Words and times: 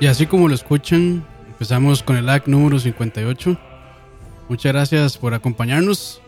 Y 0.00 0.06
así 0.06 0.26
como 0.26 0.46
lo 0.46 0.54
escuchan, 0.54 1.24
empezamos 1.48 2.04
con 2.04 2.16
el 2.16 2.28
act 2.28 2.46
número 2.46 2.78
58. 2.78 3.58
Muchas 4.48 4.72
gracias 4.72 5.18
por 5.18 5.34
acompañarnos. 5.34 6.22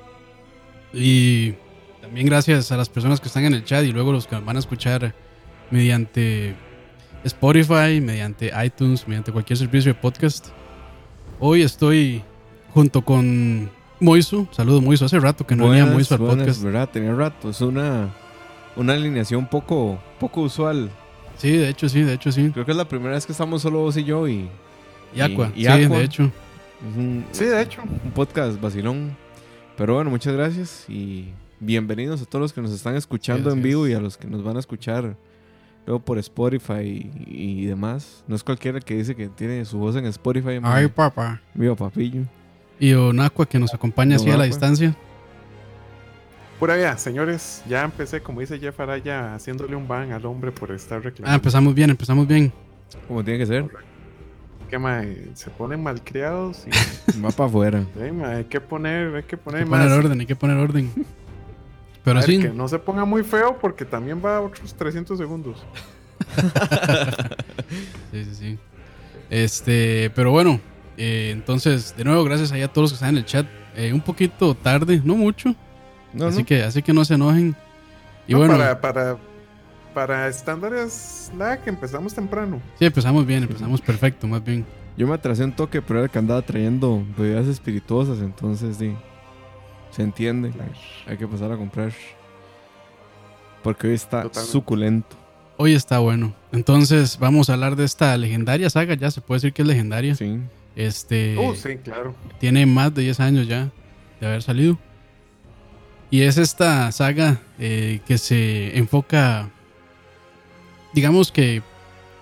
Y 0.93 1.53
también 2.01 2.27
gracias 2.27 2.73
a 2.73 2.77
las 2.77 2.89
personas 2.89 3.21
que 3.21 3.29
están 3.29 3.45
en 3.45 3.55
el 3.55 3.65
chat 3.65 3.85
y 3.85 3.93
luego 3.93 4.11
los 4.11 4.27
que 4.27 4.37
van 4.41 4.57
a 4.57 4.59
escuchar 4.59 5.15
mediante 5.71 6.57
Spotify, 7.23 8.01
mediante 8.01 8.51
iTunes, 8.65 9.07
mediante 9.07 9.31
cualquier 9.31 9.57
servicio 9.57 9.95
de 9.95 10.01
podcast. 10.01 10.49
Hoy 11.39 11.63
estoy 11.63 12.25
junto 12.75 13.03
con 13.03 13.71
Moiso. 14.01 14.49
Saludo 14.51 14.81
Moiso. 14.81 15.05
Hace 15.05 15.21
rato 15.21 15.47
que 15.47 15.55
no 15.55 15.69
venía 15.69 15.87
Moiso 15.87 16.15
al 16.15 16.21
podcast. 16.21 16.61
¿verdad? 16.61 16.89
Tenía 16.89 17.15
rato. 17.15 17.51
Es 17.51 17.61
una, 17.61 18.09
una 18.75 18.95
alineación 18.95 19.47
poco, 19.47 20.01
poco 20.19 20.41
usual. 20.41 20.91
Sí, 21.41 21.57
de 21.57 21.69
hecho 21.71 21.89
sí, 21.89 22.03
de 22.03 22.15
hecho 22.15 22.31
sí. 22.31 22.51
Creo 22.53 22.65
que 22.65 22.71
es 22.73 22.77
la 22.77 22.87
primera 22.89 23.15
vez 23.15 23.25
que 23.27 23.33
estamos 23.33 23.63
solo 23.63 23.81
vos 23.81 23.97
y 23.97 24.05
yo 24.05 24.29
y... 24.29 24.49
Y 25.15 25.21
Aqua. 25.23 25.51
y 25.57 25.63
sí, 25.63 25.67
Aqua. 25.67 25.99
de 25.99 26.05
hecho. 26.05 26.25
es 26.25 26.97
un, 26.97 27.25
Sí, 27.33 27.45
de 27.47 27.63
hecho. 27.63 27.83
un 27.83 28.11
podcast 28.13 28.61
vacilón. 28.61 29.17
Pero 29.77 29.95
bueno, 29.95 30.11
muchas 30.11 30.35
gracias 30.35 30.85
y 30.89 31.31
bienvenidos 31.59 32.21
a 32.23 32.27
todos 32.27 32.43
los 32.43 32.53
que 32.53 32.61
nos 32.61 32.71
están 32.73 32.95
escuchando 32.95 33.51
Sí, 33.51 33.57
en 33.57 33.63
vivo 33.63 33.87
es. 33.87 33.93
y 33.93 33.95
a 33.95 34.01
los 34.01 34.17
que 34.19 34.29
nos 34.29 34.45
van 34.45 34.57
a 34.57 34.61
escuchar 34.61 35.17
luego 35.87 36.05
por 36.05 36.19
Spotify 36.19 37.11
y, 37.27 37.63
y 37.63 37.65
demás. 37.67 38.23
No 38.29 38.37
es 38.37 38.45
cualquiera 38.45 38.79
que 38.81 38.95
dice 38.97 39.17
que 39.17 39.29
tiene 39.29 39.65
su 39.65 39.79
voz 39.79 39.97
en 39.97 40.05
Spotify. 40.07 40.61
Ay, 40.63 40.89
papá. 40.89 41.41
Mío, 41.55 41.75
papillo. 41.75 42.23
Y 42.79 42.91
Don 42.91 43.19
Aqua 43.21 43.47
que 43.47 43.59
nos 43.59 43.73
acompaña 43.75 44.17
así 44.17 44.31
a 44.31 44.37
la 44.37 44.45
distancia. 44.45 44.95
Pura 46.61 46.77
vida, 46.77 46.97
señores. 46.99 47.63
Ya 47.69 47.83
empecé, 47.83 48.21
como 48.21 48.41
dice 48.41 48.59
Jeff 48.59 48.79
Araya, 48.79 49.35
haciéndole 49.35 49.75
un 49.75 49.89
ban 49.89 50.13
al 50.13 50.25
hombre 50.27 50.53
por 50.53 50.71
estar 50.71 50.99
Ah, 50.99 51.03
reclamando. 51.03 51.35
empezamos 51.37 51.75
bien, 51.75 51.91
empezamos 51.91 52.29
bien. 52.29 52.53
Como 53.09 53.25
tiene 53.25 53.39
que 53.41 53.47
ser. 53.47 53.65
que 54.69 54.79
mae, 54.79 55.31
se 55.35 55.51
ponen 55.51 55.83
malcriados 55.83 56.65
y 56.67 56.71
Va 57.21 57.31
para 57.31 57.49
afuera. 57.49 57.85
eh, 57.99 58.13
mae, 58.13 58.37
hay 58.37 58.45
que 58.45 58.61
poner, 58.61 59.15
hay 59.17 59.23
que 59.25 59.37
Hay 59.37 59.43
poner 59.43 59.65
que 59.65 59.71
más. 59.71 59.81
poner 59.85 59.99
orden, 59.99 60.21
hay 60.21 60.27
que 60.27 60.37
poner 60.37 60.57
orden. 60.59 60.91
Pero 62.05 62.19
A 62.19 62.21
ver, 62.23 62.31
sí, 62.31 62.39
que 62.39 62.51
no 62.51 62.69
se 62.69 62.79
ponga 62.79 63.05
muy 63.05 63.25
feo 63.25 63.59
porque 63.59 63.85
también 63.85 64.23
va 64.25 64.37
a 64.37 64.41
otros 64.43 64.73
300 64.75 65.19
segundos. 65.19 65.65
sí, 68.13 68.25
sí, 68.25 68.35
sí. 68.35 68.59
Este, 69.29 70.11
pero 70.15 70.31
bueno, 70.31 70.61
eh, 70.97 71.31
entonces, 71.33 71.95
de 71.97 72.05
nuevo, 72.05 72.23
gracias 72.25 72.53
ahí 72.53 72.63
a 72.63 72.69
todos 72.69 72.85
los 72.85 72.93
que 72.93 72.95
están 72.97 73.11
en 73.11 73.17
el 73.19 73.25
chat. 73.25 73.47
Eh, 73.77 73.93
un 73.93 74.01
poquito 74.01 74.55
tarde, 74.55 75.01
no 75.05 75.15
mucho. 75.17 75.55
No, 76.13 76.27
así, 76.27 76.41
no. 76.41 76.45
Que, 76.47 76.63
así 76.63 76.83
que 76.83 76.93
no 76.93 77.05
se 77.05 77.15
enojen. 77.15 77.57
Y 78.27 78.33
No, 78.33 78.39
bueno, 78.39 78.55
para, 78.57 78.81
para, 78.81 79.17
para 79.95 80.29
estándares 80.29 81.31
lag 81.37 81.61
empezamos 81.67 82.15
temprano. 82.15 82.61
sí, 82.79 82.85
empezamos 82.85 83.27
bien, 83.27 83.43
empezamos 83.45 83.81
perfecto, 83.81 84.27
más 84.27 84.43
bien. 84.45 84.65
Yo 84.97 85.07
me 85.07 85.15
atrasé 85.15 85.45
un 85.45 85.53
toque, 85.53 85.81
pero 85.81 86.01
era 86.01 86.05
el 86.07 86.11
que 86.11 86.19
andaba 86.19 86.43
trayendo 86.43 87.03
bebidas 87.17 87.47
espirituosas, 87.47 88.19
entonces 88.21 88.77
sí. 88.77 88.95
Se 89.91 90.03
entiende. 90.03 90.53
Hay 91.07 91.17
que 91.17 91.27
pasar 91.27 91.51
a 91.51 91.57
comprar. 91.57 91.93
Porque 93.63 93.89
hoy 93.89 93.95
está 93.95 94.23
Totalmente. 94.23 94.53
suculento. 94.53 95.17
Hoy 95.57 95.75
está 95.75 95.99
bueno. 95.99 96.33
Entonces, 96.53 97.19
vamos 97.19 97.51
a 97.51 97.55
hablar 97.55 97.77
de 97.77 97.85
esta 97.85 98.17
legendaria 98.17 98.71
saga, 98.71 98.95
ya 98.95 99.11
se 99.11 99.21
puede 99.21 99.39
decir 99.39 99.53
que 99.53 99.63
es 99.63 99.69
legendaria. 99.69 100.15
Sí. 100.15 100.39
Este. 100.77 101.37
Uh, 101.37 101.55
sí, 101.55 101.77
claro. 101.77 102.15
tiene 102.39 102.65
más 102.67 102.95
de 102.95 103.03
10 103.03 103.21
años 103.21 103.49
ya 103.49 103.71
de 104.21 104.27
haber 104.27 104.43
salido. 104.43 104.79
Y 106.11 106.23
es 106.23 106.39
esta 106.39 106.91
saga 106.93 107.41
eh, 107.59 108.01
que 108.07 108.19
se 108.19 108.77
enfoca, 108.77 109.49
digamos 110.93 111.31
que 111.31 111.63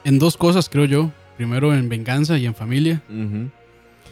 en 0.05 0.19
dos 0.19 0.37
cosas, 0.37 0.69
creo 0.69 0.85
yo. 0.85 1.11
Primero 1.37 1.73
en 1.73 1.89
venganza 1.89 2.37
y 2.37 2.47
en 2.47 2.55
familia. 2.55 3.01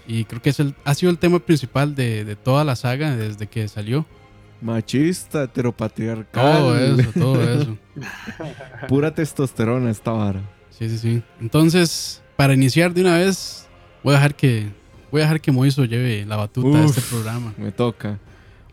Y 0.06 0.24
creo 0.24 0.40
que 0.40 0.50
es 0.50 0.60
el, 0.60 0.74
ha 0.84 0.94
sido 0.94 1.10
el 1.10 1.18
tema 1.18 1.40
principal 1.40 1.94
de, 1.94 2.24
de 2.24 2.36
toda 2.36 2.62
la 2.64 2.76
saga 2.76 3.16
desde 3.16 3.48
que 3.48 3.66
salió. 3.66 4.06
Machista, 4.60 5.44
heteropatriarcal. 5.44 6.58
Todo 6.58 6.78
eso, 6.78 7.10
todo 7.12 7.42
eso. 7.42 7.76
Pura 8.88 9.14
testosterona 9.14 9.90
esta 9.90 10.12
vara. 10.12 10.40
Sí, 10.70 10.88
sí, 10.88 10.98
sí. 10.98 11.22
Entonces, 11.40 12.22
para 12.36 12.54
iniciar 12.54 12.94
de 12.94 13.00
una 13.00 13.18
vez, 13.18 13.66
voy 14.02 14.14
a 14.14 14.18
dejar 14.18 14.34
que, 14.34 14.68
voy 15.10 15.20
a 15.20 15.24
dejar 15.24 15.40
que 15.40 15.52
Moiso 15.52 15.84
lleve 15.84 16.24
la 16.24 16.36
batuta 16.36 16.78
de 16.78 16.84
Uf. 16.84 16.96
este 16.96 17.10
programa. 17.10 17.52
Me 17.58 17.72
toca. 17.72 18.18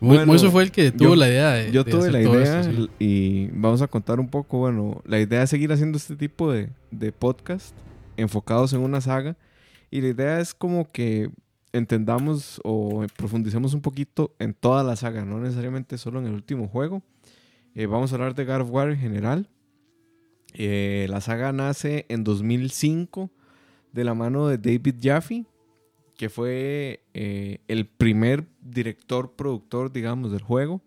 Bueno, 0.08 0.26
Moiso 0.26 0.52
fue 0.52 0.64
el 0.64 0.72
que 0.72 0.92
tuvo 0.92 1.10
yo- 1.10 1.16
la 1.16 1.30
idea 1.30 1.52
de. 1.54 1.72
Yo 1.72 1.84
de 1.84 1.92
tuve 1.92 2.02
hacer 2.02 2.14
la 2.14 2.24
todo 2.24 2.40
idea 2.42 2.60
esto, 2.62 2.72
sí. 2.74 2.90
y 3.00 3.48
vamos 3.54 3.82
a 3.82 3.88
contar 3.88 4.20
un 4.20 4.28
poco, 4.30 4.58
bueno, 4.60 5.02
la 5.06 5.20
idea 5.20 5.44
es 5.44 5.50
seguir 5.50 5.72
haciendo 5.72 5.98
este 5.98 6.16
tipo 6.16 6.52
de, 6.52 6.70
de 6.92 7.12
podcast 7.12 7.76
enfocados 8.18 8.74
en 8.74 8.82
una 8.82 9.02
saga. 9.02 9.36
Y 9.90 10.02
la 10.02 10.08
idea 10.10 10.40
es 10.40 10.54
como 10.54 10.92
que 10.92 11.30
entendamos 11.72 12.60
o 12.64 13.06
profundicemos 13.16 13.74
un 13.74 13.82
poquito 13.82 14.34
en 14.40 14.54
toda 14.54 14.84
la 14.84 14.96
saga, 14.96 15.26
no 15.26 15.40
necesariamente 15.40 15.98
solo 15.98 16.20
en 16.20 16.26
el 16.28 16.34
último 16.34 16.68
juego. 16.68 17.02
Eh, 17.76 17.86
vamos 17.88 18.12
a 18.12 18.16
hablar 18.16 18.36
de 18.36 18.46
God 18.46 18.62
of 18.62 18.70
War 18.72 18.90
en 18.90 18.98
general. 19.00 19.50
Eh, 20.54 21.08
la 21.10 21.20
saga 21.22 21.52
nace 21.52 22.06
en 22.10 22.24
2005 22.24 23.32
de 23.92 24.04
la 24.04 24.14
mano 24.14 24.48
de 24.48 24.58
David 24.58 24.96
Jaffe, 25.02 25.46
que 26.18 26.30
fue 26.30 27.04
eh, 27.14 27.60
el 27.68 27.88
primer 27.88 28.48
director, 28.62 29.36
productor, 29.36 29.92
digamos, 29.92 30.32
del 30.32 30.42
juego. 30.42 30.82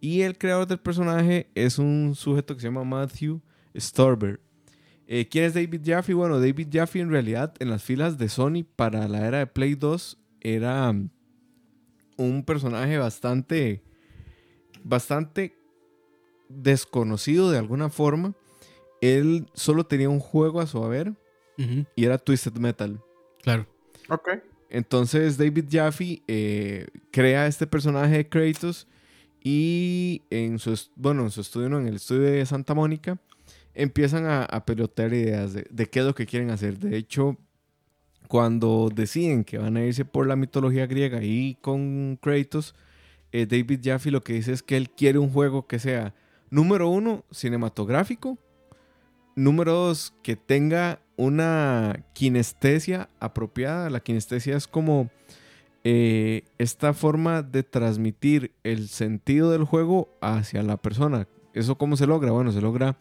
Y 0.00 0.22
el 0.22 0.38
creador 0.38 0.66
del 0.66 0.78
personaje 0.78 1.50
es 1.54 1.78
un 1.78 2.14
sujeto 2.14 2.54
que 2.54 2.60
se 2.60 2.68
llama 2.68 2.84
Matthew 2.84 3.40
Storber. 3.76 4.40
Eh, 5.06 5.26
¿Quién 5.28 5.44
es 5.44 5.54
David 5.54 5.80
Jaffe? 5.84 6.14
Bueno, 6.14 6.38
David 6.38 6.68
Jaffe 6.70 7.00
en 7.00 7.10
realidad 7.10 7.54
en 7.58 7.70
las 7.70 7.82
filas 7.82 8.18
de 8.18 8.28
Sony 8.28 8.64
para 8.76 9.08
la 9.08 9.26
era 9.26 9.38
de 9.38 9.46
Play 9.46 9.74
2 9.74 10.18
era 10.40 10.90
um, 10.90 11.08
un 12.16 12.44
personaje 12.44 12.98
bastante, 12.98 13.82
bastante 14.84 15.56
desconocido 16.48 17.50
de 17.50 17.58
alguna 17.58 17.88
forma. 17.88 18.34
Él 19.00 19.46
solo 19.54 19.86
tenía 19.86 20.10
un 20.10 20.20
juego 20.20 20.60
a 20.60 20.66
su 20.66 20.82
haber 20.84 21.14
y 21.96 22.04
era 22.04 22.18
Twisted 22.18 22.52
Metal. 22.58 23.02
claro. 23.42 23.66
Ok. 24.08 24.28
Entonces 24.70 25.38
David 25.38 25.66
Jaffe 25.70 26.22
eh, 26.28 26.86
crea 27.10 27.46
este 27.46 27.66
personaje 27.66 28.16
de 28.16 28.28
Kratos 28.28 28.86
y 29.42 30.22
en 30.30 30.58
su, 30.58 30.78
bueno, 30.96 31.22
en 31.22 31.30
su 31.30 31.40
estudio, 31.40 31.68
no, 31.68 31.78
en 31.80 31.88
el 31.88 31.96
estudio 31.96 32.22
de 32.22 32.44
Santa 32.44 32.74
Mónica, 32.74 33.18
empiezan 33.74 34.26
a, 34.26 34.44
a 34.44 34.64
pelotear 34.64 35.14
ideas 35.14 35.52
de, 35.54 35.66
de 35.70 35.86
qué 35.86 36.00
es 36.00 36.04
lo 36.04 36.14
que 36.14 36.26
quieren 36.26 36.50
hacer. 36.50 36.78
De 36.78 36.96
hecho, 36.96 37.38
cuando 38.28 38.90
deciden 38.94 39.42
que 39.42 39.58
van 39.58 39.76
a 39.76 39.84
irse 39.84 40.04
por 40.04 40.26
la 40.26 40.36
mitología 40.36 40.86
griega 40.86 41.22
y 41.22 41.56
con 41.60 42.18
Kratos, 42.20 42.74
eh, 43.32 43.46
David 43.46 43.80
Jaffe 43.82 44.10
lo 44.10 44.22
que 44.22 44.34
dice 44.34 44.52
es 44.52 44.62
que 44.62 44.76
él 44.76 44.90
quiere 44.90 45.18
un 45.18 45.30
juego 45.30 45.66
que 45.66 45.78
sea, 45.78 46.14
número 46.50 46.88
uno, 46.88 47.24
cinematográfico, 47.30 48.38
número 49.34 49.72
dos, 49.72 50.14
que 50.22 50.36
tenga 50.36 51.00
una 51.18 52.04
kinestesia 52.14 53.10
apropiada. 53.20 53.90
La 53.90 54.00
kinestesia 54.00 54.56
es 54.56 54.66
como 54.66 55.10
eh, 55.84 56.44
esta 56.56 56.94
forma 56.94 57.42
de 57.42 57.62
transmitir 57.62 58.52
el 58.62 58.88
sentido 58.88 59.50
del 59.50 59.64
juego 59.64 60.08
hacia 60.22 60.62
la 60.62 60.78
persona. 60.78 61.28
¿Eso 61.52 61.76
cómo 61.76 61.96
se 61.96 62.06
logra? 62.06 62.30
Bueno, 62.30 62.52
se 62.52 62.60
logra 62.60 62.96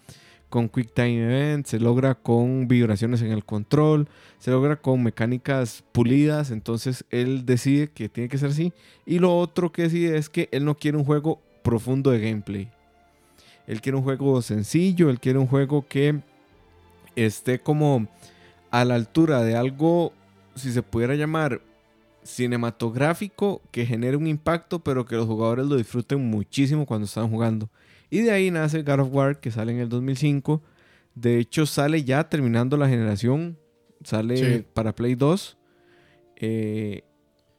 con 0.50 0.68
Quick 0.70 0.94
Time 0.94 1.24
Event, 1.24 1.68
se 1.68 1.80
logra 1.80 2.16
con 2.16 2.68
vibraciones 2.68 3.22
en 3.22 3.32
el 3.32 3.46
control, 3.46 4.08
se 4.40 4.52
logra 4.52 4.78
con 4.78 5.04
mecánicas 5.04 5.84
pulidas. 5.92 6.52
Entonces 6.52 7.06
él 7.12 7.46
decide 7.46 7.90
que 7.90 8.10
tiene 8.10 8.30
que 8.30 8.38
ser 8.38 8.50
así. 8.50 8.74
Y 9.06 9.20
lo 9.20 9.38
otro 9.38 9.72
que 9.72 9.84
decide 9.84 10.18
es 10.18 10.30
que 10.30 10.50
él 10.52 10.66
no 10.66 10.76
quiere 10.76 10.98
un 10.98 11.06
juego 11.06 11.42
profundo 11.62 12.12
de 12.12 12.20
gameplay. 12.20 12.72
Él 13.68 13.82
quiere 13.82 13.98
un 13.98 14.04
juego 14.04 14.42
sencillo, 14.42 15.10
él 15.10 15.20
quiere 15.20 15.38
un 15.38 15.48
juego 15.48 15.86
que 15.88 16.22
esté 17.26 17.60
como 17.60 18.08
a 18.72 18.86
la 18.86 18.96
altura 18.96 19.44
de 19.44 19.56
algo, 19.56 20.14
si 20.56 20.72
se 20.72 20.84
pudiera 20.84 21.16
llamar 21.16 21.62
cinematográfico, 22.24 23.62
que 23.72 23.86
genere 23.86 24.18
un 24.18 24.28
impacto, 24.28 24.80
pero 24.80 25.06
que 25.06 25.16
los 25.16 25.26
jugadores 25.26 25.66
lo 25.66 25.76
disfruten 25.76 26.20
muchísimo 26.26 26.86
cuando 26.86 27.06
están 27.06 27.30
jugando. 27.30 27.70
Y 28.10 28.20
de 28.20 28.32
ahí 28.32 28.52
nace 28.52 28.84
God 28.84 29.00
of 29.00 29.10
War, 29.12 29.40
que 29.40 29.52
sale 29.52 29.72
en 29.72 29.80
el 29.80 29.90
2005. 29.90 30.62
De 31.16 31.40
hecho, 31.40 31.66
sale 31.66 32.04
ya 32.04 32.30
terminando 32.30 32.78
la 32.78 32.88
generación. 32.88 33.58
Sale 34.04 34.38
Sí. 34.38 34.66
para 34.74 34.94
Play 34.94 35.16
2. 35.16 35.58
Eh, 36.38 37.04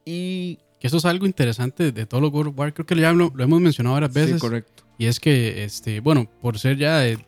y... 0.04 0.58
Que 0.80 0.86
eso 0.86 0.98
es 0.98 1.04
algo 1.06 1.26
interesante 1.26 1.90
de 1.90 2.06
todo 2.06 2.20
lo 2.20 2.30
God 2.30 2.48
of 2.48 2.58
War. 2.58 2.72
Creo 2.72 2.86
que 2.86 2.94
ya 2.94 3.12
lo, 3.12 3.32
lo 3.34 3.44
hemos 3.44 3.60
mencionado 3.60 3.94
varias 3.94 4.12
veces. 4.14 4.34
Sí, 4.34 4.40
correcto. 4.40 4.84
Y 4.96 5.06
es 5.06 5.18
que, 5.18 5.64
este, 5.64 6.00
bueno, 6.00 6.30
por 6.40 6.58
ser 6.58 6.76
ya 6.76 6.98
de, 6.98 7.18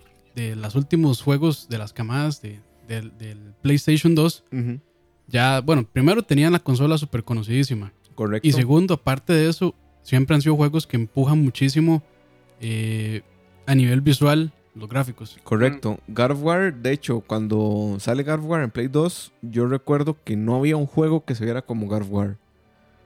de 0.40 0.56
los 0.56 0.74
últimos 0.74 1.22
juegos 1.22 1.68
de 1.68 1.78
las 1.78 1.92
camadas 1.92 2.40
de- 2.42 2.60
del, 2.88 3.16
del 3.18 3.38
PlayStation 3.62 4.14
2, 4.14 4.44
Ujú, 4.52 4.80
ya, 5.28 5.60
bueno, 5.60 5.84
primero 5.92 6.22
tenían 6.22 6.52
la 6.52 6.58
consola 6.58 6.98
súper 6.98 7.22
conocidísima. 7.24 7.92
Correcto. 8.14 8.46
Y 8.48 8.52
segundo, 8.52 8.94
aparte 8.94 9.32
de 9.32 9.48
eso, 9.48 9.74
siempre 10.02 10.34
han 10.34 10.42
sido 10.42 10.56
juegos 10.56 10.86
que 10.86 10.96
empujan 10.96 11.40
muchísimo 11.42 12.02
eh, 12.60 13.22
a 13.66 13.74
nivel 13.74 14.00
visual 14.00 14.52
los 14.74 14.88
gráficos. 14.88 15.38
Correcto. 15.42 15.98
God 16.08 16.30
of 16.32 16.42
War, 16.42 16.74
de 16.74 16.92
hecho, 16.92 17.20
cuando 17.26 17.96
sale 18.00 18.22
God 18.22 18.34
of 18.40 18.44
War 18.46 18.62
en 18.62 18.70
Play 18.70 18.88
2, 18.88 19.32
yo 19.42 19.66
recuerdo 19.66 20.16
que 20.24 20.36
no 20.36 20.56
había 20.56 20.76
un 20.76 20.86
juego 20.86 21.24
que 21.24 21.34
se 21.34 21.44
viera 21.44 21.62
como 21.62 21.86
God 21.86 22.02
of 22.02 22.10
War. 22.10 22.36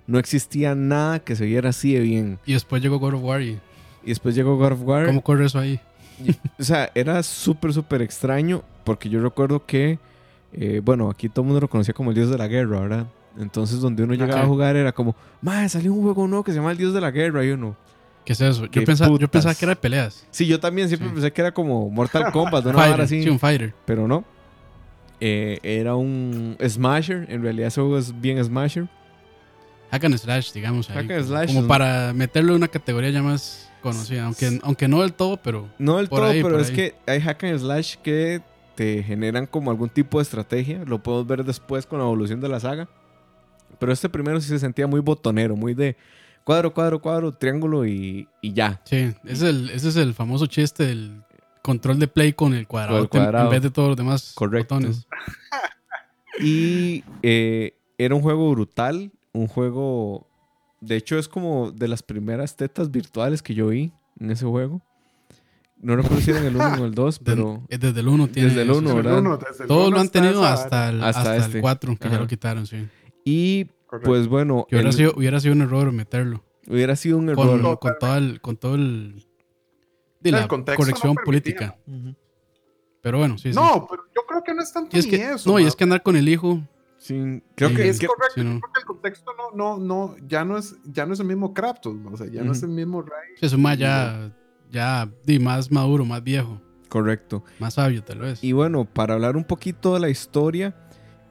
No 0.07 0.19
existía 0.19 0.75
nada 0.75 1.21
que 1.21 1.35
se 1.37 1.47
viera 1.47 1.71
así 1.71 1.95
de 1.95 2.01
bien. 2.01 2.39
Y 2.47 2.53
después 2.53 2.83
llegó 2.83 2.99
God 2.99 3.15
of 3.15 3.23
War 3.25 3.41
y 3.43 3.59
Y 4.05 4.09
después 4.09 4.35
llegó 4.35 4.57
God 4.57 4.73
of 4.73 4.83
War. 4.83 5.07
¿cómo 5.07 5.23
corre 5.23 5.47
eso 5.47 5.59
ahí? 5.59 5.81
O 6.59 6.63
sea, 6.63 6.91
era 6.95 7.23
súper, 7.23 7.73
súper 7.73 8.03
extraño 8.03 8.63
porque 8.85 9.09
yo 9.09 9.21
recuerdo 9.23 9.65
que, 9.67 9.99
eh, 10.53 10.81
bueno, 10.85 11.11
aquí 11.11 11.29
todo 11.29 11.43
el 11.43 11.47
mundo 11.49 11.61
lo 11.61 11.69
conocía 11.69 11.95
como 11.95 12.11
el 12.11 12.17
dios 12.17 12.31
de 12.31 12.39
la 12.39 12.47
guerra, 12.49 12.81
¿verdad? 12.81 13.07
Entonces, 13.39 13.81
donde 13.81 14.05
uno 14.05 14.15
llegaba 14.15 14.43
a 14.43 14.47
jugar 14.47 14.77
era 14.77 14.93
como, 14.93 15.17
madre, 15.43 15.69
salió 15.69 15.93
un 15.93 16.03
juego 16.03 16.27
nuevo 16.29 16.45
que 16.45 16.53
se 16.53 16.59
llama 16.59 16.71
el 16.73 16.79
dios 16.79 16.95
de 16.95 17.01
la 17.01 17.11
guerra 17.11 17.45
y 17.45 17.51
uno. 17.51 17.77
¿Qué 18.25 18.33
es 18.33 18.41
eso? 18.41 18.71
¿Qué 18.71 18.81
Yo 18.81 18.87
pensaba, 18.87 19.19
yo 19.19 19.29
pensaba 19.29 19.55
que 19.55 19.65
era 19.65 19.73
de 19.75 19.81
peleas. 19.81 20.27
Sí, 20.31 20.47
yo 20.47 20.59
también 20.61 20.89
siempre 20.89 21.09
Sí. 21.09 21.15
pensé 21.15 21.33
que 21.33 21.41
era 21.43 21.53
como 21.53 21.91
Mortal 21.91 22.31
Kombat, 22.33 22.65
una 22.67 22.75
Fighter, 22.79 23.01
así. 23.03 23.23
sí, 23.23 23.29
un 23.29 23.39
fighter. 23.39 23.75
pero 23.85 24.07
no. 24.09 24.25
Eh, 25.21 25.59
era 25.63 25.95
un 25.97 26.57
Smasher, 26.67 27.27
en 27.31 27.43
realidad 27.43 27.69
ese 27.69 27.81
juego 27.81 27.99
es 27.99 28.19
bien 28.21 28.43
Smasher. 28.43 28.89
Hack 29.91 30.05
and 30.05 30.17
Slash, 30.19 30.53
digamos. 30.53 30.89
ahí, 30.91 30.97
Hack 30.97 31.11
and 31.11 31.27
slash, 31.27 31.47
Como 31.49 31.63
¿no? 31.63 31.69
para 31.69 32.13
meterlo 32.15 32.53
en 32.53 32.57
una 32.59 32.69
categoría 32.69 33.11
ya 33.11 33.23
más 33.23 33.71
conocida. 33.93 34.25
Aunque, 34.27 34.59
aunque 34.63 34.89
no 34.89 35.03
del 35.03 35.13
todo, 35.13 35.37
pero 35.37 35.69
No 35.79 35.99
del 35.99 36.09
todo, 36.09 36.25
ahí, 36.25 36.43
pero 36.43 36.59
es 36.59 36.71
ahí. 36.71 36.75
que 36.77 36.95
hay 37.07 37.21
hack 37.21 37.45
and 37.45 37.59
slash 37.61 37.97
que 38.03 38.41
te 38.75 39.03
generan 39.05 39.47
como 39.47 39.71
algún 39.71 39.89
tipo 39.89 40.19
de 40.19 40.23
estrategia. 40.23 40.83
Lo 40.85 41.01
podemos 41.03 41.27
ver 41.29 41.45
después 41.45 41.87
con 41.87 41.99
la 42.01 42.05
evolución 42.05 42.41
de 42.41 42.49
la 42.49 42.59
saga. 42.59 42.89
Pero 43.79 43.93
este 43.93 44.09
primero 44.09 44.41
sí 44.41 44.49
se 44.49 44.59
sentía 44.59 44.87
muy 44.87 45.01
botonero, 45.01 45.55
muy 45.57 45.75
de 45.75 45.97
cuadro, 46.45 46.73
cuadro, 46.75 47.01
cuadro, 47.01 47.33
triángulo 47.33 47.87
y, 47.87 48.27
y 48.41 48.53
ya. 48.53 48.81
sí. 48.85 48.97
Ese 49.25 49.33
es, 49.33 49.43
el, 49.43 49.71
ese 49.71 49.89
es 49.91 49.97
el 49.97 50.15
famoso 50.15 50.47
chiste 50.47 50.87
del 50.87 51.23
control 51.63 51.99
de 51.99 52.09
play 52.09 52.33
con 52.33 52.53
el 52.55 52.67
cuadrado, 52.67 53.09
Con 53.09 53.21
el 53.21 53.27
cuadrado. 53.27 53.45
en 53.47 53.51
vez 53.53 53.63
de 53.63 53.71
todos 53.71 53.89
los 53.89 53.97
demás 53.97 54.33
Correcto. 54.35 54.75
botones. 54.75 55.07
Y 56.41 57.05
eh, 57.23 57.75
era 57.99 58.15
un 58.15 58.23
juego 58.23 58.51
brutal, 58.51 59.13
un 59.33 59.47
juego... 59.47 60.27
De 60.87 60.97
hecho 60.97 61.19
es 61.19 61.29
como 61.29 61.71
de 61.73 61.89
las 61.89 62.03
primeras 62.03 62.57
tetas 62.57 62.91
virtuales 62.91 63.43
que 63.43 63.55
yo 63.55 63.69
vi 63.69 63.93
en 64.21 64.31
ese 64.31 64.45
juego. 64.47 64.83
No 65.77 65.97
recuerdo 65.97 66.21
si 66.21 66.31
era 66.31 66.41
en 66.41 66.47
el 66.47 66.57
1 66.57 66.83
o 66.83 66.85
el 66.87 66.95
2, 66.95 67.19
De- 67.19 67.25
pero... 67.25 67.63
eh, 67.69 67.79
desde 67.79 68.01
el 68.01 68.09
1 68.09 68.29
tiene 68.29 68.49
Desde 68.49 68.63
el 68.63 68.71
eso, 68.71 68.79
uno, 68.79 68.89
sí. 68.91 68.97
Desde 68.97 69.01
el 69.01 69.05
¿verdad? 69.15 69.21
uno, 69.21 69.37
desde 69.37 69.63
el 69.65 69.69
Todos 69.69 69.87
uno 69.89 69.97
lo 69.97 70.01
han 70.01 70.09
tenido 70.09 70.45
hasta 70.45 70.89
el, 70.91 71.03
Hasta 71.03 71.21
hasta 71.21 71.37
este. 71.37 71.57
el 71.59 71.63
4, 71.63 71.97
que 71.97 72.07
Ajá. 72.07 72.17
ya 72.17 72.21
lo 72.23 72.27
quitaron, 72.29 72.67
sí. 72.67 72.87
Y 73.25 73.65
Correcto. 73.87 74.09
pues 74.11 74.29
bueno, 74.29 74.67
Que 74.69 74.77
hubiera, 74.77 74.91
el- 74.91 74.95
sido, 74.97 75.13
hubiera 75.17 75.41
sido 75.41 75.55
un 75.55 75.63
error 75.63 75.93
meterlo. 75.93 76.45
hubiera 76.69 76.97
sido 76.97 77.19
un 77.19 77.35
Con, 77.35 77.49
error. 77.49 77.79
con, 77.79 77.93
todo 77.99 78.17
el, 78.17 78.41
con 78.41 78.57
todo 78.57 78.75
el... 78.77 79.27
de 80.21 80.31
El 80.31 80.37
la 80.37 80.49
corrección 80.49 81.15
no 81.15 81.23
política. 81.25 81.77
Ujú. 81.87 82.15
Pero 83.03 83.19
bueno, 83.19 83.37
sí, 83.37 83.53
sí. 83.53 83.59
No, 83.59 83.87
pero 83.91 84.05
yo 84.17 84.23
creo 84.27 84.43
que 84.43 84.55
no 84.55 84.63
es 84.63 84.73
tanto 84.73 84.97
Y 84.97 85.01
es 85.01 85.05
ni 85.07 85.11
que, 85.11 85.33
eso. 85.33 85.51
no, 85.51 85.59
y 85.59 85.63
ma. 85.65 85.69
es 85.69 85.77
que 85.77 85.85
andar 85.85 86.03
con 86.03 86.17
el 86.17 86.27
hijo. 86.29 86.61
Sí, 87.05 87.43
creo 87.55 87.69
Sí. 87.69 87.77
que 87.77 87.89
es 87.91 87.99
que- 87.99 88.07
correcto. 88.07 88.33
sí, 88.37 88.45
no. 88.45 88.55
Yo 88.55 88.61
creo 88.61 88.73
que 88.73 88.81
el 88.81 88.87
contexto 88.87 89.31
no, 89.37 89.55
no, 89.55 89.79
no, 89.79 90.17
ya 90.27 90.43
no 90.47 90.57
es, 90.57 90.75
ya 90.85 91.05
no 91.05 91.13
es 91.13 91.21
el 91.21 91.27
mismo 91.27 91.53
Kratos, 91.53 91.95
o 92.11 92.17
sea, 92.17 92.27
ya 92.29 92.43
no 92.43 92.53
es 92.53 92.63
el 92.63 92.71
mismo 92.71 93.03
Ray. 93.03 93.37
Se 93.39 93.51
suma 93.51 93.75
ya, 93.75 94.33
ya 94.71 95.11
di, 95.27 95.39
más 95.39 95.71
maduro, 95.71 96.07
más 96.07 96.25
viejo, 96.25 96.63
correcto. 96.89 97.45
más 97.59 97.75
sabio 97.75 98.03
tal 98.03 98.21
vez. 98.21 98.43
Y 98.43 98.53
bueno, 98.53 98.87
para 98.87 99.13
hablar 99.15 99.37
un 99.37 99.45
poquito 99.45 99.93
de 99.93 100.01
la 100.01 100.09
historia, 100.09 100.75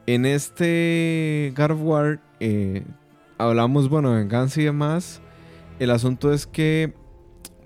en 0.06 0.26
este 0.26 1.52
God 1.56 1.70
of 1.72 1.80
War 1.82 2.20
eh, 2.38 2.84
hablamos, 3.38 3.88
bueno, 3.88 4.12
de 4.12 4.18
venganza 4.18 4.60
y 4.60 4.64
demás. 4.64 5.20
El 5.80 5.90
asunto 5.90 6.32
es 6.32 6.46
que 6.46 6.94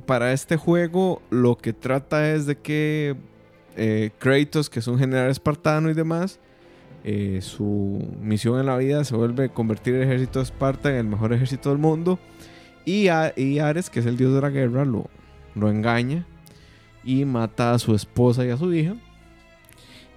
para 0.07 0.33
este 0.33 0.57
juego 0.57 1.21
lo 1.29 1.59
que 1.59 1.75
trata 1.75 2.33
es 2.33 2.47
de 2.47 2.57
que 2.57 3.17
eh, 3.77 4.13
Kratos, 4.19 4.71
que 4.71 4.79
es 4.79 4.87
un 4.89 4.99
general 4.99 5.31
espartano 5.31 5.91
y 5.91 5.95
demás, 5.95 6.41
eh, 7.05 7.41
su 7.43 8.07
misión 8.21 8.59
en 8.61 8.67
la 8.67 8.77
vida 8.77 9.05
se 9.05 9.15
vuelve 9.17 9.49
convertir 9.51 9.95
el 9.95 10.03
ejército 10.03 10.39
de 10.41 10.45
Esparta 10.45 10.91
en 10.91 10.97
el 10.97 11.05
mejor 11.07 11.33
ejército 11.33 11.71
del 11.71 11.79
mundo. 11.79 12.19
Y, 12.85 13.09
A- 13.09 13.33
y 13.37 13.59
Ares, 13.59 13.91
que 13.91 14.01
es 14.01 14.07
el 14.07 14.17
dios 14.17 14.35
de 14.35 14.41
la 14.41 14.51
guerra, 14.51 14.85
lo, 14.85 15.07
lo 15.55 15.71
engaña 15.71 16.27
y 17.05 17.25
mata 17.25 17.73
a 17.75 17.79
su 17.79 17.95
esposa 17.95 18.45
y 18.45 18.51
a 18.51 18.57
su 18.57 18.73
hija. 18.73 18.95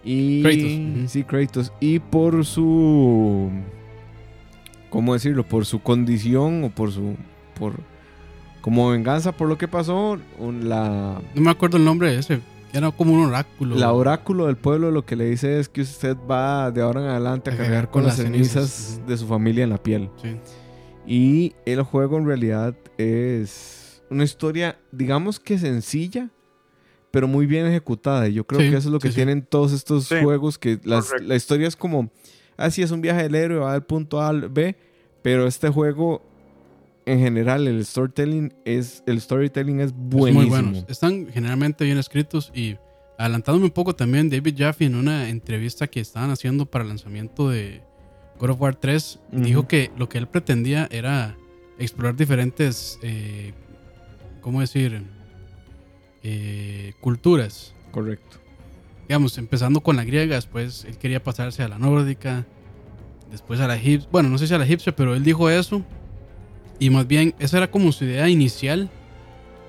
Y 0.04 0.42
Kratos, 0.42 1.12
sí, 1.12 1.24
Kratos. 1.24 1.74
Y 1.80 2.00
por 2.00 2.44
su 2.46 3.50
¿cómo 4.90 5.14
decirlo? 5.14 5.44
Por 5.46 5.66
su 5.66 5.82
condición 5.82 6.64
o 6.64 6.70
por 6.70 6.92
su 6.92 7.16
por 7.60 7.76
como 8.62 8.90
venganza 8.92 9.32
por 9.32 9.48
lo 9.48 9.58
que 9.58 9.68
pasó, 9.68 10.18
la 10.40 11.22
No 11.36 11.42
me 11.42 11.50
acuerdo 11.52 11.78
el 11.78 11.86
nombre 11.86 12.12
de 12.12 12.20
ese. 12.20 12.40
Era 12.74 12.92
como 12.92 13.14
un 13.14 13.26
oráculo. 13.26 13.76
la 13.76 13.92
oráculo 13.92 14.48
del 14.48 14.56
pueblo 14.58 14.92
lo 14.92 15.06
que 15.06 15.16
le 15.16 15.26
dice 15.26 15.60
es 15.60 15.68
que 15.70 15.82
usted 15.82 16.16
va 16.30 16.72
de 16.72 16.82
ahora 16.82 17.02
en 17.02 17.08
adelante 17.08 17.50
a 17.50 17.54
A 17.54 17.58
cargar 17.58 17.92
con 17.92 18.04
las 18.06 18.16
cenizas 18.16 18.98
ujú. 19.00 19.08
de 19.10 19.18
su 19.18 19.28
familia 19.28 19.64
en 19.66 19.70
la 19.72 19.78
piel. 19.84 20.10
Sí. 20.22 20.38
Y 21.06 21.56
el 21.66 21.82
juego 21.84 22.18
en 22.18 22.26
realidad 22.28 22.76
es 22.98 24.02
una 24.10 24.24
historia, 24.24 24.78
digamos 24.92 25.40
que 25.40 25.58
sencilla, 25.58 26.30
pero 27.12 27.28
muy 27.28 27.46
bien 27.46 27.66
ejecutada. 27.66 28.28
Y 28.30 28.34
yo 28.36 28.46
creo 28.46 28.62
Sí, 28.62 28.70
que 28.70 28.78
eso 28.78 28.88
es 28.90 28.94
lo 28.94 29.00
que 29.00 29.08
sí, 29.10 29.14
sí. 29.14 29.16
tienen 29.18 29.42
todos 29.44 29.74
estos 29.74 30.06
Sí, 30.06 30.16
juegos, 30.24 30.58
que 30.58 30.80
las- 30.84 31.12
la 31.22 31.36
historia 31.36 31.68
es 31.68 31.76
como, 31.76 32.10
así 32.56 32.82
es 32.82 32.92
un 32.92 33.02
viaje 33.02 33.24
del 33.24 33.36
héroe, 33.36 33.60
va 33.60 33.74
del 33.74 33.84
punto 33.84 34.22
A 34.22 34.30
al 34.30 34.48
B, 34.50 34.78
pero 35.22 35.46
este 35.48 35.70
juego, 35.70 36.24
en 37.06 37.20
general, 37.20 37.68
el 37.68 37.86
storytelling 37.86 38.54
es, 38.66 39.04
el 39.06 39.20
storytelling 39.22 39.80
es 39.80 39.88
Es 39.88 39.94
buenísimo. 39.96 40.42
muy 40.42 40.50
buenos. 40.50 40.86
Están 40.88 41.28
generalmente 41.32 41.84
bien 41.86 41.98
escritos 41.98 42.52
y 42.56 42.78
adelantándome 43.18 43.66
un 43.66 43.72
poco 43.72 43.96
también, 43.96 44.30
David 44.30 44.56
Jaffe 44.58 44.86
en 44.86 44.96
una 44.96 45.30
entrevista 45.30 45.88
que 45.88 46.00
estaban 46.00 46.30
haciendo 46.32 46.66
para 46.66 46.84
el 46.84 46.90
lanzamiento 46.90 47.50
de 47.50 47.82
God 48.40 48.50
of 48.52 48.62
War 48.62 48.76
3 48.76 49.20
Ujú. 49.32 49.42
dijo 49.44 49.68
que 49.68 49.92
lo 49.98 50.10
que 50.10 50.18
él 50.18 50.28
pretendía 50.28 50.88
era 50.92 51.38
explorar 51.78 52.16
diferentes, 52.16 52.98
eh, 53.04 53.54
¿cómo 54.42 54.62
decir? 54.62 55.04
Eh, 56.24 56.94
culturas. 57.02 57.74
Correcto. 57.92 58.38
Digamos, 59.08 59.38
empezando 59.38 59.82
con 59.82 59.96
la 59.98 60.04
griega, 60.04 60.36
después 60.36 60.86
él 60.86 60.98
quería 60.98 61.22
pasarse 61.24 61.64
a 61.64 61.68
la 61.68 61.78
nórdica, 61.78 62.46
después 63.30 63.60
a 63.60 63.68
la 63.68 63.76
egipcia. 63.76 64.08
Bueno, 64.12 64.30
no 64.30 64.38
sé 64.38 64.48
si 64.48 64.54
a 64.54 64.58
la 64.58 64.66
egipcia, 64.66 64.96
pero 64.96 65.16
él 65.16 65.24
dijo 65.24 65.50
eso. 65.50 65.84
Y 66.82 66.90
más 66.90 67.06
bien, 67.06 67.36
esa 67.38 67.58
era 67.58 67.70
como 67.70 67.92
su 67.92 68.06
idea 68.06 68.28
inicial, 68.28 68.90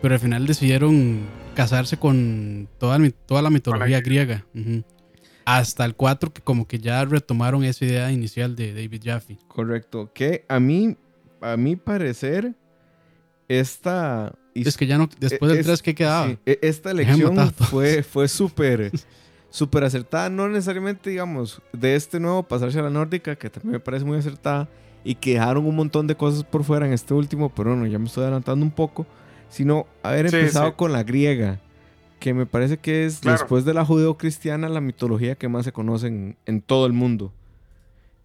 pero 0.01 0.15
al 0.15 0.21
final 0.21 0.47
decidieron 0.47 1.21
casarse 1.55 1.99
con 1.99 2.71
toda, 2.79 2.99
toda 3.27 3.43
la 3.43 3.51
mitología 3.51 4.01
griega. 4.01 4.47
Hasta 5.45 5.85
el 5.85 5.95
4, 5.95 6.33
que 6.33 6.41
como 6.41 6.67
que 6.67 6.79
ya 6.79 7.05
retomaron 7.05 7.65
esa 7.65 7.85
idea 7.85 8.11
inicial 8.11 8.57
de 8.57 8.73
David 8.73 9.03
Jaffe. 9.05 9.37
Correcto. 9.47 10.11
Que 10.15 10.47
a 10.49 10.59
mí, 10.59 10.97
a 11.43 11.59
mi 11.59 11.77
parecer, 11.77 12.55
esta... 13.47 14.33
Es 14.55 14.79
que 14.79 14.87
ya 14.87 14.97
no, 14.97 15.11
después 15.21 15.51
del 15.51 15.61
es- 15.61 15.67
3, 15.67 15.83
¿qué 15.83 15.95
quedaba? 15.95 16.29
Sí, 16.29 16.39
e- 16.47 16.59
esta 16.63 16.93
elección 16.93 17.37
fue, 17.53 18.03
fue 18.11 18.27
súper 18.27 18.91
súper 19.51 19.85
acertada. 19.85 20.31
No 20.31 20.49
necesariamente, 20.49 21.11
digamos, 21.11 21.61
de 21.75 21.95
este 21.95 22.19
nuevo 22.19 22.43
pasarse 22.43 22.79
a 22.79 22.83
la 22.83 22.89
nórdica, 22.91 23.37
que 23.37 23.51
también 23.51 23.73
me 23.73 23.81
parece 23.81 24.07
muy 24.07 24.17
acertada, 24.17 24.67
y 25.05 25.17
que 25.17 25.35
dejaron 25.35 25.67
un 25.67 25.77
montón 25.77 26.07
de 26.07 26.17
cosas 26.17 26.45
por 26.45 26.65
fuera 26.65 26.87
en 26.87 26.93
este 26.93 27.15
último, 27.15 27.51
pero 27.55 27.71
bueno, 27.71 27.87
ya 27.87 27.99
me 27.99 28.07
estoy 28.07 28.23
adelantando 28.25 28.65
un 28.65 28.73
poco, 28.73 29.07
sino 29.49 29.87
haber 30.03 30.31
Sí, 30.31 30.37
empezado 30.37 30.69
sí. 30.71 30.75
con 30.77 30.93
la 30.93 31.03
griega, 31.03 31.61
que 32.21 32.35
me 32.35 32.47
parece 32.47 32.79
que 32.79 33.07
es, 33.07 33.21
Claro. 33.21 33.39
después 33.39 33.65
de 33.65 33.75
la 33.75 33.85
judeocristiana, 33.85 34.69
la 34.69 34.81
mitología 34.81 35.37
que 35.37 35.49
más 35.49 35.65
se 35.65 35.73
conoce 35.73 36.09
en, 36.09 36.37
en 36.47 36.63
todo 36.63 36.87
el 36.87 36.93
mundo. 36.93 37.33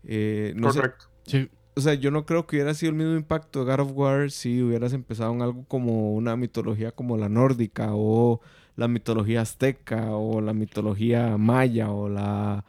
Eh, 0.03 0.53
no 0.55 0.71
sé, 0.71 0.79
Correcto. 0.79 1.05
Sí, 1.25 1.49
o 1.75 1.81
sea, 1.81 1.93
yo 1.95 2.11
no 2.11 2.25
creo 2.25 2.47
que 2.47 2.55
hubiera 2.57 2.73
sido 2.73 2.91
el 2.91 2.97
mismo 2.97 3.15
impacto 3.15 3.63
de 3.65 3.71
God 3.71 3.81
of 3.81 3.91
War 3.93 4.31
si 4.31 4.61
hubieras 4.61 4.93
empezado 4.93 5.33
en 5.33 5.41
algo 5.41 5.65
como 5.67 6.13
una 6.13 6.35
mitología 6.35 6.91
como 6.91 7.17
la 7.17 7.29
nórdica 7.29 7.89
o 7.91 8.41
la 8.75 8.87
mitología 8.87 9.41
azteca 9.41 10.11
o 10.15 10.41
la 10.41 10.53
mitología 10.53 11.37
maya 11.37 11.91
o 11.91 12.09
la, 12.09 12.63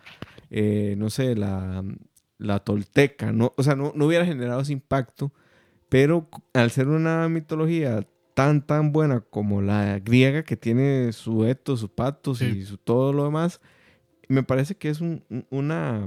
eh, 0.50 0.94
no 0.98 1.10
sé, 1.10 1.36
la, 1.36 1.84
la 2.38 2.60
tolteca. 2.60 3.32
No, 3.32 3.52
o 3.56 3.62
sea, 3.62 3.74
no, 3.76 3.92
no 3.94 4.06
hubiera 4.06 4.24
generado 4.24 4.60
ese 4.60 4.72
impacto, 4.72 5.32
pero 5.88 6.28
al 6.54 6.70
ser 6.70 6.88
una 6.88 7.28
mitología 7.28 8.06
tan, 8.34 8.64
tan 8.64 8.92
buena 8.92 9.20
como 9.20 9.60
la 9.62 9.98
griega 9.98 10.44
que 10.44 10.56
tiene 10.56 11.12
su 11.12 11.44
etos, 11.44 11.80
su 11.80 11.88
patos 11.88 12.38
Sí. 12.38 12.44
y 12.46 12.64
su 12.64 12.76
todo 12.78 13.12
lo 13.12 13.24
demás, 13.24 13.60
me 14.28 14.42
parece 14.42 14.76
que 14.76 14.88
es 14.90 15.00
un- 15.00 15.24
una 15.50 16.06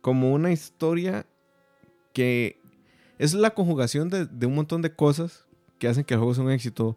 como 0.00 0.32
una 0.32 0.52
historia 0.52 1.26
que 2.12 2.60
es 3.18 3.34
la 3.34 3.50
conjugación 3.54 4.10
de, 4.10 4.26
de 4.26 4.46
un 4.46 4.54
montón 4.54 4.82
de 4.82 4.94
cosas 4.94 5.46
que 5.78 5.88
hacen 5.88 6.04
que 6.04 6.14
el 6.14 6.18
juego 6.20 6.34
sea 6.34 6.44
un 6.44 6.50
éxito. 6.50 6.96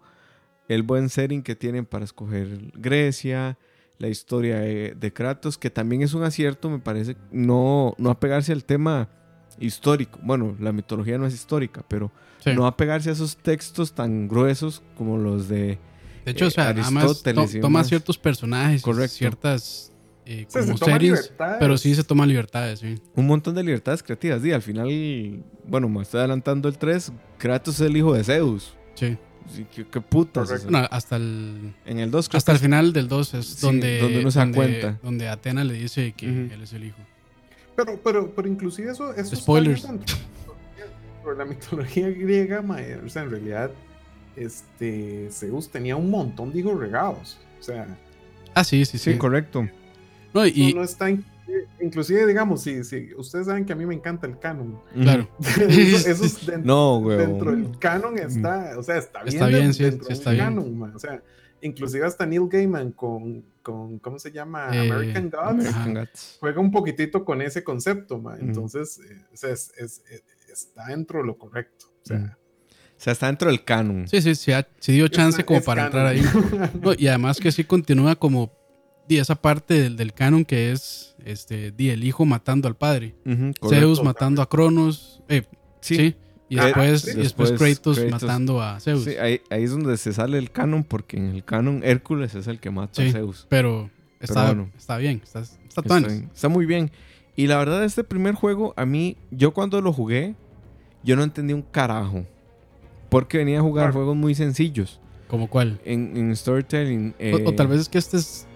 El 0.68 0.84
buen 0.84 1.08
setting 1.10 1.42
que 1.44 1.56
tienen 1.56 1.86
para 1.86 2.04
escoger 2.04 2.72
Grecia, 2.76 3.58
la 4.00 4.08
historia 4.10 4.60
de, 4.60 4.96
de 5.00 5.14
Kratos, 5.14 5.58
que 5.58 5.70
también 5.70 6.02
es 6.02 6.14
un 6.14 6.24
acierto, 6.24 6.70
me 6.70 6.80
parece, 6.80 7.16
no, 7.32 7.96
no 7.98 8.10
apegarse 8.10 8.52
al 8.52 8.64
tema 8.64 9.10
histórico. 9.60 10.20
Bueno, 10.22 10.56
la 10.60 10.72
mitología 10.72 11.18
no 11.18 11.26
es 11.26 11.34
histórica, 11.34 11.84
pero 11.88 12.12
sí. 12.44 12.52
no 12.54 12.68
apegarse 12.68 13.10
a 13.10 13.14
esos 13.14 13.38
textos 13.38 13.94
tan 13.94 14.28
gruesos 14.28 14.84
como 14.96 15.18
los 15.18 15.48
de 15.48 15.80
De 16.26 16.32
hecho, 16.32 16.48
o 16.48 16.50
sea, 16.52 16.70
eh, 16.72 16.76
nada 16.76 16.92
más 16.92 17.04
to- 17.06 17.10
Aristóteles 17.12 17.56
y 17.56 17.60
toma 17.60 17.84
ciertos 17.84 18.18
personajes, 18.18 18.82
Correcto. 18.84 19.16
ciertas 19.16 19.92
eh, 20.26 20.46
Sí, 20.50 20.60
se 20.60 20.66
como 20.68 20.78
toma 20.78 20.92
series, 20.94 21.12
libertades. 21.22 21.58
pero 21.60 21.78
sí 21.78 21.96
se 21.96 22.04
toman 22.04 22.28
libertades, 22.30 22.80
sí. 22.80 22.96
Un 23.16 23.26
montón 23.28 23.56
de 23.56 23.64
libertades 23.64 24.04
creativas. 24.04 24.44
Y 24.46 24.52
al 24.52 24.62
final, 24.62 25.42
bueno, 25.66 25.88
me 25.90 26.02
estoy 26.02 26.20
adelantando 26.20 26.68
el 26.70 26.78
3. 26.78 27.14
Kratos 27.38 27.76
es 27.76 27.82
el 27.88 27.96
hijo 27.96 28.14
de 28.14 28.24
Zeus. 28.26 28.76
Sí. 28.96 29.18
Sí, 29.50 29.66
¿Qué, 29.74 29.86
qué 29.88 30.02
putas? 30.02 30.52
O 30.52 30.58
sea, 30.58 30.86
hasta 30.86 31.16
el 31.16 31.74
en 31.86 32.00
el 32.00 32.12
2 32.12 32.30
creo 32.30 32.38
hasta 32.38 32.52
el 32.52 32.60
final 32.60 32.92
del 32.94 33.08
2 33.08 33.34
es 33.36 33.46
Sí, 33.46 33.58
donde 33.66 34.00
donde 34.02 34.20
uno 34.20 34.32
se 34.32 34.40
da 34.40 34.46
donde- 34.46 34.56
cuenta. 34.58 35.00
donde 35.04 35.30
Atena 35.30 35.64
le 35.64 35.74
dice 35.74 36.14
que 36.14 36.26
él 36.28 36.60
es 36.62 36.74
el 36.74 36.84
hijo. 36.86 36.98
Pero, 37.76 38.00
pero, 38.04 38.32
pero 38.36 38.48
inclusive 38.48 38.92
eso, 38.92 39.12
eso 39.12 39.22
está 39.22 39.36
Spoilers. 39.38 39.84
de 39.88 41.36
la 41.38 41.46
mitología 41.46 42.10
griega, 42.10 42.64
o 43.06 43.10
sea, 43.10 43.24
en 43.24 43.32
realidad, 43.32 43.72
este, 44.36 45.30
Zeus 45.32 45.70
tenía 45.70 45.96
un 45.96 46.10
montón 46.10 46.52
de 46.54 46.60
hijos 46.60 46.80
regados. 46.80 47.38
O 47.60 47.64
sea, 47.64 47.88
Ah, 48.54 48.64
sí, 48.64 48.86
sí, 48.86 48.98
Sí, 48.98 49.12
sí. 49.14 49.18
correcto. 49.20 49.68
No, 50.34 50.46
y, 50.48 50.74
no, 50.74 50.80
no 50.80 50.84
está, 50.86 51.08
inclusive, 51.82 52.26
digamos, 52.28 52.62
si, 52.62 52.84
si 52.84 53.14
ustedes 53.16 53.46
saben 53.48 53.66
que 53.66 53.74
a 53.74 53.76
mí 53.76 53.86
me 53.86 53.96
encanta 53.96 54.28
el 54.28 54.38
canon. 54.40 54.80
claro. 54.94 55.28
eso, 55.40 56.10
eso 56.10 56.26
es 56.26 56.46
dentro, 56.46 56.66
No, 56.66 57.00
güey. 57.02 57.18
dentro 57.18 57.52
del 57.52 57.78
canon 57.80 58.18
está, 58.18 58.78
o 58.78 58.84
sea, 58.84 58.98
está 58.98 59.24
bien, 59.24 59.34
Está 59.36 59.48
bien, 59.48 59.74
sí, 59.74 59.84
dentro 59.84 60.04
sí, 60.04 60.10
del 60.10 60.18
está 60.18 60.32
bien. 60.32 60.44
canon, 60.46 60.78
mae, 60.78 60.94
o 60.96 61.00
sea, 61.00 61.22
inclusive 61.62 62.06
hasta 62.06 62.26
Neil 62.26 62.48
Gaiman 62.50 62.92
con, 62.92 63.44
con 63.64 64.00
¿cómo 64.00 64.20
se 64.20 64.32
llama? 64.32 64.70
Eh, 64.74 64.92
American 64.92 65.30
Gods. 65.30 65.42
American. 65.50 65.94
Gods. 65.94 66.38
juega 66.40 66.60
un 66.62 66.72
poquitito 66.72 67.24
con 67.26 67.42
ese 67.42 67.64
concepto, 67.64 68.20
ma. 68.20 68.34
Ujú. 68.36 68.42
Entonces, 68.46 69.00
o 69.34 69.38
sea, 69.38 69.52
es- 69.52 69.72
es- 69.78 70.04
es- 70.10 70.24
está 70.52 70.86
dentro 70.88 71.20
de 71.20 71.26
lo 71.26 71.38
correcto. 71.38 71.86
O 72.04 72.06
sea. 72.06 72.38
O 72.96 73.00
sea, 73.00 73.14
está 73.14 73.28
dentro 73.28 73.50
del 73.52 73.64
canon. 73.64 74.08
sí, 74.08 74.22
sí, 74.24 74.34
sí, 74.34 74.52
ha- 74.52 74.68
sí 74.80 74.94
dio 74.94 75.08
chance 75.08 75.42
es- 75.42 75.46
como 75.46 75.60
es 75.60 75.66
para 75.66 75.90
canon. 75.92 76.16
entrar 76.18 76.34
ahí. 76.64 76.72
No, 76.82 76.94
y 76.98 77.08
además 77.08 77.40
que 77.40 77.52
sí 77.52 77.64
continúa 77.64 78.16
como 78.16 78.52
esa 79.16 79.36
parte 79.36 79.74
del, 79.82 79.96
del 79.96 80.14
canon 80.14 80.44
que 80.44 80.72
es 80.74 81.16
este 81.24 81.72
di, 81.72 81.90
el 81.90 82.04
hijo 82.04 82.26
matando 82.26 82.68
al 82.68 82.76
padre. 82.76 83.16
Correcto. 83.24 83.70
Zeus 83.70 84.04
matando 84.04 84.42
a 84.42 84.50
Cronos. 84.50 85.24
eh, 85.30 85.44
sí. 85.82 85.96
Sí. 85.96 86.16
Y 86.50 86.60
Ah, 86.60 86.66
después, 86.66 87.02
sí. 87.02 87.12
y 87.12 87.22
después, 87.24 87.52
Kratos, 87.54 88.00
Kratos. 88.00 88.22
matando 88.22 88.62
a 88.62 88.80
Zeus. 88.80 89.04
Sí, 89.04 89.12
ahí, 89.18 89.42
ahí 89.50 89.64
es 89.64 89.72
donde 89.72 89.98
se 89.98 90.14
sale 90.14 90.38
el 90.38 90.50
canon, 90.52 90.84
porque 90.86 91.18
en 91.18 91.26
el 91.36 91.44
canon 91.44 91.82
Hércules 91.84 92.36
es 92.36 92.48
el 92.48 92.60
que 92.60 92.70
mata 92.72 93.02
Sí. 93.02 93.10
a 93.10 93.12
Zeus. 93.12 93.46
Pero 93.50 93.90
está, 94.22 94.46
bueno. 94.48 94.70
está 94.78 94.98
bien, 94.98 95.20
está, 95.24 95.42
está 95.42 95.58
Está, 95.68 95.82
tuanis. 95.84 96.08
bien, 96.08 96.30
está 96.34 96.48
muy 96.50 96.66
bien. 96.66 96.90
Y 97.36 97.48
la 97.48 97.58
verdad, 97.58 97.84
este 97.84 98.04
primer 98.06 98.34
juego, 98.36 98.74
a 98.78 98.86
mí, 98.86 99.18
yo 99.30 99.54
cuando 99.54 99.82
lo 99.82 99.92
jugué, 99.92 100.36
yo 101.04 101.16
no 101.18 101.24
entendí 101.24 101.54
un 101.54 101.62
carajo. 101.64 102.26
Porque 103.10 103.38
venía 103.38 103.60
a 103.60 103.62
jugar 103.62 103.86
Claro. 103.86 103.94
juegos 103.94 104.16
muy 104.16 104.34
sencillos. 104.34 105.00
¿Como 105.28 105.50
cuál? 105.50 105.80
En, 105.86 106.16
en 106.16 106.34
storytelling. 106.36 107.14
O- 107.20 107.24
o, 107.24 107.50
eh, 107.50 107.54
tal 107.58 107.68
vez 107.68 107.82
es 107.82 107.90
que 107.90 107.98
este 107.98 108.18
es 108.18 108.48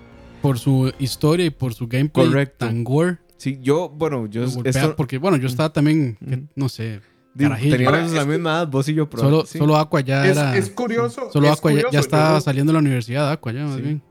por 0.41 0.59
su 0.59 0.91
historia 0.99 1.45
y 1.45 1.49
por 1.49 1.73
su 1.73 1.87
gameplay 1.87 2.27
Correcto. 2.27 2.65
tan 2.65 2.83
gore. 2.83 3.17
Sí, 3.37 3.59
yo, 3.61 3.89
bueno, 3.89 4.27
yo. 4.27 4.41
lo 4.41 4.63
Esto, 4.63 4.95
porque 4.95 5.17
bueno, 5.17 5.37
yo 5.37 5.47
estaba 5.47 5.71
también, 5.73 6.15
que, 6.17 6.35
Ujú. 6.35 6.47
no 6.55 6.69
sé, 6.69 7.01
teníamos 7.35 8.11
la 8.11 8.25
misma 8.25 8.51
edad, 8.51 8.67
vos 8.67 8.87
y 8.89 8.93
yo, 8.93 9.09
pero. 9.09 9.23
solo, 9.23 9.45
sí. 9.45 9.57
solo 9.57 9.77
Aqua 9.77 10.01
ya 10.01 10.25
es, 10.27 10.37
era. 10.37 10.55
es 10.57 10.69
curioso. 10.69 11.29
solo 11.31 11.47
es 11.47 11.53
Aqua 11.57 11.71
ya, 11.71 11.75
curioso, 11.77 11.93
ya 11.93 11.99
estaba 11.99 12.35
yo- 12.37 12.41
saliendo 12.41 12.71
de 12.71 12.73
la 12.73 12.79
universidad, 12.79 13.31
Aqua 13.31 13.51
ya, 13.51 13.63
más 13.65 13.75
Sí. 13.77 13.81
bien. 13.81 14.01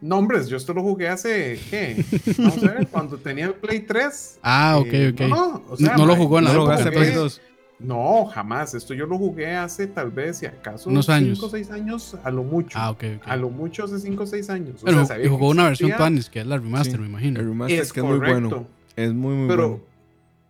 No, 0.00 0.18
hombres, 0.18 0.48
yo 0.48 0.58
esto 0.58 0.74
lo 0.74 0.82
jugué 0.82 1.08
hace, 1.08 1.58
¿qué? 1.70 2.04
Vamos 2.38 2.62
a 2.62 2.72
ver, 2.72 2.88
cuando 2.88 3.16
tenía 3.16 3.46
el 3.46 3.54
Play 3.54 3.80
3. 3.80 4.38
Ah, 4.42 4.76
ok, 4.78 4.86
eh, 4.92 5.08
ok. 5.14 5.20
No, 5.22 5.28
no, 5.28 5.62
o 5.70 5.76
sea, 5.78 5.96
No 5.96 6.04
lo 6.04 6.12
ma, 6.14 6.18
jugó 6.22 6.38
en 6.40 6.44
la 6.44 6.50
No 6.52 6.56
lo 6.58 6.62
época, 6.64 6.76
jugaste 6.76 6.88
en 6.88 6.94
pues. 6.94 7.08
Play 7.10 7.22
2. 7.22 7.40
No, 7.84 8.26
jamás. 8.26 8.74
Esto 8.74 8.94
yo 8.94 9.06
lo 9.06 9.18
jugué 9.18 9.54
hace 9.54 9.86
tal 9.86 10.10
vez, 10.10 10.38
si 10.38 10.46
acaso, 10.46 10.88
Unos 10.90 11.08
años. 11.08 11.38
5 11.38 11.46
o 11.46 11.50
6 11.50 11.70
años, 11.70 12.16
a 12.24 12.30
lo 12.30 12.42
mucho. 12.44 12.78
Ah, 12.78 12.90
ok, 12.90 13.04
ok. 13.16 13.22
A 13.26 13.36
lo 13.36 13.50
mucho 13.50 13.84
hace 13.84 13.98
5 13.98 14.22
o 14.22 14.26
6 14.26 14.50
años. 14.50 14.82
O 14.82 14.86
Pero 14.86 14.98
sea, 14.98 15.06
sabía 15.06 15.26
y 15.26 15.28
jugó 15.28 15.48
una 15.50 15.64
versión 15.64 15.92
Tuanis, 15.96 16.28
que 16.30 16.40
es 16.40 16.46
la 16.46 16.56
remaster, 16.58 16.94
Sí. 16.96 17.00
me 17.00 17.06
imagino. 17.06 17.40
El 17.40 17.46
remaster 17.48 17.80
Es 17.80 17.92
que 17.92 18.00
es 18.00 18.06
muy 18.06 18.18
bueno. 18.18 18.66
Es 18.96 19.12
muy, 19.12 19.34
muy 19.34 19.48
Pero, 19.48 19.68
bueno. 19.68 19.84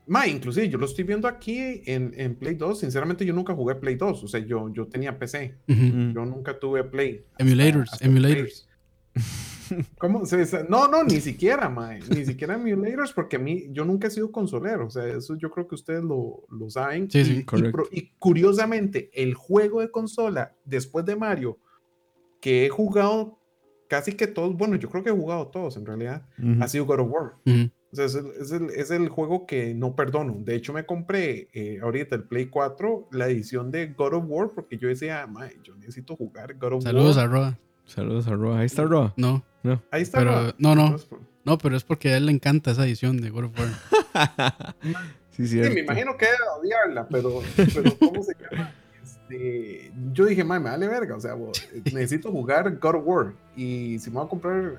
ma, 0.06 0.26
inclusive 0.26 0.68
yo 0.68 0.78
lo 0.78 0.86
estoy 0.86 1.04
viendo 1.04 1.26
aquí 1.28 1.82
en, 1.86 2.12
en 2.16 2.34
Play 2.34 2.54
2. 2.54 2.80
Sinceramente, 2.80 3.24
yo 3.24 3.32
nunca 3.34 3.54
jugué 3.54 3.74
Play 3.74 3.94
2. 3.96 4.22
O 4.24 4.28
sea, 4.28 4.40
yo, 4.40 4.72
yo 4.72 4.86
tenía 4.86 5.18
PC. 5.18 5.54
Yo 5.66 6.24
nunca 6.24 6.58
tuve 6.58 6.84
Play. 6.84 7.24
hasta- 7.32 7.44
Emulators, 7.44 7.92
hasta 7.92 8.04
emulators. 8.06 8.68
Play. 9.12 9.24
¿Cómo? 9.99 10.26
Se- 10.26 10.47
se- 10.47 10.64
no, 10.68 10.88
no, 10.88 11.04
ni 11.04 11.21
siquiera, 11.21 11.68
mae. 11.68 12.00
Ni 12.11 12.25
siquiera 12.25 12.54
emulators, 12.54 13.12
porque 13.12 13.37
a 13.37 13.38
mí, 13.38 13.66
yo 13.71 13.85
nunca 13.85 14.09
he 14.09 14.11
sido 14.11 14.30
consolero. 14.33 14.87
O 14.87 14.90
sea, 14.90 15.06
eso 15.06 15.37
yo 15.37 15.50
creo 15.50 15.66
que 15.68 15.75
ustedes 15.75 16.02
lo, 16.02 16.44
lo 16.50 16.71
saben. 16.71 17.11
Sí, 17.11 17.21
y, 17.21 17.25
sí, 17.25 17.37
y 17.38 17.44
correcto. 17.44 17.85
y 17.90 18.11
curiosamente, 18.18 19.11
el 19.14 19.35
juego 19.35 19.80
de 19.80 19.90
consola, 19.90 20.54
después 20.64 21.04
de 21.04 21.16
Mario, 21.16 21.59
que 22.40 22.66
he 22.66 22.68
jugado 22.68 23.38
casi 23.88 24.12
que 24.14 24.26
todos, 24.26 24.56
bueno, 24.56 24.76
yo 24.76 24.88
creo 24.90 25.02
que 25.04 25.11
he 25.11 25.14
jugado 25.14 25.49
todos 25.49 25.76
en 25.76 25.87
realidad, 25.87 26.26
Ujú. 26.38 26.62
ha 26.62 26.68
sido 26.68 26.85
God 26.87 27.00
of 27.00 27.11
War. 27.11 27.33
O 27.92 27.97
sea, 27.97 28.06
es 28.06 28.14
el, 28.16 28.26
es 28.40 28.50
el- 28.50 28.71
es 28.71 28.90
el 28.90 29.09
juego 29.09 29.47
que 29.47 29.73
no 29.73 29.94
perdono. 29.94 30.35
De 30.40 30.56
hecho, 30.56 30.73
me 30.73 30.85
compré 30.85 31.49
eh, 31.52 31.78
ahorita 31.80 32.16
el 32.16 32.25
Play 32.25 32.47
4, 32.47 33.09
la 33.12 33.28
edición 33.28 33.71
de 33.71 33.87
God 33.88 34.14
of 34.14 34.25
War, 34.26 34.50
porque 34.52 34.78
yo 34.78 34.88
decía, 34.88 35.25
"Mae, 35.28 35.56
yo 35.62 35.76
necesito 35.76 36.16
jugar 36.16 36.54
God 36.59 36.73
of 36.73 36.83
Saludos 36.83 37.16
War. 37.16 37.25
a 37.25 37.28
Roa. 37.28 37.59
Saludos 37.85 38.26
a 38.26 38.35
Roa. 38.35 38.59
Ahí 38.59 38.66
está 38.66 38.83
Roa. 38.83 39.14
No, 39.16 39.44
Ahí 39.90 40.02
está. 40.02 40.18
pero- 40.18 40.54
no, 40.59 40.75
no. 40.75 40.85
Entonces, 40.85 41.09
pues, 41.09 41.23
no, 41.44 41.59
pero 41.59 41.76
es 41.76 41.85
porque 41.85 42.09
a 42.09 42.16
él 42.16 42.26
le 42.26 42.33
encanta 42.33 42.71
esa 42.71 42.85
edición 42.87 43.21
de 43.21 43.30
God 43.30 43.44
of 43.44 43.52
War. 43.59 43.68
sí, 45.30 45.47
Sí, 45.49 45.56
me 45.56 45.80
imagino 45.80 46.16
que 46.16 46.25
era 46.26 46.54
odiarla, 46.59 47.09
pero, 47.09 47.42
pero 47.75 47.97
¿cómo 47.99 48.23
se 48.23 48.35
llama? 48.35 48.73
Este, 49.02 49.92
yo 50.12 50.25
dije, 50.26 50.44
"Mae, 50.44 50.61
me 50.61 50.71
vale 50.71 50.88
verga, 50.88 51.16
o 51.16 51.21
sea, 51.21 51.35
bo- 51.35 51.52
necesito 51.92 52.30
jugar 52.30 52.78
God 52.78 52.94
of 52.97 53.02
War. 53.06 53.33
Y 53.56 53.99
si 53.99 54.11
me 54.11 54.16
voy 54.16 54.26
a 54.26 54.28
comprar 54.28 54.78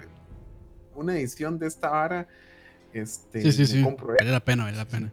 una 0.96 1.18
edición 1.18 1.60
de 1.60 1.68
esta 1.68 1.90
vara, 1.90 2.28
este, 2.94 3.42
Sí, 3.42 3.52
sí, 3.52 3.66
sí. 3.68 3.84
compro. 3.84 4.16
Vale 4.18 4.32
la 4.32 4.40
pena, 4.40 4.64
vale 4.64 4.78
la 4.78 4.86
pena. 4.86 5.12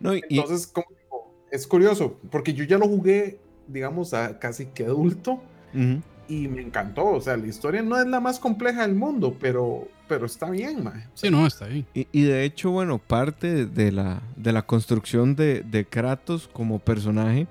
No, 0.00 0.14
y, 0.14 0.22
y- 0.28 0.38
Entonces, 0.38 0.66
como 0.66 0.86
digo, 0.90 1.34
es 1.50 1.66
curioso, 1.66 2.18
porque 2.30 2.52
yo 2.52 2.64
ya 2.64 2.76
lo 2.78 2.86
jugué, 2.88 3.38
digamos, 3.68 4.12
a 4.14 4.38
casi 4.38 4.66
que 4.66 4.84
adulto 4.84 5.42
ujú. 5.72 6.02
Y 6.30 6.48
me 6.48 6.62
encantó. 6.62 7.06
O 7.06 7.20
sea, 7.20 7.36
la 7.36 7.46
historia 7.46 7.82
no 7.82 7.98
es 8.00 8.06
la 8.06 8.20
más 8.20 8.38
compleja 8.38 8.82
del 8.82 8.94
mundo, 8.94 9.36
pero, 9.38 9.88
pero 10.08 10.24
está 10.26 10.48
bien, 10.48 10.84
mae. 10.84 11.06
O 11.12 11.16
sea, 11.16 11.28
Sí, 11.28 11.30
no, 11.30 11.46
está 11.46 11.66
bien. 11.66 11.84
Y, 11.92 12.06
y 12.12 12.22
de 12.22 12.44
hecho, 12.44 12.70
bueno, 12.70 12.98
parte 12.98 13.66
de 13.66 13.90
la, 13.92 14.22
de 14.36 14.52
la 14.52 14.62
construcción 14.62 15.34
de, 15.34 15.62
de 15.62 15.84
Kratos 15.84 16.48
como 16.48 16.78
personaje 16.78 17.48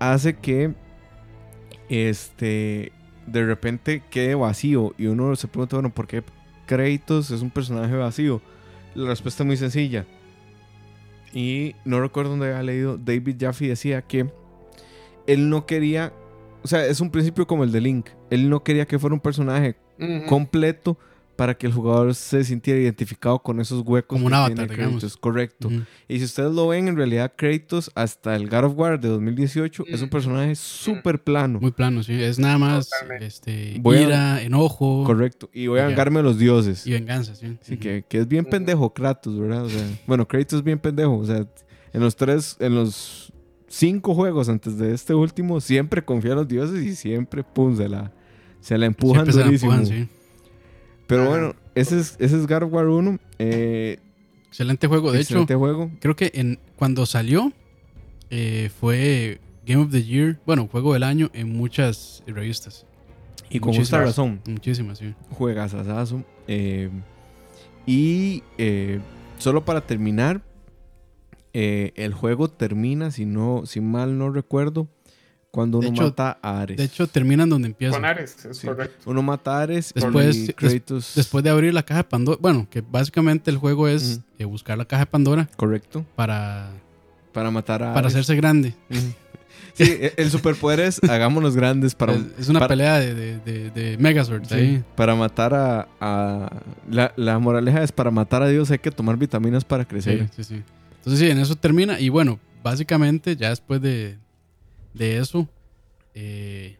hace 0.00 0.34
que 0.34 0.74
este 1.88 2.92
de 3.26 3.46
repente 3.46 4.02
quede 4.10 4.34
vacío 4.34 4.94
y 4.98 5.06
uno 5.06 5.34
se 5.36 5.48
pregunta, 5.48 5.76
bueno, 5.76 5.94
¿por 5.94 6.06
qué 6.06 6.22
Kratos 6.66 7.30
es 7.30 7.40
un 7.42 7.50
personaje 7.50 7.94
vacío? 7.94 8.42
La 8.94 9.08
respuesta 9.08 9.44
es 9.44 9.46
muy 9.46 9.56
sencilla. 9.56 10.04
Y 11.32 11.74
no 11.84 12.00
recuerdo 12.00 12.30
dónde 12.30 12.48
había 12.48 12.62
leído, 12.62 12.98
David 12.98 13.36
Jaffe 13.40 13.68
decía 13.68 14.02
que 14.02 14.30
él 15.26 15.48
no 15.48 15.66
quería, 15.66 16.12
o 16.64 16.66
sea, 16.66 16.84
es 16.86 17.00
un 17.00 17.10
principio 17.10 17.46
como 17.46 17.62
el 17.62 17.70
de 17.70 17.80
Link, 17.80 18.08
él 18.30 18.48
no 18.50 18.64
quería 18.64 18.86
que 18.86 18.98
fuera 18.98 19.14
un 19.14 19.20
personaje 19.20 19.76
completo 20.28 20.98
para 21.36 21.54
que 21.54 21.66
el 21.66 21.72
jugador 21.72 22.14
se 22.14 22.44
sintiera 22.44 22.78
identificado 22.78 23.40
con 23.40 23.58
esos 23.60 23.82
huecos. 23.84 24.06
Como 24.16 24.26
un 24.26 24.30
que 24.30 24.36
avatar, 24.36 24.54
tiene 24.54 24.72
digamos. 24.74 25.00
Kratos. 25.00 25.16
Correcto. 25.16 25.68
Y 26.06 26.18
si 26.18 26.24
ustedes 26.26 26.52
lo 26.52 26.68
ven, 26.68 26.86
en 26.86 26.96
realidad 26.96 27.32
Kratos 27.36 27.90
hasta 27.96 28.36
el 28.36 28.48
God 28.48 28.64
of 28.66 28.74
War 28.78 29.00
de 29.00 29.08
2018 29.08 29.84
es 29.88 30.00
un 30.00 30.10
personaje 30.10 30.54
súper 30.54 31.20
plano. 31.24 31.58
Muy 31.58 31.72
plano, 31.72 32.04
sí. 32.04 32.12
Es 32.22 32.38
nada 32.38 32.56
más 32.58 32.88
Totalmente. 32.88 33.26
este, 33.26 33.76
Voy 33.80 33.96
a- 33.96 34.02
ira, 34.02 34.42
enojo 34.42 35.02
Correcto. 35.04 35.50
Y 35.52 35.66
voy 35.66 35.80
a 35.80 35.86
vengarme 35.88 36.20
a 36.20 36.22
los 36.22 36.38
dioses. 36.38 36.86
y 36.86 36.92
venganza, 36.92 37.34
sí. 37.34 37.76
Que, 37.78 38.04
que 38.08 38.18
es 38.18 38.28
bien 38.28 38.44
pendejo 38.44 38.94
Kratos, 38.94 39.36
¿verdad? 39.36 39.64
O 39.64 39.68
sea, 39.68 39.84
bueno, 40.06 40.28
Kratos 40.28 40.58
es 40.60 40.64
bien 40.64 40.78
pendejo. 40.78 41.16
O 41.18 41.24
sea, 41.26 41.44
en 41.92 42.00
los 42.00 42.14
tres, 42.14 42.56
en 42.60 42.76
los 42.76 43.32
cinco 43.74 44.14
juegos 44.14 44.48
antes 44.48 44.78
de 44.78 44.94
este 44.94 45.14
último, 45.14 45.60
siempre 45.60 46.04
confía 46.04 46.32
en 46.32 46.36
los 46.38 46.48
dioses 46.48 46.84
y 46.84 46.94
siempre, 46.94 47.42
pum, 47.42 47.76
se 47.76 47.88
la, 47.88 48.12
se 48.60 48.78
la 48.78 48.86
empujan 48.86 49.24
Siempre 49.26 49.32
se 49.32 49.66
la 49.66 49.74
empujan, 49.74 49.86
sí. 49.86 50.08
Pero 51.06 51.22
Ajá. 51.22 51.30
bueno, 51.30 51.54
ese 51.74 51.98
es, 51.98 52.16
ese 52.18 52.36
es 52.38 52.46
God 52.46 52.62
of 52.62 52.72
War 52.72 52.86
1. 52.86 53.18
Eh, 53.38 53.98
Excelente 54.48 54.86
juego. 54.86 55.10
De 55.10 55.18
hecho, 55.18 55.34
excelente 55.34 55.54
juego. 55.56 55.90
creo 56.00 56.14
que 56.16 56.30
en, 56.34 56.58
cuando 56.76 57.04
salió 57.06 57.52
eh, 58.30 58.70
fue 58.80 59.40
Game 59.66 59.82
of 59.82 59.90
the 59.90 60.02
Year, 60.02 60.38
bueno, 60.46 60.68
juego 60.70 60.92
del 60.94 61.02
año 61.02 61.30
en 61.34 61.52
muchas 61.52 62.22
revistas. 62.26 62.86
Y 63.50 63.60
con 63.60 63.74
justa 63.74 63.98
Muchísimas. 63.98 64.06
razón. 64.06 64.40
Muchísimas, 64.46 64.98
sí. 64.98 65.14
Juegazazazo. 65.30 66.22
Eh, 66.48 66.88
y 67.86 68.42
eh, 68.56 69.00
solo 69.38 69.64
para 69.64 69.80
terminar, 69.82 70.40
eh, 71.54 71.92
el 71.96 72.12
juego 72.12 72.48
termina, 72.48 73.10
si, 73.10 73.24
no, 73.24 73.62
si 73.64 73.80
mal 73.80 74.18
no 74.18 74.30
recuerdo, 74.30 74.88
cuando 75.50 75.78
uno 75.78 75.88
hecho- 75.88 76.02
mata 76.02 76.36
a 76.42 76.60
Ares. 76.62 76.76
De 76.76 76.82
hecho, 76.84 77.06
terminan 77.06 77.48
donde 77.48 77.68
empieza. 77.68 77.94
Con 77.94 78.04
Ares, 78.04 78.44
es 78.44 78.58
Sí. 78.58 78.66
correcto. 78.66 79.08
uno 79.08 79.22
mata 79.22 79.58
a 79.58 79.62
Ares 79.62 79.92
Después- 79.94 80.36
y 80.36 80.46
des- 80.48 80.54
Kratos. 80.56 81.12
Después 81.14 81.44
de 81.44 81.50
abrir 81.50 81.72
la 81.72 81.84
caja 81.84 81.98
de 82.02 82.08
Pandora, 82.08 82.38
bueno, 82.40 82.66
que 82.68 82.80
básicamente 82.82 83.50
el 83.52 83.58
juego 83.58 83.86
es 83.86 84.20
eh, 84.38 84.44
buscar 84.44 84.76
la 84.76 84.84
caja 84.84 85.04
de 85.04 85.10
Pandora 85.10 85.48
Correcto. 85.56 86.04
para, 86.16 86.70
Para 87.32 87.50
matar 87.52 87.82
a 87.84 87.94
para 87.94 88.08
hacerse 88.08 88.34
grande. 88.36 88.74
Sí, 89.76 89.82
e- 89.84 90.12
el 90.18 90.30
superpoder 90.30 90.78
es 90.78 91.02
hagámonos 91.02 91.56
grandes 91.56 91.96
para, 91.96 92.14
es, 92.38 92.48
una 92.48 92.60
para- 92.60 92.68
pelea 92.68 93.00
de, 93.00 93.12
de, 93.14 93.38
de, 93.40 93.70
de 93.70 93.98
Megazords 93.98 94.48
sí, 94.48 94.54
ahí. 94.54 94.84
para 94.94 95.16
matar 95.16 95.52
a... 95.52 95.88
a- 96.00 96.60
la, 96.88 97.12
la 97.16 97.38
moraleja 97.40 97.82
es 97.82 97.90
para 97.90 98.12
matar 98.12 98.42
a 98.44 98.48
Dios 98.48 98.70
hay 98.70 98.78
que 98.78 98.92
tomar 98.92 99.16
vitaminas 99.16 99.64
para 99.64 99.84
crecer. 99.84 100.28
Sí, 100.36 100.44
sí, 100.44 100.54
sí. 100.56 100.62
Entonces 101.04 101.20
sí, 101.20 101.30
en 101.30 101.38
eso 101.38 101.54
termina. 101.56 102.00
Y 102.00 102.08
bueno, 102.08 102.40
básicamente 102.62 103.36
ya 103.36 103.50
después 103.50 103.80
de, 103.82 104.16
de 104.94 105.18
eso, 105.18 105.46
eh, 106.14 106.76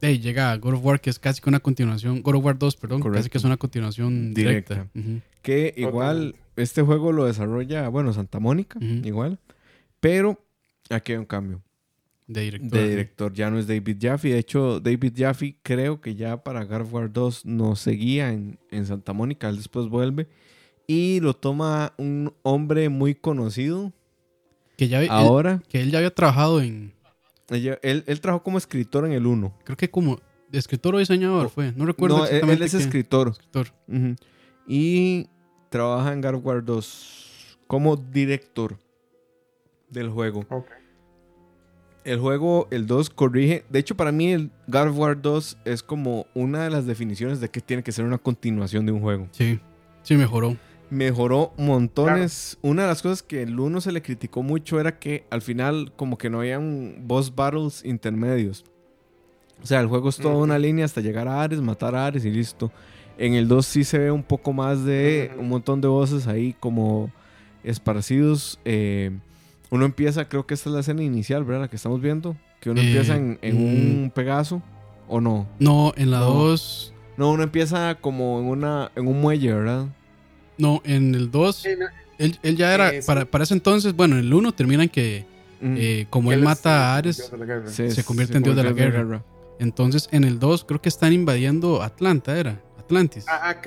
llega 0.00 0.56
God 0.56 0.74
of 0.74 0.84
War, 0.84 1.00
que 1.00 1.10
es 1.10 1.18
casi 1.18 1.42
que 1.42 1.48
una 1.50 1.60
continuación, 1.60 2.22
God 2.22 2.36
of 2.36 2.44
War 2.44 2.58
2, 2.58 2.76
perdón, 2.76 3.00
casi 3.00 3.10
Correcto. 3.10 3.30
que 3.30 3.38
es 3.38 3.44
una 3.44 3.56
continuación 3.58 4.32
directa. 4.32 4.88
Que 5.42 5.74
igual 5.76 6.36
este 6.56 6.80
juego 6.82 7.12
lo 7.12 7.26
desarrolla, 7.26 7.88
bueno, 7.88 8.12
Santa 8.14 8.40
Mónica, 8.40 8.78
igual. 8.80 9.38
Pero 10.00 10.42
aquí 10.88 11.12
hay 11.12 11.18
un 11.18 11.26
cambio 11.26 11.62
De 12.26 12.40
director. 12.40 12.70
de 12.80 12.88
director. 12.88 13.32
Ya 13.34 13.50
no 13.50 13.58
es 13.58 13.66
David 13.66 13.98
Jaffe. 14.00 14.28
De 14.30 14.38
hecho, 14.38 14.80
David 14.80 15.12
Jaffe 15.14 15.56
creo 15.62 16.00
que 16.00 16.14
ya 16.14 16.42
para 16.42 16.64
God 16.64 16.80
of 16.80 16.94
War 16.94 17.12
2 17.12 17.44
no 17.44 17.76
seguía 17.76 18.32
en, 18.32 18.58
en 18.70 18.86
Santa 18.86 19.12
Mónica. 19.12 19.50
Él 19.50 19.56
después 19.56 19.86
vuelve. 19.88 20.28
Y 20.90 21.20
lo 21.20 21.34
toma 21.34 21.92
un 21.98 22.34
hombre 22.42 22.88
muy 22.88 23.14
conocido. 23.14 23.92
Que, 24.76 24.88
ya, 24.88 25.00
él, 25.00 25.08
Ahora, 25.08 25.62
que 25.68 25.80
él 25.80 25.92
ya 25.92 25.98
había 25.98 26.12
trabajado 26.12 26.60
en, 26.60 26.92
él, 27.48 28.02
él 28.04 28.20
trabajó 28.20 28.42
como 28.42 28.58
escritor 28.58 29.06
en 29.06 29.12
el 29.12 29.24
1. 29.24 29.54
creo 29.62 29.76
que 29.76 29.88
como 29.88 30.18
escritor 30.50 30.96
o 30.96 30.98
diseñador 30.98 31.48
fue, 31.48 31.72
no 31.76 31.86
recuerdo 31.86 32.18
No, 32.18 32.24
él, 32.24 32.30
él 32.30 32.36
exactamente 32.38 32.64
es 32.66 32.72
qué. 32.72 32.78
escritor. 32.78 33.34
Y 34.66 35.28
trabaja 35.68 36.12
en 36.12 36.22
God 36.22 36.34
of 36.34 36.44
War 36.44 36.64
2 36.64 37.58
como 37.68 37.94
director 37.94 38.76
del 39.90 40.08
juego. 40.08 40.44
El 42.02 42.18
juego, 42.18 42.66
el 42.72 42.88
2, 42.88 43.10
corrige. 43.10 43.64
De 43.68 43.78
hecho, 43.78 43.96
para 43.96 44.10
mí, 44.10 44.32
el 44.32 44.50
God 44.66 44.88
of 44.88 44.98
War 44.98 45.22
2 45.22 45.58
es 45.66 45.84
como 45.84 46.26
una 46.34 46.64
de 46.64 46.70
las 46.70 46.84
definiciones 46.84 47.40
de 47.40 47.48
que 47.48 47.60
tiene 47.60 47.84
que 47.84 47.92
ser 47.92 48.04
una 48.04 48.18
continuación 48.18 48.86
de 48.86 48.90
un 48.90 49.00
juego. 49.00 49.28
Sí, 49.30 49.60
sí, 50.02 50.16
mejoró. 50.16 50.56
Mejoró 50.90 51.52
montones. 51.56 52.58
Una 52.62 52.82
de 52.82 52.88
las 52.88 53.00
cosas 53.02 53.22
que 53.22 53.42
el 53.42 53.58
1 53.58 53.80
se 53.80 53.92
le 53.92 54.02
criticó 54.02 54.42
mucho 54.42 54.80
era 54.80 54.98
que 54.98 55.24
al 55.30 55.40
final, 55.42 55.92
como 55.96 56.18
que 56.18 56.28
no 56.30 56.40
habían 56.40 56.96
boss 57.06 57.34
battles 57.34 57.84
intermedios. 57.84 58.64
O 59.62 59.66
sea, 59.66 59.80
el 59.80 59.86
juego 59.86 60.08
es 60.08 60.16
toda 60.16 60.36
una 60.36 60.58
línea 60.58 60.84
hasta 60.84 61.00
llegar 61.00 61.28
a 61.28 61.42
Ares, 61.42 61.60
matar 61.60 61.94
a 61.94 62.06
Ares 62.06 62.24
y 62.24 62.30
listo. 62.30 62.72
En 63.18 63.34
el 63.34 63.46
2 63.48 63.66
sí 63.66 63.84
se 63.84 63.98
ve 63.98 64.10
un 64.10 64.22
poco 64.22 64.52
más 64.52 64.84
de 64.84 65.30
un 65.38 65.48
montón 65.48 65.80
de 65.80 65.88
voces 65.88 66.26
ahí 66.26 66.54
como 66.58 67.10
esparcidos. 67.64 68.58
eh, 68.64 69.10
uno 69.70 69.84
empieza, 69.84 70.28
creo 70.28 70.46
que 70.46 70.54
esta 70.54 70.68
es 70.68 70.74
la 70.74 70.80
escena 70.80 71.02
inicial, 71.04 71.44
¿verdad? 71.44 71.62
La 71.62 71.68
que 71.68 71.76
estamos 71.76 72.00
viendo. 72.00 72.36
Que 72.60 72.70
uno 72.70 72.80
Eh, 72.80 72.86
empieza 72.88 73.14
en, 73.16 73.38
en 73.42 73.56
mm. 73.56 74.02
un 74.04 74.10
Pegaso. 74.10 74.62
¿O 75.08 75.20
no? 75.20 75.46
No, 75.58 75.92
en 75.96 76.10
la 76.10 76.20
No. 76.20 76.26
2, 76.34 76.94
No, 77.16 77.30
uno 77.32 77.42
empieza 77.42 77.96
como 78.00 78.40
en, 78.40 78.46
una, 78.46 78.90
en 78.96 79.06
un 79.06 79.20
muelle, 79.20 79.52
¿verdad? 79.52 79.86
No, 80.60 80.80
en 80.84 81.14
el 81.14 81.30
2, 81.30 81.66
Eh, 81.66 81.76
no, 81.78 81.86
él, 82.18 82.38
él 82.42 82.56
ya 82.56 82.74
era, 82.74 82.92
Eh, 82.92 83.02
sí. 83.02 83.06
para, 83.06 83.24
para 83.24 83.44
ese 83.44 83.54
entonces, 83.54 83.94
bueno, 83.94 84.16
en 84.18 84.24
el 84.26 84.32
1 84.34 84.52
terminan 84.52 84.88
que 84.88 85.24
Mm. 85.60 85.74
eh, 85.78 86.06
como 86.10 86.32
él 86.32 86.38
es 86.40 86.44
mata 86.44 86.92
a 86.94 86.96
Ares, 86.96 87.16
se 87.16 88.04
convierte 88.04 88.36
en 88.36 88.42
dios 88.42 88.56
de 88.56 88.64
la 88.64 88.72
guerra. 88.72 89.22
entonces 89.58 90.08
en 90.10 90.24
el 90.24 90.38
2 90.38 90.64
creo 90.64 90.80
que 90.80 90.88
están 90.88 91.12
invadiendo 91.12 91.82
Atlanta, 91.82 92.38
era 92.38 92.60
Atlantis. 92.78 93.24
Ah, 93.28 93.50
ah, 93.50 93.62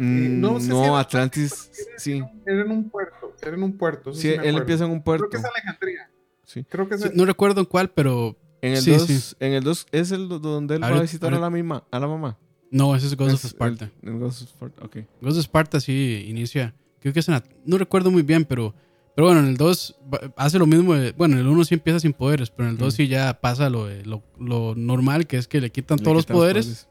Mm, 0.00 0.40
no 0.40 0.52
no, 0.60 0.60
si 0.60 0.70
Atlantis, 0.94 1.70
Era- 1.76 1.98
sí. 1.98 2.22
Era 2.46 2.62
en 2.62 2.70
un 2.70 2.88
puerto. 2.88 3.34
Era 3.42 3.56
en 3.56 3.62
un 3.64 3.76
puerto. 3.76 4.14
Sí, 4.14 4.20
sí 4.22 4.28
él 4.28 4.56
empieza 4.56 4.84
en 4.84 4.92
un 4.92 5.02
puerto. 5.02 5.28
Creo 5.28 5.42
que 5.42 5.48
es 5.48 5.52
Alejandría. 5.52 6.10
Sí. 6.44 6.64
Creo 6.68 6.88
que 6.88 6.94
es. 6.94 7.00
Sí, 7.02 7.08
no 7.14 7.24
recuerdo 7.24 7.60
en 7.60 7.66
cuál, 7.66 7.90
pero 7.90 8.36
En 8.62 8.72
el 8.72 8.82
Sí, 8.82 8.90
2 8.92 9.02
sí. 9.06 9.36
en 9.40 9.52
el 9.52 9.62
2 9.64 9.86
es 9.92 10.10
el 10.12 10.28
do- 10.28 10.38
donde 10.40 10.74
él 10.76 10.82
va 10.82 10.88
a 10.88 11.00
visitar 11.00 11.32
a 11.32 11.38
la 11.38 11.48
misma, 11.50 11.84
a 11.92 11.98
la 12.00 12.06
mamá. 12.08 12.36
No, 12.70 12.94
ese 12.96 13.06
es 13.06 13.16
Ghost 13.16 13.44
of 13.44 13.44
Sparta. 13.50 13.90
El, 14.02 14.10
el 14.10 14.18
Ghost 14.18 14.42
of 14.42 14.48
Sparta, 14.50 14.84
ok. 14.84 14.96
Ghost 15.22 15.38
of 15.38 15.44
Sparta 15.44 15.80
sí 15.80 16.24
inicia, 16.28 16.74
creo 17.00 17.12
que 17.14 17.20
es 17.20 17.28
en 17.28 17.42
no 17.64 17.78
recuerdo 17.78 18.10
muy 18.10 18.22
bien, 18.22 18.44
pero 18.44 18.74
pero 19.14 19.26
bueno, 19.26 19.40
en 19.40 19.46
el 19.48 19.56
2 19.56 19.96
va- 20.14 20.32
hace 20.36 20.60
lo 20.60 20.66
mismo, 20.66 20.94
de- 20.94 21.10
bueno, 21.12 21.34
en 21.34 21.40
el 21.40 21.48
1 21.48 21.64
sí 21.64 21.74
empieza 21.74 21.98
sin 21.98 22.12
poderes, 22.12 22.50
pero 22.50 22.68
en 22.68 22.74
el 22.74 22.78
2 22.78 22.94
Mm. 22.94 22.96
sí 22.96 23.08
ya 23.08 23.40
pasa 23.40 23.68
lo, 23.68 23.86
de- 23.86 24.04
lo, 24.06 24.22
lo 24.38 24.74
normal, 24.76 25.26
que 25.26 25.38
es 25.38 25.48
que 25.48 25.60
le 25.60 25.70
quitan 25.72 25.98
Le 25.98 26.04
todos 26.04 26.16
los 26.16 26.26
poderes, 26.26 26.86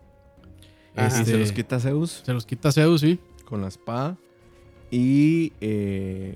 Ajá. 0.95 1.07
Y 1.17 1.19
este, 1.21 1.25
se 1.31 1.37
los 1.37 1.51
quita 1.53 1.79
Zeus 1.79 2.23
se 2.25 2.33
los 2.33 2.45
quita 2.45 2.71
Zeus, 2.71 3.01
sí. 3.01 3.19
con 3.45 3.61
la 3.61 3.67
espada. 3.69 4.17
Y. 4.91 5.53
eh, 5.61 6.35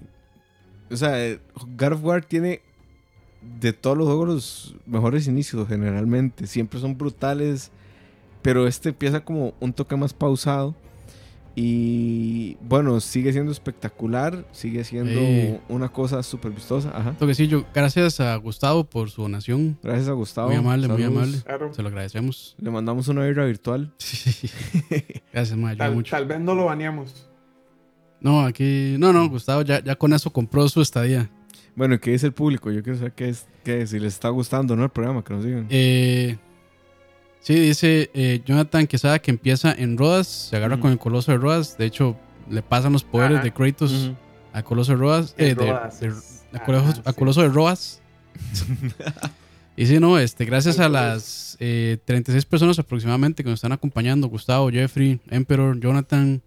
o 0.89 0.95
sea, 0.95 1.25
eh, 1.25 1.39
God 1.77 1.93
of 1.93 2.03
War 2.03 2.23
tiene 2.23 2.61
de 3.59 3.73
todos 3.73 3.97
los 3.97 4.05
juegos 4.07 4.27
los 4.27 4.75
mejores 4.85 5.27
inicios 5.27 5.67
generalmente. 5.67 6.45
Siempre 6.47 6.79
son 6.79 6.97
brutales. 6.97 7.71
Pero 8.41 8.67
este 8.67 8.89
empieza 8.89 9.23
como 9.23 9.53
un 9.59 9.73
toque 9.73 9.95
más 9.95 10.13
pausado. 10.13 10.75
Y 11.53 12.55
bueno, 12.61 12.99
sigue 13.01 13.33
siendo 13.33 13.51
espectacular. 13.51 14.45
Sigue 14.51 14.83
siendo 14.85 15.19
Sí. 15.19 15.57
una 15.67 15.89
cosa 15.89 16.23
súper 16.23 16.51
vistosa. 16.51 16.91
Ajá. 16.97 17.11
Toquecillo, 17.19 17.65
gracias 17.73 18.19
a 18.21 18.35
Gustavo 18.37 18.85
por 18.85 19.09
su 19.09 19.21
donación. 19.23 19.77
Gracias 19.83 20.07
a 20.07 20.13
Gustavo. 20.13 20.47
Muy 20.47 20.55
amable, 20.57 20.87
muy 20.87 21.01
Saludos. 21.01 21.17
amable. 21.23 21.41
Claro. 21.43 21.73
Se 21.73 21.81
lo 21.81 21.89
agradecemos. 21.89 22.55
Le 22.59 22.71
mandamos 22.71 23.07
una 23.09 23.25
birra 23.25 23.45
virtual. 23.45 23.91
Gracias, 25.33 25.57
me 25.57 25.69
ayuda 25.69 25.85
Tal, 25.85 25.95
mucho. 25.95 26.11
tal 26.11 26.25
vez 26.25 26.39
no 26.39 26.55
lo 26.55 26.65
baneamos. 26.65 27.27
No, 28.21 28.41
aquí, 28.45 28.95
no, 28.99 29.11
no, 29.13 29.27
Gustavo 29.29 29.63
ya, 29.63 29.83
ya 29.83 29.95
con 29.95 30.13
eso 30.13 30.31
compró 30.31 30.67
su 30.69 30.81
estadía. 30.81 31.29
Bueno, 31.75 31.99
¿qué 31.99 32.11
dice 32.11 32.27
el 32.27 32.33
público? 32.33 32.69
Yo 32.71 32.83
quiero 32.83 32.97
saber 32.99 33.13
qué 33.13 33.29
es, 33.29 33.47
qué 33.63 33.81
es, 33.81 33.89
si 33.89 33.99
les 33.99 34.13
está 34.13 34.29
gustando 34.29 34.75
no 34.75 34.83
el 34.83 34.89
programa, 34.89 35.23
que 35.23 35.33
nos 35.33 35.43
digan. 35.43 35.67
Eh, 35.69 36.37
sí, 37.41 37.53
dice 37.55 38.09
eh, 38.13 38.41
Jonathan 38.45 38.87
Quesada 38.87 39.19
que 39.19 39.31
empieza 39.31 39.73
en 39.73 39.97
Rodas, 39.97 40.27
se 40.27 40.55
agarra 40.55 40.79
con 40.79 40.91
el 40.91 40.97
Coloso 40.97 41.31
de 41.31 41.37
Rodas. 41.37 41.77
De 41.77 41.85
hecho, 41.85 42.17
le 42.49 42.61
pasan 42.61 42.93
los 42.93 43.03
poderes 43.03 43.35
Ajá. 43.37 43.43
de 43.43 43.51
Kratos 43.53 44.11
a 44.53 44.63
Coloso 44.63 44.93
de 44.93 44.97
Rodas. 44.97 45.35
eh, 45.37 45.53
de- 45.53 45.55
Rodas, 45.55 45.99
de- 45.99 46.07
a 46.53 46.63
Coloso, 46.63 47.01
a 47.05 47.11
sí. 47.11 47.17
Coloso 47.19 47.41
de 47.41 47.49
Roas. 47.49 48.01
y 49.77 49.85
sí, 49.85 49.99
no, 49.99 50.17
este, 50.19 50.45
gracias 50.45 50.79
a 50.79 50.89
las 50.89 51.57
eh, 51.59 51.97
36 52.05 52.45
personas 52.45 52.79
aproximadamente 52.79 53.43
que 53.43 53.49
nos 53.49 53.57
están 53.57 53.71
acompañando: 53.71 54.27
Gustavo, 54.27 54.69
Jeffrey, 54.69 55.19
Emperor, 55.29 55.79
Jonathan, 55.79 56.41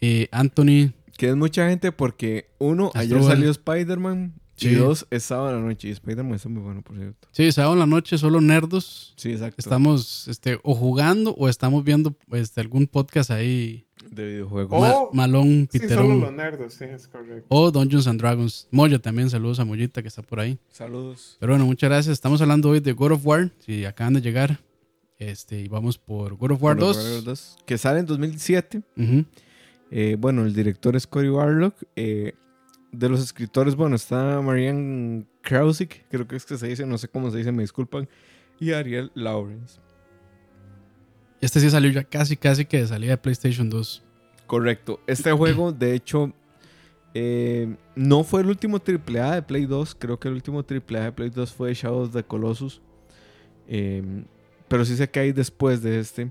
eh, 0.00 0.28
Anthony. 0.32 0.92
Que 1.16 1.28
es 1.28 1.36
mucha 1.36 1.68
gente 1.68 1.92
porque, 1.92 2.46
uno, 2.58 2.90
ayer 2.94 3.22
salió 3.22 3.50
Spider-Man. 3.50 4.32
Y 4.58 4.68
Sí. 4.68 4.74
dos, 4.74 5.06
es 5.10 5.22
sábado 5.24 5.50
en 5.56 5.62
la 5.62 5.68
noche. 5.68 5.88
Y 5.88 5.90
Spider-Man 5.92 6.34
está 6.34 6.48
muy 6.48 6.62
bueno, 6.62 6.82
por 6.82 6.96
cierto. 6.96 7.26
Sí, 7.32 7.50
sábado 7.52 7.72
en 7.72 7.78
la 7.80 7.86
noche, 7.86 8.18
solo 8.18 8.40
nerdos. 8.40 9.14
Sí, 9.16 9.32
exacto. 9.32 9.56
Estamos 9.58 10.28
este, 10.28 10.60
o 10.62 10.74
jugando 10.74 11.34
o 11.34 11.48
estamos 11.48 11.82
viendo 11.84 12.14
este, 12.32 12.60
algún 12.60 12.86
podcast 12.86 13.30
ahí. 13.30 13.86
De 14.10 14.26
videojuegos. 14.26 14.70
Oh, 14.72 15.10
ma- 15.12 15.22
malón, 15.28 15.68
Sí, 15.70 15.78
solo 15.78 15.88
piterón. 15.88 16.20
los 16.20 16.32
nerdos, 16.32 16.74
sí, 16.74 16.84
es 16.84 17.06
correcto. 17.08 17.46
o 17.48 17.70
Dungeons 17.70 18.06
and 18.08 18.20
Dragons. 18.20 18.66
Moya 18.72 18.98
también, 18.98 19.30
saludos 19.30 19.58
a 19.60 19.64
Mollita 19.64 20.02
que 20.02 20.08
está 20.08 20.22
por 20.22 20.40
ahí. 20.40 20.58
Saludos. 20.70 21.36
Pero 21.40 21.52
bueno, 21.52 21.66
muchas 21.66 21.88
gracias. 21.88 22.12
Estamos 22.12 22.40
hablando 22.42 22.68
hoy 22.70 22.80
de 22.80 22.92
God 22.92 23.12
of 23.12 23.24
War. 23.26 23.50
Si 23.64 23.84
acaban 23.84 24.14
de 24.14 24.20
llegar, 24.20 24.58
este, 25.18 25.60
y 25.60 25.68
vamos 25.68 25.98
por 25.98 26.34
God 26.36 26.50
of 26.52 26.62
War 26.62 26.74
Bueno, 26.76 26.88
2. 26.88 26.96
Warrior 26.96 27.24
2, 27.24 27.58
Que 27.64 27.78
sale 27.78 28.00
en 28.00 28.06
2017. 28.06 28.82
Ujú. 28.96 29.24
Eh, 29.92 30.16
bueno, 30.18 30.44
el 30.44 30.52
director 30.52 30.96
es 30.96 31.06
Cory 31.06 31.28
Warlock. 31.30 31.76
Eh, 31.94 32.34
de 32.92 33.08
los 33.08 33.20
escritores, 33.20 33.74
bueno, 33.74 33.96
está 33.96 34.40
Marianne 34.40 35.24
Krausik, 35.40 36.06
creo 36.08 36.28
que 36.28 36.36
es 36.36 36.44
que 36.44 36.56
se 36.58 36.68
dice, 36.68 36.86
no 36.86 36.98
sé 36.98 37.08
cómo 37.08 37.30
se 37.30 37.38
dice, 37.38 37.50
me 37.50 37.62
disculpan. 37.62 38.08
Y 38.60 38.72
Ariel 38.72 39.10
Lawrence. 39.14 39.80
Este 41.40 41.58
sí 41.58 41.70
salió 41.70 41.90
ya 41.90 42.04
casi, 42.04 42.36
casi 42.36 42.64
que 42.64 42.78
de 42.78 42.86
salida 42.86 43.12
de 43.12 43.18
PlayStation 43.18 43.68
2. 43.68 44.04
Correcto. 44.46 45.00
Este 45.06 45.32
juego, 45.32 45.72
de 45.72 45.94
hecho, 45.94 46.32
eh, 47.14 47.74
no 47.96 48.22
fue 48.22 48.42
el 48.42 48.48
último 48.48 48.78
AAA 48.78 49.36
de 49.36 49.42
Play 49.42 49.66
2. 49.66 49.96
Creo 49.96 50.20
que 50.20 50.28
el 50.28 50.34
último 50.34 50.60
AAA 50.62 51.04
de 51.04 51.12
Play 51.12 51.30
2 51.30 51.52
fue 51.52 51.74
Shadow 51.74 52.02
of 52.02 52.12
the 52.12 52.22
Colossus. 52.22 52.80
Eh, 53.66 54.24
pero 54.68 54.84
sí 54.84 54.96
sé 54.96 55.10
que 55.10 55.20
hay 55.20 55.32
después 55.32 55.82
de 55.82 55.98
este. 55.98 56.30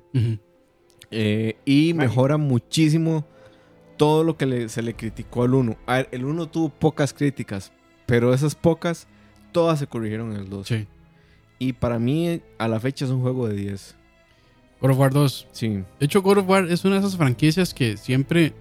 Eh, 1.10 1.58
y 1.66 1.94
mejora 1.94 2.38
muchísimo 2.38 3.28
todo 4.02 4.24
lo 4.24 4.36
que 4.36 4.48
le- 4.48 4.68
se 4.68 4.82
le 4.82 4.96
criticó 4.96 5.44
al 5.44 5.54
1. 5.54 5.78
A 5.86 5.98
ver, 5.98 6.10
el 6.12 6.26
1 6.26 6.48
tuvo 6.50 6.70
pocas 6.70 7.14
críticas, 7.14 7.72
pero 8.08 8.34
esas 8.34 8.56
pocas, 8.56 9.06
todas 9.52 9.78
se 9.78 9.86
corrigieron 9.86 10.32
en 10.34 10.40
el 10.40 10.50
2. 10.50 10.68
Sí. 10.68 10.88
Y 11.60 11.74
para 11.74 12.00
mí, 12.00 12.42
a 12.58 12.68
la 12.68 12.80
fecha, 12.80 13.06
es 13.06 13.12
un 13.12 13.22
juego 13.22 13.48
de 13.48 13.54
10. 13.56 13.96
God 14.82 14.90
of 14.90 14.98
War 14.98 15.14
2. 15.14 15.48
Sí. 15.52 15.68
De 16.00 16.06
hecho, 16.08 16.24
God 16.24 16.40
of 16.40 16.50
War 16.50 16.66
es 16.72 16.84
una 16.84 16.96
de 16.96 17.02
esas 17.02 17.16
franquicias 17.16 17.76
que 17.76 17.96
siempre, 17.96 18.54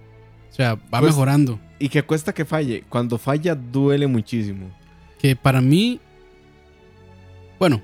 o 0.51 0.53
sea, 0.53 0.75
va 0.75 0.99
Pues- 0.99 1.05
mejorando. 1.13 1.59
Y 1.79 1.89
que 1.89 2.03
cuesta 2.03 2.31
que 2.35 2.45
falle. 2.45 2.83
Cuando 2.87 3.17
falla, 3.17 3.55
duele 3.55 4.05
muchísimo. 4.05 4.69
Que 5.17 5.35
para 5.35 5.59
mí, 5.59 5.99
bueno, 7.57 7.81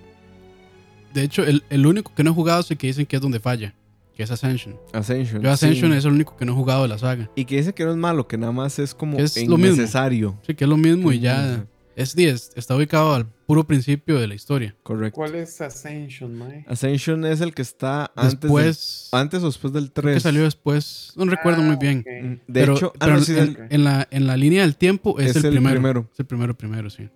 de 1.11 1.23
hecho, 1.23 1.43
el, 1.43 1.63
el 1.71 1.87
único 1.87 2.13
que 2.13 2.23
no 2.23 2.29
he 2.29 2.33
jugado 2.35 2.59
es 2.61 2.69
el 2.69 2.77
que 2.77 2.85
dicen 2.85 3.07
que 3.07 3.15
es 3.15 3.21
donde 3.23 3.39
falla, 3.39 3.73
que 4.17 4.23
es 4.23 4.31
Ascension. 4.31 4.75
Ascension. 4.93 5.41
Yo 5.41 5.51
Ascension 5.51 5.91
sí. 5.91 5.97
es 5.99 6.05
el 6.05 6.11
único 6.11 6.35
que 6.35 6.43
no 6.43 6.51
he 6.51 6.55
jugado 6.55 6.81
de 6.81 6.87
la 6.89 6.97
saga. 6.97 7.29
Y 7.35 7.45
que 7.45 7.57
dice 7.57 7.73
que 7.73 7.85
no 7.85 7.91
es 7.91 7.97
malo, 7.97 8.27
que 8.27 8.37
nada 8.37 8.51
más 8.51 8.79
es 8.79 8.93
como 8.93 9.17
Es 9.19 9.37
lo 9.47 9.57
mismo. 9.57 9.75
innecesario. 9.75 10.37
Sí, 10.45 10.55
que 10.55 10.63
es 10.65 10.69
lo 10.69 10.75
mismo 10.77 11.11
y 11.11 11.19
ya 11.19 11.65
Es 11.95 12.15
10, 12.15 12.51
está 12.55 12.75
ubicado 12.75 13.13
al 13.15 13.25
puro 13.47 13.63
principio 13.65 14.19
de 14.19 14.27
la 14.27 14.35
historia. 14.35 14.75
Correcto. 14.83 15.15
¿Cuál 15.15 15.35
es 15.35 15.61
Ascension, 15.61 16.35
mae? 16.37 16.65
Ascension 16.67 17.25
es 17.25 17.41
el 17.41 17.53
que 17.53 17.61
está 17.63 18.11
antes, 18.15 18.39
Después, 18.41 19.09
antes 19.13 19.41
o 19.43 19.45
después 19.47 19.71
del 19.73 19.91
creo 19.91 20.03
3. 20.03 20.13
que 20.15 20.19
salió 20.19 20.43
después, 20.43 21.13
no 21.15 21.25
recuerdo 21.25 21.61
muy 21.63 21.75
bien. 21.77 22.03
Ah. 22.07 22.43
De 22.47 22.59
pero 22.61 22.75
hecho, 22.75 22.91
ah, 22.95 23.05
pero 23.05 23.13
no, 23.17 23.21
sí, 23.21 23.33
en, 23.37 23.83
la, 23.83 24.07
en 24.11 24.27
la 24.27 24.35
línea 24.37 24.61
del 24.63 24.75
tiempo 24.75 25.19
es, 25.19 25.31
Es 25.31 25.37
el, 25.37 25.45
el 25.45 25.51
primero. 25.53 25.75
primero. 25.75 26.09
Es 26.13 26.19
el 26.19 26.25
primero, 26.25 26.57
primero, 26.57 26.89
sí. 26.89 27.07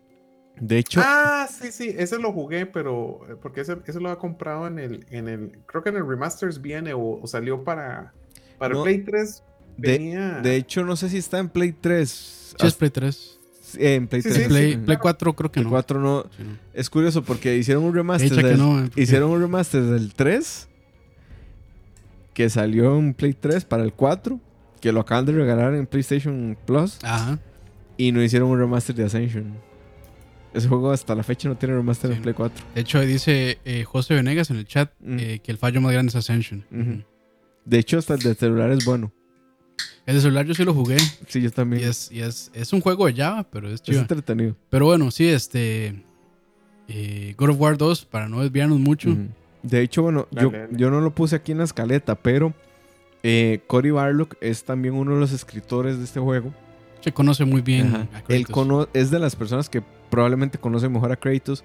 De 0.62 0.78
hecho, 0.78 1.02
Ah, 1.04 1.48
sí, 1.52 1.72
sí, 1.72 1.94
ese 1.98 2.18
lo 2.20 2.32
jugué, 2.32 2.66
pero 2.68 3.20
eh, 3.30 3.36
porque 3.42 3.62
ese, 3.62 3.78
ese 3.88 4.00
lo 4.00 4.10
había 4.10 4.20
comprado 4.20 4.68
en 4.68 4.80
el, 4.80 5.06
en 5.10 5.28
el, 5.28 5.60
creo 5.66 5.84
que 5.84 5.90
en 5.90 5.98
el 5.98 6.08
Remasters 6.08 6.62
viene 6.62 6.94
o, 6.94 7.20
o 7.22 7.28
salió 7.28 7.64
para, 7.64 8.14
para 8.58 8.76
No, 8.76 8.84
Play 8.84 9.00
3. 9.00 9.44
de, 9.78 9.92
Venía... 9.92 10.40
de 10.42 10.56
hecho, 10.56 10.86
no 10.86 10.96
sé 10.96 11.10
si 11.10 11.18
está 11.18 11.40
en 11.40 11.50
Play 11.50 11.74
3. 11.74 12.10
Sí, 12.60 12.68
es 12.68 12.76
Play 12.76 12.92
3. 12.92 13.40
Eh, 13.80 13.96
en 13.96 14.08
Play 14.08 14.22
Sí, 14.22 14.30
3. 14.30 14.44
sí, 14.44 14.50
Play, 14.50 14.72
sí, 14.72 14.76
Play 14.78 14.86
claro. 14.86 15.02
4 15.02 15.34
creo 15.36 15.52
que 15.52 15.62
no. 15.62 15.70
4 15.72 16.00
no. 16.00 16.24
Sí, 16.38 16.44
no. 16.44 16.58
Es 16.74 16.90
curioso 16.90 17.24
porque 17.24 17.58
hicieron 17.58 17.84
un 17.84 17.94
remaster. 17.96 18.32
Del- 18.32 18.58
no, 18.58 18.80
eh, 18.80 18.84
porque- 18.84 19.02
hicieron 19.02 19.32
un 19.32 19.40
remaster 19.42 19.82
del 19.82 20.14
3 20.14 20.68
que 22.34 22.50
salió 22.50 22.98
en 22.98 23.14
Play 23.14 23.34
3 23.34 23.66
para 23.66 23.84
el 23.84 23.94
4, 23.94 24.40
que 24.80 24.92
lo 24.92 25.00
acaban 25.02 25.26
de 25.26 25.34
regalar 25.34 25.74
en 25.74 25.86
PlayStation 25.88 26.58
Plus 26.66 27.00
Ajá. 27.04 27.40
y 27.98 28.12
no 28.12 28.22
hicieron 28.24 28.50
un 28.50 28.60
remaster 28.60 28.96
de 28.96 29.06
Ascension. 29.06 29.54
Ese 30.54 30.68
juego 30.68 30.92
hasta 30.92 31.16
la 31.16 31.24
fecha 31.24 31.48
no 31.48 31.56
tiene 31.56 31.76
remaster 31.76 32.10
Sí. 32.12 32.18
en 32.18 32.22
Play 32.24 32.34
4. 32.34 32.66
De 32.76 32.82
hecho, 32.82 33.00
dice 33.02 33.60
eh, 33.64 33.84
José 33.86 34.16
Venegas 34.16 34.50
en 34.52 34.58
el 34.58 34.66
chat 34.66 34.92
Mm. 35.00 35.18
eh, 35.20 35.40
que 35.44 35.52
el 35.52 35.58
fallo 35.58 35.80
más 35.82 35.92
grande 35.94 36.10
es 36.10 36.16
Ascension. 36.16 36.66
De 37.66 37.78
hecho, 37.80 37.98
hasta 37.98 38.16
el 38.16 38.20
de 38.22 38.36
celular 38.36 38.70
es 38.72 38.84
bueno. 38.86 39.12
El 40.06 40.16
de 40.16 40.22
celular 40.22 40.46
yo 40.46 40.54
sí 40.54 40.64
lo 40.66 40.74
jugué. 40.74 40.98
Sí, 41.28 41.42
yo 41.42 41.52
también. 41.52 41.84
Y 41.84 41.86
es, 41.86 42.12
y 42.12 42.22
es, 42.22 42.52
es 42.54 42.74
un 42.74 42.82
juego 42.82 43.06
de 43.06 43.14
Java, 43.14 43.44
pero 43.50 43.68
es 43.68 43.76
Es 43.76 43.82
chido. 43.84 44.02
entretenido. 44.02 44.56
Pero 44.70 44.86
bueno, 44.88 45.10
sí, 45.12 45.28
este. 45.28 46.04
eh, 46.88 47.34
God 47.38 47.52
of 47.52 47.60
War 47.62 47.78
2, 47.78 48.06
para 48.06 48.28
no 48.28 48.42
desviarnos 48.42 48.80
mucho. 48.80 49.16
De 49.64 49.82
hecho, 49.82 50.02
bueno, 50.02 50.28
yo, 50.32 50.50
Dale, 50.50 50.68
yo 50.72 50.90
no 50.90 51.00
lo 51.02 51.14
puse 51.14 51.36
aquí 51.36 51.52
en 51.52 51.60
la 51.60 51.64
escaleta, 51.66 52.16
pero 52.16 52.54
eh, 53.24 53.62
Cory 53.68 53.92
Barlock 53.92 54.36
es 54.42 54.64
también 54.66 54.96
uno 54.96 55.14
de 55.14 55.20
los 55.20 55.32
escritores 55.32 55.98
de 56.00 56.04
este 56.04 56.20
juego. 56.20 56.52
Se 57.02 57.12
conoce 57.12 57.46
muy 57.46 57.62
bien 57.62 58.10
Él 58.28 58.48
cono- 58.48 58.88
es 58.94 59.10
de 59.12 59.20
las 59.20 59.36
personas 59.36 59.70
que 59.70 59.82
probablemente 60.12 60.60
conoce 60.60 60.88
mejor 60.90 61.12
a 61.12 61.16
Kratos, 61.16 61.64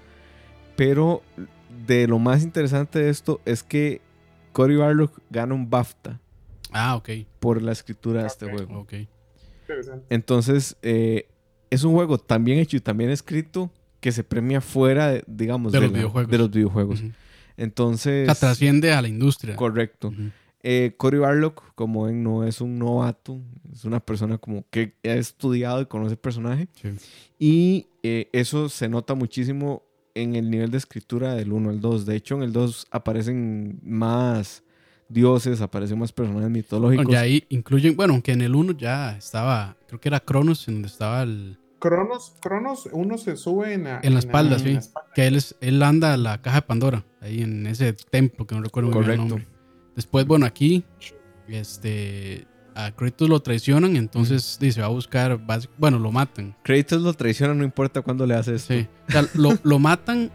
pero 0.75 1.21
de 1.85 2.07
lo 2.07 2.17
más 2.17 2.41
interesante 2.43 2.97
de 2.99 3.09
esto 3.11 3.39
es 3.45 3.61
que 3.61 4.01
Cory 4.53 4.75
Barlock 4.77 5.19
gana 5.29 5.53
un 5.53 5.69
BAFTA 5.69 6.19
Ah, 6.71 6.95
ok. 6.95 7.09
por 7.39 7.61
la 7.61 7.71
escritura 7.73 8.21
de 8.21 8.27
este 8.27 8.45
Ok. 8.45 8.51
juego. 8.51 8.79
Ok. 8.79 8.93
Entonces, 10.09 10.77
eh, 10.81 11.27
es 11.69 11.83
un 11.83 11.93
juego 11.93 12.17
tan 12.17 12.43
bien 12.43 12.59
hecho 12.59 12.77
y 12.77 12.79
tan 12.79 12.97
bien 12.97 13.09
escrito 13.09 13.69
que 13.99 14.11
se 14.11 14.23
premia 14.23 14.61
fuera, 14.61 15.09
de, 15.09 15.23
digamos, 15.27 15.71
De 15.71 15.79
los 15.81 15.91
la- 15.91 15.97
videojuegos. 15.97 16.31
de 16.31 16.37
los 16.37 16.51
videojuegos. 16.51 17.03
Entonces, 17.57 18.29
O 18.29 18.33
sea, 18.33 18.47
trasciende 18.49 18.93
a 18.93 19.01
la 19.01 19.07
industria. 19.07 19.55
correcto. 19.55 20.13
Eh, 20.63 20.93
Cory 20.97 21.17
Barlock, 21.19 21.73
como 21.75 22.03
ven, 22.05 22.23
no 22.23 22.43
es 22.43 22.61
un 22.61 22.77
novato, 22.77 23.39
es 23.71 23.85
una 23.85 23.99
persona 23.99 24.37
como 24.37 24.65
que 24.69 24.95
ha 25.05 25.09
estudiado 25.13 25.81
y 25.81 25.85
conoce 25.85 26.13
el 26.13 26.19
personaje. 26.19 26.67
Sí. 26.81 26.89
Y 27.39 27.87
eh, 28.07 28.29
eso 28.33 28.69
se 28.69 28.89
nota 28.89 29.13
muchísimo 29.15 29.83
en 30.15 30.35
el 30.35 30.49
nivel 30.49 30.71
de 30.71 30.77
escritura 30.77 31.35
del 31.35 31.51
1 31.51 31.69
al 31.69 31.81
2. 31.81 32.05
De 32.05 32.15
hecho, 32.15 32.35
en 32.35 32.43
el 32.43 32.53
2 32.53 32.87
aparecen 32.91 33.79
más 33.83 34.63
dioses, 35.09 35.61
aparecen 35.61 35.99
más 35.99 36.11
personajes 36.11 36.49
mitológicos. 36.49 37.05
Bueno, 37.05 37.11
ya 37.11 37.21
ahí 37.21 37.43
incluyen, 37.49 37.95
bueno, 37.95 38.13
aunque 38.13 38.31
en 38.33 38.41
el 38.41 38.55
1 38.55 38.73
ya 38.77 39.15
estaba, 39.17 39.77
creo 39.87 39.99
que 39.99 40.09
era 40.09 40.19
Cronos, 40.19 40.67
en 40.67 40.75
donde 40.75 40.87
estaba 40.89 41.23
el. 41.23 41.59
Cronos, 41.79 42.33
Cronos, 42.41 42.89
uno 42.91 43.19
se 43.19 43.35
sube 43.37 43.73
en 43.73 43.83
la, 43.83 43.99
En 44.01 44.13
la 44.13 44.19
espalda, 44.19 44.55
en 44.55 44.61
sí. 44.61 44.73
la 44.73 44.79
espalda. 44.79 45.11
Que 45.13 45.27
él, 45.27 45.35
es, 45.35 45.55
él 45.61 45.81
anda 45.83 46.13
a 46.13 46.17
la 46.17 46.41
caja 46.41 46.57
de 46.57 46.61
Pandora, 46.63 47.05
ahí 47.21 47.41
en 47.41 47.67
ese 47.67 47.93
templo 47.93 48.47
que 48.47 48.55
no 48.55 48.61
recuerdo 48.63 48.89
muy 48.89 48.99
bien 48.99 49.11
el 49.11 49.17
Correcto. 49.17 49.35
nombre. 49.37 49.57
Después, 49.95 50.25
bueno, 50.25 50.45
aquí, 50.47 50.83
este. 51.47 52.47
A 52.79 52.91
Kratos 52.91 53.27
lo 53.27 53.39
traicionan, 53.39 53.95
entonces 53.95 54.57
dice, 54.61 54.81
va 54.81 54.85
a 54.87 54.89
buscar, 54.89 55.39
bueno, 55.79 55.97
lo 55.97 56.11
matan. 56.11 56.55
Kratos 56.63 57.01
lo 57.01 57.11
traiciona, 57.13 57.55
no 57.55 57.63
importa 57.63 58.03
cuándo 58.03 58.27
le 58.27 58.35
hace 58.35 58.53
esto. 58.53 58.73
Sí. 58.73 58.87
O 59.09 59.11
sea, 59.11 59.25
lo, 59.33 59.57
lo 59.63 59.79
matan 59.79 60.31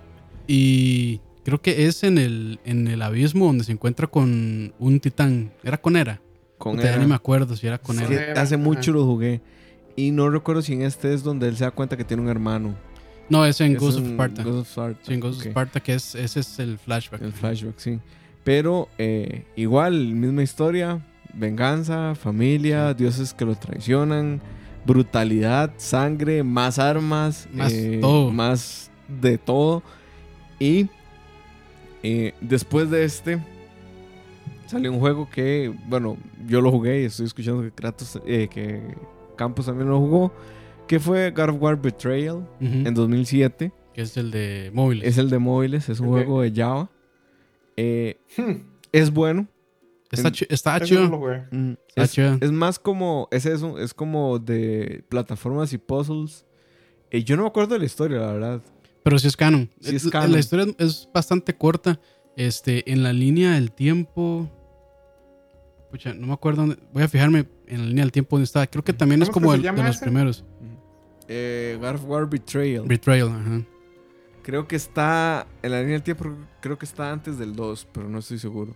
y 0.49 1.21
creo 1.45 1.63
que 1.63 1.87
es 1.87 2.03
en 2.03 2.19
el, 2.19 2.59
en 2.65 2.89
el 2.89 3.01
abismo 3.01 3.47
donde 3.47 3.63
se 3.63 3.71
encuentra 3.71 4.09
con 4.09 4.75
un 4.79 5.01
titán. 5.01 5.53
¿Era 5.63 5.79
con 5.79 5.97
Era? 5.97 6.21
Con 6.59 6.81
Hera. 6.81 6.97
ni 6.97 7.07
me 7.07 7.15
acuerdo 7.15 7.57
si 7.57 7.67
era 7.67 7.79
con 7.79 7.99
Era. 8.01 8.41
hace 8.41 8.57
mucho 8.57 8.93
lo 8.93 9.05
jugué. 9.05 9.41
Y 9.97 10.11
no 10.11 10.31
recuerdo 10.31 10.63
si 10.63 10.73
en 10.73 10.83
este 10.83 11.13
es 11.13 11.23
donde 11.23 11.49
él 11.49 11.57
se 11.57 11.65
da 11.65 11.71
cuenta 11.71 11.97
que 11.97 12.05
tiene 12.05 12.23
un 12.23 12.29
hermano. 12.29 12.75
No, 13.29 13.45
es 13.47 13.61
en 13.61 13.73
Es 13.73 13.79
Ghost 13.79 13.99
of 13.99 14.07
Sparta. 14.07 14.43
Ghost 14.43 14.59
of 14.59 14.69
Sparta. 14.69 15.01
Sí, 15.03 15.15
en 15.15 15.21
Ghost 15.21 15.41
of 15.41 15.47
Sparta, 15.47 15.81
que 15.81 15.95
es, 15.95 16.15
ese 16.15 16.41
es 16.41 16.59
el 16.59 16.79
flashback. 16.79 17.23
El 17.23 17.33
flashback, 17.33 17.79
sí. 17.79 17.99
Pero 18.45 18.89
eh, 18.99 19.45
igual, 19.57 20.15
misma 20.15 20.43
historia. 20.43 21.05
Venganza, 21.35 22.15
familia, 22.15 22.95
dioses 22.95 23.33
que 23.35 23.45
lo 23.45 23.55
traicionan, 23.55 24.41
brutalidad, 24.85 25.73
sangre, 25.77 26.43
más 26.43 26.79
armas, 26.79 27.49
Más 27.53 27.73
eh, 27.73 27.99
todo. 28.01 28.31
más 28.31 28.91
de 29.09 29.39
todo. 29.39 29.83
Y 30.59 30.89
eh, 32.03 32.35
después 32.41 32.91
de 32.91 33.05
este, 33.05 33.39
salió 34.67 34.93
un 34.93 34.99
juego 35.01 35.29
que, 35.31 35.75
bueno, 35.89 36.17
yo 36.47 36.61
lo 36.61 36.71
jugué 36.71 37.03
y 37.03 37.05
estoy 37.07 37.27
escuchando 37.27 37.63
que 37.63 37.71
Kratos, 37.73 38.21
eh, 38.27 38.49
que 38.51 38.83
Campos 39.37 39.67
también 39.67 39.89
lo 39.89 39.99
jugó, 39.99 40.33
que 40.87 41.01
fue 41.01 41.31
God 41.31 41.51
of 41.51 41.57
War 41.63 41.81
Betrayal 41.81 42.47
en 42.61 42.93
2007. 42.95 43.73
Que 43.95 44.03
es 44.03 44.17
el 44.17 44.31
de 44.31 44.71
móviles. 44.75 45.07
Es 45.09 45.19
el 45.19 45.31
de 45.31 45.39
móviles, 45.39 45.89
es 45.89 46.01
un 46.01 46.09
juego 46.09 46.43
de 46.43 46.53
Java. 46.53 46.91
Eh, 47.77 48.19
Hmm, 48.37 48.63
es 48.93 49.11
bueno. 49.13 49.47
Está, 50.13 50.81
chido. 50.81 51.09
jugué. 51.09 51.45
Mm, 51.51 51.73
Está 51.89 52.03
Es, 52.05 52.13
chido. 52.13 52.39
es 52.41 52.53
más 52.53 52.79
como. 52.79 53.29
Es 53.31 53.47
eso, 53.47 53.79
es 53.79 53.95
como 53.95 54.39
de 54.39 55.05
plataformas 55.09 55.73
y 55.73 55.79
puzzles. 55.79 56.45
Eh, 57.11 57.25
yo 57.25 57.37
no 57.37 57.43
me 57.43 57.49
acuerdo 57.49 57.75
de 57.75 57.81
la 57.81 57.85
historia, 57.87 58.19
la 58.21 58.33
verdad. 58.33 58.63
Pero 59.03 59.19
sí 59.19 59.27
es 59.29 59.37
canon. 59.37 59.69
Sí 59.81 59.97
es 59.97 60.05
La- 60.05 60.11
canon. 60.13 60.33
La 60.33 60.39
historia 60.39 60.67
es 60.79 61.09
bastante 61.13 61.55
corta. 61.57 61.99
Este, 62.37 62.91
en 62.91 63.03
la 63.03 63.13
línea 63.13 63.53
del 63.53 63.73
tiempo. 63.73 64.49
Pucha, 65.91 66.15
no 66.15 66.27
me 66.29 66.33
acuerdo 66.33 66.63
dónde. 66.63 66.79
Voy 66.93 67.03
a 67.03 67.09
fijarme 67.09 67.47
en 67.67 67.81
la 67.83 67.87
línea 67.87 68.05
del 68.05 68.13
tiempo 68.13 68.37
donde 68.37 68.45
está. 68.45 68.67
Creo 68.67 68.83
que 68.83 68.93
también 68.95 69.21
es 69.23 69.29
¿Cómo 69.29 69.53
es 69.53 69.61
como 69.61 69.69
el, 69.71 69.77
de 69.77 69.83
los 69.85 69.99
primeros. 69.99 70.45
Eh, 71.29 71.77
God 71.81 71.95
of 71.97 72.05
War 72.07 72.29
Betrayal. 72.29 72.85
Betrayal, 72.87 73.29
ajá. 73.29 73.63
creo 74.43 74.67
que 74.67 74.77
está. 74.77 75.47
En 75.63 75.71
la 75.73 75.81
línea 75.81 75.95
del 75.95 76.03
tiempo, 76.03 76.25
creo 76.61 76.79
que 76.79 76.87
está 76.87 77.13
antes 77.13 77.39
del 77.39 77.55
2, 77.55 77.89
pero 77.93 78.09
no 78.09 78.19
estoy 78.21 78.39
seguro. 78.39 78.75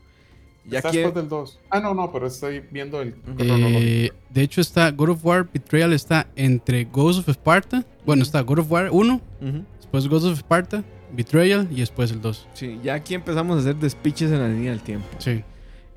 Ya 0.68 0.78
Está 0.78 0.90
después 0.90 1.14
del 1.14 1.28
2. 1.28 1.60
Ah, 1.70 1.80
no, 1.80 1.94
no, 1.94 2.10
pero 2.12 2.26
estoy 2.26 2.60
viendo 2.70 3.00
el. 3.00 3.14
Eh, 3.38 4.10
de 4.30 4.42
hecho, 4.42 4.60
está 4.60 4.90
God 4.90 5.10
of 5.10 5.24
War 5.24 5.48
Betrayal 5.52 5.92
está 5.92 6.26
entre 6.34 6.84
Ghost 6.84 7.20
of 7.20 7.28
Sparta. 7.28 7.84
Bueno, 8.04 8.22
está 8.22 8.40
God 8.40 8.60
of 8.60 8.70
War 8.72 8.88
1, 8.90 9.14
Ujú. 9.40 9.64
después 9.76 10.08
Ghost 10.08 10.26
of 10.26 10.38
Sparta, 10.38 10.82
Betrayal 11.12 11.68
y 11.70 11.76
después 11.80 12.10
el 12.10 12.20
2. 12.20 12.48
Sí, 12.54 12.80
ya 12.82 12.94
aquí 12.94 13.14
empezamos 13.14 13.56
a 13.56 13.60
hacer 13.60 13.76
despiches 13.76 14.30
en 14.32 14.40
la 14.40 14.48
línea 14.48 14.70
del 14.72 14.80
tiempo. 14.80 15.06
Sí. 15.18 15.42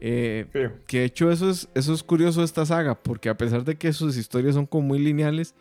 Eh. 0.01 0.45
Que 0.88 0.99
de 0.99 1.05
hecho 1.05 1.32
eso 1.32 1.49
es, 1.49 1.67
eso 1.75 1.93
es 1.93 2.03
curioso 2.03 2.39
de 2.41 2.45
esta 2.45 2.65
saga, 2.65 2.95
porque 2.95 3.27
a 3.29 3.38
pesar 3.38 3.63
de 3.65 3.75
que 3.75 3.91
sus 3.91 4.17
historias 4.17 4.55
son 4.55 4.65
como 4.65 4.88
muy 4.88 4.99
lineales, 4.99 5.55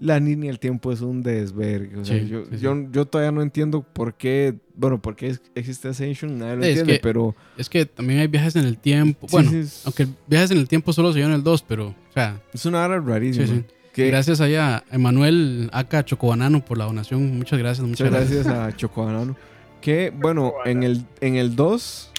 la 0.00 0.18
línea 0.18 0.50
del 0.50 0.58
tiempo 0.58 0.90
es 0.92 1.00
un 1.00 1.22
desvergue. 1.22 1.96
O 1.98 2.04
sea, 2.04 2.18
Sí, 2.18 2.28
yo, 2.28 2.44
sí, 2.44 2.50
sí. 2.52 2.58
yo, 2.58 2.90
yo 2.90 3.04
todavía 3.06 3.30
no 3.32 3.40
entiendo 3.42 3.82
por 3.82 4.14
qué, 4.14 4.54
bueno, 4.74 5.00
por 5.00 5.14
qué 5.16 5.36
existe 5.54 5.88
Ascension, 5.88 6.38
nadie 6.38 6.56
lo 6.56 6.62
Es 6.64 6.68
entiende, 6.70 6.92
que- 6.94 7.00
pero... 7.00 7.34
Es 7.56 7.68
que 7.68 7.86
también 7.86 8.18
hay 8.20 8.26
viajes 8.26 8.56
en 8.56 8.64
el 8.64 8.78
tiempo. 8.78 9.26
bueno, 9.30 9.50
aunque 9.84 10.08
viajes 10.26 10.50
en 10.50 10.58
el 10.58 10.66
tiempo 10.68 10.92
solo 10.92 11.12
se 11.12 11.18
dio 11.18 11.26
en 11.28 11.34
el 11.34 11.42
2, 11.44 11.62
pero, 11.68 11.88
o 11.88 12.12
sea, 12.12 12.40
es 12.52 12.66
una 12.66 12.84
hora 12.84 12.98
rarísima. 13.00 13.62
Que, 13.92 14.06
Gracias 14.08 14.40
ahí 14.40 14.54
a 14.54 14.82
Emanuel 14.90 15.68
Aka 15.72 16.02
Chocobanano 16.02 16.64
por 16.64 16.78
la 16.78 16.86
donación. 16.86 17.36
Muchas 17.36 17.58
gracias. 17.58 17.86
Muchas, 17.86 18.10
muchas 18.10 18.20
gracias. 18.30 18.44
gracias 18.46 18.74
a 18.74 18.76
Chocobanano. 18.76 19.36
Que, 19.82 20.10
bueno, 20.16 20.54
en 20.64 20.82
el, 20.82 21.04
en 21.20 21.36
el 21.36 21.54
2, 21.54 22.10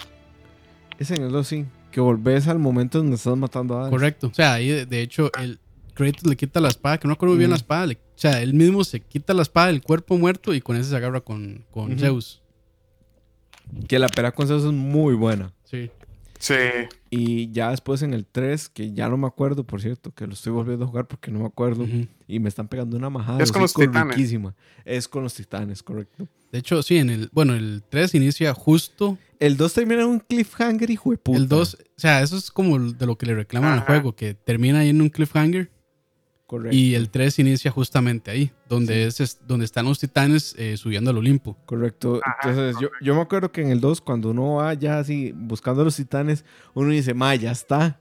es 1.00 1.12
en 1.12 1.24
el 1.24 1.32
2, 1.32 1.48
sí, 1.48 1.66
que 1.92 2.00
volvés 2.00 2.48
al 2.48 2.60
momento 2.60 3.00
donde 3.00 3.16
estás 3.16 3.36
matando 3.38 3.76
a 3.76 3.82
Hades. 3.82 3.90
Correcto. 3.92 4.28
O 4.28 4.34
sea, 4.34 4.54
ahí 4.54 4.68
de, 4.70 4.86
de 4.86 5.02
hecho 5.02 5.32
el 5.42 5.60
Kratos 5.94 6.26
le 6.26 6.36
quita 6.36 6.60
la 6.60 6.70
espada, 6.70 6.98
que 6.98 7.08
no 7.08 7.12
me 7.12 7.14
acuerdo 7.16 7.34
muy 7.36 7.40
bien 7.40 7.50
la 7.52 7.56
espada. 7.58 7.86
le- 7.88 7.96
o 7.96 8.00
sea, 8.18 8.42
él 8.42 8.54
mismo 8.54 8.84
se 8.84 9.00
quita 9.00 9.34
la 9.34 9.42
espada 9.42 9.68
del 9.68 9.82
cuerpo 9.82 10.18
muerto 10.18 10.54
y 10.54 10.62
con 10.62 10.76
ese 10.76 10.90
se 10.90 10.96
agarra 10.96 11.22
con, 11.22 11.66
con. 11.72 11.98
Zeus. 11.98 12.42
Que 13.88 14.00
la 14.00 14.08
pelea 14.08 14.32
con 14.32 14.48
Zeus 14.48 14.64
es 14.64 14.72
muy 14.72 15.14
buena. 15.16 15.54
Sí. 15.64 15.90
Sí. 16.40 16.56
Y 17.10 17.52
ya 17.52 17.70
después 17.70 18.02
en 18.02 18.14
el 18.14 18.26
3, 18.26 18.68
que 18.68 18.92
ya 18.92 19.08
no 19.08 19.16
me 19.18 19.28
acuerdo, 19.28 19.64
por 19.64 19.82
cierto, 19.82 20.12
que 20.12 20.28
lo 20.28 20.34
estoy 20.34 20.52
volviendo 20.52 20.84
a 20.84 20.88
jugar 20.90 21.08
porque 21.08 21.32
no 21.32 21.40
me 21.40 21.46
acuerdo. 21.46 21.86
Y 22.28 22.40
me 22.40 22.50
están 22.50 22.68
pegando 22.68 22.98
una 22.98 23.10
majada. 23.10 23.42
Es 23.42 23.50
de 23.50 23.54
con 23.54 23.62
los 23.62 23.74
titanes. 23.74 24.16
riquísima. 24.16 24.54
Es 24.84 25.08
con 25.08 25.24
los 25.24 25.34
titanes, 25.34 25.82
correcto. 25.82 26.28
De 26.52 26.60
hecho, 26.60 26.84
sí, 26.84 26.98
en 26.98 27.10
el, 27.10 27.30
bueno, 27.32 27.54
el 27.56 27.82
3 27.90 28.14
inicia 28.16 28.54
justo. 28.54 29.18
El 29.40 29.56
2 29.58 29.74
termina 29.74 30.02
en 30.02 30.08
un 30.10 30.20
cliffhanger, 30.20 30.90
hijo 30.92 31.12
de 31.12 31.18
puta. 31.18 31.38
El 31.38 31.48
2, 31.48 31.76
o 31.76 31.78
sea, 32.00 32.22
eso 32.22 32.36
es 32.38 32.52
como 32.52 32.78
de 32.78 33.06
lo 33.06 33.18
que 33.18 33.26
le 33.26 33.36
reclaman 33.36 33.72
al 33.74 33.78
Ajá. 33.80 33.88
juego, 33.88 34.14
que 34.16 34.34
termina 34.34 34.80
ahí 34.80 34.90
en 34.90 35.02
un 35.02 35.10
cliffhanger. 35.10 35.72
Correcto. 36.58 36.78
Y 36.78 36.94
el 36.96 37.10
3 37.10 37.40
inicia 37.40 37.72
justamente 37.72 38.30
ahí, 38.30 38.52
donde, 38.70 39.06
es, 39.08 39.20
es- 39.20 39.40
donde 39.48 39.66
están 39.66 39.86
los 39.86 39.98
titanes 40.00 40.54
eh, 40.60 40.78
subiendo 40.78 41.10
al 41.10 41.18
Olimpo. 41.18 41.58
Correcto. 41.66 42.20
Ajá, 42.24 42.50
Entonces, 42.50 42.76
yo, 42.82 42.90
yo 43.02 43.16
me 43.16 43.22
acuerdo 43.22 43.52
que 43.52 43.62
en 43.62 43.70
el 43.72 43.80
2, 43.80 44.02
cuando 44.02 44.30
uno 44.30 44.56
va 44.56 44.74
ya 44.76 45.00
así 45.00 45.32
buscando 45.36 45.82
a 45.82 45.86
los 45.86 45.96
titanes, 45.96 46.46
uno 46.76 46.92
dice, 46.92 47.14
ma, 47.16 47.34
ya 47.36 47.52
está. 47.52 48.00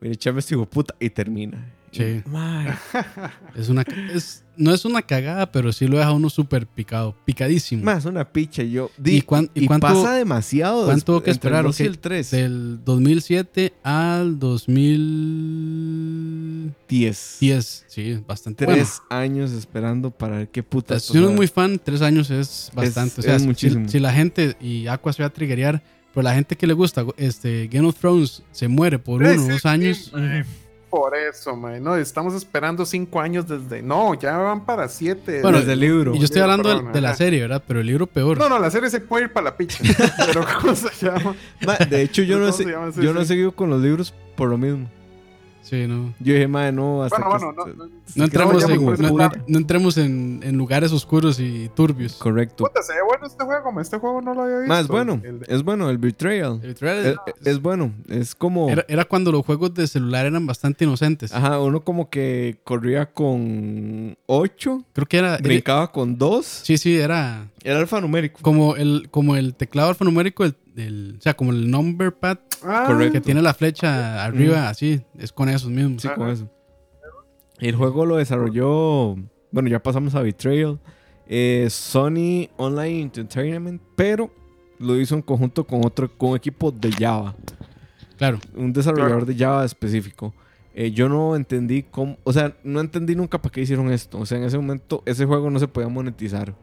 Mira, 0.00 0.14
echame 0.14 0.38
este 0.38 0.54
hijo 0.54 0.64
puta. 0.66 0.94
Y 1.00 1.10
termina. 1.10 1.74
Sí. 1.92 2.22
Y, 2.24 2.28
"Ma, 2.28 2.78
Es 3.56 3.68
una, 3.68 3.84
es, 4.14 4.44
no 4.56 4.72
es 4.74 4.84
una 4.84 5.02
cagada, 5.02 5.50
pero 5.50 5.72
sí 5.72 5.86
lo 5.86 5.98
deja 5.98 6.12
uno 6.12 6.28
súper 6.30 6.66
picado, 6.66 7.14
picadísimo. 7.24 7.84
ma, 7.84 7.94
es 7.94 8.04
una 8.04 8.24
picha. 8.30 8.62
Y 8.62 8.72
Yo, 8.72 8.90
¿Y 9.04 9.10
y 9.10 9.16
y 9.18 9.22
cuánto- 9.22 9.52
pasa 9.80 10.14
demasiado. 10.14 10.84
cuánto 10.86 11.14
después- 11.20 11.24
que 11.24 11.30
el 11.30 11.34
esperar? 11.36 11.64
2 11.64 11.80
y 11.80 11.82
Ok, 11.84 11.88
el 11.88 11.98
3. 11.98 12.30
Del 12.30 12.80
2007 12.84 13.72
al 13.82 14.38
2010. 14.38 17.36
10. 17.40 17.84
Sí, 17.88 18.20
bastante 18.26 18.64
bueno. 18.64 18.80
Tres 18.82 19.00
años 19.10 19.50
esperando 19.52 20.10
para 20.10 20.38
ver 20.38 20.48
qué 20.48 20.62
puta. 20.62 20.98
Si 21.00 21.16
uno 21.18 21.30
es 21.30 21.36
muy 21.36 21.46
fan, 21.48 21.80
tres 21.82 22.02
años 22.02 22.30
es 22.30 22.70
bastante. 22.74 23.20
o 23.20 23.24
sea, 23.24 23.36
es 23.36 23.42
si- 23.42 23.48
muchísimo. 23.48 23.88
Si, 23.88 23.98
la 23.98 24.12
gente, 24.12 24.56
y 24.60 24.86
Aqua 24.86 25.12
se 25.12 25.22
va 25.22 25.28
a 25.28 25.32
triggerear, 25.32 25.82
pero 26.12 26.22
la 26.24 26.34
gente 26.34 26.56
que 26.56 26.66
le 26.66 26.72
gusta 26.74 27.04
este, 27.16 27.68
Game 27.70 27.86
of 27.86 27.96
Thrones 27.98 28.42
se 28.50 28.66
muere 28.68 28.98
por 28.98 29.22
uno 29.22 29.44
o 29.44 29.48
dos 29.48 29.66
años. 29.66 30.12
Por 30.90 31.14
eso, 31.14 31.54
man. 31.54 31.82
No, 31.82 31.96
estamos 31.96 32.34
esperando 32.34 32.86
cinco 32.86 33.20
años 33.20 33.46
desde. 33.46 33.82
No, 33.82 34.14
ya 34.14 34.38
van 34.38 34.64
para 34.64 34.88
siete. 34.88 35.42
Bueno, 35.42 35.58
Desde 35.58 35.74
el 35.74 35.80
libro. 35.80 36.14
Y 36.14 36.18
yo 36.18 36.24
estoy 36.24 36.40
hablando 36.40 36.68
de, 36.68 36.76
perdón, 36.76 36.92
de 36.92 37.00
la 37.00 37.14
serie, 37.14 37.40
¿verdad? 37.42 37.62
Pero 37.66 37.80
el 37.80 37.86
libro 37.86 38.06
peor. 38.06 38.38
No, 38.38 38.48
no, 38.48 38.58
la 38.58 38.70
serie 38.70 38.88
se 38.88 39.00
puede 39.00 39.24
ir 39.24 39.32
para 39.32 39.44
la 39.44 39.56
picha. 39.56 39.78
Pero 40.26 40.46
¿cómo 40.60 40.74
se 40.74 41.06
llama? 41.06 41.34
Ma, 41.66 41.76
de 41.76 42.02
hecho, 42.02 42.22
yo 42.22 42.38
no, 42.38 42.46
¿Cómo 42.46 42.92
sé, 42.92 43.02
yo 43.02 43.12
no 43.12 43.20
he 43.20 43.26
seguido 43.26 43.52
con 43.52 43.68
los 43.68 43.82
libros 43.82 44.14
por 44.34 44.48
lo 44.48 44.56
mismo. 44.56 44.88
Sí, 45.68 45.86
no. 45.86 46.14
Yo 46.18 46.32
dije, 46.34 46.48
madre, 46.48 46.72
no, 46.72 47.02
hasta 47.02 47.18
Bueno, 47.18 47.38
que- 47.38 47.44
bueno, 47.44 47.74
no. 47.76 47.84
no, 47.86 47.90
No 48.16 48.24
entremos, 48.24 48.64
en, 48.64 48.84
no, 49.48 49.58
entremos 49.58 49.98
en, 49.98 50.40
en 50.42 50.56
lugares 50.56 50.92
oscuros 50.92 51.38
y 51.40 51.70
turbios. 51.74 52.14
Correcto. 52.14 52.64
Puta, 52.64 52.82
se 52.82 52.94
ve 52.94 53.00
bueno 53.06 53.26
este 53.26 53.44
juego, 53.44 53.70
ma. 53.72 53.82
Este 53.82 53.98
juego 53.98 54.22
no 54.22 54.32
lo 54.34 54.42
había 54.42 54.56
visto. 54.60 54.68
Más 54.68 54.88
bueno, 54.88 55.20
El 55.22 55.40
de- 55.40 55.46
es 55.54 55.62
bueno, 55.62 55.90
el 55.90 55.98
Betrayal. 55.98 56.60
El 56.62 56.74
trailer 56.74 57.16
Es, 57.40 57.46
es 57.46 57.60
bueno, 57.62 57.92
es 58.08 58.34
como... 58.34 58.70
era, 58.70 58.84
era 58.88 59.04
cuando 59.04 59.30
los 59.30 59.44
juegos 59.44 59.74
de 59.74 59.86
celular 59.86 60.24
eran 60.26 60.46
bastante 60.46 60.84
inocentes. 60.84 61.32
Ajá, 61.34 61.58
uno 61.60 61.80
como 61.84 62.08
que 62.08 62.58
corría 62.64 63.06
con 63.12 64.16
8, 64.26 64.84
Creo 64.92 65.06
que 65.06 65.18
era. 65.18 65.34
era- 65.34 65.42
brincaba 65.42 65.92
con 65.92 66.16
2, 66.16 66.46
sí, 66.46 66.78
sí, 66.78 66.98
era 66.98 67.46
era 67.64 67.78
alfanumérico. 67.78 68.40
como 68.42 68.76
el, 68.76 69.08
como 69.10 69.36
el 69.36 69.54
teclado 69.54 69.88
alfanumérico, 69.90 70.44
el, 70.44 70.54
del- 70.74 71.16
o 71.18 71.22
sea, 71.22 71.34
como 71.34 71.52
el 71.52 71.70
number 71.70 72.12
pad 72.14 72.38
Ah, 72.64 72.84
Correcto. 72.88 73.12
que 73.12 73.20
tiene 73.20 73.40
la 73.40 73.54
flecha 73.54 74.24
arriba, 74.24 74.68
así, 74.68 75.00
es 75.16 75.32
con 75.32 75.48
esos 75.48 75.70
mismos. 75.70 76.02
Sí, 76.02 76.08
con 76.16 76.28
eso. 76.28 76.50
El 77.60 77.76
juego 77.76 78.04
lo 78.06 78.16
desarrolló, 78.16 79.14
bueno, 79.52 79.68
ya 79.68 79.82
pasamos 79.82 80.14
a 80.14 80.22
Betrayal, 80.22 80.78
eh, 81.28 81.66
Sony 81.70 82.48
Online 82.56 83.02
Entertainment, 83.02 83.80
pero 83.96 84.30
lo 84.78 84.96
hizo 84.96 85.14
en 85.14 85.22
conjunto 85.22 85.64
con 85.66 85.84
otro, 85.84 86.10
con 86.16 86.30
un 86.30 86.36
equipo 86.36 86.70
de 86.70 86.90
Java. 86.92 87.34
Claro. 88.16 88.38
un 88.56 88.72
desarrollador 88.72 89.18
Claro. 89.24 89.26
de 89.26 89.36
Java 89.36 89.64
específico. 89.64 90.34
Eh, 90.74 90.90
yo 90.92 91.08
no 91.08 91.34
entendí 91.36 91.84
cómo, 91.84 92.16
o 92.24 92.32
sea, 92.32 92.56
no 92.64 92.80
entendí 92.80 93.14
nunca 93.16 93.40
para 93.40 93.52
qué 93.52 93.60
hicieron 93.62 93.90
esto. 93.92 94.18
O 94.18 94.26
sea, 94.26 94.38
en 94.38 94.44
ese 94.44 94.56
momento 94.56 95.02
ese 95.06 95.24
juego 95.24 95.50
no 95.50 95.58
se 95.60 95.66
podía 95.68 95.88
monetizar. 95.88 96.54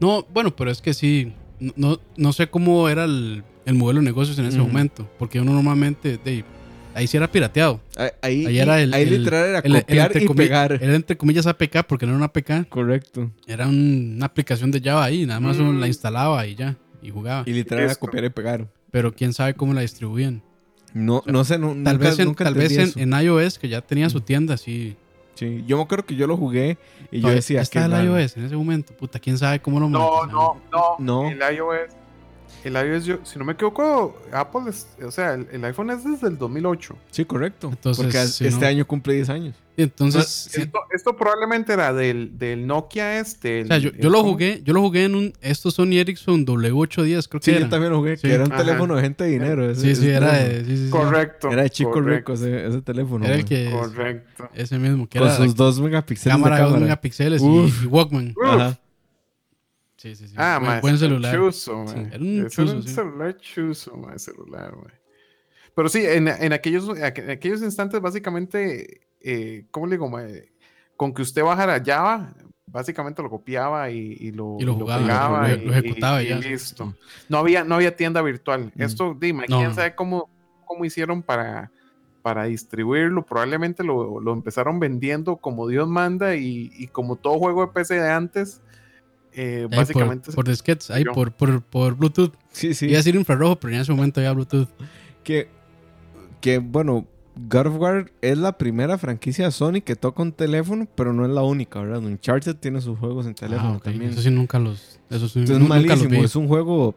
No, 0.00 0.26
bueno, 0.32 0.54
pero 0.54 0.70
es 0.70 0.80
que 0.80 0.94
sí, 0.94 1.32
no, 1.76 1.98
no, 2.16 2.32
sé 2.32 2.48
cómo 2.48 2.88
era 2.88 3.04
el, 3.04 3.42
el 3.64 3.74
modelo 3.74 4.00
de 4.00 4.04
negocios 4.06 4.38
en 4.38 4.46
ese 4.46 4.58
momento, 4.58 5.08
porque 5.18 5.40
uno 5.40 5.52
normalmente, 5.52 6.18
de, 6.22 6.44
ahí 6.94 7.06
sí 7.06 7.16
era 7.16 7.30
pirateado. 7.30 7.80
Ahí, 7.96 8.10
ahí, 8.22 8.46
Ahí 8.46 8.58
era 8.58 8.80
el- 8.82 8.92
ahí 8.92 9.02
el- 9.04 9.18
literal 9.18 9.48
era 9.48 9.58
El- 9.60 9.76
el 9.76 9.80
copiar 9.82 10.06
entre 10.08 10.24
y 10.24 10.26
comi- 10.26 10.36
pegar. 10.36 10.72
Era 10.80 10.94
entre 10.94 11.16
comillas 11.16 11.46
APK, 11.46 11.84
porque 11.86 12.06
no 12.06 12.12
era 12.12 12.16
una 12.18 12.26
APK, 12.26 12.68
Correcto. 12.68 13.30
era 13.46 13.66
un- 13.68 14.14
una 14.16 14.26
aplicación 14.26 14.70
de 14.70 14.80
Java 14.80 15.04
ahí, 15.04 15.24
nada 15.26 15.40
más 15.40 15.56
uno 15.58 15.72
Mm. 15.72 15.80
la 15.80 15.86
instalaba 15.86 16.46
y 16.46 16.54
ya, 16.56 16.76
y 17.02 17.10
jugaba. 17.10 17.44
Y 17.46 17.52
literal 17.52 17.84
era 17.84 17.94
copiar 17.94 18.24
y 18.24 18.30
pegar. 18.30 18.66
Pero 18.90 19.12
quién 19.12 19.32
sabe 19.32 19.54
cómo 19.54 19.74
la 19.74 19.80
distribuían. 19.80 20.42
No, 20.92 21.22
no 21.26 21.42
sé, 21.44 21.58
no, 21.58 21.68
Tal 21.68 21.76
nunca, 21.82 21.96
vez, 21.98 22.18
en, 22.20 22.24
nunca 22.26 22.44
tal 22.44 22.54
vez 22.54 22.96
en, 22.96 23.12
en 23.12 23.20
iOS, 23.20 23.58
que 23.58 23.68
ya 23.68 23.80
tenía 23.80 24.08
su 24.10 24.20
tienda, 24.20 24.56
sí. 24.56 24.96
Sí, 25.34 25.64
yo 25.66 25.76
me 25.76 25.82
acuerdo 25.82 26.04
que 26.06 26.14
yo 26.14 26.26
lo 26.26 26.36
jugué 26.36 26.78
y 27.10 27.20
yo 27.20 27.28
decía 27.28 27.60
está 27.60 27.88
que 27.88 27.96
el 27.96 28.04
iOS 28.06 28.36
en 28.36 28.44
ese 28.44 28.56
momento, 28.56 28.94
puta, 28.94 29.18
quién 29.18 29.36
sabe 29.36 29.60
cómo 29.60 29.80
lo 29.80 29.88
No, 29.88 30.26
no, 30.26 30.60
no, 30.70 30.96
No. 30.98 31.28
El 31.30 31.40
iOS. 31.56 32.03
El 32.64 32.74
iOS, 32.74 33.04
yo, 33.04 33.18
si 33.24 33.38
no 33.38 33.44
me 33.44 33.52
equivoco, 33.52 34.18
Apple 34.32 34.62
es, 34.68 34.86
o 35.04 35.10
sea, 35.10 35.34
el, 35.34 35.46
el 35.52 35.64
iPhone 35.66 35.90
es 35.90 36.02
desde 36.02 36.28
el 36.28 36.38
2008. 36.38 36.96
Sí, 37.10 37.24
correcto. 37.26 37.68
Entonces, 37.70 38.02
porque 38.02 38.26
si 38.26 38.46
este 38.46 38.60
no- 38.60 38.66
año 38.66 38.86
cumple 38.86 39.14
10 39.14 39.28
años. 39.28 39.54
Y 39.76 39.82
entonces, 39.82 40.28
sí, 40.52 40.60
Esto, 40.62 40.78
esto 40.94 41.16
probablemente 41.16 41.72
era 41.72 41.92
del, 41.92 42.38
del 42.38 42.64
Nokia 42.64 43.18
este. 43.18 43.62
o 43.64 43.66
sea, 43.66 43.78
yo, 43.78 43.90
yo 43.90 44.08
lo 44.08 44.22
jugué, 44.22 44.60
yo 44.64 44.72
lo 44.72 44.80
jugué 44.80 45.04
en 45.04 45.16
un, 45.16 45.32
estos 45.40 45.74
Sony 45.74 45.94
Ericsson 45.98 46.46
W810, 46.46 47.28
creo 47.28 47.40
que 47.40 47.44
Sí, 47.44 47.50
era. 47.50 47.60
yo 47.62 47.68
también 47.68 47.90
lo 47.92 47.98
jugué, 47.98 48.16
Sí. 48.16 48.28
que 48.28 48.34
era 48.34 48.44
un 48.44 48.52
Ajá. 48.52 48.62
teléfono 48.64 48.94
de 48.94 49.02
gente 49.02 49.24
de 49.24 49.30
dinero. 49.30 49.68
ese- 49.68 49.80
Sí, 49.80 49.86
sí, 49.96 50.02
ese 50.06 50.14
era 50.14 50.32
de, 50.32 50.64
sí, 50.64 50.76
sí, 50.76 50.84
sí. 50.84 50.90
Correcto. 50.90 51.50
Era 51.50 51.62
de 51.64 51.70
chico 51.70 51.90
correcto, 51.90 52.32
rico 52.34 52.44
ese, 52.44 52.66
ese 52.68 52.82
teléfono. 52.82 53.26
Era 53.26 53.34
el 53.34 53.44
que, 53.44 53.68
Correcto. 53.70 54.48
ese 54.54 54.78
mismo, 54.78 55.08
que 55.08 55.18
Con 55.18 55.26
era 55.28 55.36
sus 55.36 55.56
2 55.56 55.80
megapíxeles 55.80 56.32
cámara 56.34 56.54
de 56.54 56.60
de 56.60 56.64
2 56.66 56.72
cámara. 56.74 56.84
megapíxeles 56.86 57.42
y, 57.42 57.44
Uf. 57.44 57.82
y 57.82 57.86
Walkman. 57.86 58.34
Ajá. 58.44 58.78
Sí, 60.04 60.14
sí, 60.16 60.28
sí. 60.28 60.34
Ah, 60.36 60.80
buen, 60.82 60.98
celular. 60.98 61.30
Sí, 61.32 61.64
era 61.66 62.18
un 62.18 62.46
Ese 62.46 62.62
era 62.62 62.72
un 62.72 62.82
sí. 62.82 62.88
celular 62.90 63.36
chuzo, 63.38 63.96
ma, 63.96 64.18
celular, 64.18 64.76
ma. 64.76 64.92
Pero 65.74 65.88
sí, 65.88 66.04
en, 66.04 66.28
en 66.28 66.52
aquellos, 66.52 66.90
en 66.94 67.30
aquellos 67.30 67.62
instantes, 67.62 68.02
básicamente, 68.02 69.00
eh, 69.22 69.64
¿cómo 69.70 69.86
le 69.86 69.92
digo? 69.96 70.10
Con 70.98 71.14
que 71.14 71.22
usted 71.22 71.42
bajara 71.42 71.82
Java, 71.82 72.34
básicamente 72.66 73.22
lo 73.22 73.30
copiaba 73.30 73.90
y, 73.90 74.14
y 74.20 74.30
lo, 74.32 74.58
Y 74.60 74.64
lo 74.64 74.74
jugaba, 74.74 75.00
pegaba 75.00 75.48
lo- 75.48 75.56
lo 75.56 75.72
ejecutaba 75.72 76.22
y 76.22 76.28
ya. 76.28 76.36
listo. 76.38 76.94
No 77.30 77.38
había, 77.38 77.64
no 77.64 77.76
había 77.76 77.96
tienda 77.96 78.20
virtual. 78.20 78.72
Mm. 78.74 78.82
Esto, 78.82 79.16
dime, 79.18 79.46
quién 79.46 79.68
no. 79.70 79.74
sabe 79.74 79.94
cómo, 79.94 80.28
cómo 80.66 80.84
hicieron 80.84 81.22
para, 81.22 81.72
para 82.20 82.44
distribuirlo. 82.44 83.24
Probablemente 83.24 83.82
lo, 83.82 84.20
lo 84.20 84.34
empezaron 84.34 84.78
vendiendo 84.80 85.38
como 85.38 85.66
Dios 85.66 85.88
manda 85.88 86.36
y, 86.36 86.70
y 86.74 86.88
como 86.88 87.16
todo 87.16 87.38
juego 87.38 87.64
de 87.64 87.72
PC 87.72 87.94
de 87.94 88.10
antes, 88.10 88.60
eh, 89.36 89.66
básicamente 89.70 90.30
por, 90.32 90.44
por 90.44 90.54
ahí 90.94 91.04
por, 91.04 91.32
por, 91.32 91.62
por 91.62 91.94
Bluetooth. 91.96 92.32
Sí, 92.52 92.74
sí. 92.74 92.86
Iba 92.86 92.94
a 92.94 92.98
decir 92.98 93.14
infrarrojo, 93.16 93.56
pero 93.56 93.74
en 93.74 93.80
ese 93.80 93.92
momento 93.92 94.20
había 94.20 94.32
Bluetooth. 94.32 94.68
Que, 95.22 95.48
que, 96.40 96.58
bueno, 96.58 97.06
God 97.48 97.66
of 97.66 97.76
War 97.78 98.12
es 98.20 98.38
la 98.38 98.56
primera 98.58 98.96
franquicia 98.98 99.46
de 99.46 99.50
Sony 99.50 99.80
que 99.84 99.96
toca 99.96 100.22
un 100.22 100.32
teléfono, 100.32 100.86
pero 100.94 101.12
no 101.12 101.24
es 101.24 101.30
la 101.32 101.42
única, 101.42 101.80
¿verdad? 101.80 101.98
Uncharted 102.04 102.54
tiene 102.56 102.80
sus 102.80 102.98
juegos 102.98 103.26
en 103.26 103.34
teléfono 103.34 103.70
Ah, 103.74 103.76
ok. 103.78 103.84
también. 103.84 104.10
Eso 104.12 104.22
sí 104.22 104.30
nunca 104.30 104.58
los... 104.58 105.00
Eso 105.10 105.28
sí, 105.28 105.42
Es 105.42 105.50
nunca 105.50 105.60
los 105.60 105.68
malísimo, 105.88 106.22
es 106.24 106.36
un 106.36 106.46
juego... 106.48 106.94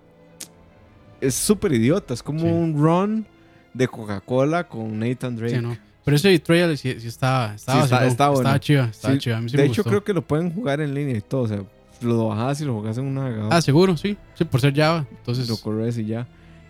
Es 1.22 1.34
súper 1.34 1.74
idiota, 1.74 2.14
es 2.14 2.22
como 2.22 2.42
Sí. 2.42 2.46
un 2.46 2.78
run 2.78 3.26
de 3.74 3.88
Coca-Cola 3.88 4.68
con 4.68 5.00
Nathan 5.00 5.36
Drake. 5.36 5.56
Sí, 5.56 5.62
no. 5.62 5.76
Pero 6.06 6.16
ese 6.16 6.30
Betrayal 6.30 6.78
sí, 6.78 7.00
sí 7.00 7.08
estaba... 7.08 7.56
Estaba, 7.56 7.80
Sí, 7.80 7.84
está- 7.86 8.06
está 8.08 8.28
bueno. 8.30 8.42
estaba 8.42 8.60
chiva, 8.60 8.86
estaba 8.86 9.18
chiva. 9.18 9.38
A 9.38 9.42
mí 9.42 9.50
de 9.52 9.58
me 9.58 9.64
hecho, 9.64 9.82
gustó. 9.82 9.90
creo 9.90 10.04
que 10.04 10.14
lo 10.14 10.22
pueden 10.22 10.52
jugar 10.54 10.80
en 10.82 10.94
línea 10.94 11.18
y 11.18 11.22
todo. 11.22 11.42
O 11.42 11.48
sea, 11.48 11.64
lo 12.02 12.28
bajás 12.28 12.62
y 12.62 12.66
lo 12.66 12.74
jugás 12.74 12.98
en 12.98 13.06
una 13.06 13.24
navegador. 13.24 13.54
Ah, 13.54 13.62
seguro, 13.62 13.96
sí. 13.98 14.18
Sí, 14.36 14.46
por 14.46 14.62
ser 14.62 14.76
Java. 14.76 15.06
Entonces, 15.12 15.48
lo 15.50 15.58
corres 15.58 15.98
y 15.98 16.06
ya. 16.06 16.28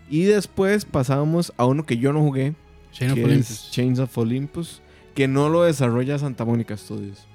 Y 0.10 0.24
después 0.24 0.86
pasamos 0.86 1.54
a 1.58 1.66
uno 1.66 1.86
que 1.86 1.98
yo 1.98 2.14
no 2.14 2.22
jugué, 2.22 2.56
Chain 2.94 3.12
of 3.12 3.16
que 3.18 3.26
Olympus. 3.26 3.50
es 3.52 3.72
Chains 3.72 4.00
of 4.00 4.18
Olympus, 4.18 4.82
que 5.14 5.28
no 5.28 5.50
lo 5.50 5.64
desarrolla 5.64 6.18
Santa 6.18 6.46
Mónica 6.46 6.78
Studios. 6.78 7.26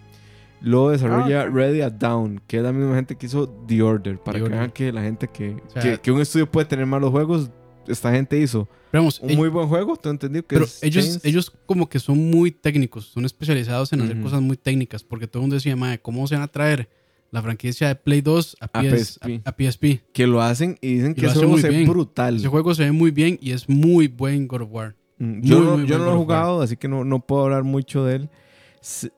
Lo 0.61 0.91
desarrolla 0.91 1.43
Ah. 1.43 1.47
Ready 1.47 1.81
at 1.83 1.93
Down, 1.93 2.41
que 2.47 2.59
es 2.59 2.63
la 2.63 2.73
misma 2.73 2.95
gente 2.95 3.17
que 3.17 3.27
hizo 3.27 3.49
The 3.67 3.83
Order. 3.83 4.19
Para 4.19 4.35
The 4.35 4.39
que 4.39 4.45
Order. 4.45 4.59
vean 4.59 4.71
que 4.71 4.93
la 4.93 5.03
gente 5.03 5.29
que, 5.29 5.57
O 5.67 5.71
sea, 5.71 5.83
que, 5.83 5.99
que 5.99 6.13
un 6.13 6.21
estudio 6.21 6.51
puede 6.51 6.67
tener 6.67 6.87
malos 6.87 7.11
juegos, 7.11 7.51
esta 7.89 8.13
gente 8.13 8.39
hizo 8.39 8.69
vamos, 8.93 9.19
un 9.19 9.31
ell- 9.31 9.37
muy 9.37 9.49
buen 9.49 9.67
juego. 9.67 9.97
¿Te 9.97 10.09
entendido? 10.09 10.43
Que 10.47 10.55
pero 10.55 10.65
es 10.67 10.81
ellos, 10.85 11.05
Chains. 11.05 11.25
ellos 11.25 11.53
como 11.67 11.89
que 11.89 11.99
son 11.99 12.31
muy 12.31 12.53
técnicos, 12.53 13.07
son 13.07 13.25
especializados 13.25 13.93
en 13.93 14.03
hacer 14.03 14.15
Ujú. 14.17 14.25
cosas 14.25 14.41
muy 14.41 14.57
técnicas, 14.57 15.03
porque 15.03 15.27
todo 15.27 15.41
el 15.41 15.43
mundo 15.43 15.55
decía, 15.57 15.75
madre, 15.75 16.01
¿cómo 16.01 16.27
se 16.29 16.37
van 16.37 16.45
a 16.45 16.49
traer 16.49 16.89
la 17.33 17.43
franquicia 17.43 17.89
de 17.89 17.97
Play 17.97 18.21
2 18.21 18.57
a, 18.61 18.67
A 18.67 18.83
PS, 18.83 19.19
PSP. 19.19 19.41
a- 19.45 19.51
a 19.51 19.53
PSP? 19.59 19.85
que 20.13 20.27
lo 20.29 20.41
hacen 20.41 20.79
y 20.81 20.95
dicen 20.95 21.13
Y 21.13 21.15
que 21.15 21.27
ese 21.27 21.35
juego 21.37 21.51
muy 21.53 21.61
se 21.61 21.69
ve 21.71 21.85
brutal. 21.85 22.37
Ese 22.37 22.47
juego 22.49 22.75
se 22.75 22.85
ve 22.85 22.93
muy 22.93 23.11
bien 23.11 23.39
y 23.43 23.51
es 23.51 23.69
muy 23.69 24.07
buen 24.07 24.47
God 24.47 24.63
of 24.63 24.69
War. 24.71 24.95
Mm, 25.19 25.41
Yo, 25.43 25.57
Muy, 25.59 25.67
no, 25.67 25.77
muy 25.79 25.87
yo 25.87 25.97
buen 25.97 25.99
no 25.99 26.05
lo 26.07 26.13
he 26.13 26.17
jugado, 26.23 26.63
así 26.63 26.77
que 26.77 26.87
no, 26.89 27.05
no 27.05 27.19
puedo 27.21 27.43
hablar 27.45 27.65
mucho 27.65 28.05
de 28.05 28.15
él. 28.17 28.31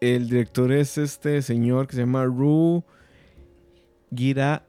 El 0.00 0.28
director 0.28 0.72
es 0.72 0.96
este 0.98 1.42
señor 1.42 1.86
que 1.86 1.96
se 1.96 2.00
llama 2.02 2.24
Ru 2.24 2.84
Gira. 4.14 4.64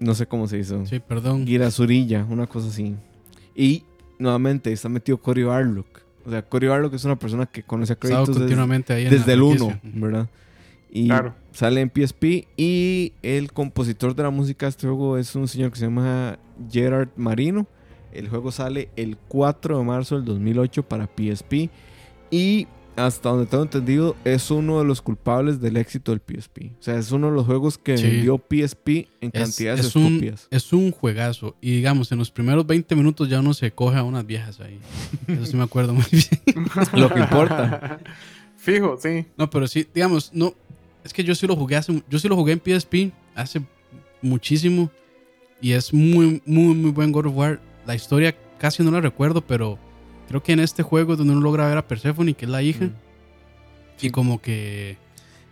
No 0.00 0.14
sé 0.14 0.26
cómo 0.26 0.48
se 0.48 0.58
hizo. 0.58 0.84
Sí, 0.86 0.98
perdón. 1.00 1.46
Gira 1.46 1.70
Zurilla, 1.70 2.26
una 2.28 2.46
cosa 2.46 2.68
así. 2.68 2.96
Y 3.54 3.84
nuevamente 4.18 4.72
está 4.72 4.88
metido 4.88 5.18
Cory 5.18 5.44
Barlock. 5.44 6.02
O 6.26 6.30
sea, 6.30 6.42
Cory 6.42 6.66
Barlock 6.68 6.94
es 6.94 7.04
una 7.04 7.16
persona 7.18 7.46
que 7.46 7.62
conoce 7.62 7.92
a 7.92 7.96
Kratos 7.96 8.28
desde, 8.28 8.40
continuamente 8.40 8.92
ahí 8.92 9.06
en 9.06 9.12
la 9.12 9.18
desde 9.18 9.32
el 9.32 9.42
1, 9.42 9.66
franquicia. 9.68 9.80
¿verdad? 10.00 10.28
Y 10.90 11.06
Claro. 11.06 11.34
Sale 11.52 11.80
en 11.80 11.90
PSP. 11.94 12.46
Y 12.56 13.12
el 13.22 13.52
compositor 13.52 14.14
de 14.14 14.22
la 14.22 14.30
música 14.30 14.66
de 14.66 14.70
este 14.70 14.86
juego 14.86 15.18
es 15.18 15.34
un 15.34 15.48
señor 15.48 15.70
que 15.72 15.78
se 15.78 15.86
llama 15.86 16.38
Gerard 16.70 17.08
Marino. 17.16 17.66
El 18.12 18.28
juego 18.28 18.52
sale 18.52 18.90
el 18.96 19.16
4 19.28 19.78
de 19.78 19.84
marzo 19.84 20.16
del 20.16 20.24
2008 20.24 20.82
para 20.82 21.06
PSP. 21.06 21.70
Y 22.30 22.66
hasta 22.94 23.30
donde 23.30 23.46
tengo 23.46 23.62
entendido, 23.62 24.16
es 24.22 24.50
uno 24.50 24.78
de 24.78 24.84
los 24.84 25.00
culpables 25.00 25.62
del 25.62 25.78
éxito 25.78 26.12
del 26.12 26.20
PSP. 26.20 26.72
O 26.78 26.82
sea, 26.82 26.98
es 26.98 27.10
uno 27.10 27.28
de 27.28 27.32
los 27.34 27.46
juegos 27.46 27.78
que 27.78 27.96
Sí. 27.96 28.04
vendió 28.04 28.36
PSP 28.36 29.08
en 29.22 29.30
Es, 29.32 29.40
cantidades 29.42 29.86
es 29.86 29.96
un, 29.96 30.06
estúpidas. 30.08 30.46
es 30.50 30.72
un 30.74 30.90
juegazo. 30.90 31.56
Y 31.62 31.76
digamos, 31.76 32.12
en 32.12 32.18
los 32.18 32.30
primeros 32.30 32.66
20 32.66 32.94
minutos 32.94 33.30
ya 33.30 33.40
uno 33.40 33.54
se 33.54 33.70
coge 33.72 33.96
a 33.96 34.02
unas 34.02 34.26
viejas 34.26 34.60
ahí. 34.60 34.78
Eso 35.26 35.46
sí 35.46 35.56
me 35.56 35.62
acuerdo 35.62 35.94
muy 35.94 36.04
bien. 36.10 36.26
Lo 36.94 37.08
que 37.12 37.20
importa. 37.20 37.98
Fijo, 38.58 38.98
sí. 39.02 39.24
No, 39.38 39.48
pero 39.48 39.66
sí, 39.66 39.86
digamos, 39.94 40.30
no. 40.34 40.52
Es 41.04 41.12
que 41.12 41.24
yo 41.24 41.34
sí 41.34 41.46
lo 41.46 41.56
jugué 41.56 41.76
hace. 41.76 42.02
Yo 42.08 42.18
sí 42.18 42.28
lo 42.28 42.36
jugué 42.36 42.52
en 42.52 42.60
PSP 42.60 43.12
hace 43.34 43.62
muchísimo. 44.20 44.90
Y 45.60 45.72
es 45.72 45.92
muy, 45.92 46.42
muy, 46.44 46.74
muy 46.74 46.90
buen 46.90 47.12
God 47.12 47.26
of 47.26 47.36
War. 47.36 47.60
La 47.86 47.94
historia 47.94 48.34
casi 48.58 48.82
no 48.82 48.90
la 48.90 49.00
recuerdo, 49.00 49.40
pero 49.40 49.78
creo 50.28 50.42
que 50.42 50.52
en 50.52 50.60
este 50.60 50.82
juego 50.82 51.12
es 51.12 51.18
donde 51.18 51.32
uno 51.32 51.42
logra 51.42 51.68
ver 51.68 51.78
a 51.78 51.86
Persephone, 51.86 52.34
que 52.34 52.44
es 52.44 52.50
la 52.50 52.62
hija. 52.62 52.86
Mm. 52.86 52.94
Y 54.00 54.10
como 54.10 54.40
que. 54.40 54.96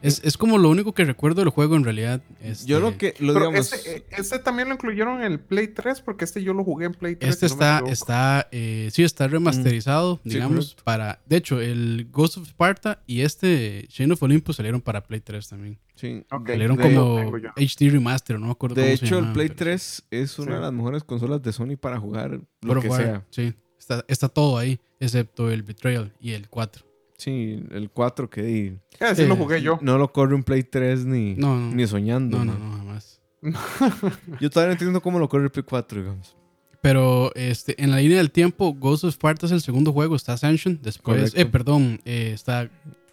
Es, 0.03 0.21
es 0.25 0.37
como 0.37 0.57
lo 0.59 0.71
único 0.71 0.93
que 0.95 1.05
recuerdo 1.05 1.41
del 1.43 1.51
juego 1.51 1.77
en 1.77 1.85
realidad. 1.85 2.23
Yo 2.41 2.49
Este, 2.49 2.81
lo 2.81 2.97
que, 2.99 3.15
lo 3.19 3.35
Pero 3.35 3.47
digamos, 3.49 3.73
este, 3.73 3.97
eh, 3.99 4.05
este 4.17 4.39
también 4.39 4.69
lo 4.69 4.75
incluyeron 4.75 5.23
en 5.23 5.33
el 5.33 5.41
Play 5.41 5.69
3 5.69 6.01
porque 6.01 6.25
este 6.25 6.43
yo 6.43 6.55
lo 6.55 6.65
jugué 6.65 6.87
en 6.87 6.93
Play 6.95 7.17
3. 7.17 7.31
Este 7.31 7.49
si 7.49 7.53
está, 7.55 7.83
está, 7.87 8.49
eh, 8.51 8.89
sí, 8.93 9.03
está 9.03 9.29
remasterizado, 9.29 10.21
Sí, 10.25 10.31
digamos, 10.31 10.77
para, 10.85 11.21
de 11.27 11.37
hecho, 11.37 11.61
el 11.61 12.09
Ghost 12.11 12.39
of 12.39 12.49
Sparta 12.49 13.03
y 13.07 13.21
este 13.21 13.87
Chain 13.89 14.13
of 14.13 14.23
Olympus 14.23 14.57
salieron 14.57 14.81
para 14.81 15.03
Play 15.03 15.21
3 15.21 15.49
también. 15.49 15.79
sí. 15.95 16.25
Ok. 16.33 16.49
Salieron 16.49 16.77
de- 16.77 16.83
como. 16.83 17.17
HD 17.57 17.91
Remaster, 17.91 18.39
no 18.41 18.47
me 18.47 18.53
acuerdo 18.53 18.77
De 18.77 18.83
cómo 18.83 18.97
se 18.97 19.05
hecho, 19.05 19.19
el 19.19 19.33
Play 19.33 19.49
pero 19.49 19.59
3 19.59 20.03
es 20.11 20.39
una 20.39 20.47
Sí. 20.53 20.55
de 20.55 20.61
las 20.61 20.73
mejores 20.73 21.05
consolas 21.05 21.43
de 21.43 21.53
Sony 21.53 21.77
para 21.81 21.99
jugar 21.99 22.41
lo 22.63 22.73
of 22.73 22.83
que 22.83 22.89
War, 22.89 23.03
sea. 23.03 23.27
Sí, 23.31 23.53
está, 23.79 24.05
está 24.09 24.29
todo 24.29 24.57
ahí, 24.57 24.81
excepto 24.99 25.51
el 25.51 25.63
Betrayal 25.63 26.13
y 26.21 26.33
el 26.33 26.49
4. 26.49 26.87
Sí, 27.21 27.63
el 27.71 27.91
4 27.91 28.29
que 28.31 28.43
di- 28.43 28.67
Eh, 28.99 29.15
sí 29.15 29.23
Sí, 29.23 29.27
lo 29.27 29.37
jugué 29.37 29.61
yo. 29.63 29.79
no 29.83 29.99
lo 29.99 30.11
corre 30.13 30.35
un 30.35 30.43
Play 30.43 30.63
3 30.63 31.05
ni, 31.05 31.35
No, 31.35 31.55
no. 31.59 31.75
ni 31.75 31.87
soñando. 31.87 32.39
No, 32.39 32.45
no, 32.47 32.59
no, 32.59 32.77
jamás. 32.79 33.21
Yo 34.41 34.51
todavía 34.51 34.69
no 34.69 34.73
entiendo 34.73 35.01
cómo 35.03 35.19
lo 35.19 35.29
corre 35.29 35.45
el 35.45 35.51
Play 35.51 35.65
4, 35.69 36.01
digamos. 36.01 36.37
Pero 36.83 37.31
este, 37.35 37.83
en 37.83 37.91
la 37.91 37.99
línea 37.99 38.17
del 38.19 38.31
tiempo, 38.31 38.73
Ghost 38.73 39.05
of 39.05 39.11
Sparta 39.15 39.45
es 39.47 39.53
el 39.53 39.61
segundo 39.61 39.93
juego, 39.93 40.17
está 40.17 40.33
Ascension, 40.33 40.79
después, 40.83 41.19
Correcto. 41.19 41.39
eh, 41.41 41.45
perdón, 41.47 42.01
eh, 42.07 42.31
está 42.35 42.71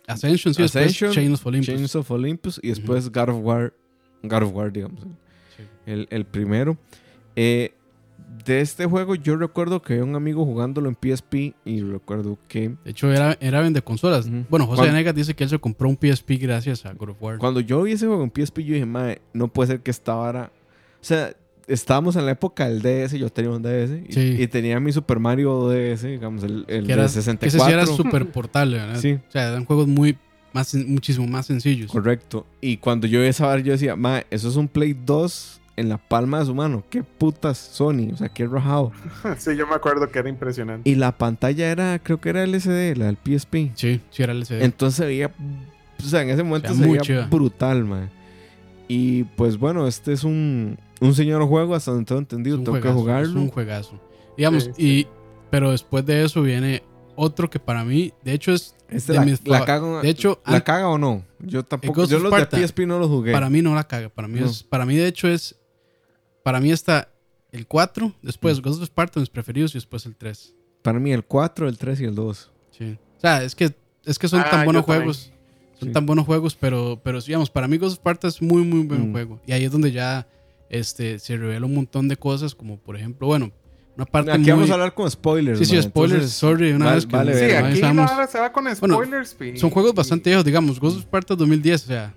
Ascension, 0.07 0.53
sí, 0.53 0.63
Ascension, 0.63 1.09
después 1.09 1.15
Chain 1.15 1.33
of 1.33 1.45
Olympus. 1.45 1.67
Chains 1.67 1.95
of 1.95 2.11
Olympus 2.11 2.59
y 2.63 2.69
después 2.69 3.11
God 3.11 3.29
of 3.29 3.37
War. 3.41 3.73
God 4.23 4.43
of 4.43 4.53
War, 4.53 4.71
digamos. 4.71 5.01
Sí. 5.55 5.63
El, 5.85 6.07
el 6.11 6.25
primero. 6.25 6.77
Eh, 7.35 7.73
de 8.45 8.61
este 8.61 8.85
juego 8.85 9.15
yo 9.15 9.35
recuerdo 9.35 9.81
que 9.81 9.93
había 9.93 10.05
un 10.05 10.15
amigo 10.15 10.45
jugándolo 10.45 10.89
en 10.89 10.95
PSP 10.99 11.53
y 11.65 11.81
recuerdo 11.81 12.37
que 12.47 12.69
De 12.83 12.91
hecho, 12.91 13.11
era, 13.11 13.37
era 13.39 13.61
vende 13.61 13.81
consolas. 13.81 14.27
Bueno, 14.49 14.65
José 14.65 14.77
Cuando- 14.77 14.93
Venegas 14.93 15.15
dice 15.15 15.33
que 15.35 15.43
él 15.43 15.49
se 15.49 15.59
compró 15.59 15.89
un 15.89 15.97
PSP 15.97 16.37
gracias 16.37 16.85
a 16.85 16.93
God 16.93 17.09
of 17.09 17.17
War. 17.21 17.37
cuando 17.37 17.59
yo 17.59 17.81
vi 17.83 17.93
ese 17.93 18.07
juego 18.07 18.23
en 18.23 18.31
PSP 18.31 18.59
yo 18.63 18.73
dije, 18.73 18.85
madre, 18.85 19.21
no 19.33 19.47
puede 19.47 19.67
ser 19.67 19.79
que 19.81 19.91
esta 19.91 20.13
vara... 20.15 20.51
O 21.01 21.03
sea, 21.07 21.33
estábamos 21.67 22.15
en 22.15 22.25
la 22.25 22.31
época 22.31 22.67
del 22.69 22.81
DS, 22.81 23.17
yo 23.17 23.29
tenía 23.29 23.51
un 23.51 23.61
DS 23.61 24.01
y, 24.07 24.11
Sí. 24.13 24.35
y 24.41 24.47
tenía 24.47 24.79
mi 24.79 24.91
Super 24.91 25.19
Mario 25.19 25.67
DS, 25.69 26.03
digamos, 26.07 26.43
el, 26.43 26.65
el 26.67 26.85
que, 26.87 26.93
era, 26.93 27.03
de 27.03 27.07
que 27.07 27.19
ese 27.19 27.21
64. 27.23 27.65
sí 27.67 27.73
era 27.73 27.85
súper 27.85 28.25
portable, 28.31 28.77
¿verdad? 28.77 28.99
Sí. 28.99 29.13
O 29.13 29.31
sea, 29.31 29.49
eran 29.49 29.65
juegos 29.65 29.87
muy, 29.87 30.17
más, 30.53 30.73
muchísimo 30.75 31.27
más 31.27 31.45
sencillos. 31.45 31.91
Correcto. 31.91 32.45
Y 32.61 32.77
cuando 32.77 33.05
yo 33.07 33.19
vi 33.21 33.27
esa 33.27 33.45
vara, 33.47 33.61
yo 33.61 33.73
decía, 33.73 33.95
ma, 33.95 34.23
eso 34.29 34.47
es 34.49 34.55
un 34.55 34.67
Play 34.67 34.95
2 35.05 35.61
en 35.77 35.87
la 35.89 35.97
palma 35.97 36.39
de 36.39 36.45
su 36.47 36.53
mano. 36.55 36.83
Qué 36.89 37.03
putas 37.03 37.57
Sony. 37.57 38.11
O 38.13 38.17
sea, 38.17 38.29
qué 38.29 38.45
rajado. 38.47 38.91
sí, 39.37 39.55
yo 39.55 39.65
me 39.67 39.75
acuerdo 39.75 40.09
que 40.09 40.19
era 40.19 40.27
impresionante. 40.27 40.89
Y 40.89 40.95
la 40.95 41.17
pantalla 41.17 41.69
era, 41.71 41.99
creo 41.99 42.19
que 42.19 42.29
era 42.29 42.43
LCD, 42.43 42.97
la 42.97 43.05
del 43.05 43.17
PSP. 43.23 43.71
Sí, 43.75 44.01
sí 44.09 44.23
era 44.23 44.33
LCD. 44.33 44.63
Entonces 44.63 44.97
se 44.97 45.05
veía, 45.05 45.31
o 45.99 46.03
sea, 46.03 46.21
en 46.23 46.29
ese 46.31 46.43
momento 46.43 46.71
O 46.71 46.75
sea, 46.75 46.83
se 46.85 46.91
veía 46.91 47.27
brutal, 47.27 47.85
man. 47.85 48.09
Y 48.89 49.23
pues 49.23 49.57
bueno, 49.57 49.87
este 49.87 50.13
es 50.13 50.23
un, 50.23 50.77
un 51.01 51.13
señor 51.13 51.45
juego, 51.47 51.75
hasta 51.75 51.91
donde 51.91 52.05
tengo 52.05 52.19
entendido, 52.19 52.57
tengo 52.61 52.79
que 52.81 52.89
jugarlo. 52.89 53.29
Es 53.29 53.35
un 53.35 53.49
juegazo. 53.49 53.99
Digamos, 54.37 54.65
Sí, 54.65 54.71
y 54.77 55.07
pero 55.49 55.71
después 55.71 56.05
de 56.05 56.23
eso 56.25 56.41
viene 56.41 56.83
otro 57.15 57.49
que 57.49 57.59
para 57.59 57.83
mí, 57.83 58.13
de 58.23 58.33
hecho 58.33 58.51
es 58.53 58.75
Este 58.89 59.13
de 59.13 59.19
la, 59.19 59.25
mis 59.25 59.45
la 59.47 59.65
caga, 59.65 60.01
de 60.01 60.09
hecho, 60.09 60.39
¿la 60.45 60.57
an- 60.57 60.61
caga 60.61 60.89
o 60.89 60.97
no? 60.97 61.23
Yo 61.39 61.63
tampoco, 61.63 62.05
yo 62.05 62.19
los 62.19 62.31
Sparta, 62.31 62.57
de 62.57 62.67
PSP 62.67 62.79
no 62.81 62.99
los 62.99 63.07
jugué. 63.09 63.31
para 63.33 63.49
mí 63.49 63.61
no 63.61 63.73
la 63.75 63.83
caga, 63.85 64.09
para 64.09 64.27
mí 64.27 64.39
No. 64.39 64.45
es 64.45 64.63
para 64.63 64.85
mí 64.85 64.95
de 64.95 65.07
hecho 65.07 65.27
es 65.27 65.55
para 66.47 66.61
mí 66.61 66.71
está 66.71 67.09
el 67.51 67.67
4, 67.67 68.13
después 68.21 68.59
Mm. 68.59 68.61
Ghost 68.61 68.77
of 68.81 68.85
Sparta 68.87 69.19
mis 69.19 69.27
preferidos 69.29 69.71
y 69.71 69.79
después 69.79 70.05
el 70.05 70.15
3. 70.15 70.55
Para 70.81 70.97
mí 70.97 71.11
el 71.11 71.25
4, 71.25 71.67
el 71.67 71.77
3 71.77 71.99
y 71.99 72.05
el 72.05 72.15
2. 72.15 72.49
Sí. 72.71 72.97
O 73.17 73.19
sea, 73.19 73.43
es 73.43 73.53
que 73.53 73.75
es 74.05 74.17
que 74.17 74.29
son 74.29 74.39
Ah, 74.39 74.49
tan 74.49 74.63
buenos 74.63 74.85
también. 74.85 75.01
juegos. 75.03 75.33
Son 75.77 75.89
Sí. 75.89 75.93
tan 75.93 76.05
buenos 76.05 76.25
juegos, 76.25 76.55
pero, 76.55 77.01
pero 77.03 77.19
digamos, 77.19 77.49
para 77.49 77.67
mí 77.67 77.75
Ghost 77.77 77.95
of 77.95 77.99
Sparta 77.99 78.29
es 78.29 78.41
muy, 78.41 78.63
muy 78.63 78.83
buen 78.87 79.09
Mm. 79.09 79.11
juego. 79.11 79.41
Y 79.45 79.51
ahí 79.51 79.65
es 79.65 79.71
donde 79.73 79.91
ya 79.91 80.25
este, 80.69 81.19
se 81.19 81.35
revela 81.35 81.65
un 81.65 81.75
montón 81.75 82.07
de 82.07 82.15
cosas, 82.15 82.55
como 82.55 82.77
por 82.77 82.95
ejemplo, 82.95 83.27
bueno, 83.27 83.51
una 83.97 84.05
parte 84.05 84.31
Aquí 84.31 84.39
muy... 84.43 84.51
vamos 84.51 84.69
a 84.69 84.73
hablar 84.75 84.93
con 84.93 85.11
spoilers. 85.11 85.59
Sí, 85.59 85.65
sí, 85.65 85.73
man, 85.73 85.83
spoilers, 85.83 86.13
entonces, 86.15 86.37
sorry, 86.37 86.71
una 86.71 86.85
vale- 86.85 86.95
vez 86.95 87.05
que 87.07 87.15
vale 87.17 87.33
Sí, 87.33 87.43
aquí 87.43 87.51
la 87.51 87.57
organizamos. 87.59 88.11
hora 88.11 88.27
se 88.27 88.39
va 88.39 88.51
con 88.53 88.63
Bueno, 88.79 88.95
spoilers. 88.95 89.33
pi- 89.33 89.57
Son 89.57 89.69
juegos 89.69 89.91
y- 89.91 89.95
bastante 89.97 90.29
viejos, 90.29 90.45
digamos, 90.45 90.79
Ghost 90.79 90.95
of 90.97 91.03
Sparta 91.03 91.35
2010, 91.35 91.83
o 91.83 91.87
sea, 91.87 92.13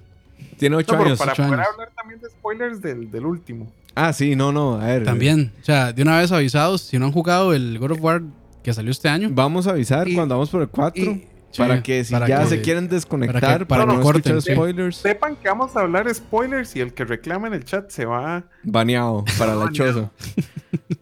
Tiene 0.58 0.74
No, 0.74 0.78
8 0.80 0.92
pero 0.92 1.04
años. 1.04 1.18
para 1.18 1.32
ocho 1.32 1.42
poder 1.42 1.60
años. 1.60 1.72
hablar 1.72 1.90
también 1.96 2.20
de 2.20 2.28
spoilers 2.28 2.82
del, 2.82 3.10
del 3.10 3.24
último. 3.26 3.72
Ah, 4.08 4.12
sí, 4.12 4.36
no, 4.36 4.52
no. 4.52 4.74
A 4.80 4.86
ver. 4.86 5.04
también, 5.04 5.52
o 5.60 5.64
sea, 5.64 5.92
de 5.92 6.02
una 6.02 6.18
vez 6.18 6.32
avisados, 6.32 6.80
si 6.82 6.98
no 6.98 7.06
han 7.06 7.12
jugado 7.12 7.52
el 7.54 7.78
God 7.78 7.92
of 7.92 8.02
War 8.02 8.22
que 8.62 8.72
salió 8.74 8.90
este 8.90 9.08
año, 9.08 9.28
Vamos 9.32 9.66
a 9.66 9.70
avisar 9.70 10.08
Y- 10.08 10.14
cuando 10.14 10.34
vamos 10.34 10.50
por 10.50 10.62
el 10.62 10.68
4. 10.68 11.02
Y 11.02 11.26
para 11.56 11.76
Sí, 11.78 11.82
que 11.82 12.04
si 12.04 12.12
para 12.12 12.28
ya 12.28 12.40
que- 12.42 12.46
se 12.48 12.60
quieren 12.62 12.88
desconectar, 12.88 13.40
para 13.40 13.58
que- 13.58 13.66
para, 13.66 13.86
para 13.86 13.98
no 13.98 14.02
corten, 14.02 14.36
escuchar 14.36 14.42
sí. 14.42 14.52
spoilers, 14.52 14.96
sepan 14.96 15.34
que 15.36 15.48
vamos 15.48 15.74
a 15.76 15.80
hablar 15.80 16.12
spoilers 16.14 16.76
y 16.76 16.80
el 16.80 16.94
que 16.94 17.04
reclama 17.04 17.48
en 17.48 17.54
el 17.54 17.64
chat 17.64 17.90
se 17.90 18.04
va. 18.04 18.44
baneado 18.62 19.24
para 19.38 19.54
la 19.56 19.70
choza. 19.72 20.10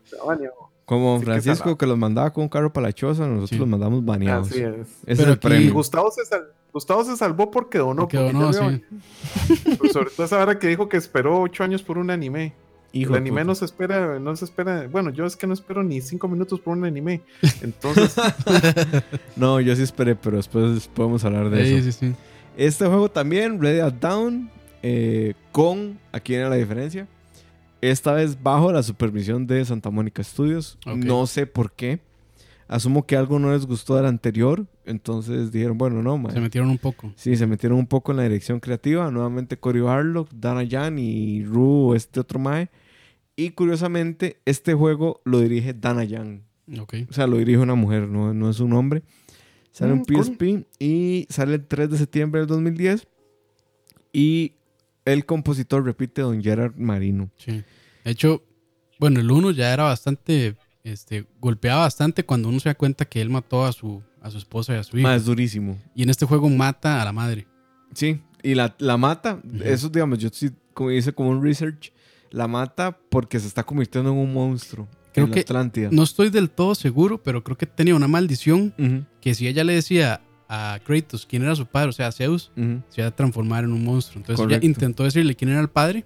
se 0.04 0.16
va 0.16 0.24
baneado. 0.26 0.54
Como 0.86 1.18
que 1.20 1.26
Francisco 1.26 1.76
que 1.76 1.84
los 1.86 1.98
mandaba 1.98 2.32
con 2.32 2.44
un 2.44 2.48
carro 2.48 2.72
para 2.72 2.86
la 2.86 2.92
choza, 2.94 3.26
nosotros 3.26 3.50
Sí. 3.50 3.58
los 3.58 3.68
mandamos 3.68 4.02
baneados. 4.04 4.48
Así 4.50 4.60
es. 4.62 4.72
Ese 4.74 4.88
Pero 5.04 5.12
es 5.12 5.18
el 5.20 5.28
aquí- 5.32 5.34
Y 5.34 5.50
premio. 5.50 5.72
Gustavo 5.74 6.10
se, 6.10 6.24
sal- 6.24 6.46
Gustavo 6.72 7.04
se 7.04 7.14
salvó 7.18 7.50
porque 7.50 7.76
donó. 7.76 8.02
porque 8.08 8.32
no, 8.32 8.50
veo- 8.50 8.70
sí. 8.70 8.82
pues 9.78 9.92
sobre 9.92 10.08
todo 10.10 10.24
esa 10.24 10.38
hora 10.38 10.58
que 10.58 10.66
dijo 10.66 10.88
que 10.88 10.96
esperó 10.96 11.42
ocho 11.42 11.62
años 11.62 11.82
por 11.82 11.98
un 11.98 12.10
anime. 12.10 12.54
Hijo 12.92 13.10
el 13.10 13.12
de 13.14 13.18
anime 13.18 13.40
puta. 13.42 13.44
no 13.44 13.54
se 13.54 13.64
espera, 13.66 14.18
no 14.18 14.34
se 14.36 14.44
espera. 14.46 14.86
Bueno, 14.90 15.10
yo 15.10 15.26
es 15.26 15.36
que 15.36 15.46
no 15.46 15.52
espero 15.54 15.82
ni 15.82 16.00
cinco 16.00 16.26
minutos 16.28 16.58
por 16.60 16.76
un 16.76 16.84
anime. 16.84 17.20
Entonces, 17.62 18.14
No, 19.36 19.60
yo 19.60 19.74
sí 19.76 19.82
esperé, 19.82 20.14
pero 20.16 20.36
después 20.38 20.88
podemos 20.88 21.24
hablar 21.24 21.50
de 21.50 21.64
Sí, 21.66 21.74
eso. 21.74 21.84
sí, 21.84 21.92
sí. 21.92 22.14
Este 22.56 22.86
juego 22.86 23.08
también, 23.10 23.60
Red 23.60 23.76
Dead 23.76 23.92
Down, 23.92 24.50
eh, 24.82 25.34
con, 25.52 25.98
aquí 26.12 26.32
viene 26.32 26.48
la 26.48 26.56
diferencia, 26.56 27.06
esta 27.80 28.12
vez 28.12 28.42
bajo 28.42 28.72
la 28.72 28.82
supervisión 28.82 29.46
de 29.46 29.64
Santa 29.64 29.90
Mónica 29.90 30.24
Studios. 30.24 30.78
No 30.86 31.26
sé 31.26 31.46
por 31.46 31.70
qué. 31.72 32.00
Asumo 32.68 33.06
que 33.06 33.16
algo 33.16 33.38
no 33.38 33.52
les 33.52 33.64
gustó 33.66 33.96
del 33.96 34.04
anterior, 34.06 34.66
entonces 34.84 35.50
dijeron, 35.50 35.78
bueno, 35.78 36.02
no, 36.02 36.18
mae. 36.18 36.32
Se 36.34 36.40
metieron 36.40 36.68
un 36.68 36.76
poco. 36.78 37.12
Sí, 37.16 37.34
se 37.36 37.46
metieron 37.46 37.78
un 37.78 37.86
poco 37.86 38.12
en 38.12 38.18
la 38.18 38.24
dirección 38.24 38.60
creativa. 38.60 39.10
Nuevamente 39.10 39.56
Cory 39.58 39.80
Harlock, 39.86 40.30
Dana 40.34 40.66
Jan 40.68 40.98
y 40.98 41.42
Ru, 41.44 41.94
este 41.94 42.20
otro 42.20 42.38
mae. 42.38 42.68
Y 43.36 43.50
curiosamente, 43.50 44.40
este 44.44 44.74
juego 44.74 45.22
lo 45.24 45.40
dirige 45.40 45.72
Dana 45.72 46.06
Jan. 46.06 46.42
Ok. 46.78 46.94
O 47.08 47.12
sea, 47.14 47.26
lo 47.26 47.38
dirige 47.38 47.58
una 47.58 47.74
mujer, 47.74 48.06
no, 48.06 48.34
no 48.34 48.50
es 48.50 48.60
un 48.60 48.74
hombre. 48.74 49.02
Sale 49.70 49.92
en 49.92 50.00
Mm, 50.00 50.04
cool. 50.04 50.24
PSP 50.24 50.66
y 50.78 51.26
sale 51.30 51.54
el 51.54 51.66
3 51.66 51.88
de 51.90 51.96
septiembre 51.98 52.40
del 52.40 52.48
2010. 52.48 53.06
Y 54.12 54.52
el 55.04 55.24
compositor, 55.24 55.84
repite, 55.84 56.20
Don 56.22 56.42
Gerard 56.42 56.74
Marino. 56.76 57.30
Sí. 57.38 57.62
De 58.04 58.10
hecho, 58.10 58.42
bueno, 58.98 59.20
el 59.20 59.30
1 59.30 59.52
ya 59.52 59.72
era 59.72 59.84
bastante, 59.84 60.56
este, 60.84 61.26
golpeaba 61.40 61.82
bastante 61.82 62.24
cuando 62.24 62.48
uno 62.48 62.60
se 62.60 62.68
da 62.68 62.74
cuenta 62.74 63.04
que 63.04 63.20
él 63.20 63.30
mató 63.30 63.64
a 63.64 63.72
su, 63.72 64.02
a 64.20 64.30
su 64.30 64.38
esposa 64.38 64.74
y 64.74 64.76
a 64.78 64.82
su 64.82 64.98
hija. 64.98 65.08
Más 65.08 65.24
durísimo. 65.24 65.78
Y 65.94 66.02
en 66.02 66.10
este 66.10 66.26
juego 66.26 66.48
mata 66.48 67.00
a 67.02 67.04
la 67.04 67.12
madre. 67.12 67.46
Sí, 67.94 68.20
y 68.42 68.54
la, 68.54 68.74
la 68.78 68.96
mata. 68.96 69.40
Eso, 69.62 69.88
digamos, 69.88 70.18
yo 70.18 70.28
sí 70.32 70.50
como 70.74 70.90
hice 70.90 71.12
como 71.12 71.30
un 71.30 71.42
research. 71.42 71.92
La 72.30 72.46
mata 72.46 72.96
porque 73.08 73.40
se 73.40 73.46
está 73.46 73.64
convirtiendo 73.64 74.10
en 74.10 74.16
un 74.16 74.32
monstruo. 74.32 74.86
Creo 75.12 75.24
en 75.24 75.30
la 75.30 75.34
que 75.34 75.40
Atlántida. 75.40 75.88
No 75.90 76.02
estoy 76.02 76.30
del 76.30 76.50
todo 76.50 76.74
seguro, 76.74 77.22
pero 77.22 77.42
creo 77.42 77.56
que 77.56 77.66
tenía 77.66 77.94
una 77.94 78.08
maldición 78.08 79.06
que 79.20 79.34
si 79.34 79.48
ella 79.48 79.64
le 79.64 79.72
decía 79.74 80.20
a 80.48 80.78
Kratos 80.84 81.26
quién 81.26 81.42
era 81.42 81.56
su 81.56 81.66
padre, 81.66 81.88
o 81.88 81.92
sea, 81.92 82.08
a 82.08 82.12
Zeus, 82.12 82.52
se 82.54 83.00
iba 83.00 83.06
a 83.08 83.16
transformar 83.16 83.64
en 83.64 83.72
un 83.72 83.82
monstruo. 83.82 84.20
Entonces 84.20 84.36
Correcto. 84.36 84.64
ella 84.64 84.66
intentó 84.66 85.04
decirle 85.04 85.34
quién 85.34 85.50
era 85.50 85.60
el 85.60 85.68
padre 85.68 86.04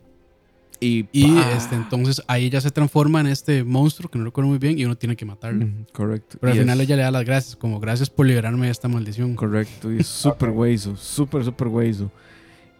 Y, 0.85 1.09
este, 1.57 1.77
entonces 1.77 2.21
ahí 2.27 2.47
ella 2.47 2.61
se 2.61 2.71
transforma 2.73 3.21
en 3.21 3.29
este 3.29 3.63
monstruo 3.63 4.11
que 4.11 4.19
no 4.19 4.25
recuerdo 4.25 4.49
muy 4.51 4.59
bien 4.59 4.77
y 4.79 4.85
uno 4.85 4.97
tiene 4.97 5.15
que 5.15 5.25
matarlo. 5.25 5.67
Correcto. 5.93 6.39
Pero 6.41 6.53
al 6.53 6.59
Y 6.59 6.61
final 6.63 6.81
es- 6.81 6.87
ella 6.89 6.97
le 6.97 7.03
da 7.03 7.11
las 7.13 7.25
gracias, 7.25 7.55
como 7.57 7.79
gracias 7.79 8.11
por 8.11 8.27
liberarme 8.27 8.67
de 8.67 8.73
esta 8.73 8.89
maldición. 8.89 9.37
Correcto, 9.37 9.93
y 9.93 9.99
es 10.01 10.07
súper 10.09 10.51
hueso, 10.51 10.97
súper, 10.97 11.45
súper 11.45 11.69
hueso. 11.69 12.11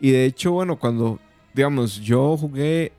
Y 0.01 0.11
de 0.11 0.25
hecho, 0.25 0.51
bueno, 0.51 0.77
cuando, 0.79 1.21
digamos, 1.55 2.01
yo 2.01 2.37
jugué 2.37 2.91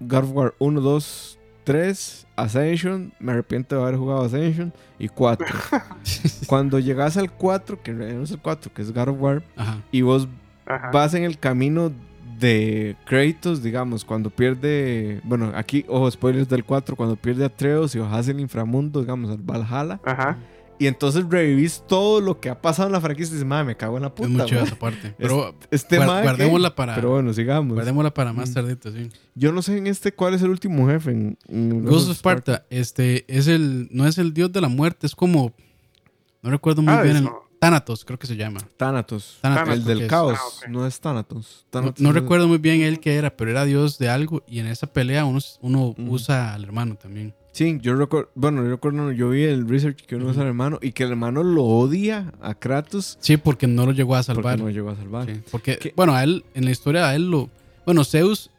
God 0.00 0.24
of 0.24 0.32
War 0.32 0.54
1, 0.58 0.80
2 0.82 1.38
3, 1.64 2.26
Ascension, 2.36 3.14
me 3.18 3.32
arrepiento 3.32 3.74
de 3.76 3.80
haber 3.82 3.96
jugado 3.96 4.24
Ascension, 4.24 4.74
y 4.98 5.08
4. 5.08 5.46
Cuando 6.46 6.78
llegas 6.78 7.16
al 7.16 7.30
4, 7.32 7.82
que 7.82 7.92
no 7.92 8.04
es 8.22 8.30
el 8.30 8.38
4, 8.40 8.70
que 8.74 8.82
es 8.82 8.92
God 8.92 9.08
of 9.08 9.16
War, 9.20 9.42
Ajá. 9.56 9.82
y 9.90 10.02
vos 10.02 10.28
Ajá. 10.66 10.90
vas 10.92 11.14
en 11.14 11.24
el 11.24 11.38
camino 11.38 11.90
de 12.44 12.96
Kratos, 13.06 13.62
digamos, 13.62 14.04
cuando 14.04 14.30
pierde, 14.30 15.20
bueno, 15.24 15.52
aquí, 15.54 15.84
ojo, 15.88 16.10
spoilers 16.10 16.48
del 16.48 16.64
4, 16.64 16.94
cuando 16.96 17.16
pierde 17.16 17.44
a 17.44 17.46
Atreus 17.46 17.94
y 17.94 17.98
bajas 17.98 18.28
el 18.28 18.40
inframundo, 18.40 19.00
digamos, 19.00 19.30
al 19.30 19.38
Valhalla, 19.38 20.00
Ajá. 20.04 20.38
y 20.78 20.86
entonces 20.86 21.24
revivís 21.28 21.82
todo 21.88 22.20
lo 22.20 22.40
que 22.40 22.50
ha 22.50 22.60
pasado 22.60 22.88
en 22.88 22.92
la 22.92 23.00
franquicia 23.00 23.30
y 23.32 23.34
dices, 23.34 23.46
madre, 23.46 23.64
me 23.64 23.76
cago 23.76 23.96
en 23.96 24.02
la 24.02 24.14
puta. 24.14 24.28
es 24.28 24.34
mucho 24.34 24.54
mae". 24.56 24.64
esa 24.64 24.76
parte. 24.78 25.14
Pero 25.16 25.54
Este 25.70 25.96
guardémosla 25.98 26.74
para, 26.74 26.94
Pero 26.96 27.10
bueno, 27.10 27.32
sigamos. 27.32 27.74
guardémosla 27.74 28.12
para 28.12 28.32
más 28.32 28.50
Mm. 28.50 28.54
tardito, 28.54 28.92
sí. 28.92 29.08
Yo 29.34 29.52
no 29.52 29.62
sé 29.62 29.78
en 29.78 29.86
este 29.86 30.12
cuál 30.12 30.34
es 30.34 30.42
el 30.42 30.50
último 30.50 30.86
jefe. 30.88 31.12
En, 31.12 31.38
en 31.48 31.84
Ghost 31.84 32.10
of 32.10 32.16
Sparta, 32.16 32.66
este, 32.70 33.24
es 33.34 33.46
el, 33.48 33.88
no 33.92 34.06
es 34.06 34.18
el 34.18 34.34
dios 34.34 34.52
de 34.52 34.60
la 34.60 34.68
muerte, 34.68 35.06
es 35.06 35.14
como, 35.14 35.54
no 36.42 36.50
recuerdo 36.50 36.82
muy 36.82 36.92
Ah, 36.92 37.02
bien, 37.02 37.16
es- 37.16 37.22
el, 37.22 37.28
Thanatos 37.64 38.04
creo 38.04 38.18
que 38.18 38.26
se 38.26 38.36
llama. 38.36 38.60
Thanatos. 38.76 39.38
Thanatos, 39.40 39.74
el 39.74 39.84
del 39.84 39.98
que 39.98 40.04
es. 40.04 40.10
caos. 40.10 40.38
Ah. 40.38 40.66
No 40.68 40.86
es 40.86 41.00
Thanatos. 41.00 41.64
No, 41.66 41.70
Thanatos 41.70 42.00
no 42.02 42.08
es- 42.10 42.14
recuerdo 42.14 42.46
muy 42.48 42.58
bien 42.58 42.82
él 42.82 43.00
qué 43.00 43.14
era, 43.14 43.34
pero 43.36 43.50
era 43.50 43.64
dios 43.64 43.98
de 43.98 44.08
algo 44.08 44.42
y 44.46 44.58
en 44.58 44.66
esa 44.66 44.86
pelea 44.86 45.24
uno, 45.24 45.94
usa 45.98 46.54
al 46.54 46.64
hermano 46.64 46.96
también. 46.96 47.34
Sí, 47.52 47.78
yo 47.80 47.94
recuerdo. 47.94 48.30
Bueno, 48.34 48.62
yo 48.64 48.70
recuerdo. 48.70 49.12
Yo 49.12 49.30
vi 49.30 49.44
el 49.44 49.68
research 49.68 50.02
que 50.06 50.16
uno 50.16 50.26
usa 50.26 50.42
al 50.42 50.48
hermano 50.48 50.78
y 50.82 50.90
que 50.92 51.04
el 51.04 51.10
hermano 51.10 51.42
lo 51.44 51.62
odia 51.64 52.32
a 52.42 52.54
Kratos 52.54 53.16
Sí, 53.20 53.36
porque 53.36 53.66
no 53.68 53.86
lo 53.86 53.92
llegó 53.92 54.16
a 54.16 54.22
porque 54.24 54.34
salvar. 54.34 54.58
no 54.58 54.70
llegó 54.70 54.90
a 54.90 54.96
salvar. 54.96 55.26
Sí, 55.26 55.40
porque, 55.52 55.78
¿Qué? 55.78 55.92
bueno, 55.96 56.14
a 56.14 56.24
él, 56.24 56.44
en 56.54 56.64
la 56.64 56.70
historia 56.72 57.08
a 57.08 57.14
él 57.14 57.30
lo... 57.30 57.48
Bueno, 57.86 58.02
Zeus, 58.04 58.50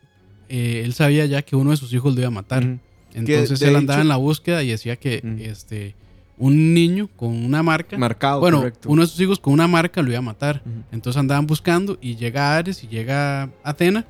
eh, 0.50 0.82
él 0.86 0.94
sabía 0.94 1.26
ya 1.26 1.42
que 1.42 1.56
uno 1.58 1.72
de 1.72 1.78
sus 1.78 1.92
hijos 1.94 2.14
lo 2.16 2.22
iba 2.22 2.28
a 2.30 2.32
matar. 2.32 2.80
Entonces 3.14 3.62
él 3.62 3.76
andaba 3.76 4.00
hecho- 4.00 4.02
en 4.04 4.08
la 4.08 4.16
búsqueda 4.18 4.64
y 4.64 4.70
decía 4.70 4.96
que 4.96 5.22
este 5.40 5.96
un 6.38 6.74
niño 6.74 7.08
con 7.16 7.30
una 7.46 7.64
marca... 7.64 7.98
Marcado, 7.98 8.40
bueno, 8.42 8.58
correcto. 8.58 8.90
uno 8.90 9.02
de 9.04 9.08
sus 9.08 9.20
hijos 9.22 9.40
con 9.40 9.54
una 9.54 9.68
marca 9.68 10.02
lo 10.02 10.10
iba 10.10 10.20
a 10.20 10.22
matar. 10.22 10.62
Entonces 10.92 11.20
andaban 11.20 11.48
buscando 11.48 11.98
y 12.02 12.16
llega 12.16 12.56
Ares 12.58 12.84
y 12.84 12.88
llega 12.88 13.50
Atena. 13.64 14.06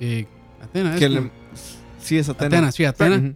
Eh, 0.00 0.26
Atena, 0.60 0.96
es 0.96 1.10
le- 1.10 1.30
Sí, 1.98 2.18
es 2.18 2.28
Atena. 2.28 2.46
Atena, 2.48 2.72
sí, 2.72 2.84
Atena. 2.84 3.34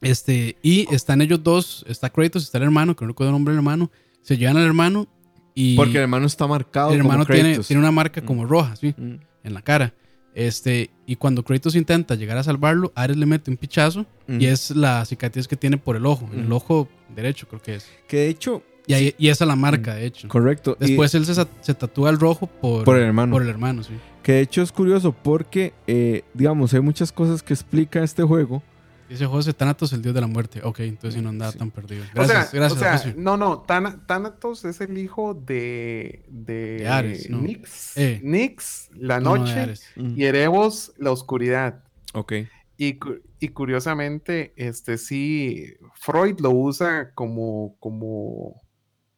Este, 0.00 0.56
y 0.62 0.92
están 0.94 1.20
ellos 1.22 1.42
dos, 1.42 1.84
está 1.88 2.10
Kratos, 2.10 2.42
está 2.44 2.58
el 2.58 2.64
hermano, 2.64 2.96
que 2.96 3.04
no 3.04 3.08
recuerdo 3.10 3.30
el 3.30 3.34
nombre 3.34 3.52
del 3.52 3.58
hermano. 3.58 3.90
Se 4.22 4.36
llevan 4.36 4.56
al 4.56 4.64
hermano 4.64 5.06
y 5.54 5.76
Porque 5.76 5.96
el 5.98 6.02
hermano 6.04 6.26
está 6.26 6.46
marcado. 6.46 6.90
el 6.92 6.98
hermano 6.98 7.24
como 7.24 7.34
tiene, 7.34 7.58
tiene 7.58 7.80
una 7.80 7.92
marca 7.92 8.20
como 8.22 8.44
roja, 8.44 8.74
¿sí? 8.76 8.94
En 8.98 9.54
la 9.54 9.62
cara. 9.62 9.94
Este, 10.34 10.90
y 11.06 11.16
cuando 11.16 11.44
Kratos 11.44 11.76
intenta 11.76 12.14
llegar 12.14 12.38
a 12.38 12.42
salvarlo, 12.42 12.90
Ares 12.94 13.16
le 13.16 13.26
mete 13.26 13.50
un 13.50 13.56
pichazo 13.56 14.06
y 14.28 14.46
es 14.46 14.70
la 14.70 15.04
cicatriz 15.04 15.46
que 15.46 15.56
tiene 15.56 15.76
por 15.76 15.94
el 15.96 16.06
ojo, 16.06 16.28
en 16.32 16.40
el 16.46 16.52
ojo 16.52 16.88
derecho 17.14 17.46
creo 17.48 17.60
que 17.62 17.74
es. 17.76 17.86
Que 18.08 18.16
de 18.18 18.28
hecho. 18.28 18.62
Y, 18.86 18.94
ahí- 18.94 19.14
y 19.16 19.28
esa 19.28 19.44
es 19.44 19.48
la 19.48 19.54
marca, 19.56 19.94
de 19.94 20.06
hecho. 20.06 20.26
Correcto. 20.28 20.76
y- 20.80 20.86
Después 20.88 21.14
él 21.14 21.24
se, 21.24 21.34
se 21.34 21.74
tatúa 21.74 22.10
el 22.10 22.18
rojo 22.18 22.46
por, 22.48 22.84
Por 22.84 22.96
el 22.96 23.04
hermano. 23.04 23.32
por 23.32 23.42
el 23.42 23.48
hermano, 23.48 23.82
sí. 23.84 23.92
Que 24.24 24.32
de 24.32 24.40
hecho 24.40 24.60
es 24.62 24.72
curioso 24.72 25.12
porque, 25.12 25.72
eh, 25.86 26.22
digamos, 26.34 26.74
hay 26.74 26.80
muchas 26.80 27.12
cosas 27.12 27.42
que 27.42 27.54
explica 27.54 28.02
este 28.02 28.22
juego. 28.24 28.62
Dice 29.08 29.26
José 29.26 29.52
Thanatos, 29.52 29.92
el 29.92 30.00
dios 30.00 30.14
de 30.14 30.20
la 30.22 30.26
muerte. 30.26 30.60
Ok, 30.64 30.80
entonces 30.80 31.14
sí 31.14 31.20
no 31.22 31.28
andaba 31.28 31.52
Sí. 31.52 31.58
tan 31.58 31.70
perdido. 31.70 32.02
O 32.02 32.06
Gracias, 32.14 32.50
sea, 32.50 32.58
gracias, 32.60 32.72
o 32.72 32.82
sea, 32.82 32.92
José. 32.98 33.14
no, 33.16 33.36
no, 33.36 33.58
Tana- 33.60 34.00
Thanatos 34.06 34.64
es 34.64 34.80
el 34.80 34.96
hijo 34.96 35.34
de, 35.34 36.24
de, 36.28 36.78
De 36.78 36.88
Ares, 36.88 37.28
no. 37.28 37.38
Nix, 37.42 37.96
Eh. 37.98 38.20
Nix, 38.24 38.88
la 38.96 39.20
No, 39.20 39.36
no, 39.36 39.44
de 39.44 39.66
noche, 39.66 39.82
y 39.96 40.24
Erebos, 40.24 40.92
la 40.98 41.10
oscuridad. 41.12 41.84
Ok. 42.14 42.32
Y, 42.82 42.98
y 43.38 43.48
curiosamente, 43.50 44.52
este 44.56 44.98
sí, 44.98 45.72
Freud 45.94 46.40
lo 46.40 46.50
usa 46.50 47.12
como, 47.14 47.76
como, 47.78 48.60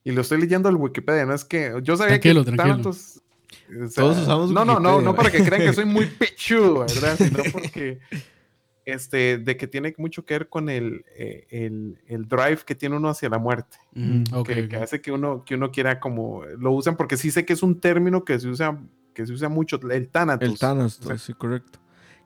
y 0.05 0.13
lo 0.13 0.21
estoy 0.21 0.39
leyendo 0.39 0.69
en 0.69 0.77
Wikipedia, 0.77 1.25
no 1.25 1.33
es 1.33 1.47
que, 1.47 1.73
yo 1.83 1.97
sabía 1.97 2.21
Tranquilo, 2.21 2.45
que 2.45 2.53
tranquilo. 2.53 2.75
Thanatos, 2.75 3.23
o 3.71 3.89
sea, 3.89 4.03
Todos 4.05 4.19
usamos 4.19 4.51
No, 4.51 4.67
no, 4.67 4.79
no, 4.79 5.01
no 5.01 5.15
para 5.15 5.31
que 5.31 5.43
crean 5.43 5.63
que 5.63 5.73
soy 5.73 5.87
muy 5.87 6.05
pichudo, 6.19 6.81
¿verdad? 6.81 7.17
Sino 7.17 7.43
porque, 7.55 8.01
este, 8.85 9.39
de 9.39 9.57
que 9.57 9.67
tiene 9.67 9.95
mucho 9.97 10.27
que 10.27 10.35
ver 10.35 10.51
con 10.51 10.69
el, 10.69 11.03
eh, 11.17 11.47
el, 11.49 11.99
el 12.07 12.29
drive 12.29 12.59
que 12.67 12.75
tiene 12.75 12.99
uno 12.99 13.09
hacia 13.09 13.31
la 13.31 13.39
muerte. 13.39 13.79
Mm, 13.95 14.25
ok, 14.31 14.47
que, 14.69 14.77
hace 14.77 15.01
que 15.01 15.11
uno, 15.11 15.43
que 15.43 15.55
uno 15.55 15.71
quiera 15.71 16.01
como, 16.01 16.45
lo 16.59 16.73
usan 16.73 16.99
porque 16.99 17.17
sí 17.17 17.31
sé 17.31 17.47
que 17.47 17.55
es 17.55 17.63
un 17.63 17.81
término 17.81 18.27
que 18.27 18.39
se 18.39 18.47
usa, 18.47 18.79
que 19.15 19.25
se 19.25 19.33
usa 19.33 19.49
mucho, 19.49 19.81
el 19.91 20.11
Thanatos. 20.11 20.51
El 20.51 20.59
Thanos, 20.59 21.01
O 21.01 21.05
sea, 21.05 21.17
sí, 21.17 21.33
correcto. 21.33 21.79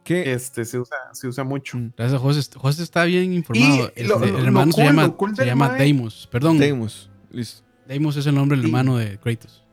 Que 0.08 0.32
este, 0.32 0.64
se 0.64 0.78
usa, 0.78 0.96
se 1.12 1.28
usa 1.28 1.44
mucho. 1.44 1.76
Mm. 1.78 1.92
Gracias, 1.96 2.20
José. 2.20 2.50
José 2.56 2.82
está 2.82 3.04
bien 3.04 3.32
informado. 3.32 3.90
Y 3.96 4.04
lo- 4.04 4.18
lo- 4.18 4.24
el 4.24 4.32
lo 4.32 4.38
hermano 4.40 4.72
se 4.72 4.76
cool- 4.76 4.84
llama, 4.86 5.08
cool 5.16 5.36
se 5.36 5.44
llama 5.46 5.68
Deimos. 5.74 6.28
Perdón, 6.32 6.58
Deimos. 6.58 7.10
Listo. 7.30 7.62
Deimos 7.86 8.16
es 8.16 8.26
el 8.26 8.34
nombre 8.34 8.56
del 8.56 8.66
Y- 8.66 8.68
hermano 8.68 8.96
de 8.96 9.18
Kratos. 9.18 9.64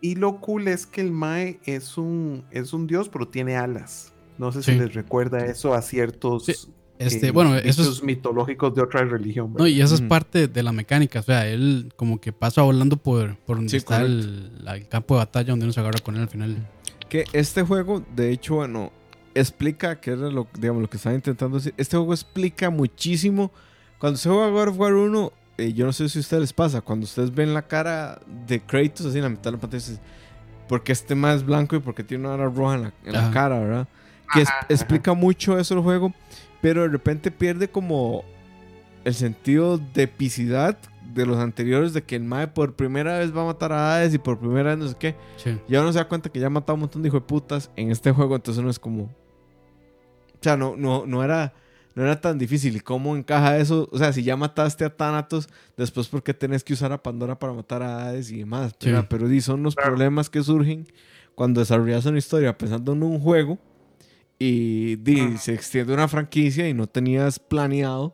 Y 0.00 0.16
lo 0.16 0.40
cool 0.40 0.68
es 0.68 0.86
que 0.86 1.00
el 1.00 1.12
Mae 1.12 1.60
es 1.64 1.96
un, 1.96 2.44
es 2.50 2.72
un 2.74 2.86
dios, 2.86 3.08
pero 3.08 3.26
tiene 3.28 3.56
alas. 3.56 4.12
No 4.36 4.52
sé 4.52 4.62
Sí. 4.62 4.72
si 4.72 4.78
les 4.78 4.92
recuerda 4.94 5.46
eso 5.46 5.72
a 5.74 5.80
ciertos 5.82 6.44
Sí, 6.44 6.54
Este, 6.98 7.28
eh, 7.28 7.30
bueno, 7.32 7.56
eso 7.56 7.82
bichos 7.82 7.98
es. 7.98 8.02
mitológicos 8.04 8.74
de 8.74 8.82
otra 8.82 9.04
religión. 9.04 9.54
No, 9.56 9.66
y 9.66 9.80
eso 9.80 9.94
es 9.94 10.00
parte 10.02 10.46
de 10.46 10.62
la 10.62 10.72
mecánica. 10.72 11.20
O 11.20 11.22
sea, 11.22 11.46
él 11.48 11.92
como 11.96 12.20
que 12.20 12.32
pasa 12.32 12.62
volando 12.62 12.96
por, 12.96 13.36
por 13.38 13.56
donde 13.56 13.70
Sí, 13.70 13.78
está 13.78 14.02
el, 14.02 14.52
el 14.66 14.88
campo 14.88 15.14
de 15.14 15.18
batalla 15.18 15.50
donde 15.50 15.64
uno 15.64 15.72
se 15.72 15.80
agarra 15.80 15.98
con 16.00 16.14
él 16.16 16.22
al 16.22 16.28
final. 16.28 16.56
Que 17.08 17.24
este 17.32 17.62
juego, 17.62 18.04
de 18.14 18.30
hecho, 18.30 18.56
bueno, 18.56 18.92
explica, 19.34 20.00
que 20.00 20.12
era 20.12 20.28
lo, 20.30 20.46
digamos, 20.58 20.82
lo 20.82 20.88
que 20.90 20.96
estaba 20.96 21.14
intentando 21.14 21.56
decir. 21.58 21.74
Este 21.76 21.96
juego 21.96 22.12
explica 22.12 22.70
muchísimo. 22.70 23.50
Cuando 23.98 24.18
se 24.18 24.28
juega 24.28 24.48
God 24.48 24.68
of 24.68 24.78
War 24.78 24.94
1, 24.94 25.32
eh, 25.58 25.72
yo 25.72 25.86
no 25.86 25.92
sé 25.92 26.08
si 26.08 26.18
a 26.18 26.20
ustedes 26.20 26.40
les 26.40 26.52
pasa, 26.52 26.80
cuando 26.80 27.04
ustedes 27.04 27.34
ven 27.34 27.54
la 27.54 27.62
cara 27.66 28.20
de 28.46 28.60
Kratos 28.60 29.06
así 29.06 29.18
en 29.18 29.24
la 29.24 29.28
mitad 29.30 29.44
de 29.44 29.52
la 29.52 29.58
pantalla, 29.58 29.82
dices, 29.82 30.00
¿por 30.68 30.82
qué 30.82 30.92
este 30.92 31.14
más 31.14 31.36
es 31.36 31.46
blanco 31.46 31.76
y 31.76 31.80
por 31.80 31.94
qué 31.94 32.02
tiene 32.04 32.24
una 32.26 32.34
hora 32.34 32.48
roja 32.50 32.74
en 32.74 32.82
la, 32.82 32.92
en 33.04 33.12
la 33.12 33.20
Ajá. 33.20 33.30
cara, 33.30 33.58
verdad? 33.60 33.88
Que 34.32 34.42
es- 34.42 34.48
Ajá, 34.48 34.58
ajá. 34.58 34.66
explica 34.68 35.14
mucho 35.14 35.58
eso 35.58 35.74
el 35.74 35.80
juego, 35.80 36.12
pero 36.60 36.82
de 36.82 36.88
repente 36.88 37.30
pierde 37.30 37.68
como 37.68 38.24
el 39.04 39.14
sentido 39.14 39.78
de 39.78 40.02
epicidad 40.04 40.78
de 41.14 41.26
los 41.26 41.38
anteriores, 41.38 41.92
de 41.92 42.02
que 42.02 42.16
el 42.16 42.24
Mae 42.24 42.48
por 42.48 42.74
primera 42.74 43.18
vez 43.18 43.34
va 43.36 43.42
a 43.42 43.46
matar 43.46 43.72
a 43.72 43.94
Hades 43.94 44.14
y 44.14 44.18
por 44.18 44.38
primera 44.38 44.70
vez 44.70 44.78
no 44.78 44.88
sé 44.88 44.96
qué. 44.98 45.14
Sí. 45.36 45.56
Ya 45.68 45.80
uno 45.82 45.92
se 45.92 45.98
da 45.98 46.08
cuenta 46.08 46.30
que 46.30 46.40
ya 46.40 46.46
ha 46.46 46.50
matado 46.50 46.74
un 46.74 46.80
montón 46.80 47.02
de 47.02 47.08
hijos 47.08 47.20
de 47.20 47.26
putas 47.26 47.70
en 47.76 47.90
este 47.92 48.10
juego, 48.10 48.34
entonces 48.34 48.60
uno 48.60 48.70
es 48.70 48.78
como. 48.78 49.08
O 50.44 50.46
sea, 50.46 50.56
no, 50.58 50.76
no, 50.76 51.06
no 51.06 51.24
era. 51.24 51.54
No 51.96 52.02
era 52.02 52.20
tan 52.20 52.36
difícil. 52.38 52.74
¿Y 52.76 52.80
cómo 52.80 53.16
encaja 53.16 53.56
eso? 53.56 53.88
O 53.92 53.98
sea, 53.98 54.12
si 54.12 54.24
ya 54.24 54.36
mataste 54.36 54.84
a 54.84 54.90
Thanatos, 54.94 55.48
después 55.76 56.08
¿por 56.08 56.24
qué 56.24 56.34
tenés 56.34 56.64
que 56.64 56.72
usar 56.72 56.90
a 56.92 57.00
Pandora 57.00 57.38
para 57.38 57.52
matar 57.52 57.84
a 57.84 58.08
Hades 58.08 58.32
y 58.32 58.38
demás? 58.40 58.74
Sí. 58.80 58.90
Pero 59.08 59.28
di, 59.28 59.40
son 59.40 59.62
los 59.62 59.76
Claro. 59.76 59.90
problemas 59.92 60.28
que 60.28 60.42
surgen 60.42 60.88
cuando 61.36 61.60
desarrollas 61.60 62.04
una 62.06 62.18
historia 62.18 62.58
pensando 62.58 62.92
en 62.94 63.02
un 63.04 63.20
juego 63.20 63.58
y 64.40 64.96
di, 64.96 65.38
se 65.38 65.54
extiende 65.54 65.94
una 65.94 66.08
franquicia 66.08 66.68
y 66.68 66.74
no 66.74 66.88
tenías 66.88 67.38
planeado 67.38 68.12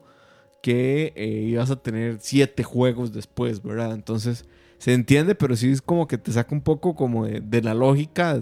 que 0.62 1.14
eh, 1.16 1.47
ibas 1.49 1.70
a 1.70 1.76
tener 1.76 2.18
siete 2.20 2.62
juegos 2.62 3.12
después, 3.14 3.62
¿verdad? 3.62 3.95
Entonces, 3.95 4.45
se 4.76 4.93
entiende, 4.93 5.35
pero 5.35 5.57
sí 5.57 5.70
es 5.70 5.81
como 5.81 6.07
que 6.07 6.18
te 6.18 6.31
saca 6.33 6.55
un 6.55 6.61
poco 6.61 6.95
como 6.95 7.24
de, 7.24 7.41
de 7.41 7.62
la 7.62 7.72
lógica, 7.72 8.41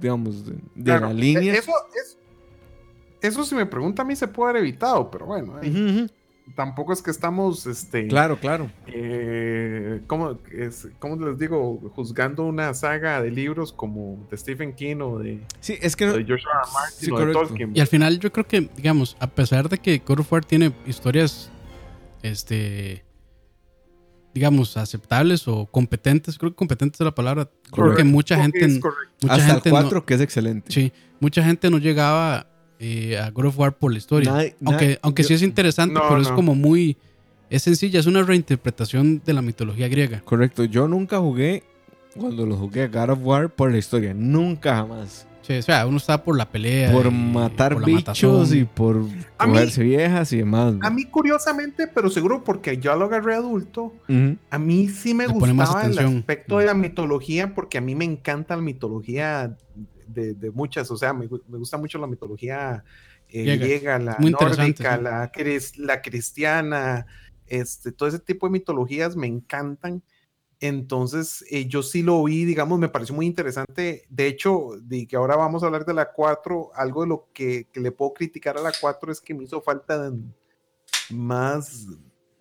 digamos, 0.00 0.46
de, 0.46 0.52
de 0.74 0.82
Claro, 0.84 1.08
la 1.08 1.12
línea. 1.12 1.52
e- 1.52 1.58
Eso, 1.58 1.72
es- 1.94 2.16
eso 3.22 3.44
si 3.44 3.54
me 3.54 3.66
pregunta 3.66 4.02
a 4.02 4.04
mí 4.04 4.16
se 4.16 4.28
puede 4.28 4.50
haber 4.50 4.62
evitado, 4.62 5.10
pero 5.10 5.26
bueno, 5.26 5.58
eh, 5.62 6.06
tampoco 6.56 6.92
es 6.92 7.00
que 7.02 7.10
estamos, 7.10 7.66
este, 7.66 8.08
Claro, 8.08 8.38
claro. 8.38 8.70
eh, 8.88 10.00
¿cómo, 10.06 10.38
es, 10.50 10.88
¿cómo 10.98 11.16
les 11.26 11.38
digo? 11.38 11.80
Juzgando 11.94 12.44
una 12.44 12.74
saga 12.74 13.22
de 13.22 13.30
libros 13.30 13.72
como 13.72 14.26
de 14.30 14.36
Stephen 14.36 14.74
King 14.74 14.96
o 15.00 15.18
de, 15.18 15.40
Sí, 15.60 15.76
es 15.80 15.94
que 15.96 16.06
de. 16.06 16.20
R. 16.20 16.36
Martin 16.74 16.98
Sí, 16.98 17.10
o 17.10 17.14
de 17.16 17.20
correcto. 17.20 17.46
Tolkien. 17.48 17.70
Y 17.76 17.80
al 17.80 17.86
final 17.86 18.18
yo 18.18 18.32
creo 18.32 18.46
que, 18.46 18.68
digamos, 18.76 19.16
a 19.20 19.28
pesar 19.28 19.68
de 19.68 19.78
que 19.78 19.98
God 20.04 20.20
of 20.20 20.32
War 20.32 20.44
tiene 20.44 20.72
historias, 20.86 21.50
este, 22.22 23.04
digamos, 24.34 24.76
aceptables 24.76 25.46
o 25.46 25.66
competentes, 25.66 26.38
creo 26.38 26.50
que 26.52 26.56
competentes 26.56 27.00
es 27.00 27.04
la 27.04 27.14
palabra, 27.14 27.44
creo 27.44 27.60
que 27.70 27.90
Correcto. 27.92 28.04
mucha 28.06 28.36
gente, 28.42 28.80
correcto. 28.80 29.14
mucha 29.22 29.34
hasta 29.34 29.46
el 29.46 29.52
gente 29.54 29.70
no- 29.70 29.76
4, 29.82 30.06
que 30.06 30.14
es 30.14 30.20
excelente. 30.22 30.72
sí, 30.72 30.92
mucha 31.20 31.42
gente 31.44 31.70
no 31.70 31.78
llegaba 31.78 32.46
eh, 32.84 33.16
a 33.16 33.30
God 33.30 33.46
of 33.46 33.58
War 33.58 33.72
por 33.74 33.92
la 33.92 33.98
historia. 33.98 34.30
Nadie- 34.32 34.54
aunque 34.64 34.84
nadie- 34.86 34.98
aunque 35.02 35.22
yo- 35.22 35.28
sí 35.28 35.34
es 35.34 35.42
interesante, 35.42 35.94
No, 35.94 36.02
pero 36.08 36.20
es 36.20 36.28
como 36.28 36.54
muy, 36.56 36.96
es 37.48 37.62
sencilla, 37.62 38.00
es 38.00 38.06
una 38.06 38.22
reinterpretación 38.24 39.22
de 39.24 39.32
la 39.32 39.40
mitología 39.42 39.86
griega. 39.88 40.20
Correcto, 40.24 40.64
yo 40.64 40.88
nunca 40.88 41.18
jugué 41.20 41.62
cuando 42.18 42.44
lo 42.44 42.56
jugué 42.56 42.82
a 42.82 42.88
God 42.88 43.10
of 43.10 43.18
War 43.22 43.48
por 43.50 43.70
la 43.70 43.78
historia. 43.78 44.12
Nunca 44.14 44.74
jamás. 44.76 45.26
Sí, 45.42 45.54
o 45.54 45.62
sea, 45.62 45.86
uno 45.88 45.96
está 45.96 46.22
por 46.22 46.36
la 46.36 46.48
pelea. 46.48 46.92
Por 46.92 47.06
y 47.06 47.10
matar 47.10 47.74
por 47.74 47.84
bichos 47.84 48.52
y 48.54 48.62
por 48.64 49.04
A 49.38 49.46
mí- 49.46 49.52
cogerse 49.54 49.82
viejas 49.82 50.32
y 50.32 50.36
demás. 50.38 50.74
A 50.82 50.90
mí, 50.90 51.04
curiosamente, 51.04 51.88
pero 51.88 52.10
seguro 52.10 52.44
porque 52.44 52.78
yo 52.78 52.94
lo 52.94 53.06
agarré 53.06 53.34
adulto, 53.34 53.92
a 54.50 54.58
mí 54.58 54.88
sí 54.88 55.14
me 55.14 55.26
Le 55.26 55.32
gustaba 55.32 55.84
el 55.84 55.98
aspecto 55.98 56.58
de 56.58 56.66
la 56.66 56.74
mitología, 56.74 57.54
porque 57.54 57.78
a 57.78 57.80
mí 57.80 57.94
me 57.96 58.04
encanta 58.04 58.54
la 58.54 58.62
mitología 58.62 59.56
de, 60.12 60.34
de 60.34 60.50
muchas, 60.50 60.90
o 60.90 60.96
sea, 60.96 61.12
me, 61.12 61.28
me 61.48 61.58
gusta 61.58 61.76
mucho 61.78 61.98
la 61.98 62.06
mitología 62.06 62.84
eh, 63.28 63.42
Griega. 63.42 63.64
griega, 63.64 63.98
la 63.98 64.16
nórdica, 64.18 64.96
sí. 64.96 65.02
la, 65.02 65.32
cris- 65.32 65.76
la 65.78 66.02
cristiana, 66.02 67.06
este, 67.46 67.92
todo 67.92 68.08
ese 68.08 68.18
tipo 68.18 68.46
de 68.46 68.52
mitologías 68.52 69.16
me 69.16 69.26
encantan. 69.26 70.02
Entonces, 70.60 71.44
eh, 71.50 71.66
yo 71.66 71.82
sí 71.82 72.02
lo 72.02 72.22
vi, 72.22 72.44
digamos, 72.44 72.78
me 72.78 72.88
pareció 72.88 73.14
muy 73.16 73.26
interesante. 73.26 74.04
De 74.08 74.26
hecho, 74.28 74.68
de 74.80 75.08
que 75.08 75.16
ahora 75.16 75.34
vamos 75.34 75.62
a 75.62 75.66
hablar 75.66 75.84
de 75.84 75.92
la 75.94 76.12
4, 76.12 76.70
algo 76.76 77.02
de 77.02 77.08
lo 77.08 77.28
que, 77.32 77.66
que 77.72 77.80
le 77.80 77.90
puedo 77.90 78.12
criticar 78.14 78.56
a 78.56 78.62
la 78.62 78.72
4 78.80 79.10
es 79.10 79.20
que 79.20 79.34
me 79.34 79.42
hizo 79.44 79.60
falta 79.60 80.08
de 80.10 80.16
más, 81.10 81.86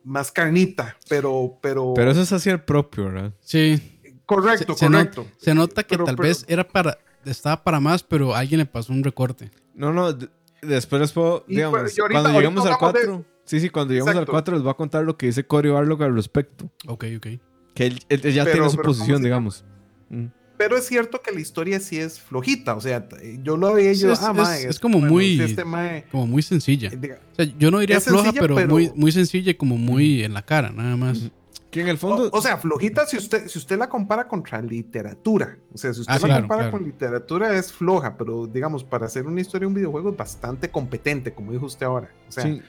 más 0.04 0.32
carnita, 0.32 0.96
pero, 1.10 1.58
pero, 1.62 1.94
Pero 1.96 2.12
eso 2.12 2.22
es 2.22 2.32
hacia 2.32 2.52
el 2.54 2.62
propio, 2.64 3.06
¿verdad? 3.06 3.34
Sí, 3.42 4.00
correcto, 4.26 4.74
se- 4.74 4.80
se 4.86 4.90
not- 4.90 5.14
correcto. 5.16 5.26
se 5.40 5.54
nota 5.56 5.84
que 5.84 5.90
Pero- 5.96 6.06
tal 6.06 6.16
pero- 6.16 6.28
vez 6.28 6.46
era 6.48 6.68
para, 6.68 6.98
estaba 7.26 7.64
para 7.64 7.80
más, 7.80 8.04
pero 8.04 8.36
alguien 8.36 8.60
le 8.60 8.66
pasó 8.66 8.94
un 8.94 9.04
recorte. 9.04 9.52
No, 9.76 9.92
no, 9.94 10.14
después 10.62 11.02
les 11.02 11.12
puedo, 11.12 11.46
Y, 11.48 11.56
digamos, 11.56 11.80
pues, 11.82 11.98
y 11.98 12.02
ahorita- 12.02 12.22
cuando 12.22 12.40
lleguemos 12.40 12.66
al 12.66 12.72
ahorita 12.74 12.86
hablamos 12.88 13.02
de 13.10 13.10
4, 13.18 13.26
sí, 13.46 13.60
sí, 13.60 13.70
cuando 13.70 13.94
lleguemos 13.94 14.10
al 14.10 14.16
Exacto. 14.18 14.32
4 14.32 14.54
les 14.56 14.64
voy 14.64 14.72
a 14.72 14.76
contar 14.76 15.04
lo 15.04 15.18
que 15.18 15.26
dice 15.28 15.44
Cory 15.46 15.70
Barlog 15.70 16.04
al 16.04 16.16
respecto. 16.16 16.70
Ok, 16.88 17.06
ok. 17.18 17.28
Que 17.74 17.86
él, 17.88 18.00
él- 18.10 18.22
él 18.24 18.34
ya 18.34 18.44
Pero- 18.44 18.54
tiene 18.56 18.70
su 18.70 18.76
pero 18.78 18.88
¿cómo 18.88 18.98
posición, 18.98 19.24
digamos. 19.24 19.64
Mm. 20.10 20.26
Pero 20.58 20.78
es 20.78 20.86
cierto 20.86 21.22
que 21.24 21.32
la 21.32 21.40
historia 21.40 21.80
sí 21.80 21.98
es 21.98 22.20
flojita, 22.20 22.76
o 22.76 22.82
sea, 22.82 23.08
yo 23.42 23.58
lo 23.58 23.76
Sí, 23.78 23.96
yo, 23.96 24.12
es- 24.14 24.22
ah, 24.22 24.30
es- 24.30 24.38
mae, 24.38 24.64
es 24.68 24.80
como 24.80 25.00
bueno, 25.00 25.14
muy- 25.14 25.40
este 25.42 25.66
mae, 25.66 26.06
Como 26.12 26.28
muy 26.28 26.44
sencilla. 26.44 26.90
eh, 26.90 26.98
diga, 27.02 27.20
O 27.32 27.36
sea, 27.36 27.46
yo 27.58 27.72
no 27.72 27.80
diría 27.80 28.00
floja, 28.00 28.26
sencilla, 28.26 28.42
pero, 28.42 28.56
pero- 28.56 28.68
Muy, 28.70 28.92
muy 28.94 29.12
sencilla 29.12 29.50
y 29.52 29.56
como 29.56 29.78
muy 29.78 30.24
en 30.24 30.34
la 30.36 30.44
cara, 30.44 30.70
nada 30.72 30.96
más. 30.98 31.32
Que 31.72 31.82
en 31.82 31.88
el 31.88 31.98
fondo, 31.98 32.30
o, 32.32 32.38
o 32.38 32.42
sea, 32.42 32.58
flojita 32.58 33.06
si 33.06 33.16
usted, 33.18 33.48
si 33.48 33.58
usted 33.58 33.78
la 33.80 33.88
compara 33.88 34.28
contra 34.28 34.62
literatura, 34.62 35.58
o 35.74 35.78
sea, 35.78 35.94
si 35.94 36.02
usted 36.02 36.14
Ah, 36.14 36.20
la 36.20 36.26
claro, 36.28 36.42
compara 36.42 36.62
claro. 36.64 36.78
con 36.78 36.84
literatura 36.86 37.56
es 37.56 37.72
floja, 37.72 38.18
pero 38.18 38.46
digamos, 38.46 38.84
para 38.84 39.06
hacer 39.06 39.26
una 39.26 39.40
historia 39.40 39.62
de 39.62 39.68
un 39.68 39.74
videojuego 39.76 40.10
es 40.12 40.18
bastante 40.18 40.70
competente, 40.70 41.34
como 41.34 41.54
dijo 41.54 41.66
usted 41.66 41.86
ahora. 41.86 42.10
O 42.28 42.32
sea, 42.32 42.44
sí, 42.44 42.62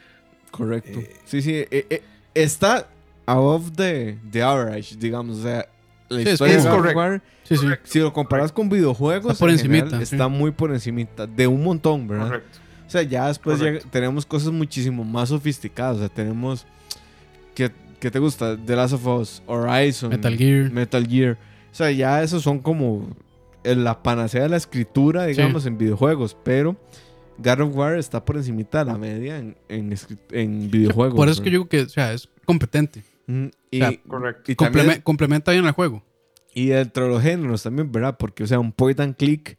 correcto. 0.53 1.01
eh, 1.01 1.17
sí, 1.25 1.43
sí, 1.43 1.53
eh, 1.55 1.67
eh, 1.91 2.03
está 2.33 2.87
above 3.27 3.73
the, 3.77 4.19
the 4.31 4.41
average, 4.43 4.95
digamos. 4.97 5.39
O 5.39 5.43
sea, 5.43 5.67
la 6.09 6.19
Sí, 6.19 6.23
es 6.29 6.33
historia 6.35 6.59
of 6.59 6.67
correcto. 6.69 7.25
Sí, 7.43 7.57
sí. 7.57 7.67
si 7.83 7.99
lo 7.99 8.13
comparas 8.13 8.53
con 8.53 8.69
videojuegos, 8.69 9.33
Está 9.33 9.41
por 9.43 9.49
en 9.51 9.55
encimita, 9.57 9.85
general, 9.87 10.07
sí. 10.07 10.15
está 10.15 10.29
muy 10.29 10.53
por 10.53 10.71
encimita, 10.73 11.27
de 11.27 11.47
un 11.49 11.65
montón, 11.65 12.07
¿verdad? 12.07 12.27
correcto. 12.27 12.59
O 12.87 12.91
sea, 12.93 13.03
ya 13.03 13.27
después 13.27 13.59
ya 13.59 13.81
tenemos 13.91 14.25
cosas 14.27 14.53
muchísimo 14.53 15.03
más 15.03 15.31
sofisticadas. 15.31 15.97
O 15.97 15.99
sea, 16.01 16.09
tenemos. 16.09 16.67
¿Qué, 17.55 17.73
qué 18.03 18.11
te 18.11 18.19
gusta? 18.19 18.57
The 18.63 18.77
Last 18.77 18.95
of 18.95 19.07
Us, 19.07 19.43
Horizon, 19.47 20.11
Metal 20.11 20.37
Gear. 20.37 20.71
Metal 20.71 21.07
Gear. 21.07 21.39
O 21.71 21.75
sea, 21.75 21.91
ya 21.91 22.23
esos 22.23 22.43
son 22.43 22.59
como 22.59 23.09
la 23.65 24.03
panacea 24.03 24.43
de 24.43 24.49
la 24.51 24.57
escritura, 24.57 25.25
digamos, 25.27 25.65
en 25.67 25.79
videojuegos. 25.79 26.37
Pero 26.45 26.77
God 27.39 27.61
of 27.61 27.77
War 27.77 27.97
está 27.99 28.25
por 28.25 28.37
encimita 28.37 28.85
de 28.85 28.93
la 28.93 28.99
media 28.99 29.39
en, 29.39 29.57
en, 29.69 29.95
en 30.33 30.71
videojuegos. 30.71 31.17
Por 31.17 31.29
eso 31.29 31.41
es 31.41 31.45
que 31.45 31.51
yo 31.51 31.59
digo 31.61 31.69
que, 31.69 31.83
o 31.83 31.89
sea, 31.89 32.13
es 32.13 32.29
competente. 32.45 33.03
Ujú. 33.29 33.51
Y, 33.71 33.79
sea, 33.79 33.93
Correcto. 34.07 34.53
y 34.53 34.55
también- 34.57 35.01
complementa 35.03 35.53
bien 35.53 35.65
el 35.65 35.71
juego. 35.73 36.03
y 36.55 36.67
dentro 36.67 37.05
de 37.05 37.11
los 37.11 37.23
géneros 37.23 37.63
también, 37.63 37.91
¿verdad? 37.91 38.17
Porque, 38.19 38.43
o 38.45 38.47
sea, 38.47 38.59
un 38.59 38.73
point 38.73 39.01
and 39.01 39.17
click, 39.17 39.57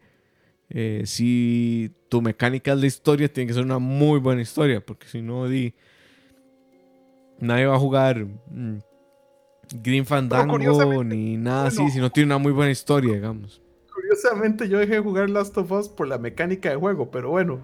eh, 0.70 1.04
si 1.06 1.92
tu 2.10 2.22
mecánica 2.22 2.74
es 2.74 2.80
la 2.80 2.86
historia, 2.86 3.32
tiene 3.32 3.48
que 3.48 3.54
ser 3.56 3.64
una 3.64 3.80
muy 3.80 4.20
buena 4.20 4.42
historia, 4.44 4.86
porque 4.86 5.08
si 5.08 5.22
no, 5.22 5.48
di, 5.48 5.74
nadie 7.40 7.66
va 7.66 7.76
a 7.76 7.80
jugar 7.80 8.26
mm, 8.26 8.78
Green 9.82 10.06
Fandango 10.06 10.58
ni 10.58 11.38
nada 11.38 11.64
bueno. 11.70 11.84
así, 11.84 11.92
si 11.92 12.00
no 12.00 12.12
tiene 12.12 12.28
una 12.28 12.38
muy 12.38 12.52
buena 12.52 12.72
historia, 12.72 13.14
digamos. 13.14 13.62
Curiosamente 13.94 14.68
yo 14.70 14.80
dejé 14.80 14.94
de 14.96 15.00
jugar 15.00 15.30
Last 15.30 15.58
of 15.58 15.72
Us 15.72 15.90
por 15.90 16.08
la 16.08 16.18
mecánica 16.18 16.70
de 16.70 16.76
juego, 16.76 17.10
pero 17.12 17.30
bueno, 17.30 17.60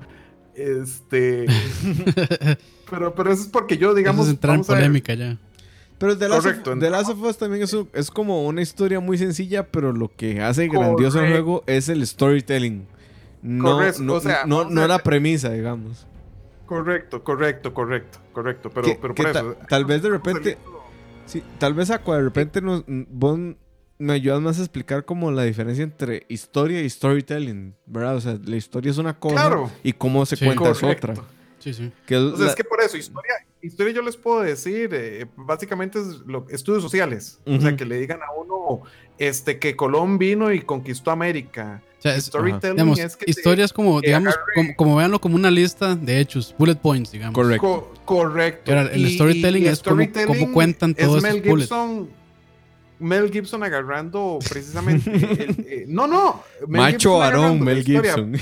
este... 0.55 1.45
pero, 2.89 3.13
pero 3.15 3.31
eso 3.31 3.43
es 3.43 3.47
porque 3.49 3.77
yo, 3.77 3.93
digamos... 3.93 4.21
Eso 4.21 4.31
es 4.31 4.35
entrar 4.35 4.55
en 4.55 4.63
polémica 4.63 5.13
ya. 5.13 5.37
Pero 5.99 6.17
The 6.17 6.29
Last, 6.29 6.43
Correcto, 6.43 6.71
of, 6.71 6.79
The 6.79 6.89
Last 6.89 7.09
of 7.09 7.21
Us 7.21 7.37
también 7.37 7.63
es, 7.63 7.73
un- 7.73 7.89
es 7.93 8.09
como 8.09 8.47
una 8.47 8.61
historia 8.61 9.01
muy 9.01 9.17
sencilla, 9.17 9.67
pero 9.67 9.91
lo 9.91 10.07
que 10.15 10.41
hace 10.41 10.69
grandioso 10.69 11.21
el 11.21 11.31
juego 11.31 11.63
es 11.67 11.89
el 11.89 12.05
storytelling. 12.07 12.87
No, 13.41 13.75
Correcto, 13.75 14.03
no, 14.03 14.13
o 14.13 14.19
sea, 14.21 14.45
no, 14.45 14.63
la 14.69 14.99
premisa, 14.99 15.51
digamos. 15.51 16.07
Correcto, 16.69 17.23
correcto, 17.23 17.73
correcto, 17.73 18.19
correcto, 18.31 18.69
pero, 18.69 18.87
pero 19.01 19.15
por 19.15 19.31
ta- 19.31 19.39
eso... 19.39 19.55
tal 19.67 19.85
vez 19.85 20.03
de 20.03 20.09
repente- 20.09 20.57
Sí, 21.25 21.43
tal 21.57 21.73
vez 21.73 21.89
Aqua, 21.89 22.17
de 22.17 22.23
repente 22.23 22.61
nos, 22.61 22.83
vos 22.87 23.39
me 23.97 24.13
ayudas 24.13 24.39
más 24.41 24.59
a 24.59 24.61
explicar 24.61 25.03
como 25.03 25.31
la 25.31 25.43
diferencia 25.43 25.83
entre 25.83 26.25
historia 26.29 26.81
y 26.81 26.89
storytelling, 26.89 27.75
¿verdad? 27.87 28.15
O 28.17 28.21
sea, 28.21 28.37
la 28.45 28.55
historia 28.55 28.91
es 28.91 28.97
una 28.99 29.17
cosa 29.19 29.35
Claro. 29.35 29.71
y 29.83 29.93
cómo 29.93 30.25
se 30.27 30.35
Sí. 30.35 30.45
cuenta 30.45 30.69
es 30.69 30.83
otra. 30.83 31.15
Sí, 31.57 31.73
sí. 31.73 31.91
Que 32.05 32.15
es 32.15 32.39
la- 32.39 32.47
es 32.49 32.55
que 32.55 32.63
por 32.63 32.81
eso, 32.81 32.97
historia, 32.97 33.33
historia 33.63 33.93
yo 33.93 34.01
les 34.03 34.15
puedo 34.15 34.41
decir, 34.41 34.91
eh, 34.93 35.25
básicamente 35.35 35.99
es 35.99 36.19
lo, 36.25 36.45
estudios 36.49 36.81
sociales. 36.83 37.39
O 37.47 37.59
sea, 37.59 37.75
que 37.75 37.83
le 37.85 37.99
digan 37.99 38.19
a 38.21 38.31
uno 38.31 38.83
este, 39.17 39.57
que 39.59 39.75
Colón 39.75 40.17
vino 40.19 40.51
y 40.53 40.61
conquistó 40.61 41.09
América. 41.11 41.81
O 41.99 42.01
sea, 42.01 42.15
es- 42.15 42.25
Storytelling 42.27 42.75
digamos, 42.77 42.97
es 42.99 43.15
que 43.17 43.25
te- 43.25 43.31
historias 43.31 43.73
como, 43.73 43.99
digamos, 43.99 44.33
agarre- 44.33 44.53
como, 44.55 44.75
como 44.75 44.95
veanlo 44.95 45.19
como 45.19 45.35
una 45.35 45.51
lista 45.51 45.95
de 45.95 46.19
hechos, 46.21 46.55
bullet 46.57 46.75
points, 46.77 47.11
digamos. 47.11 47.35
Correcto. 47.35 47.61
Co- 47.61 47.93
correcto. 48.05 48.71
Ahora, 48.71 48.89
el 48.93 49.09
storytelling 49.13 49.67
es 49.67 49.83
cómo- 49.83 50.07
cómo 50.27 50.53
cuentan 50.53 50.95
todos 50.95 51.17
es 51.17 51.23
Mel 51.23 51.35
esos 51.35 51.47
bullets. 51.47 51.69
Gibson, 51.69 52.09
Mel 52.99 53.31
Gibson 53.31 53.63
agarrando 53.63 54.39
precisamente. 54.49 55.09
el- 55.11 55.65
eh, 55.69 55.85
no, 55.87 56.07
no. 56.07 56.41
Mel 56.67 56.81
Macho 56.81 57.19
Gibson 57.21 57.59
la 57.59 57.65
Mel 57.65 57.77
historia. 57.79 58.15
Gibson. 58.15 58.37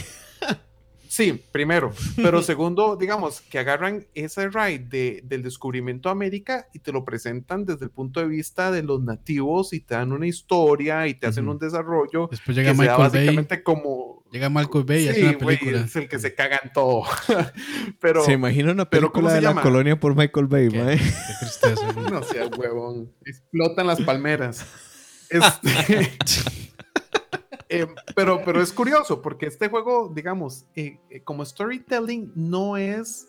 Sí, 1.18 1.43
primero. 1.51 1.91
Pero 2.15 2.41
segundo, 2.43 2.95
digamos, 2.95 3.41
que 3.41 3.57
agarran 3.57 4.05
ese 4.13 4.49
ride 4.49 4.78
de- 4.88 5.22
del 5.24 5.41
descubrimiento 5.41 6.09
de 6.09 6.11
América 6.11 6.68
y 6.74 6.80
te 6.80 6.91
lo 6.91 7.03
presentan 7.03 7.65
desde 7.65 7.86
el 7.86 7.89
punto 7.91 8.20
de 8.20 8.28
vista 8.28 8.70
de 8.70 8.84
los 8.84 9.01
nativos 9.01 9.74
y 9.74 9.80
te 9.80 9.95
dan 9.95 10.11
una 10.11 10.28
historia 10.28 11.07
y 11.07 11.15
te 11.15 11.26
hacen 11.26 11.49
un 11.49 11.57
desarrollo 11.57 12.28
Después 12.30 12.55
que 12.55 12.61
llega 12.61 12.76
se 12.76 12.86
da 12.86 12.91
Michael 12.93 12.97
Bay. 13.09 13.20
básicamente 13.26 13.63
como... 13.63 14.24
Llega 14.32 14.49
Michael 14.49 14.84
Bay 14.84 15.05
y 15.05 15.07
hace 15.09 15.20
Sí, 15.22 15.26
una 15.26 15.38
güey, 15.39 15.57
película. 15.57 15.86
es 15.86 15.95
el 15.95 16.07
que 16.07 16.20
se 16.20 16.36
caga 16.36 16.59
en 16.63 16.72
todo. 16.72 17.01
pero 17.99 18.24
se 18.24 18.34
imagina 18.34 18.72
una 18.74 18.88
pero 18.88 19.11
¿cómo 19.11 19.30
película 19.30 19.34
de 19.34 19.41
la 19.41 19.49
llama? 19.49 19.61
colonia 19.63 19.99
por 19.99 20.15
Michael 20.15 20.45
Bay, 20.45 20.68
¿Qué? 20.70 20.84
mae. 20.84 20.97
Qué 20.97 21.03
tristeza. 21.39 21.91
güey. 21.95 22.11
no 22.11 22.22
sea 22.22 22.45
huevón, 22.47 23.11
explotan 23.26 23.88
las 23.88 23.99
palmeras. 24.01 24.63
Este, 25.32 26.11
eh, 27.70 27.88
pero, 28.15 28.41
pero 28.45 28.61
es 28.61 28.72
curioso 28.72 29.22
porque 29.22 29.47
este 29.47 29.68
juego, 29.70 30.11
digamos, 30.13 30.65
eh, 30.76 30.99
eh, 31.09 31.22
como 31.22 31.43
storytelling 31.45 32.32
no 32.36 32.78
es, 32.78 33.28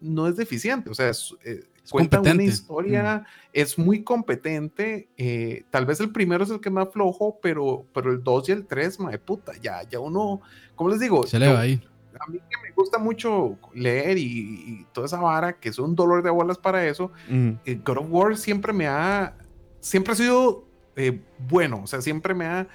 no 0.00 0.26
es 0.26 0.36
deficiente. 0.36 0.90
O 0.90 0.94
sea, 0.94 1.08
es, 1.10 1.34
eh, 1.44 1.60
Es 1.82 1.90
cuenta 1.90 2.20
una 2.20 2.30
competente. 2.30 2.52
historia, 2.52 3.26
es 3.52 3.78
muy 3.78 4.02
competente. 4.04 5.08
eh, 5.16 5.64
tal 5.70 5.86
vez 5.86 6.00
el 6.00 6.10
primero 6.12 6.44
es 6.44 6.50
el 6.50 6.60
que 6.60 6.70
más 6.70 6.88
flojo, 6.92 7.38
pero, 7.42 7.86
pero 7.94 8.10
el 8.12 8.22
2 8.22 8.48
y 8.48 8.52
el 8.52 8.66
3, 8.66 8.98
de 9.10 9.18
puta, 9.18 9.52
ya, 9.62 9.82
ya 9.88 9.98
uno, 10.00 10.40
¿cómo 10.74 10.90
les 10.90 11.00
digo? 11.00 11.26
Se 11.26 11.38
le 11.38 11.52
va 11.52 11.60
ahí. 11.60 11.82
a 12.20 12.30
mí 12.30 12.38
que 12.38 12.56
me 12.62 12.72
gusta 12.74 12.98
mucho 12.98 13.58
leer 13.74 14.18
y, 14.18 14.22
y 14.24 14.86
toda 14.92 15.06
esa 15.06 15.20
vara, 15.20 15.58
que 15.58 15.68
es 15.70 15.78
un 15.78 15.94
dolor 15.94 16.22
de 16.22 16.30
bolas 16.30 16.58
para 16.58 16.86
eso, 16.86 17.10
eh, 17.30 17.80
God 17.84 17.98
of 17.98 18.06
War 18.10 18.36
siempre 18.36 18.72
me 18.72 18.86
ha, 18.86 19.34
siempre 19.80 20.12
ha 20.12 20.16
sido 20.16 20.64
eh, 20.96 21.20
bueno, 21.48 21.82
o 21.84 21.86
sea, 21.86 22.02
siempre 22.02 22.34
me 22.34 22.44
ha, 22.44 22.66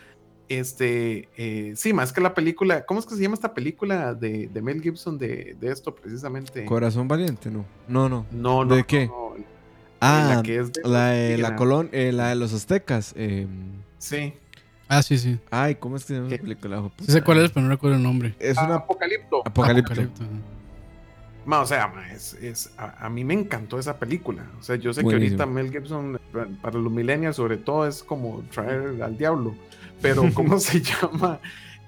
este, 0.50 1.30
eh, 1.38 1.74
sí, 1.76 1.94
más 1.94 2.12
que 2.14 2.22
la 2.22 2.34
película, 2.34 2.86
¿cómo 2.86 3.00
es 3.00 3.06
que 3.06 3.16
se 3.16 3.22
llama 3.22 3.36
esta 3.36 3.54
película 3.54 4.14
de, 4.14 4.48
de 4.48 4.62
Mel 4.62 4.82
Gibson 4.82 5.18
de, 5.18 5.56
de 5.60 5.72
esto 5.72 5.94
precisamente? 5.96 6.66
Corazón 6.66 7.08
valiente, 7.08 7.50
no. 7.50 7.66
No, 7.88 8.10
no. 8.10 8.26
No, 8.32 8.66
no. 8.66 8.76
¿De 8.76 8.84
qué? 8.84 9.08
no, 9.08 9.34
Ah, 10.06 10.34
la 10.36 10.44
que 10.44 10.60
es 10.60 10.74
de 10.74 10.82
la 10.84 11.08
de 11.12 11.38
la, 11.38 11.56
colon, 11.56 11.90
eh, 11.94 12.12
la 12.12 12.28
de 12.30 12.36
los 12.36 12.54
aztecas. 12.54 13.14
eh, 13.16 13.48
Sí. 13.98 14.34
Ah, 14.90 15.02
sí, 15.02 15.18
sí. 15.18 15.40
ay, 15.50 15.76
¿cómo 15.76 15.96
es 15.96 16.04
que 16.04 16.10
se 16.10 16.14
llama 16.16 16.28
esa 16.28 16.42
película? 16.44 16.92
Sí 17.00 17.12
sé 17.14 17.22
cuál 17.22 17.38
es, 17.40 17.52
pero 17.52 17.64
no 17.64 17.70
recuerdo 17.70 17.96
el 17.96 18.04
nombre. 18.04 18.36
Es 18.38 18.58
Ah, 18.58 18.66
una 18.66 18.76
Apocalipto. 18.76 19.42
apocalipto. 19.46 19.94
Apocalipto. 19.94 20.24
Ma, 21.46 21.62
o 21.62 21.66
sea, 21.66 21.88
ma, 21.88 22.12
es, 22.12 22.34
es- 22.36 22.72
a, 22.78 23.06
a 23.06 23.10
mí 23.10 23.24
me 23.24 23.34
encantó 23.34 23.78
esa 23.80 23.98
película. 24.00 24.50
O 24.60 24.64
sea, 24.64 24.76
yo 24.78 24.94
sé 24.94 25.02
Buenísimo. 25.04 25.38
que 25.38 25.44
ahorita 25.44 25.46
Mel 25.46 25.72
Gibson, 25.72 26.20
pa- 26.32 26.48
para 26.62 26.80
los 26.80 26.92
millennials 26.92 27.36
sobre 27.36 27.58
todo, 27.58 27.88
es 27.88 28.04
como 28.04 28.44
traer 28.52 29.02
al 29.02 29.18
diablo. 29.18 29.56
Pero, 30.02 30.24
¿cómo 30.34 30.60
se 30.60 30.82
llama? 30.82 31.40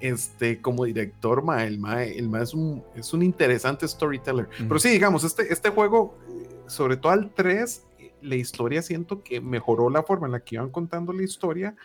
Este, 0.02 0.62
como 0.62 0.84
director, 0.86 1.42
ma, 1.44 1.64
el 1.64 1.80
ma, 1.80 2.04
el 2.04 2.30
ma 2.30 2.42
es, 2.42 2.54
un, 2.54 2.84
es 2.96 3.14
un 3.14 3.24
interesante 3.24 3.88
storyteller. 3.88 4.50
Pero 4.58 4.78
sí, 4.80 4.90
digamos, 4.90 5.24
este, 5.24 5.52
este 5.52 5.70
juego, 5.70 6.18
sobre 6.68 6.98
todo 6.98 7.14
al 7.14 7.32
3, 7.34 7.84
eh, 8.00 8.14
la 8.22 8.36
historia 8.36 8.82
siento 8.82 9.24
que 9.24 9.40
mejoró 9.40 9.90
la 9.90 10.04
forma 10.04 10.28
en 10.28 10.34
la 10.34 10.42
que 10.42 10.56
iban 10.56 10.70
contando 10.70 11.14
la 11.14 11.24
historia. 11.24 11.76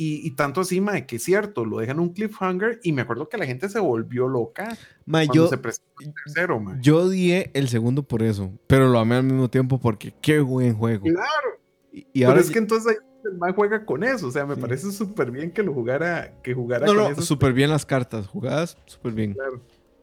Y, 0.00 0.24
y 0.24 0.30
tanto 0.30 0.60
así, 0.60 0.80
ma, 0.80 1.00
que 1.02 1.16
es 1.16 1.24
cierto, 1.24 1.64
lo 1.64 1.78
dejan 1.78 1.98
un 1.98 2.10
cliffhanger. 2.14 2.78
Y 2.84 2.92
me 2.92 3.02
acuerdo 3.02 3.28
que 3.28 3.36
la 3.36 3.46
gente 3.46 3.68
se 3.68 3.80
volvió 3.80 4.28
loca 4.28 4.68
Ma, 5.04 5.18
cuando 5.26 5.34
yo, 5.34 5.48
se 5.48 5.58
presentó 5.58 5.90
el 6.00 6.14
tercero, 6.24 6.60
ma. 6.60 6.78
yo 6.80 6.98
odié 6.98 7.50
el 7.52 7.68
segundo 7.68 8.04
por 8.04 8.22
eso, 8.22 8.52
pero 8.68 8.88
lo 8.88 9.00
amé 9.00 9.16
al 9.16 9.24
mismo 9.24 9.50
tiempo 9.50 9.80
porque 9.80 10.14
qué 10.22 10.38
buen 10.38 10.74
juego. 10.74 11.02
Claro. 11.04 11.58
Y, 11.92 11.98
y 11.98 12.06
Pero 12.20 12.28
ahora 12.28 12.40
es 12.42 12.50
que 12.52 12.58
entonces 12.60 12.92
ahí 12.92 12.96
el 13.24 13.36
man 13.38 13.52
juega 13.54 13.84
con 13.84 14.04
eso. 14.04 14.28
O 14.28 14.30
sea, 14.30 14.46
me 14.46 14.54
Sí. 14.54 14.60
parece 14.60 14.92
súper 14.92 15.32
bien 15.32 15.50
que 15.50 15.64
lo 15.64 15.74
jugara, 15.74 16.32
que 16.44 16.54
jugara 16.54 16.86
no, 16.86 16.94
con 16.94 17.02
no, 17.02 17.08
eso. 17.10 17.22
súper 17.22 17.52
bien 17.52 17.68
las 17.70 17.84
cartas, 17.84 18.28
jugadas 18.28 18.78
súper 18.86 19.12
bien. 19.14 19.34
Claro. 19.34 19.60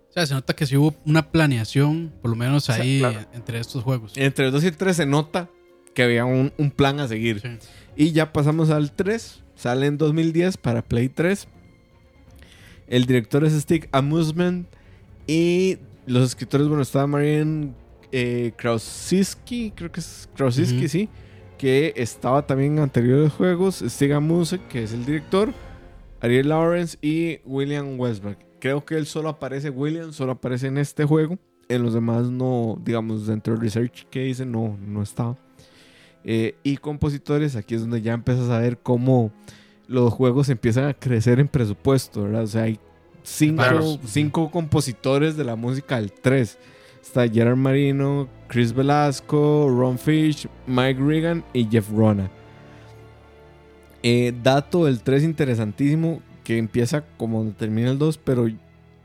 sea, 0.09 0.25
se 0.25 0.33
nota 0.33 0.53
que 0.53 0.65
sí 0.65 0.75
hubo 0.75 0.93
una 1.05 1.31
planeación, 1.31 2.11
por 2.21 2.31
lo 2.31 2.35
menos 2.35 2.65
sea, 2.65 2.75
ahí 2.75 2.99
claro. 2.99 3.21
entre 3.33 3.59
estos 3.61 3.81
juegos. 3.83 4.11
Entre 4.17 4.45
el 4.47 4.51
2 4.51 4.61
y 4.65 4.67
el 4.67 4.75
3 4.77 4.93
se 4.97 5.05
nota 5.05 5.49
que 5.93 6.03
había 6.03 6.25
un, 6.25 6.51
un 6.57 6.69
plan 6.71 6.99
a 6.99 7.07
seguir. 7.07 7.39
Sí. 7.39 7.57
Y 7.95 8.11
ya 8.11 8.33
pasamos 8.33 8.69
al 8.71 8.91
3. 8.91 9.43
Sale 9.55 9.87
en 9.87 9.97
2010 9.97 10.57
para 10.57 10.81
Play 10.81 11.09
3. 11.09 11.47
El 12.87 13.05
director 13.05 13.43
es 13.45 13.53
Stick 13.53 13.89
Amusement. 13.91 14.67
Y 15.27 15.77
los 16.05 16.23
escritores, 16.23 16.67
bueno, 16.67 16.83
está 16.83 17.07
Marian 17.07 17.75
eh, 18.11 18.53
creo 18.57 18.77
que 19.91 19.99
es 19.99 20.29
Krasinski, 20.35 20.77
Ujú. 20.79 20.87
sí. 20.87 21.09
Que 21.57 21.93
estaba 21.95 22.45
también 22.45 22.73
en 22.73 22.83
anteriores 22.83 23.31
juegos. 23.33 23.83
Stig 23.85 24.13
Amusement, 24.13 24.67
que 24.67 24.83
es 24.83 24.93
el 24.93 25.05
director. 25.05 25.53
Ariel 26.21 26.49
Lawrence 26.49 26.97
y 27.01 27.39
William 27.45 27.99
Westberg. 27.99 28.37
Creo 28.59 28.85
que 28.85 28.95
él 28.95 29.05
solo 29.05 29.29
aparece, 29.29 29.69
William 29.69 30.11
solo 30.13 30.33
aparece 30.33 30.67
en 30.67 30.77
este 30.77 31.05
juego. 31.05 31.37
En 31.67 31.83
los 31.83 31.93
demás 31.93 32.29
no, 32.29 32.79
digamos, 32.83 33.27
dentro 33.27 33.53
del 33.53 33.61
research 33.61 34.05
que 34.09 34.27
hice, 34.27 34.45
no, 34.45 34.77
no 34.85 35.01
estaba. 35.01 35.37
Eh, 36.27 36.55
y 36.63 36.77
compositores, 36.77 37.55
aquí 37.55 37.75
es 37.75 37.81
donde 37.81 38.01
ya 38.01 38.13
empiezas 38.13 38.49
a 38.49 38.59
ver 38.59 38.79
cómo 38.79 39.31
los 39.87 40.11
juegos 40.11 40.49
empiezan 40.49 40.85
a 40.85 40.93
crecer 40.95 41.39
en 41.39 41.47
presupuesto, 41.47 42.23
¿verdad? 42.23 42.43
O 42.43 42.47
sea, 42.47 42.63
hay 42.63 42.79
cinco, 43.23 43.57
Claro. 43.61 43.99
cinco 44.05 44.49
compositores 44.49 45.37
de 45.37 45.43
la 45.43 45.55
música 45.55 45.97
del 45.97 46.11
3. 46.11 46.57
Está 47.01 47.27
Gerard 47.29 47.55
Marino, 47.57 48.27
Chris 48.47 48.73
Velasco, 48.73 49.67
Ron 49.69 49.99
Fish, 49.99 50.47
Mike 50.65 50.99
Regan 50.99 51.43
y 51.53 51.65
Jeff 51.69 51.89
Rona. 51.91 52.31
Eh, 54.01 54.33
dato 54.43 54.85
del 54.85 55.01
3 55.01 55.23
interesantísimo, 55.23 56.21
que 56.43 56.57
empieza 56.57 57.03
como 57.17 57.39
donde 57.39 57.53
termina 57.53 57.89
el 57.91 57.97
2, 57.99 58.17
pero 58.19 58.47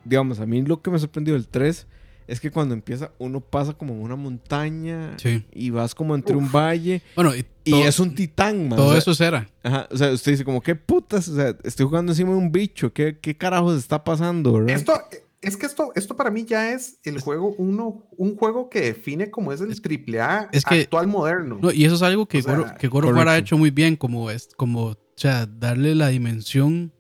digamos, 0.05 0.41
a 0.41 0.47
mí 0.47 0.63
lo 0.63 0.81
que 0.81 0.91
me 0.91 0.99
sorprendió 0.99 1.35
del 1.35 1.47
3 1.49 1.87
es 2.31 2.41
que 2.41 2.51
cuando 2.51 2.75
empieza 2.75 3.13
uno 3.19 3.41
pasa 3.41 3.73
como 3.75 3.93
en 3.95 4.01
una 4.01 4.17
montaña 4.17 5.15
Sí. 5.19 5.45
y 5.53 5.71
vas 5.71 5.95
como 5.95 6.15
entre 6.15 6.37
un 6.37 6.51
valle 6.51 7.03
Bueno, 7.17 7.33
y, 7.37 7.45
es 7.75 7.99
un 8.01 8.15
titán, 8.15 8.69
man. 8.69 8.77
todo 8.79 8.89
o 8.89 8.91
sea, 8.91 8.99
eso 8.99 9.15
será. 9.15 9.49
Ajá, 9.63 9.89
o 9.91 9.97
sea, 9.97 10.11
usted 10.13 10.33
dice 10.33 10.45
como, 10.45 10.61
¿qué 10.61 10.75
putas? 10.75 11.29
O 11.29 11.35
sea, 11.37 11.57
estoy 11.65 11.87
jugando 11.87 12.13
encima 12.13 12.31
de 12.31 12.37
un 12.37 12.51
bicho, 12.51 12.93
¿qué, 12.93 13.19
qué 13.21 13.37
carajos 13.37 13.77
está 13.79 14.03
pasando, 14.03 14.53
verdad? 14.55 14.77
Esto, 14.77 14.93
es 15.43 15.57
que 15.57 15.67
esto, 15.67 15.93
esto 15.95 16.17
para 16.17 16.31
mí 16.31 16.45
ya 16.45 16.73
es 16.73 16.99
el 17.05 17.21
juego, 17.21 17.55
uno, 17.59 18.07
un 18.17 18.37
juego 18.37 18.69
que 18.69 18.81
define 18.81 19.31
como 19.31 19.53
es 19.53 19.61
el 19.61 19.81
triple 19.81 20.21
A 20.21 20.49
es 20.53 20.65
que- 20.65 20.83
actual 20.83 21.07
moderno. 21.07 21.59
No, 21.61 21.73
y 21.73 21.85
eso 21.85 21.95
es 21.95 22.03
algo 22.03 22.27
que, 22.27 22.39
O 22.39 22.43
sea, 22.43 22.77
que 22.79 22.89
ha 22.89 23.39
hecho 23.39 23.57
muy 23.59 23.71
bien, 23.71 23.97
como, 23.97 24.31
es, 24.31 24.49
como 24.57 24.85
o 24.87 24.97
sea, 25.17 25.47
darle 25.47 25.95
la 25.95 26.09
dimensión. 26.09 26.93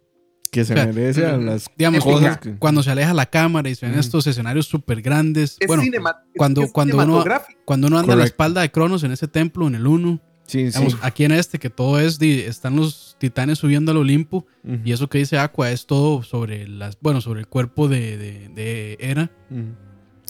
Que 0.50 0.64
se 0.64 0.72
o 0.72 0.76
sea, 0.76 0.86
merece 0.86 1.26
a 1.26 1.36
mm, 1.36 1.44
las 1.46 1.66
Digamos, 1.78 2.02
cosas 2.04 2.38
que... 2.38 2.54
cuando 2.56 2.82
se 2.82 2.90
aleja 2.90 3.14
la 3.14 3.26
cámara 3.26 3.68
y 3.68 3.74
se 3.74 3.86
ven 3.86 3.92
Ujú. 3.94 4.00
estos 4.00 4.26
escenarios 4.26 4.66
súper 4.66 5.00
grandes. 5.02 5.56
es 5.60 5.66
bueno, 5.68 5.82
cinema- 5.82 6.16
cuando- 6.36 6.62
es 6.64 6.72
cuando 6.72 6.96
uno- 6.98 7.24
cuando 7.64 7.86
uno 7.86 7.98
anda 7.98 8.14
a 8.14 8.16
la 8.16 8.24
espalda 8.24 8.60
de 8.62 8.70
Cronos 8.70 9.04
en 9.04 9.12
ese 9.12 9.28
templo, 9.28 9.66
en 9.68 9.76
el 9.76 9.86
1, 9.86 10.20
Sí, 10.46 10.58
sí. 10.58 10.64
digamos, 10.78 10.96
aquí 11.02 11.24
en 11.24 11.30
este, 11.32 11.60
que 11.60 11.70
todo 11.70 12.00
es, 12.00 12.20
están 12.20 12.74
los 12.74 13.14
titanes 13.20 13.58
subiendo 13.58 13.92
al 13.92 13.98
Olimpo, 13.98 14.46
Ujú, 14.64 14.78
y 14.84 14.90
eso 14.90 15.08
que 15.08 15.18
dice 15.18 15.38
Aqua 15.38 15.70
es 15.70 15.86
todo 15.86 16.24
sobre 16.24 16.66
las, 16.66 16.98
bueno, 17.00 17.20
sobre 17.20 17.38
el 17.40 17.46
cuerpo 17.46 17.86
de, 17.86 18.16
de, 18.18 18.48
de 18.48 18.96
Hera. 18.98 19.30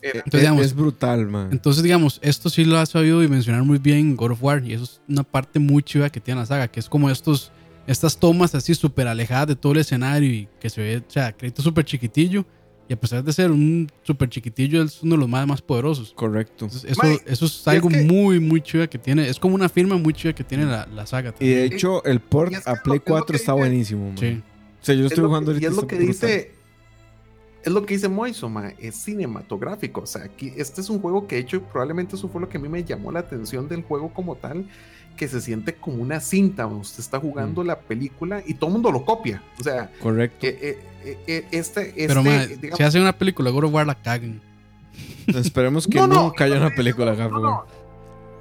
Era- 0.03 0.13
Entonces, 0.25 0.35
es, 0.35 0.41
digamos, 0.41 0.65
es 0.67 0.75
brutal, 0.75 1.27
man. 1.27 1.49
Entonces, 1.53 1.83
digamos, 1.83 2.19
esto 2.23 2.49
sí 2.51 2.65
lo 2.67 2.79
ha 2.79 2.85
sabido 2.87 3.21
dimensionar 3.21 3.63
muy 3.65 3.79
bien 3.79 4.17
God 4.17 4.33
of 4.33 4.43
War. 4.43 4.63
Y 4.65 4.73
eso 4.75 4.85
es 4.85 5.01
una 5.09 5.23
parte 5.25 5.59
muy 5.59 5.83
chiva 5.83 6.09
que 6.11 6.21
tiene 6.21 6.41
la 6.41 6.47
saga, 6.47 6.69
que 6.69 6.81
es 6.81 6.89
como 6.89 7.11
estos, 7.11 7.53
estas 7.91 8.17
tomas 8.19 8.55
así 8.55 8.75
súper 8.75 9.07
alejadas 9.09 9.49
de 9.49 9.57
todo 9.57 9.73
el 9.73 9.79
escenario 9.79 10.31
y 10.31 10.49
que 10.61 10.71
se 10.71 10.81
ve, 10.81 10.97
o 10.99 11.11
sea, 11.11 11.33
crédito 11.33 11.63
súper 11.63 11.85
chiquitillo. 11.85 12.45
Y 12.89 12.93
a 12.93 12.97
pesar 12.99 13.23
de 13.23 13.33
ser 13.33 13.53
un 13.53 13.89
súper 14.03 14.29
chiquitillo, 14.29 14.83
es 14.83 15.01
uno 15.03 15.15
de 15.15 15.21
los 15.21 15.29
más, 15.29 15.47
más 15.47 15.63
poderosos. 15.63 16.13
Correcto. 16.13 16.65
Entonces, 16.65 16.91
eso, 16.91 17.03
eso 17.25 17.45
es 17.47 17.69
algo 17.69 17.89
es 17.89 17.99
que- 17.99 18.03
muy, 18.05 18.41
muy 18.41 18.61
chiva 18.61 18.89
que 18.89 18.99
tiene. 18.99 19.29
Es 19.29 19.39
como 19.39 19.55
una 19.55 19.69
firma 19.69 19.97
muy 19.97 20.13
chiva 20.13 20.35
que 20.35 20.43
tiene 20.43 20.65
la, 20.67 20.87
la 20.87 21.07
saga. 21.07 21.33
Y 21.39 21.49
de 21.49 21.55
también. 21.61 21.73
hecho, 21.73 22.05
el 22.05 22.19
port 22.19 22.53
es 22.53 22.65
que 22.65 22.71
a 22.71 22.75
Play 22.83 22.97
es 22.97 23.03
lo 23.03 23.05
4 23.13 23.27
que 23.27 23.37
está 23.37 23.53
dice- 23.53 23.61
buenísimo, 23.61 24.09
man. 24.09 24.19
Sí. 24.19 24.43
O 24.83 24.85
sea, 24.85 24.95
yo 24.97 25.05
es 25.07 25.13
estoy 25.13 25.23
lo 25.23 25.29
jugando 25.29 25.53
que- 25.53 25.61
y 25.61 25.65
ahorita. 25.67 25.71
es 25.71 25.77
lo 25.77 25.87
que 25.87 25.97
brutal. 25.97 26.13
dice 26.13 26.55
es 27.63 27.73
lo 27.73 27.85
que 27.87 27.95
dice 27.95 28.09
Moiso, 28.09 28.49
ma, 28.49 28.71
es 28.79 28.97
cinematográfico. 28.97 30.01
O 30.01 30.07
sea, 30.07 30.25
aquí 30.25 30.53
este 30.57 30.81
es 30.81 30.89
un 30.91 30.99
juego 31.01 31.27
que 31.29 31.37
de 31.37 31.43
hecho 31.43 31.63
probablemente 31.63 32.17
eso 32.17 32.29
fue 32.29 32.41
lo 32.41 32.49
que 32.49 32.57
a 32.57 32.61
mí 32.61 32.69
me 32.69 32.83
llamó 32.83 33.13
la 33.13 33.21
atención 33.21 33.69
del 33.69 33.83
juego 33.83 34.13
como 34.13 34.35
tal, 34.37 34.67
que 35.21 35.29
se 35.29 35.41
siente 35.43 35.75
como 35.75 36.03
una 36.03 36.19
cinta. 36.19 36.63
¿no? 36.63 36.79
Usted 36.79 37.01
está 37.01 37.19
Mm. 37.19 37.23
jugando 37.23 37.63
la 37.63 37.79
película 37.79 38.43
y 38.47 38.55
todo 38.55 38.69
el 38.69 38.73
mundo 38.73 38.91
lo 38.91 39.05
copia. 39.05 39.43
O 39.61 39.63
sea, 39.63 39.91
Correcto. 40.01 40.47
eh, 40.47 40.59
eh, 40.63 40.79
eh, 41.05 41.19
eh, 41.27 41.47
este, 41.51 41.89
este, 41.91 42.07
Pero, 42.09 42.23
ma, 42.23 42.47
digamos- 42.47 42.79
si 42.79 42.83
hacen 42.83 43.03
una 43.03 43.13
película, 43.17 43.51
God 43.51 43.65
of 43.65 43.75
War 43.75 43.87
la 43.87 43.95
cagan. 44.01 44.41
Esperemos 45.27 45.87
que 45.87 45.99
No, 45.99 46.07
no, 46.07 46.23
nunca 46.23 46.45
haya 46.45 46.55
no, 46.55 46.61
una 46.63 46.71
no, 46.71 46.77
película 46.77 47.07
no, 47.07 47.13
acá, 47.13 47.29
no, 47.29 47.41
no. 47.41 47.67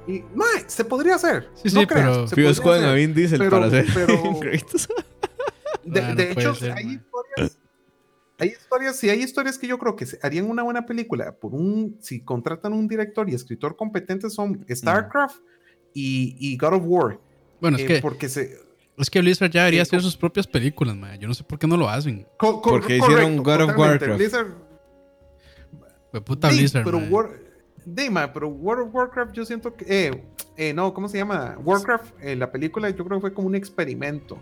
Y, 0.08 0.24
ma, 0.34 0.46
se 0.66 0.84
podría 0.84 1.16
hacer. 1.16 1.48
Sí, 1.54 1.68
no 1.74 1.80
sí, 1.82 1.86
creas, 1.86 2.06
pero- 2.16 2.28
Fío 2.28 2.48
escogen 2.50 2.84
a. 2.84 2.92
Vin 2.94 3.14
Diesel 3.14 3.38
Pero- 3.38 3.50
para 3.50 3.66
hacer 3.66 3.86
pero-. 3.94 4.40
De, 5.84 6.00
Ah, 6.00 6.08
no 6.10 6.14
de 6.14 6.32
hecho, 6.32 6.54
ser, 6.54 6.72
hay 6.72 6.84
man. 6.84 6.94
historias. 6.94 7.58
Hay 8.38 8.48
historias, 8.48 8.96
sí, 8.96 9.10
hay 9.10 9.22
historias 9.22 9.58
que 9.58 9.66
yo 9.66 9.78
creo 9.78 9.96
que 9.96 10.06
se- 10.06 10.18
harían 10.22 10.48
una 10.48 10.62
buena 10.62 10.86
película 10.86 11.32
por 11.32 11.52
un, 11.54 11.96
si 12.00 12.20
contratan 12.20 12.72
un 12.72 12.88
director 12.88 13.28
y 13.28 13.34
escritor 13.34 13.76
competente 13.76 14.30
son 14.30 14.64
StarCraft 14.70 15.36
y, 15.94 16.36
y 16.38 16.56
God 16.56 16.74
of 16.74 16.82
War. 16.84 17.18
Bueno, 17.60 17.76
es 17.76 17.82
eh, 17.84 17.86
que, 17.86 18.00
porque 18.00 18.28
se, 18.28 18.56
es 18.98 19.08
que 19.10 19.20
Blizzard 19.20 19.50
ya 19.50 19.60
debería 19.62 19.82
hacer 19.82 20.00
sus 20.02 20.16
propias 20.16 20.46
películas, 20.46 20.94
ma. 20.96 21.16
Yo 21.16 21.26
no 21.28 21.34
sé 21.34 21.42
por 21.44 21.58
qué 21.58 21.66
no 21.66 21.76
lo 21.76 21.88
hacen. 21.88 22.26
co- 22.38 22.60
co- 22.60 22.70
Porque 22.70 22.96
hicieron 22.98 23.38
God 23.38 23.60
of. 23.62 23.76
Warcraft. 23.78 24.16
Blizzard, 24.18 24.48
Fue 26.10 26.20
puta 26.20 26.50
sí, 26.50 26.58
Blizzard, 26.58 26.84
pero. 26.84 26.98
War- 26.98 27.30
sí, 27.96 28.10
ma, 28.10 28.32
pero 28.32 28.48
World 28.48 28.88
of 28.88 28.94
Warcraft 28.94 29.32
yo 29.32 29.44
siento 29.44 29.74
que, 29.74 29.84
eh, 29.88 30.22
eh, 30.56 30.72
no, 30.74 30.92
¿cómo 30.92 31.08
se 31.08 31.18
llama? 31.18 31.56
Warcraft, 31.62 32.12
eh, 32.22 32.36
la 32.36 32.50
película 32.50 32.90
yo 32.90 33.04
creo 33.04 33.18
que 33.18 33.20
fue 33.22 33.32
como 33.34 33.46
un 33.48 33.54
experimento. 33.54 34.38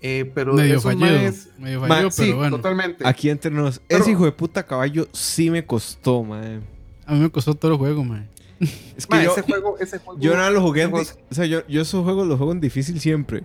Eh, 0.00 0.30
pero 0.34 0.52
medio 0.54 0.80
fallido. 0.80 1.06
maes- 1.06 1.48
Medio 1.58 1.80
fallido, 1.80 2.10
sí, 2.10 2.22
pero 2.26 2.36
bueno. 2.36 2.56
totalmente. 2.56 3.06
Aquí 3.06 3.30
entre 3.30 3.50
nos. 3.50 3.78
Pero- 3.80 4.02
Ese 4.02 4.10
hijo 4.12 4.24
de 4.24 4.32
puta 4.32 4.62
caballo 4.64 5.08
sí 5.12 5.50
me 5.50 5.64
costó, 5.64 6.22
man. 6.22 6.62
A 7.06 7.14
mí 7.14 7.20
me 7.20 7.30
costó 7.30 7.54
todo 7.54 7.72
el 7.72 7.78
juego, 7.78 8.02
man. 8.04 8.28
Es 8.96 9.06
que 9.06 9.16
Ma, 9.16 9.22
yo, 9.24 9.32
ese 9.32 9.42
juego, 9.42 9.78
ese 9.78 9.98
juego, 9.98 10.20
yo 10.20 10.34
nada 10.34 10.50
lo 10.50 10.60
jugué. 10.62 10.86
juego- 10.86 11.04
o 11.30 11.34
sea, 11.34 11.46
yo, 11.46 11.66
yo 11.66 11.82
esos 11.82 12.04
juegos 12.04 12.26
los 12.26 12.36
juego 12.38 12.52
en 12.52 12.60
difícil 12.60 13.00
siempre. 13.00 13.42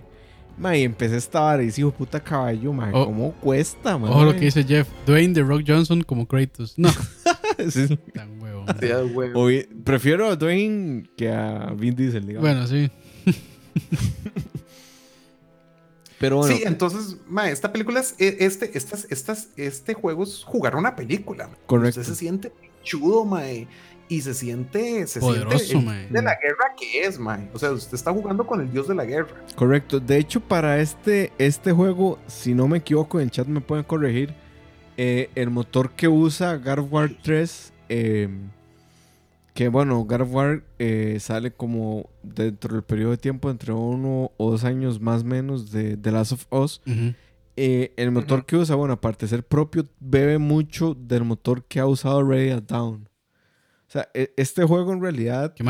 Ma, 0.58 0.76
y 0.76 0.82
empecé 0.82 1.16
esta 1.16 1.40
vara 1.40 1.62
y 1.62 1.68
hijo 1.68 1.86
de 1.90 1.92
puta 1.96 2.20
caballo, 2.22 2.72
man. 2.72 2.90
Oh. 2.94 3.06
¿Cómo 3.06 3.32
cuesta, 3.34 3.96
man? 3.96 4.10
Ojo 4.10 4.24
lo 4.24 4.32
que 4.34 4.40
dice 4.40 4.62
Jeff. 4.64 4.86
Dwayne 5.06 5.32
The 5.32 5.42
Rock 5.42 5.62
Johnson 5.66 6.02
como 6.02 6.26
Kratos. 6.26 6.74
No, 6.76 6.90
Sí. 7.70 7.98
tan 8.14 8.40
huevo. 8.42 8.64
Sí, 8.80 8.88
güey. 9.14 9.30
O 9.34 9.46
vi- 9.46 9.66
prefiero 9.84 10.28
a 10.28 10.36
Dwayne 10.36 11.04
que 11.16 11.30
a 11.30 11.72
Vin 11.76 11.94
Diesel, 11.96 12.26
digamos. 12.26 12.48
Bueno, 12.48 12.66
sí. 12.66 12.90
Pero 16.18 16.36
bueno, 16.36 16.54
Sí, 16.54 16.62
entonces, 16.66 17.16
ma, 17.26 17.48
esta 17.48 17.72
película 17.72 18.00
es 18.00 18.14
e- 18.18 18.36
este, 18.40 18.76
estas, 18.76 19.06
estas, 19.10 19.48
este 19.56 19.94
juego 19.94 20.22
es 20.24 20.44
jugar 20.44 20.76
una 20.76 20.94
película. 20.94 21.48
ma. 21.48 21.54
Correcto. 21.66 22.00
Usted 22.00 22.12
se 22.12 22.18
siente 22.18 22.52
chudo, 22.82 23.24
mae, 23.24 23.66
y 24.10 24.20
se 24.20 24.34
siente, 24.34 25.06
se 25.06 25.20
Poderoso, 25.20 25.58
siente 25.58 25.90
el 26.08 26.12
de 26.12 26.22
la 26.22 26.34
guerra 26.34 26.74
que 26.78 27.02
es, 27.04 27.18
mae. 27.18 27.48
O 27.54 27.58
sea, 27.58 27.70
usted 27.70 27.94
está 27.94 28.12
jugando 28.12 28.46
con 28.46 28.60
el 28.60 28.70
dios 28.70 28.86
de 28.88 28.94
la 28.94 29.04
guerra. 29.06 29.28
correcto. 29.56 30.00
De 30.00 30.18
hecho, 30.18 30.40
para 30.40 30.78
este, 30.80 31.32
este 31.38 31.72
juego, 31.72 32.18
si 32.26 32.52
no 32.52 32.68
me 32.68 32.78
equivoco, 32.78 33.20
en 33.20 33.30
chat 33.30 33.46
me 33.46 33.60
pueden 33.62 33.84
corregir. 33.84 34.34
eh, 34.98 35.30
el 35.34 35.48
motor 35.50 35.92
que 35.92 36.08
usa 36.08 36.56
God 36.56 36.80
of 36.80 36.92
War 36.92 37.10
3, 37.22 37.72
eh, 37.88 38.28
que 39.54 39.68
bueno, 39.68 40.04
God 40.04 40.20
of 40.22 40.34
War 40.34 40.62
eh, 40.78 41.16
sale 41.20 41.52
como 41.52 42.10
dentro 42.22 42.74
del 42.74 42.82
periodo 42.82 43.12
de 43.12 43.16
tiempo 43.16 43.48
entre 43.50 43.72
uno 43.72 44.30
o 44.36 44.50
dos 44.50 44.64
años 44.64 45.00
más 45.00 45.22
o 45.22 45.24
menos 45.24 45.70
de 45.72 45.96
The 45.96 46.10
Last 46.12 46.32
of 46.32 46.46
Us. 46.50 46.82
Eh, 47.56 47.92
el 47.96 48.10
motor 48.10 48.44
que 48.46 48.56
usa, 48.56 48.74
bueno, 48.74 48.94
aparte 48.94 49.26
de 49.26 49.30
ser 49.30 49.42
propio, 49.44 49.84
bebe 50.00 50.38
mucho 50.38 50.94
del 50.94 51.24
motor 51.24 51.64
que 51.64 51.78
ha 51.80 51.86
usado 51.86 52.22
Ready 52.22 52.50
at 52.50 52.62
Down. 52.62 53.08
O 53.90 53.92
sea, 53.92 54.08
e- 54.14 54.32
este 54.36 54.62
juego 54.64 54.92
en 54.92 55.02
realidad, 55.02 55.52
Que, 55.52 55.64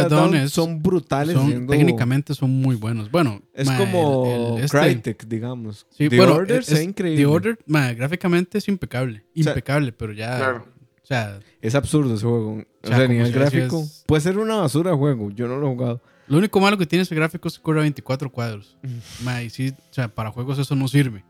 at 0.00 0.06
at 0.06 0.10
Dawn 0.10 0.32
Dawn 0.32 0.34
es- 0.46 0.50
son 0.52 0.82
brutales. 0.82 1.36
son- 1.36 1.46
siendo- 1.48 1.70
técnicamente 1.70 2.34
son 2.34 2.50
muy 2.50 2.74
buenos. 2.74 3.08
Bueno, 3.08 3.40
Es 3.54 3.68
mae, 3.68 3.78
como 3.78 4.26
el- 4.26 4.58
el- 4.58 4.64
este- 4.64 4.78
Crytek, 4.80 5.26
digamos. 5.28 5.86
Sí, 5.90 6.08
The 6.08 6.16
bueno, 6.16 6.34
Order 6.34 6.58
es- 6.60 6.72
es- 6.72 6.82
increíble. 6.82 7.22
The 7.22 7.26
Order, 7.26 7.58
mae, 7.66 7.94
gráficamente 7.94 8.58
es 8.58 8.66
impecable. 8.66 9.24
sea, 9.36 9.52
Impecable, 9.52 9.92
pero 9.92 10.12
ya. 10.12 10.36
Claro. 10.38 10.66
O 11.00 11.06
sea, 11.06 11.38
Es 11.62 11.76
absurdo 11.76 12.14
ese 12.14 12.24
juego. 12.26 12.54
O 12.82 12.86
sea, 12.86 12.96
sea, 12.96 13.04
a 13.04 13.08
nivel 13.08 13.30
gráfico. 13.32 13.80
es- 13.80 14.02
Puede 14.08 14.22
ser 14.22 14.36
una 14.38 14.56
basura 14.56 14.90
de 14.90 14.96
juego. 14.96 15.30
Yo 15.30 15.46
no 15.46 15.56
lo 15.56 15.68
he 15.68 15.74
jugado. 15.74 16.02
lo 16.26 16.38
único 16.38 16.58
malo 16.60 16.78
que 16.78 16.86
tiene 16.86 17.02
ese 17.02 17.14
gráfico 17.14 17.46
es 17.48 17.56
que 17.58 17.62
corre 17.62 17.78
a 17.80 17.82
24 17.82 18.30
cuadros. 18.30 18.76
Mae, 19.24 19.44
y 19.44 19.50
sí, 19.50 19.70
o 19.78 19.92
sea, 19.92 20.08
para 20.08 20.30
juegos 20.32 20.58
eso 20.58 20.74
no 20.74 20.88
sirve. 20.88 21.24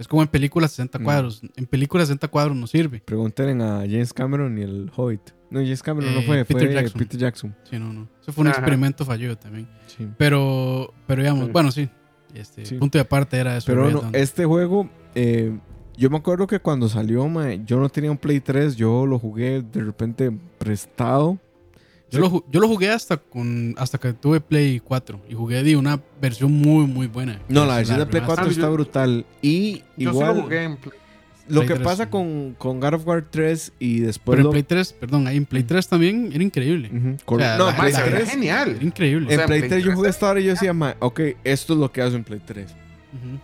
Es 0.00 0.08
como 0.08 0.22
en 0.22 0.28
películas 0.28 0.70
60 0.72 0.98
Mm. 0.98 1.04
cuadros. 1.04 1.42
En 1.56 1.66
películas 1.66 2.08
60 2.08 2.26
cuadros 2.28 2.56
no 2.56 2.66
sirve. 2.66 3.00
Pregúntenle 3.04 3.62
a 3.62 3.80
James 3.80 4.12
Cameron 4.14 4.56
y 4.58 4.62
el 4.62 4.90
Hobbit. 4.96 5.20
No, 5.50 5.60
James 5.60 5.82
Cameron 5.82 6.14
no 6.14 6.20
Eh, 6.20 6.24
fue, 6.24 6.44
Peter 6.46 6.66
fue 6.66 6.74
Jackson. 6.74 6.98
Peter 6.98 7.20
Jackson. 7.20 7.56
Sí, 7.68 7.78
no, 7.78 7.92
no. 7.92 8.08
Eso 8.22 8.32
fue 8.32 8.42
un 8.42 8.48
Ajá. 8.48 8.58
experimento 8.58 9.04
fallido 9.04 9.36
también. 9.36 9.68
Sí. 9.86 10.08
Pero, 10.16 10.94
pero 11.06 11.22
digamos, 11.22 11.46
Sí. 11.46 11.52
bueno, 11.52 11.70
sí. 11.70 11.88
Este, 12.34 12.64
Sí. 12.64 12.76
Punto 12.76 12.96
de 12.96 13.02
aparte 13.02 13.36
era 13.36 13.56
eso. 13.56 13.66
Pero 13.66 14.10
este 14.12 14.44
juego, 14.46 14.88
eh, 15.14 15.56
Yo 15.96 16.08
me 16.08 16.16
acuerdo 16.16 16.46
que 16.46 16.60
cuando 16.60 16.88
salió, 16.88 17.28
yo 17.66 17.78
no 17.78 17.90
tenía 17.90 18.10
un 18.10 18.16
Play 18.16 18.40
3, 18.40 18.74
yo 18.76 19.04
lo 19.04 19.18
jugué 19.18 19.60
de 19.60 19.82
repente 19.82 20.32
prestado. 20.56 21.38
Yo 22.10 22.18
lo, 22.20 22.30
ju- 22.30 22.44
yo 22.50 22.60
lo 22.60 22.68
jugué 22.68 22.90
hasta 22.90 23.16
con 23.16 23.74
hasta 23.78 23.98
que 23.98 24.12
tuve 24.12 24.40
Play 24.40 24.80
4 24.80 25.20
y 25.28 25.34
jugué 25.34 25.62
de 25.62 25.76
una 25.76 26.00
versión 26.20 26.50
muy 26.52 26.86
muy 26.86 27.06
buena. 27.06 27.40
No, 27.48 27.64
la 27.66 27.76
versión 27.76 27.98
de 27.98 28.06
Play 28.06 28.22
4 28.26 28.44
Ah, 28.46 28.48
está 28.50 28.62
yo- 28.62 28.72
brutal. 28.72 29.24
Y 29.42 29.78
Yo 29.96 30.10
igual, 30.10 30.30
sí 30.32 30.36
lo 30.36 30.42
jugué 30.42 30.64
en 30.64 30.76
Play. 30.76 30.94
lo 31.48 31.54
Play 31.60 31.68
que 31.68 31.74
3, 31.74 31.84
pasa 31.86 32.04
sí. 32.04 32.10
con, 32.10 32.54
con 32.58 32.80
God 32.80 32.94
of 32.94 33.06
War 33.06 33.24
3 33.30 33.72
y 33.78 34.00
después 34.00 34.34
Pero 34.34 34.40
en 34.40 34.44
lo- 34.46 34.50
Play 34.50 34.62
3, 34.64 34.92
perdón, 34.94 35.26
ahí 35.28 35.36
en 35.36 35.46
Play 35.46 35.62
3 35.62 35.86
también 35.88 36.30
era 36.32 36.42
increíble. 36.42 36.88
Ujú, 36.92 37.08
O 37.22 37.24
correcto. 37.26 37.48
sea, 37.48 37.58
no, 37.58 37.64
la- 37.66 37.70
en 37.70 37.76
Play 37.76 37.92
Mae, 37.92 38.02
se 38.02 38.02
veía 38.10 38.16
3, 38.18 38.30
genial. 38.30 38.70
Era 38.76 38.84
increíble. 38.84 39.26
O 39.26 39.30
sea, 39.30 39.40
en 39.42 39.46
Play 39.46 39.62
en 39.62 39.68
3 39.68 39.84
yo 39.84 39.90
jugué 39.92 40.02
3 40.08 40.14
esta 40.16 40.30
hora 40.30 40.40
y 40.40 40.44
yo 40.44 40.50
decía, 40.50 40.96
ok, 40.98 41.20
esto 41.44 41.72
es 41.74 41.78
lo 41.78 41.92
que 41.92 42.02
hace 42.02 42.16
en 42.16 42.24
Play 42.24 42.40
3. 42.44 42.74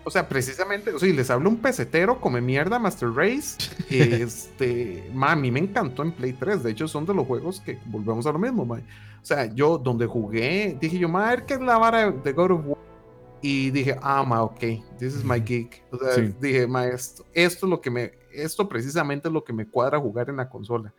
O 0.04 0.10
sea, 0.10 0.28
precisamente, 0.28 0.92
o 0.92 0.98
sea, 0.98 1.12
les 1.12 1.28
hablo 1.30 1.48
un 1.50 1.56
pesetero, 1.56 2.20
come 2.20 2.40
mierda, 2.40 2.78
Master 2.78 3.10
Race. 3.10 3.56
este, 3.90 5.10
ma, 5.12 5.32
a 5.32 5.36
mí 5.36 5.50
me 5.50 5.60
encantó 5.60 6.02
en 6.02 6.12
Play 6.12 6.32
3. 6.32 6.62
De 6.62 6.70
hecho, 6.70 6.86
son 6.88 7.04
de 7.06 7.14
los 7.14 7.26
juegos 7.26 7.60
que 7.60 7.78
volvemos 7.86 8.26
a 8.26 8.32
lo 8.32 8.38
mismo, 8.38 8.64
ma. 8.64 8.76
O 8.76 9.24
sea, 9.26 9.46
yo 9.52 9.76
donde 9.78 10.06
jugué, 10.06 10.76
dije 10.80 10.98
yo, 10.98 11.08
ma, 11.08 11.26
a 11.26 11.30
ver 11.30 11.46
qué 11.46 11.54
es 11.54 11.60
la 11.60 11.78
vara 11.78 12.10
de 12.10 12.32
God 12.32 12.50
of 12.52 12.60
War. 12.66 12.78
Y 13.42 13.70
dije, 13.70 13.96
ah, 14.02 14.24
ma, 14.24 14.42
ok, 14.42 14.60
this 14.98 15.14
is 15.14 15.24
my 15.24 15.40
geek. 15.40 15.82
O 15.90 15.98
sea, 15.98 16.14
Sí. 16.14 16.34
dije, 16.40 16.66
ma, 16.66 16.86
esto, 16.86 17.24
esto 17.34 17.66
es 17.66 17.70
lo 17.70 17.80
que 17.80 17.90
me, 17.90 18.12
esto 18.32 18.68
precisamente 18.68 19.28
es 19.28 19.34
lo 19.34 19.44
que 19.44 19.52
me 19.52 19.66
cuadra 19.68 19.98
jugar 19.98 20.30
en 20.30 20.36
la 20.36 20.48
consola. 20.48 20.92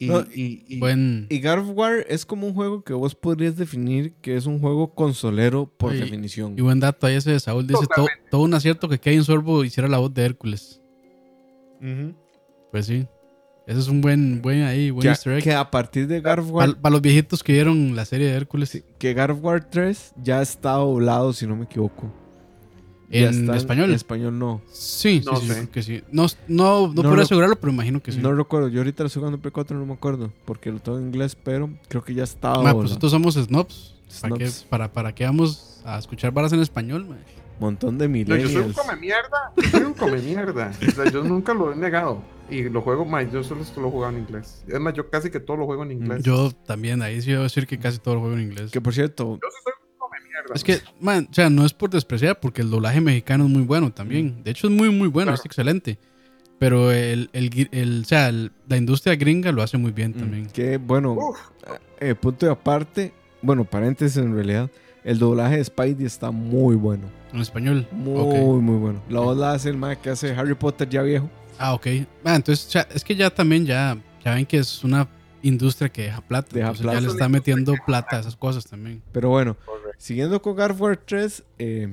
Y, 0.00 0.06
No, 0.06 0.20
y- 0.32 0.64
y- 0.68 0.78
Buen. 0.78 1.26
Y 1.28 1.40
God 1.40 1.58
of 1.58 1.70
War 1.74 2.04
es 2.08 2.24
como 2.24 2.46
un 2.46 2.54
juego 2.54 2.82
que 2.84 2.92
vos 2.92 3.14
podrías 3.16 3.56
definir 3.56 4.12
que 4.22 4.36
es 4.36 4.46
un 4.46 4.60
juego 4.60 4.94
consolero 4.94 5.66
por 5.76 5.90
Oye, 5.90 6.00
definición. 6.02 6.54
Y 6.56 6.60
buen 6.62 6.78
dato 6.78 7.06
ahí 7.06 7.16
ese 7.16 7.32
de 7.32 7.40
Saúl. 7.40 7.66
Dice 7.66 7.84
todo, 7.94 8.06
todo 8.30 8.42
un 8.42 8.54
acierto 8.54 8.88
que 8.88 8.98
Kevin 9.00 9.24
Sorbo 9.24 9.64
hiciera 9.64 9.88
la 9.88 9.98
voz 9.98 10.14
de 10.14 10.24
Hércules. 10.24 10.80
Pues 12.70 12.86
sí. 12.86 13.06
Ese 13.66 13.80
es 13.80 13.88
un 13.88 14.00
buen, 14.00 14.40
buen 14.40 14.62
ahí, 14.62 14.90
buen 14.90 15.02
que, 15.02 15.08
easter 15.08 15.34
egg. 15.34 15.42
que 15.44 15.52
a 15.52 15.70
partir 15.70 16.06
de 16.06 16.20
God 16.20 16.38
of 16.38 16.50
War, 16.52 16.76
Para 16.80 16.92
los 16.92 17.02
viejitos 17.02 17.42
que 17.42 17.52
vieron 17.52 17.94
la 17.94 18.06
serie 18.06 18.26
de 18.28 18.32
Hércules 18.34 18.82
que 18.98 19.14
God 19.14 19.30
of 19.30 19.44
War 19.44 19.68
3 19.68 20.14
ya 20.22 20.40
está 20.40 20.72
doblado, 20.72 21.32
si 21.34 21.46
no 21.46 21.54
me 21.54 21.64
equivoco. 21.64 22.10
En 23.10 23.54
español. 23.54 23.88
En 23.90 23.94
español 23.96 24.38
no. 24.38 24.60
Sí, 24.70 25.20
sí, 25.20 25.22
No 25.24 25.36
sí, 25.36 25.46
sé. 25.48 25.54
creo 25.54 25.70
que 25.70 25.82
sí. 25.82 26.02
No, 26.12 26.26
no, 26.46 26.88
no, 26.88 26.88
No 26.88 26.94
puedo 27.02 27.16
lo- 27.16 27.22
asegurarlo, 27.22 27.56
pero 27.56 27.72
imagino 27.72 28.02
que 28.02 28.12
sí. 28.12 28.18
No 28.20 28.34
recuerdo. 28.34 28.68
Yo 28.68 28.80
ahorita 28.80 29.02
lo 29.02 29.06
estoy 29.06 29.20
jugando 29.20 29.36
en 29.36 29.40
Play 29.42 29.52
4, 29.52 29.76
no 29.78 29.86
me 29.86 29.94
acuerdo. 29.94 30.30
Porque 30.44 30.70
lo 30.70 30.78
tengo 30.80 30.98
en 30.98 31.06
inglés, 31.06 31.34
pero 31.36 31.70
creo 31.88 32.04
que 32.04 32.14
ya 32.14 32.24
está 32.24 32.54
Ma, 32.60 32.72
pues 32.72 32.84
nosotros 32.88 33.10
somos 33.12 33.34
snobs. 33.34 33.94
¿Para 34.22 34.36
qué, 34.36 34.50
para, 34.70 34.92
¿Para 34.92 35.14
qué 35.14 35.24
vamos 35.24 35.80
a 35.84 35.98
escuchar 35.98 36.32
varas 36.32 36.52
en 36.52 36.60
español? 36.60 37.06
ma? 37.06 37.16
Montón 37.60 37.98
de 37.98 38.06
No, 38.08 38.14
yo 38.16 38.24
soy 38.26 38.36
un 38.36 38.44
millennials. 38.46 38.76
come 38.76 38.96
mierda. 39.00 39.52
Yo 39.56 39.62
soy 39.70 39.82
un 39.82 39.94
come 39.94 40.18
mierda. 40.22 40.72
O 40.86 40.90
sea, 40.92 41.10
yo 41.10 41.24
nunca 41.24 41.52
lo 41.54 41.72
he 41.72 41.76
negado. 41.76 42.22
Y 42.50 42.62
lo 42.68 42.80
juego, 42.82 43.04
ma, 43.04 43.22
yo 43.22 43.42
solo 43.42 43.62
esto 43.62 43.80
lo 43.80 43.88
he 43.88 43.90
jugado 43.90 44.12
en 44.16 44.20
inglés. 44.22 44.62
Es 44.68 44.78
más, 44.80 44.94
yo 44.94 45.10
casi 45.10 45.28
que 45.28 45.40
todo 45.40 45.56
lo 45.56 45.66
juego 45.66 45.82
en 45.82 45.92
inglés. 45.92 46.22
Yo 46.22 46.50
también, 46.66 47.02
ahí 47.02 47.20
sí 47.20 47.32
debo 47.32 47.42
decir 47.42 47.66
que 47.66 47.78
casi 47.78 47.98
todo 47.98 48.14
lo 48.14 48.20
juego 48.20 48.36
en 48.36 48.42
inglés. 48.42 48.70
que 48.70 48.80
por 48.80 48.94
cierto, 48.94 49.38
Yo 49.42 49.48
sí 49.50 49.56
soy 49.64 49.72
Es 50.54 50.64
que, 50.64 50.80
man, 51.00 51.28
o 51.30 51.34
sea, 51.34 51.50
no 51.50 51.64
es 51.66 51.72
por 51.72 51.90
despreciar, 51.90 52.40
porque 52.40 52.62
el 52.62 52.70
doblaje 52.70 53.00
mexicano 53.00 53.44
es 53.44 53.50
muy 53.50 53.62
bueno 53.62 53.92
también. 53.92 54.42
De 54.44 54.50
hecho, 54.50 54.66
es 54.68 54.72
muy, 54.72 54.90
muy 54.90 55.08
bueno, 55.08 55.30
Claro. 55.32 55.40
es 55.40 55.46
excelente. 55.46 55.98
Pero 56.58 56.90
el, 56.90 57.30
el, 57.32 57.68
el- 57.70 58.00
o 58.02 58.04
sea, 58.04 58.28
el- 58.30 58.50
la 58.68 58.76
industria 58.76 59.14
gringa 59.16 59.52
lo 59.52 59.62
hace 59.62 59.78
muy 59.78 59.92
bien 59.92 60.12
también. 60.12 60.46
que 60.46 60.76
bueno, 60.76 61.12
Uf, 61.12 61.38
eh, 62.00 62.14
punto 62.14 62.46
de 62.46 62.52
aparte, 62.52 63.12
bueno, 63.42 63.64
paréntesis 63.64 64.16
en 64.16 64.34
realidad, 64.34 64.68
el 65.04 65.18
doblaje 65.20 65.58
de 65.58 65.64
Spidey 65.64 66.04
está 66.06 66.30
muy 66.32 66.74
bueno. 66.74 67.04
En 67.32 67.40
español. 67.40 67.86
Muy, 67.92 68.60
muy 68.60 68.76
bueno. 68.78 69.02
La 69.08 69.20
voz 69.20 69.36
la 69.38 69.52
hace 69.52 69.68
el 69.68 69.76
man 69.76 69.96
que 70.02 70.10
hace 70.10 70.32
Harry 70.32 70.54
Potter 70.54 70.88
ya 70.88 71.02
viejo. 71.02 71.30
Ah, 71.58 71.74
ok. 71.74 71.86
Ah, 72.24 72.34
entonces, 72.36 72.66
o 72.66 72.70
sea, 72.70 72.88
es 72.94 73.04
que 73.04 73.14
ya 73.14 73.30
también 73.30 73.64
ya, 73.64 73.96
ya 74.24 74.34
ven 74.34 74.44
que 74.46 74.58
es 74.58 74.82
una 74.82 75.06
industria 75.42 75.88
que 75.88 76.02
deja 76.02 76.20
plata. 76.20 76.48
Deja 76.52 76.72
plata. 76.72 76.94
ya 76.94 77.00
le 77.00 77.08
está 77.08 77.28
metiendo 77.28 77.74
plata 77.86 78.16
a 78.16 78.20
esas 78.20 78.36
cosas 78.36 78.66
también. 78.66 79.02
Pero 79.12 79.30
bueno, 79.30 79.56
siguiendo 79.98 80.40
con 80.42 80.54
God 80.56 80.70
of 80.72 80.80
War 80.80 80.96
3, 80.96 81.44
eh, 81.58 81.88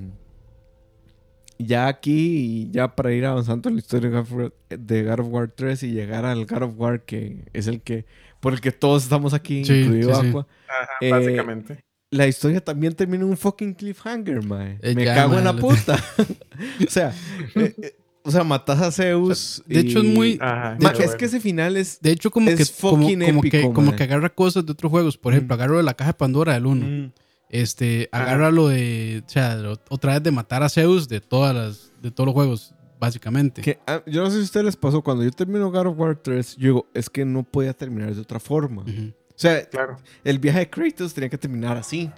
ya 1.57 1.87
aquí, 1.87 2.69
ya 2.71 2.95
para 2.95 3.13
ir 3.13 3.25
avanzando 3.25 3.69
en 3.69 3.75
la 3.75 3.79
historia 3.81 4.09
de 4.09 4.15
God, 4.15 4.21
of 4.23 4.31
War, 4.33 4.53
de 4.69 5.03
God 5.03 5.19
of 5.19 5.27
War 5.29 5.47
3 5.55 5.83
y 5.83 5.91
llegar 5.91 6.25
al 6.25 6.45
God 6.45 6.63
of 6.63 6.71
War 6.77 7.01
que 7.03 7.45
es 7.53 7.67
el 7.67 7.81
que, 7.81 8.05
por 8.39 8.53
el 8.53 8.61
que 8.61 8.71
todos 8.71 9.03
estamos 9.03 9.33
aquí, 9.33 9.63
Sí, 9.63 9.73
incluido 9.81 10.13
sí, 10.15 10.21
sí. 10.21 10.27
Aqua. 10.29 10.47
Ajá, 10.67 10.91
Eh, 11.01 11.09
básicamente. 11.11 11.83
La 12.11 12.27
historia 12.27 12.63
también 12.63 12.93
termina 12.93 13.23
en 13.23 13.31
un 13.31 13.37
fucking 13.37 13.73
cliffhanger, 13.73 14.43
mae. 14.45 14.77
Eh, 14.81 14.93
Me 14.95 15.05
ya, 15.05 15.15
cago 15.15 15.37
en 15.37 15.43
la 15.43 15.55
puta. 15.55 15.97
o 16.87 16.89
sea, 16.89 17.13
eh, 17.55 17.73
eh, 17.81 17.95
o 18.25 18.31
sea, 18.31 18.43
matas 18.43 18.81
a 18.81 18.91
Zeus. 18.91 19.63
De 19.65 19.79
hecho, 19.79 19.99
es 19.99 20.05
muy. 20.05 20.37
Ajá, 20.41 20.77
es 20.99 21.15
que 21.15 21.25
ese 21.25 21.39
final 21.39 21.77
es. 21.77 21.99
De 22.01 22.11
hecho, 22.11 22.29
como 22.31 22.49
Es 22.49 22.57
que, 22.71 22.81
como, 22.81 23.03
fucking 23.03 23.19
como 23.25 23.41
que, 23.41 23.47
épico, 23.47 23.73
como 23.73 23.95
que 23.95 24.03
agarra 24.03 24.29
cosas 24.29 24.65
de 24.65 24.71
otros 24.71 24.89
juegos. 24.91 25.17
Por 25.17 25.33
ejemplo, 25.33 25.55
Mm. 25.55 25.59
agarra 25.59 25.71
lo 25.73 25.77
de 25.77 25.83
la 25.83 25.93
caja 25.93 26.11
de 26.11 26.17
Pandora 26.17 26.53
del 26.53 26.65
1. 26.65 26.85
Mm, 26.85 27.11
Este, 27.49 28.09
agarra 28.11 28.49
lo 28.51 28.67
de, 28.69 29.23
o 29.25 29.29
sea, 29.29 29.55
lo- 29.55 29.79
otra 29.89 30.13
vez 30.13 30.23
de 30.23 30.31
matar 30.31 30.63
a 30.63 30.67
Zeus 30.69 31.07
de 31.07 31.21
todas 31.21 31.55
las, 31.55 31.91
de 32.01 32.09
todos 32.11 32.25
los 32.25 32.33
juegos, 32.33 32.73
básicamente. 32.99 33.61
que, 33.61 33.79
ah, 33.85 34.01
yo 34.07 34.23
no 34.23 34.29
sé 34.29 34.37
si 34.37 34.41
a 34.41 34.43
ustedes 34.45 34.65
les 34.65 34.75
pasó, 34.75 35.01
cuando 35.03 35.23
yo 35.23 35.31
termino 35.31 35.71
God 35.71 35.87
of 35.87 35.99
War 35.99 36.15
3, 36.21 36.55
yo 36.57 36.63
digo, 36.67 36.87
es 36.93 37.09
que 37.09 37.23
no 37.23 37.43
podía 37.43 37.73
terminar 37.73 38.13
de 38.13 38.19
otra 38.21 38.39
forma. 38.39 38.81
O 38.81 39.37
sea, 39.37 39.63
Claro. 39.69 39.97
el 40.23 40.39
viaje 40.39 40.59
de 40.59 40.69
Kratos 40.69 41.13
tenía 41.13 41.29
que 41.29 41.37
terminar 41.37 41.77
así. 41.77 42.09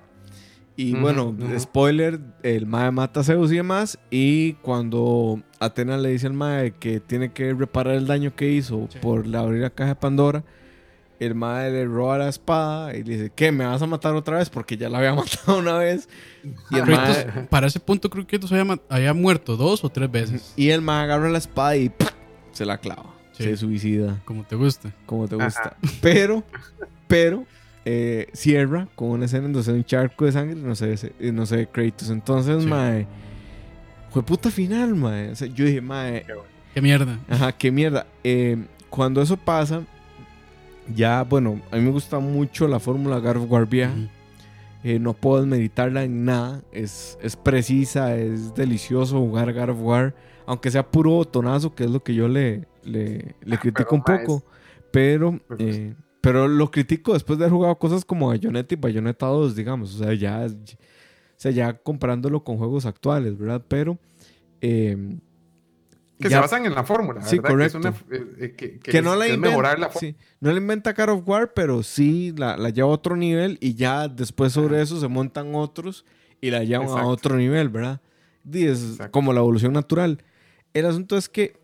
Y 0.80 0.94
bueno, 0.94 1.36
spoiler, 1.58 2.20
el 2.44 2.68
Mae 2.68 2.92
mata 2.92 3.22
a 3.22 3.24
Zeus 3.24 3.52
y 3.52 3.56
demás. 3.56 3.98
Y 4.12 4.54
cuando 4.62 5.42
Atena 5.60 5.98
le 5.98 6.10
dice 6.10 6.28
al 6.28 6.34
Mae 6.34 6.72
que 6.72 7.00
tiene 7.00 7.34
que 7.34 7.52
reparar 7.54 7.96
el 7.96 8.06
daño 8.08 8.36
que 8.36 8.52
hizo 8.52 8.88
Sí. 8.92 9.00
por 9.02 9.26
la 9.26 9.40
abrir 9.40 9.62
la 9.64 9.72
caja 9.72 9.90
de 9.90 9.96
Pandora, 9.96 10.44
el 11.20 11.34
Mae 11.34 11.72
le 11.72 11.86
roba 11.86 12.20
la 12.20 12.30
espada 12.30 12.96
y 12.96 13.04
le 13.04 13.18
dice, 13.18 13.32
¿qué? 13.36 13.52
¿Me 13.52 13.66
vas 13.66 13.82
a 13.82 13.88
matar 13.88 14.14
otra 14.14 14.38
vez? 14.38 14.52
Porque 14.52 14.78
ya 14.78 14.88
la 14.88 15.00
había 15.00 15.14
matado 15.16 15.58
una 15.58 15.80
vez. 15.80 16.08
Y 16.70 16.78
el 16.78 17.48
para 17.50 17.66
ese 17.66 17.80
punto 17.80 18.12
creo 18.12 18.28
que 18.28 18.38
Kratos 18.38 18.52
había, 18.90 19.14
muerto 19.16 19.58
dos 19.58 19.84
o 19.84 19.90
tres 19.90 20.12
veces, 20.12 20.54
y 20.56 20.70
el 20.70 20.84
Mae 20.84 21.06
agarra 21.06 21.28
la 21.30 21.40
espada 21.40 21.76
y 21.76 21.90
¡pum! 21.90 22.08
se 22.52 22.66
la 22.68 22.78
clava. 22.78 23.16
Sí. 23.32 23.44
Se 23.46 23.58
suicida, 23.58 24.22
como 24.26 24.44
te 24.44 24.56
gusta. 24.56 24.94
como 25.08 25.28
te 25.28 25.36
Ajá. 25.36 25.46
gusta. 25.46 25.78
Pero, 26.02 26.44
pero, 27.08 27.46
eh, 27.90 28.28
cierra 28.34 28.90
con 28.96 29.10
una 29.12 29.26
escena 29.26 29.46
en 29.46 29.54
donde 29.54 29.64
se 29.66 29.72
ve 29.72 29.78
un 29.78 29.86
charco 29.86 30.26
de 30.26 30.34
sangre 30.34 30.60
y 30.60 30.62
no 30.62 30.76
se 30.76 30.88
ve, 30.88 30.94
ese- 30.94 31.14
y 31.22 31.32
no 31.32 31.46
se 31.46 31.56
ve 31.56 31.68
Kratos. 31.68 32.10
Entonces, 32.10 32.64
Sí. 32.64 32.68
mae, 32.70 33.08
fue 34.10 34.24
puta 34.24 34.52
final, 34.52 34.94
mae. 34.96 35.30
O 35.32 35.36
sea, 35.36 35.48
yo 35.48 35.64
dije, 35.66 35.80
mae, 35.80 36.26
Qué 36.74 36.82
mierda. 36.82 37.18
ajá, 37.30 37.52
qué 37.54 37.72
mierda. 37.72 38.06
Eh, 38.26 38.58
cuando 38.90 39.22
eso 39.22 39.38
pasa, 39.38 39.84
ya, 40.94 41.24
bueno, 41.24 41.62
a 41.72 41.76
mí 41.78 41.82
me 41.84 41.92
gusta 41.92 42.20
mucho 42.20 42.68
la 42.68 42.80
fórmula 42.80 43.20
God 43.20 43.38
of 43.38 43.52
War 43.52 43.66
vieja. 43.68 43.94
Eh, 44.84 45.00
no 45.00 45.14
puedo 45.14 45.46
meditarla 45.46 46.04
en 46.04 46.26
nada. 46.26 46.62
Es, 46.72 47.18
es 47.22 47.36
precisa, 47.36 48.16
es 48.16 48.54
delicioso 48.54 49.18
jugar 49.20 49.54
God 49.54 49.70
of 49.70 49.78
War. 49.82 50.16
Aunque 50.46 50.72
sea 50.72 50.86
puro 50.86 51.12
botonazo, 51.12 51.74
que 51.76 51.84
es 51.86 51.90
lo 51.90 52.02
que 52.04 52.14
yo 52.14 52.28
le, 52.28 52.68
le, 52.84 53.36
le 53.44 53.58
critico 53.58 53.96
un 53.96 54.04
Ah, 54.06 54.20
poco. 54.20 54.44
Pero, 54.92 55.40
eh, 55.60 55.94
pero 56.32 56.48
lo 56.48 56.70
critico 56.72 57.14
después 57.14 57.40
de 57.40 57.46
haber 57.46 57.54
jugado 57.54 57.78
cosas 57.80 58.04
como 58.04 58.28
Bayonetta 58.28 58.74
y 58.74 58.78
Bayonetta 58.78 59.28
2, 59.28 59.56
digamos. 59.56 59.96
O 59.96 59.98
sea, 60.04 60.14
ya, 60.14 60.46
o 60.48 60.56
sea, 61.38 61.52
ya 61.52 61.74
comparándolo 61.78 62.44
con 62.44 62.58
juegos 62.58 62.86
actuales, 62.86 63.38
¿verdad? 63.38 63.64
Pero... 63.68 63.98
eh, 64.62 65.18
Que 66.20 66.30
ya- 66.30 66.38
se 66.38 66.42
basan 66.42 66.66
en 66.66 66.74
la 66.76 66.84
fórmula, 66.84 67.22
Sí, 67.22 67.38
¿verdad? 67.40 67.58
Que 67.58 67.66
es 67.66 67.74
correcto. 67.74 67.90
una- 68.10 68.18
eh, 68.18 68.36
eh, 68.40 68.54
que, 68.58 68.80
que 68.80 68.92
que 68.92 69.02
no 69.02 69.16
la 69.16 69.28
inventa, 69.28 69.78
la 69.78 69.92
sí, 69.92 70.16
no 70.42 70.52
la 70.52 70.58
inventa 70.58 70.94
God 70.94 71.10
of 71.10 71.28
War, 71.30 71.54
pero 71.54 71.84
sí 71.84 72.34
la, 72.36 72.58
la 72.58 72.70
lleva 72.72 72.88
a 72.90 72.92
otro 72.92 73.16
nivel 73.16 73.58
y 73.62 73.76
ya 73.76 74.08
después 74.08 74.52
sobre 74.52 74.82
eso 74.82 75.00
se 75.00 75.08
montan 75.08 75.54
otros 75.56 76.06
y 76.42 76.50
la 76.50 76.64
llevan 76.64 76.88
a 76.88 76.92
Exacto. 76.92 77.10
otro 77.10 77.38
nivel, 77.38 77.70
¿verdad? 77.70 78.02
Y 78.52 78.66
es 78.66 78.84
Exacto. 78.84 79.12
como 79.12 79.32
la 79.32 79.40
evolución 79.42 79.74
natural. 79.74 80.24
El 80.74 80.86
asunto 80.88 81.18
es 81.18 81.30
que 81.30 81.56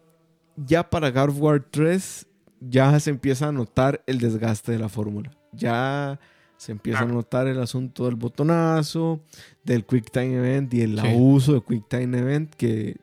ya 0.56 0.90
para 0.90 1.10
God 1.12 1.30
of 1.30 1.42
War 1.42 1.66
3 1.70 2.28
ya 2.70 3.00
se 3.00 3.10
empieza 3.10 3.48
a 3.48 3.52
notar 3.52 4.04
el 4.08 4.20
desgaste 4.20 4.72
de 4.72 4.80
la 4.80 4.90
fórmula. 4.90 5.32
Ya 5.52 6.20
se 6.58 6.72
empieza 6.72 7.02
a 7.02 7.06
notar 7.06 7.48
el 7.48 7.60
asunto 7.62 8.06
del 8.06 8.16
botonazo, 8.16 9.20
del 9.64 9.86
Quick 9.86 10.12
Time 10.12 10.36
Event 10.38 10.74
y 10.74 10.82
el 10.82 11.00
Sí. 11.00 11.08
abuso 11.08 11.54
de 11.54 11.62
Quick 11.62 11.88
Time 11.90 12.18
Event 12.18 12.54
que, 12.56 12.98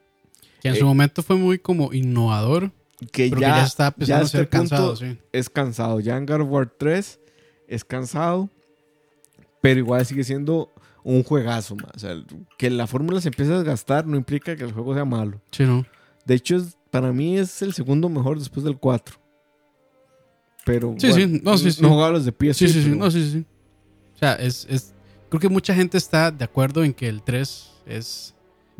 Que 0.62 0.68
en 0.68 0.74
Eh, 0.74 0.78
su 0.78 0.84
momento 0.84 1.22
fue 1.22 1.36
muy 1.36 1.58
como 1.58 1.92
innovador, 1.94 2.70
que 3.12 3.28
pero 3.30 3.40
ya, 3.40 3.54
que 3.54 3.60
ya 3.60 3.64
está 3.64 3.86
empezando 3.86 4.06
ya 4.06 4.16
a 4.18 4.24
este 4.26 4.38
ser 4.38 4.48
cansado, 4.50 4.94
sí. 4.96 5.18
es 5.32 5.48
cansado. 5.48 6.00
Ya 6.00 6.16
en 6.18 6.26
God 6.26 6.42
of 6.42 6.48
War 6.50 6.70
3 6.76 7.18
es 7.66 7.82
cansado, 7.84 8.50
pero 9.60 9.78
igual 9.80 10.04
sigue 10.04 10.24
siendo 10.24 10.70
un 11.02 11.22
juegazo 11.22 11.76
más. 11.76 11.92
O 11.96 11.98
sea, 11.98 12.14
que 12.58 12.68
la 12.70 12.86
fórmula 12.86 13.20
se 13.22 13.28
empiece 13.28 13.52
a 13.52 13.56
desgastar 13.56 14.06
no 14.06 14.16
implica 14.16 14.54
que 14.56 14.64
el 14.64 14.72
juego 14.72 14.92
sea 14.94 15.04
malo. 15.06 15.40
Sí, 15.50 15.64
¿no? 15.64 15.84
De 16.26 16.34
hecho, 16.34 16.56
es- 16.56 16.76
para 16.90 17.12
mí 17.12 17.38
es 17.38 17.62
el 17.62 17.72
segundo 17.72 18.08
mejor 18.08 18.38
después 18.38 18.64
del 18.64 18.76
4. 18.76 19.16
Pero 20.72 20.94
Sí, 20.98 21.08
bueno, 21.10 21.26
sí, 21.36 21.40
no, 21.44 21.58
sí, 21.58 21.72
sí. 21.72 21.82
No 21.82 21.88
jugaba 21.90 22.10
los 22.12 22.24
de 22.24 22.32
PS. 22.32 22.54
Sí, 22.58 22.68
sí, 22.68 22.74
sí, 22.82 22.88
pero- 22.90 22.96
no, 22.96 23.10
sí, 23.10 23.30
sí. 23.30 23.44
O 24.14 24.18
sea, 24.18 24.34
es, 24.34 24.66
es, 24.68 24.92
creo 25.28 25.40
que 25.40 25.48
mucha 25.48 25.74
gente 25.74 25.96
está 25.98 26.30
de 26.30 26.44
acuerdo 26.44 26.84
en 26.84 26.92
que 26.92 27.08
el 27.08 27.22
3 27.22 27.70
es 27.86 28.34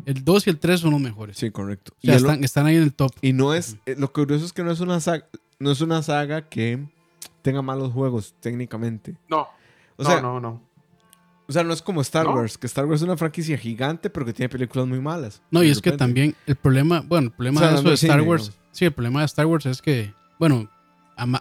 El 0.05 0.23
2 0.23 0.47
y 0.47 0.49
el 0.51 0.57
3 0.59 0.79
son 0.79 0.91
los 0.91 1.01
mejores. 1.01 1.37
Sí, 1.37 1.51
correcto. 1.51 1.93
O 1.97 2.01
sea, 2.05 2.13
y, 2.13 2.17
están, 2.17 2.43
están 2.43 2.65
ahí 2.67 2.75
en 2.77 2.83
el 2.83 2.93
top. 2.93 3.11
y 3.21 3.33
no 3.33 3.53
es. 3.53 3.75
eh, 3.85 3.95
Lo 3.97 4.11
curioso 4.13 4.45
es 4.45 4.53
que 4.53 4.63
no 4.63 4.71
es 4.71 4.79
una 4.79 4.99
saga, 4.99 5.27
no 5.59 5.71
es 5.71 5.81
una 5.81 6.01
saga 6.03 6.47
que 6.47 6.83
tenga 7.41 7.61
malos 7.61 7.91
juegos 7.93 8.33
técnicamente. 8.39 9.15
No, 9.29 9.41
O 9.97 10.03
no, 10.03 10.09
sea, 10.09 10.21
no, 10.21 10.39
no. 10.39 10.61
o 11.47 11.51
sea, 11.51 11.63
no 11.63 11.73
es 11.73 11.81
como 11.81 12.01
Star 12.01 12.25
¿No? 12.25 12.33
Wars, 12.35 12.57
que 12.57 12.67
Star 12.67 12.85
Wars 12.85 13.01
es 13.01 13.05
una 13.05 13.17
franquicia 13.17 13.57
gigante, 13.57 14.09
pero 14.09 14.25
que 14.25 14.33
tiene 14.33 14.49
películas 14.49 14.87
muy 14.87 14.99
malas. 15.01 15.41
No, 15.51 15.61
y 15.63 15.69
es 15.69 15.81
que 15.81 15.89
repente. 15.91 15.97
también 16.05 16.35
el 16.47 16.55
problema, 16.55 17.01
bueno, 17.07 17.27
el 17.27 17.33
problema 17.33 17.59
O 17.59 17.63
sea, 17.63 17.69
de 17.71 17.75
eso 17.79 17.87
de 17.89 17.93
Star 17.95 18.19
cine, 18.19 18.29
Wars, 18.29 18.43
digamos. 18.43 18.67
sí, 18.71 18.85
el 18.85 18.91
problema 18.93 19.19
de 19.21 19.25
Star 19.25 19.45
Wars 19.47 19.65
es 19.65 19.81
que, 19.81 20.13
bueno, 20.39 20.69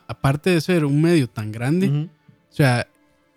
aparte 0.08 0.50
de 0.50 0.60
ser 0.60 0.84
un 0.84 1.00
medio 1.00 1.28
tan 1.28 1.52
grande, 1.52 1.88
o 1.88 2.54
sea, 2.54 2.86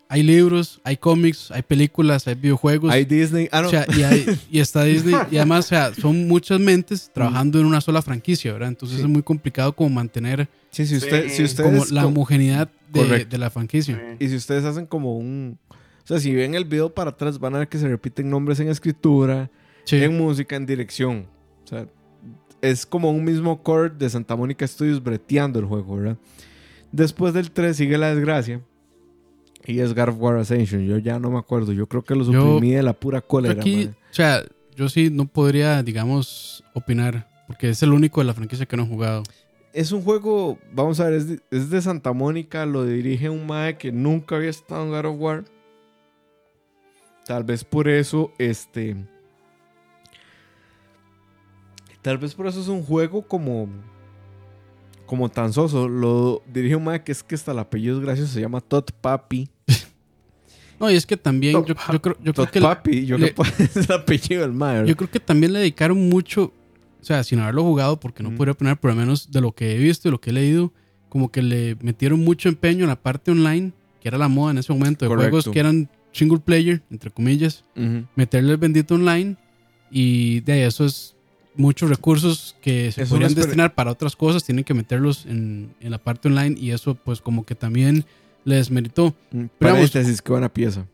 hay 0.09 0.21
libros, 0.21 0.79
hay 0.83 0.97
cómics, 0.97 1.49
hay 1.49 1.63
películas, 1.63 2.27
hay 2.27 2.35
videojuegos. 2.35 2.91
Hay 2.93 3.03
Disney. 3.05 3.49
Ah, 3.51 3.61
no. 3.61 3.67
O 3.67 3.71
sea, 3.71 3.85
y, 3.97 4.03
hay- 4.03 4.25
y 4.51 4.59
está 4.59 4.83
Disney. 4.85 5.15
Y 5.31 5.37
además, 5.37 5.65
o 5.65 5.69
sea, 5.69 5.93
son 5.95 6.27
muchas 6.27 6.59
mentes 6.59 7.09
trabajando 7.11 7.59
en 7.59 7.65
una 7.65 7.81
sola 7.81 8.01
franquicia, 8.03 8.53
¿verdad? 8.53 8.69
Entonces 8.69 8.97
Sí. 8.97 9.03
es 9.03 9.09
muy 9.09 9.23
complicado 9.23 9.73
como 9.73 9.89
mantener 9.89 10.47
sí, 10.69 10.85
si, 10.85 10.97
usted, 10.97 11.29
Sí. 11.29 11.37
si 11.37 11.43
ustedes. 11.45 11.71
como 11.71 11.85
la 11.91 12.05
homogeneidad 12.05 12.69
de, 12.91 13.25
de 13.25 13.37
la 13.39 13.49
franquicia. 13.49 14.15
Y 14.19 14.27
si 14.29 14.35
ustedes 14.35 14.65
hacen 14.65 14.85
como 14.85 15.17
un. 15.17 15.57
O 15.71 16.05
sea, 16.07 16.19
si 16.19 16.31
ven 16.35 16.53
el 16.53 16.65
video 16.65 16.93
para 16.93 17.11
atrás, 17.11 17.39
van 17.39 17.55
a 17.55 17.59
ver 17.59 17.67
que 17.69 17.79
se 17.79 17.87
repiten 17.87 18.29
nombres 18.29 18.59
en 18.59 18.67
escritura, 18.67 19.49
Sí. 19.85 19.95
en 20.03 20.15
música, 20.17 20.55
en 20.55 20.65
dirección. 20.67 21.25
O 21.63 21.67
sea, 21.67 21.87
es 22.63 22.85
como 22.87 23.11
un 23.11 23.23
mismo 23.23 23.61
core 23.61 23.91
de 23.91 24.09
Santa 24.09 24.35
Mónica 24.35 24.65
Studios 24.65 25.03
breteando 25.03 25.59
el 25.59 25.65
juego, 25.65 25.97
¿verdad? 25.97 26.17
Después 26.91 27.33
del 27.33 27.51
3 27.51 27.75
sigue 27.77 27.97
la 27.97 28.15
desgracia. 28.15 28.61
Y 29.65 29.79
es 29.79 29.93
God 29.93 30.09
of 30.09 30.15
War 30.19 30.37
Ascension. 30.37 30.85
Yo 30.85 30.97
ya 30.97 31.19
no 31.19 31.29
me 31.29 31.37
acuerdo. 31.39 31.71
Yo 31.73 31.87
creo 31.87 32.03
que 32.03 32.15
lo 32.15 32.23
Yo- 32.29 32.41
suprimí 32.41 32.71
de 32.71 32.83
la 32.83 32.93
pura 32.93 33.19
Yo 33.19 33.27
cólera. 33.27 33.53
aquí, 33.61 33.85
o 33.85 34.13
sea, 34.13 34.43
yo 34.75 34.89
sí 34.89 35.09
no 35.11 35.25
podría, 35.27 35.83
digamos, 35.83 36.63
opinar, 36.73 37.27
porque 37.47 37.69
es 37.69 37.83
el 37.83 37.93
único 37.93 38.21
de 38.21 38.25
la 38.27 38.33
franquicia 38.33 38.65
que 38.65 38.75
no 38.77 38.83
he 38.83 38.87
jugado. 38.87 39.23
Es 39.73 39.91
un 39.91 40.01
juego, 40.01 40.57
vamos 40.73 40.99
a 40.99 41.05
ver, 41.05 41.13
es 41.13 41.27
de, 41.29 41.39
es 41.51 41.69
de 41.69 41.81
Santa 41.81 42.13
Mónica. 42.13 42.65
Lo 42.65 42.85
dirige 42.85 43.29
un 43.29 43.45
mae 43.47 43.77
que 43.77 43.91
nunca 43.91 44.35
había 44.35 44.49
estado 44.49 44.83
en 44.83 44.89
God 44.91 45.05
of 45.05 45.19
War. 45.19 45.43
Tal 47.25 47.43
vez 47.43 47.63
por 47.63 47.87
eso, 47.87 48.31
este. 48.37 48.95
Tal 52.03 52.17
vez 52.19 52.35
por 52.35 52.45
eso 52.47 52.61
es 52.61 52.67
un 52.67 52.83
juego 52.83 53.23
como. 53.23 53.67
Como 55.07 55.29
tan 55.29 55.51
soso. 55.53 55.87
Lo 55.89 56.41
dirige 56.51 56.75
un 56.75 56.85
que 56.99 57.11
es 57.11 57.23
que 57.23 57.35
hasta 57.35 57.51
el 57.51 57.59
apellido 57.59 57.97
es 57.97 58.03
gracioso. 58.03 58.31
Se 58.31 58.41
llama 58.41 58.61
Todd 58.61 58.85
Papi. 59.01 59.49
No, 60.79 60.89
y 60.91 60.95
es 60.95 61.05
que 61.05 61.15
también 61.17 61.53
Top 61.53 61.67
yo, 61.67 61.75
yo 61.93 62.01
creo, 62.01 62.17
yo 62.23 62.33
creo 62.33 62.51
que 62.51 62.61
Papi. 62.61 63.05
Yo 63.05 63.17
le- 63.17 63.33
creo 63.33 63.45
que 63.55 63.63
es 63.63 63.77
el 63.77 63.91
apellido 63.95 64.41
del. 64.41 64.51
¿verdad? 64.51 64.85
yo 64.85 64.95
creo 64.97 65.09
que 65.09 65.19
también 65.19 65.53
le 65.53 65.59
dedicaron 65.59 66.09
mucho, 66.09 66.51
o 67.01 67.03
sea, 67.05 67.23
sin 67.23 67.39
haberlo 67.39 67.63
jugado, 67.63 67.99
porque 67.99 68.21
no 68.23 68.29
Ujú. 68.29 68.37
podría 68.37 68.51
opinar, 68.53 68.79
pero 68.79 68.91
al 68.91 68.97
menos 68.99 69.31
de 69.31 69.39
lo 69.41 69.51
que 69.53 69.75
he 69.75 69.77
visto 69.77 70.07
y 70.07 70.11
lo 70.11 70.19
que 70.19 70.31
he 70.31 70.33
leído, 70.33 70.73
como 71.09 71.31
que 71.31 71.41
le 71.41 71.75
metieron 71.81 72.19
mucho 72.21 72.49
empeño 72.49 72.83
en 72.83 72.89
la 72.89 73.01
parte 73.01 73.31
online, 73.31 73.71
que 74.01 74.07
era 74.09 74.17
la 74.17 74.27
moda 74.27 74.51
en 74.51 74.57
ese 74.57 74.73
momento, 74.73 75.05
de 75.05 75.09
Correcto. 75.09 75.29
juegos 75.29 75.49
que 75.53 75.59
eran 75.59 75.89
single 76.11 76.39
player, 76.39 76.81
entre 76.91 77.11
comillas, 77.11 77.63
meterle 78.15 78.51
el 78.51 78.57
bendito 78.57 78.95
online 78.95 79.37
y 79.91 80.41
de 80.41 80.53
ahí 80.53 80.61
eso 80.61 80.85
es 80.85 81.15
muchos 81.55 81.89
recursos 81.89 82.55
que 82.61 82.91
se 82.91 83.05
podrían 83.05 83.33
destinar 83.35 83.75
para 83.75 83.91
otras 83.91 84.15
cosas, 84.15 84.43
tienen 84.43 84.63
que 84.63 84.73
meterlos 84.73 85.25
en, 85.25 85.73
en 85.79 85.91
la 85.91 85.97
parte 85.97 86.27
online 86.27 86.55
y 86.59 86.71
eso 86.71 86.95
pues 86.95 87.21
como 87.21 87.45
que 87.45 87.55
también 87.55 88.05
le 88.45 88.55
desmeritó. 88.55 89.13
Paréntesis, 89.59 90.21
qué 90.21 90.31
buena 90.31 90.49
pieza. 90.49 90.85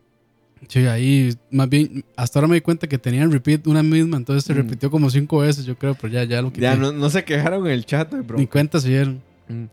Sí, 0.68 0.80
ahí 0.86 1.34
más 1.50 1.68
bien, 1.70 2.04
hasta 2.16 2.38
ahora 2.38 2.48
me 2.48 2.54
di 2.56 2.60
cuenta 2.60 2.86
que 2.86 2.98
tenían 2.98 3.32
repeat 3.32 3.66
una 3.66 3.82
misma, 3.82 4.18
entonces 4.18 4.44
se 4.44 4.52
Mm. 4.52 4.56
repitió 4.56 4.90
como 4.90 5.08
cinco 5.08 5.38
veces, 5.38 5.64
yo 5.64 5.76
creo, 5.78 5.94
pero 5.94 6.12
ya, 6.12 6.24
ya 6.24 6.42
lo 6.42 6.48
quité. 6.50 6.62
Ya 6.62 6.76
no, 6.76 6.92
no 6.92 7.08
se 7.08 7.24
quejaron 7.24 7.66
en 7.66 7.72
el 7.72 7.86
chat, 7.86 8.12
bro. 8.26 8.36
Ni 8.38 8.46
cuenta 8.46 8.78
se 8.78 8.88
dieron. 8.90 9.22
Mm. 9.48 9.64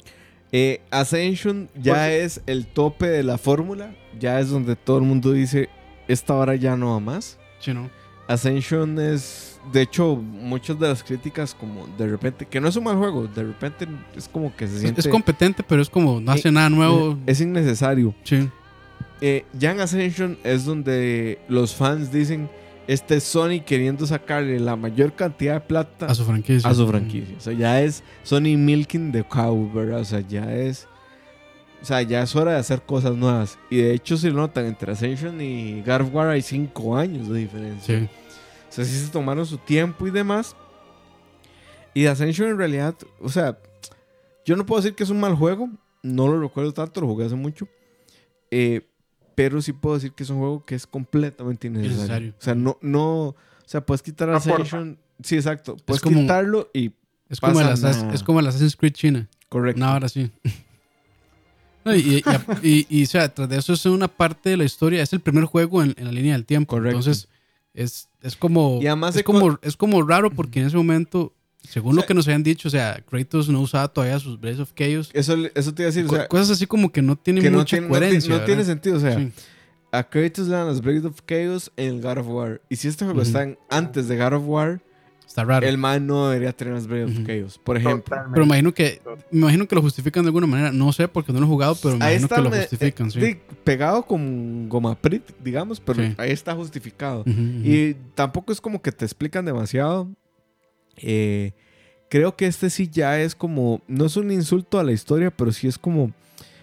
Eh, 0.54 0.80
Ascension 0.92 1.70
ya 1.76 1.94
Porque- 1.94 2.24
es 2.24 2.42
el 2.48 2.66
tope 2.68 3.08
de 3.08 3.22
la 3.24 3.38
fórmula. 3.38 3.94
Ya 4.18 4.40
es 4.40 4.50
donde 4.50 4.78
todo 4.78 4.98
el 5.00 5.04
mundo 5.04 5.34
dice, 5.34 5.68
esta 6.08 6.34
hora 6.36 6.56
ya 6.56 6.78
no 6.78 6.92
va 6.92 7.00
más. 7.02 7.38
Sí, 7.60 7.74
¿no? 7.74 7.90
Ascension 8.30 8.98
es, 9.00 9.57
de 9.72 9.82
hecho, 9.82 10.16
muchas 10.16 10.80
de 10.80 10.88
las 10.88 11.04
críticas 11.04 11.54
como 11.54 11.88
de 11.98 12.08
repente, 12.08 12.46
que 12.46 12.60
no 12.60 12.68
es 12.68 12.76
un 12.76 12.84
mal 12.84 12.98
juego, 12.98 13.28
de 13.28 13.44
repente 13.44 13.88
es 14.16 14.28
como 14.28 14.56
que 14.56 14.68
se 14.68 14.80
siente... 14.80 15.02
es 15.02 15.08
competente, 15.08 15.64
pero 15.64 15.82
es 15.82 15.90
como, 15.90 16.20
no 16.20 16.32
hace 16.32 16.52
nada 16.52 16.70
nuevo. 16.70 17.18
Es 17.26 17.42
innecesario. 17.42 18.14
Sí. 18.24 18.50
Eh, 19.22 19.46
ya 19.58 19.72
en 19.72 19.80
Ascension 19.80 20.38
es 20.44 20.66
donde 20.66 21.40
los 21.48 21.74
fans 21.74 22.12
dicen, 22.12 22.50
este 22.88 23.16
es 23.16 23.24
Sony 23.24 23.62
queriendo 23.66 24.06
sacarle 24.06 24.60
la 24.60 24.76
mayor 24.76 25.14
cantidad 25.14 25.56
de 25.56 25.62
plata 25.62 26.06
A 26.06 26.16
su 26.16 26.24
franquicia. 26.24 26.70
a 26.70 26.74
su 26.74 26.88
franquicia. 26.88 27.36
O 27.38 27.42
sea, 27.42 27.54
ya 27.54 27.82
es 27.82 28.04
Sony 28.24 28.56
milking 28.58 29.12
the 29.12 29.24
cow, 29.24 29.72
¿verdad? 29.74 30.00
O 30.02 30.06
sea, 30.06 30.22
ya 30.22 30.54
es. 30.54 30.88
O 31.82 31.86
sea, 31.86 32.02
ya 32.02 32.24
es 32.24 32.36
hora 32.36 32.54
de 32.54 32.60
hacer 32.60 32.82
cosas 32.82 33.16
nuevas. 33.16 33.60
Y 33.70 33.78
de 33.78 33.94
hecho, 33.94 34.18
si 34.18 34.30
lo 34.30 34.38
notan, 34.38 34.66
entre 34.66 34.92
Ascension 34.92 35.40
y 35.42 35.84
of 35.88 36.14
War 36.14 36.30
hay 36.30 36.42
cinco 36.42 36.98
años 36.98 37.30
de 37.30 37.40
diferencia. 37.40 38.00
Sí. 38.00 38.10
O 38.82 38.86
sea, 38.86 38.86
sí 38.86 39.06
se 39.06 39.12
tomaron 39.12 39.46
su 39.46 39.58
tiempo 39.58 40.06
y 40.08 40.12
demás. 40.12 40.56
Y 41.94 42.04
de 42.04 42.10
Ascension 42.10 42.50
en 42.50 42.58
realidad, 42.58 42.96
o 43.20 43.30
sea, 43.30 43.58
yo 44.46 44.56
no 44.56 44.66
puedo 44.66 44.82
decir 44.82 44.96
que 44.96 45.04
es 45.04 45.10
un 45.10 45.20
mal 45.20 45.34
juego. 45.36 45.70
No 46.04 46.28
lo 46.28 46.40
recuerdo 46.40 46.72
tanto, 46.74 47.02
lo 47.02 47.08
jugué 47.08 47.26
hace 47.26 47.36
mucho. 47.36 47.68
Eh, 48.52 48.88
pero 49.36 49.62
sí 49.62 49.74
puedo 49.74 49.96
decir 49.96 50.12
que 50.14 50.24
es 50.24 50.30
un 50.30 50.38
juego 50.38 50.64
que 50.64 50.76
es 50.76 50.86
completamente 50.86 51.68
innecesario. 51.68 51.96
Innecesario. 51.98 52.34
O 52.40 52.42
sea, 52.42 52.56
no, 52.56 52.78
no. 52.82 53.14
O 53.30 53.36
sea, 53.66 53.86
puedes 53.86 54.02
quitar 54.04 54.28
No. 54.30 54.36
Ascension. 54.38 54.98
Sí, 55.24 55.36
exacto. 55.36 55.76
Puedes 55.86 56.02
como- 56.02 56.20
quitarlo 56.22 56.70
y. 56.74 56.92
Es 57.30 57.40
como, 57.42 57.60
el 57.60 57.68
Pasa 57.68 57.74
Assassin's, 57.74 58.04
nada. 58.04 58.14
es 58.16 58.24
como 58.24 58.40
el 58.40 58.48
Assassin's 58.48 58.76
Creed 58.76 58.94
China. 58.94 59.28
Correcto. 59.50 59.80
Una 59.82 59.96
hora 59.96 60.08
sí. 60.10 60.32
No, 61.84 61.96
y, 61.96 62.00
y, 62.00 62.24
y- 62.64 62.86
y, 62.90 63.04
o 63.04 63.08
sea, 63.08 63.34
tras 63.34 63.48
de 63.48 63.58
eso 63.58 63.72
es 63.72 63.86
una 63.86 64.10
parte 64.10 64.50
de 64.50 64.58
la 64.58 64.66
historia. 64.66 65.02
Es 65.02 65.14
el 65.14 65.22
primer 65.22 65.46
juego 65.46 65.82
en, 65.82 65.94
en 65.98 66.06
la 66.06 66.12
línea 66.12 66.34
del 66.34 66.46
tiempo. 66.46 66.76
Correcto. 66.76 66.98
Entonces, 67.00 67.30
es, 67.74 68.07
es 68.22 68.36
como. 68.36 68.80
Y 68.82 68.88
además 68.88 69.16
es, 69.16 69.24
como 69.24 69.58
es 69.62 69.76
como 69.78 70.02
raro 70.04 70.32
porque 70.32 70.60
en 70.60 70.68
ese 70.68 70.78
momento, 70.78 71.34
según 71.64 71.92
O 71.92 71.94
sea- 71.96 72.02
lo 72.02 72.08
que 72.08 72.14
nos 72.14 72.28
habían 72.28 72.44
dicho, 72.44 72.68
o 72.68 72.72
sea, 72.72 73.02
Kratos 73.10 73.50
no 73.50 73.62
usaba 73.62 73.88
todavía 73.88 74.20
sus 74.20 74.40
Blaze 74.40 74.62
of 74.62 74.74
Chaos. 74.74 75.10
Eso, 75.14 75.36
eso 75.56 75.74
te 75.74 75.84
iba 75.84 75.88
a 75.90 75.92
decir. 75.94 76.06
O 76.06 76.10
sea, 76.16 76.28
cosas 76.28 76.50
así 76.52 76.66
como 76.68 76.92
que 76.92 77.02
no 77.02 77.16
tienen 77.16 77.44
que 77.44 77.50
no 77.52 77.60
mucha 77.60 77.78
tiene, 77.78 77.88
no 77.88 77.94
ti- 77.94 78.00
coherencia. 78.00 78.30
no 78.32 78.38
tiene 78.46 78.62
¿verdad? 78.64 78.66
sentido. 78.74 78.98
O 78.98 79.00
sea, 79.00 79.18
Sí. 79.18 79.32
a 79.92 80.04
Kratos 80.04 80.48
le 80.48 80.56
dan 80.56 80.68
las 80.68 80.82
Blades 80.82 81.06
of 81.06 81.20
Chaos 81.28 81.72
en 81.78 81.96
el 81.96 82.02
God 82.02 82.18
of 82.20 82.28
War. 82.28 82.62
Y 82.70 82.76
si 82.76 82.88
este 82.88 83.06
juego 83.06 83.20
Ujú. 83.22 83.28
está 83.28 83.44
en- 83.44 83.58
antes 83.70 84.08
de 84.08 84.18
God 84.18 84.34
of 84.34 84.44
War, 84.46 84.82
Está 85.38 85.44
raro. 85.46 85.68
el 85.68 85.78
man 85.78 86.08
no 86.08 86.30
debería 86.30 86.52
tener 86.52 86.74
las 86.74 86.86
Ujú. 86.86 86.96
of 87.22 87.28
Chaos. 87.28 87.60
Por 87.64 87.78
ejemplo. 87.78 88.02
Totalmente. 88.04 88.34
Pero 88.34 88.46
imagino 88.46 88.74
que, 88.74 89.02
me 89.30 89.40
imagino 89.42 89.68
que 89.68 89.76
lo 89.76 89.82
justifican 89.84 90.24
de 90.24 90.30
alguna 90.30 90.48
manera. 90.48 90.72
No 90.72 90.92
sé 90.92 91.08
porque 91.08 91.32
no 91.32 91.40
lo 91.40 91.46
he 91.46 91.50
jugado, 91.50 91.76
pero 91.82 91.96
me 91.98 92.06
Ahí 92.06 92.14
imagino 92.16 92.26
está 92.26 92.36
que 92.38 92.42
lo 92.42 92.50
me- 92.50 92.58
justifican, 92.58 93.08
eh, 93.08 93.12
sí. 93.12 93.40
pegado 93.64 94.04
con 94.04 94.68
goma 94.68 94.96
prit, 94.96 95.24
digamos, 95.44 95.80
pero 95.80 96.02
Sí. 96.04 96.16
ahí 96.18 96.32
está 96.32 96.56
justificado. 96.56 97.22
Ujú, 97.22 97.30
ujú. 97.32 97.40
Y 97.64 97.96
tampoco 98.16 98.52
es 98.52 98.60
como 98.60 98.82
que 98.82 98.92
te 98.92 99.06
explican 99.06 99.46
demasiado. 99.46 100.08
Eh, 100.98 101.52
creo 102.10 102.36
que 102.36 102.48
este 102.48 102.70
sí 102.70 102.90
ya 102.92 103.20
es 103.20 103.36
como, 103.36 103.82
no 103.88 104.06
es 104.06 104.18
un 104.18 104.32
insulto 104.32 104.80
a 104.80 104.84
la 104.84 104.92
historia, 104.92 105.30
pero 105.30 105.52
sí 105.52 105.68
es 105.68 105.78
como 105.78 106.12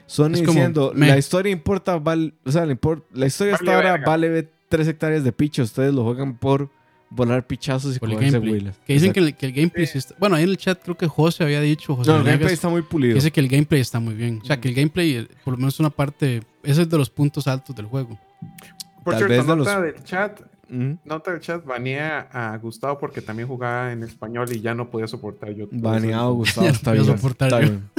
Sony 0.07 0.33
Es 0.33 0.41
como, 0.41 0.53
diciendo, 0.53 0.93
meh. 0.95 1.07
la 1.07 1.17
historia 1.19 1.53
importa, 1.53 1.97
val- 1.99 2.35
o 2.45 2.51
sea, 2.51 2.67
la, 2.67 2.75
impor- 2.75 3.05
la 3.13 3.27
historia 3.27 3.53
Vale 3.55 3.63
hasta 3.71 3.77
ahora 3.77 3.93
verga. 3.93 4.07
vale 4.07 4.49
3 4.69 4.89
hectáreas 4.89 5.23
de 5.25 5.33
picho, 5.33 5.63
ustedes 5.63 5.95
lo 5.95 6.03
juegan 6.05 6.37
por 6.37 6.69
volar 7.15 7.47
pichazos 7.47 7.97
y 7.97 7.99
Por 7.99 8.09
el 8.09 8.15
comerse 8.17 8.33
gameplay. 8.39 8.55
huilas. 8.61 8.77
Que 8.87 8.93
dicen 8.95 9.13
que 9.13 9.21
el, 9.21 9.35
que 9.37 9.47
el 9.47 9.53
gameplay 9.53 9.87
sí 9.87 9.99
está... 9.99 10.15
Bueno, 10.19 10.37
ahí 10.37 10.43
en 10.45 10.51
el 10.51 10.57
chat 10.57 10.81
creo 10.83 10.97
que 10.97 11.07
José 11.07 11.45
había 11.45 11.61
dicho, 11.61 11.95
José 11.95 12.11
No, 12.11 12.19
el 12.19 12.25
gameplay 12.25 12.53
está 12.55 12.69
muy 12.69 12.83
pulido. 12.83 13.15
dice 13.15 13.31
que 13.31 13.41
el 13.41 13.49
gameplay 13.49 13.81
está 13.81 14.01
muy 14.01 14.15
bien. 14.15 14.41
O 14.43 14.45
sea, 14.47 14.61
que 14.61 14.69
el 14.69 14.75
gameplay, 14.75 15.17
eh, 15.17 15.29
por 15.45 15.53
lo 15.53 15.59
menos 15.59 15.79
una 15.81 15.91
parte, 15.91 16.43
ese 16.63 16.83
es 16.83 16.89
de 16.89 16.99
los 16.99 17.11
puntos 17.11 17.47
altos 17.47 17.75
del 17.77 17.87
juego. 17.87 18.19
Por 19.05 19.15
Tal 19.15 19.27
cierto, 19.27 19.29
vez 19.29 19.47
de 19.47 19.57
nota 19.57 19.75
los- 19.81 19.95
del 19.95 20.05
chat, 20.05 20.41
Nota 21.05 21.31
del 21.33 21.41
chat, 21.41 21.65
banea 21.65 22.29
a 22.33 22.57
Gustavo 22.59 22.99
porque 22.99 23.21
también 23.21 23.49
jugaba 23.49 23.93
en 23.93 24.03
español 24.03 24.49
y 24.53 24.61
ya 24.61 24.75
no 24.75 24.91
podía 24.91 25.07
soportar 25.07 25.51
yo. 25.55 25.67
Baneado, 25.71 26.35
Gustavo. 26.35 26.67
Está 26.69 26.93
bien. 26.93 27.05
soportar 27.05 27.49
está 27.49 27.61
yo. 27.63 27.69
bien. 27.69 27.91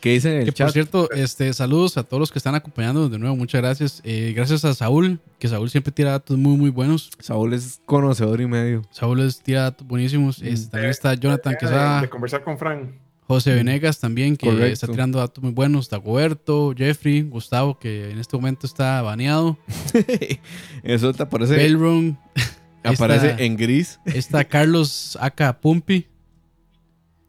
¿Qué 0.00 0.10
dicen 0.10 0.32
en 0.32 0.38
el 0.40 0.44
Que 0.46 0.52
chat? 0.52 0.66
por 0.66 0.72
cierto, 0.72 1.10
este, 1.12 1.52
saludos 1.52 1.96
a 1.96 2.02
todos 2.02 2.20
los 2.20 2.30
que 2.32 2.38
están 2.38 2.54
acompañándonos 2.54 3.10
de 3.10 3.18
nuevo. 3.18 3.36
Muchas 3.36 3.60
gracias. 3.60 4.00
Eh, 4.04 4.32
gracias 4.36 4.64
a 4.64 4.74
Saúl, 4.74 5.20
que 5.38 5.48
Saúl 5.48 5.70
siempre 5.70 5.92
tira 5.92 6.10
datos 6.12 6.36
muy, 6.36 6.56
muy 6.56 6.70
buenos. 6.70 7.10
Saúl 7.18 7.54
es 7.54 7.80
conocedor 7.86 8.40
y 8.40 8.46
medio. 8.46 8.82
Saúl 8.90 9.24
les 9.24 9.40
tira 9.40 9.62
datos 9.62 9.86
buenísimos. 9.86 10.40
Mm. 10.42 10.46
Este, 10.46 10.70
también 10.70 10.90
está 10.90 11.14
Jonathan 11.14 11.52
de, 11.52 11.58
Quesada. 11.58 12.00
de 12.02 12.08
conversar 12.10 12.44
con 12.44 12.58
Fran. 12.58 12.92
José 13.32 13.54
Venegas 13.54 13.98
también, 13.98 14.36
que 14.36 14.46
Correcto. 14.46 14.66
está 14.72 14.86
tirando 14.88 15.18
datos 15.18 15.42
muy 15.42 15.52
buenos. 15.52 15.88
Dagoberto, 15.88 16.74
Jeffrey, 16.76 17.22
Gustavo, 17.22 17.78
que 17.78 18.10
en 18.10 18.18
este 18.18 18.36
momento 18.36 18.66
está 18.66 19.00
baneado. 19.00 19.56
Eso 20.82 21.14
te 21.14 21.22
aparece, 21.22 21.56
Belron. 21.56 22.18
Aparece 22.84 23.30
está, 23.30 23.42
en 23.42 23.56
gris. 23.56 23.98
está 24.04 24.44
Carlos 24.48 25.16
Aka 25.20 25.58
Pumpi. 25.60 26.06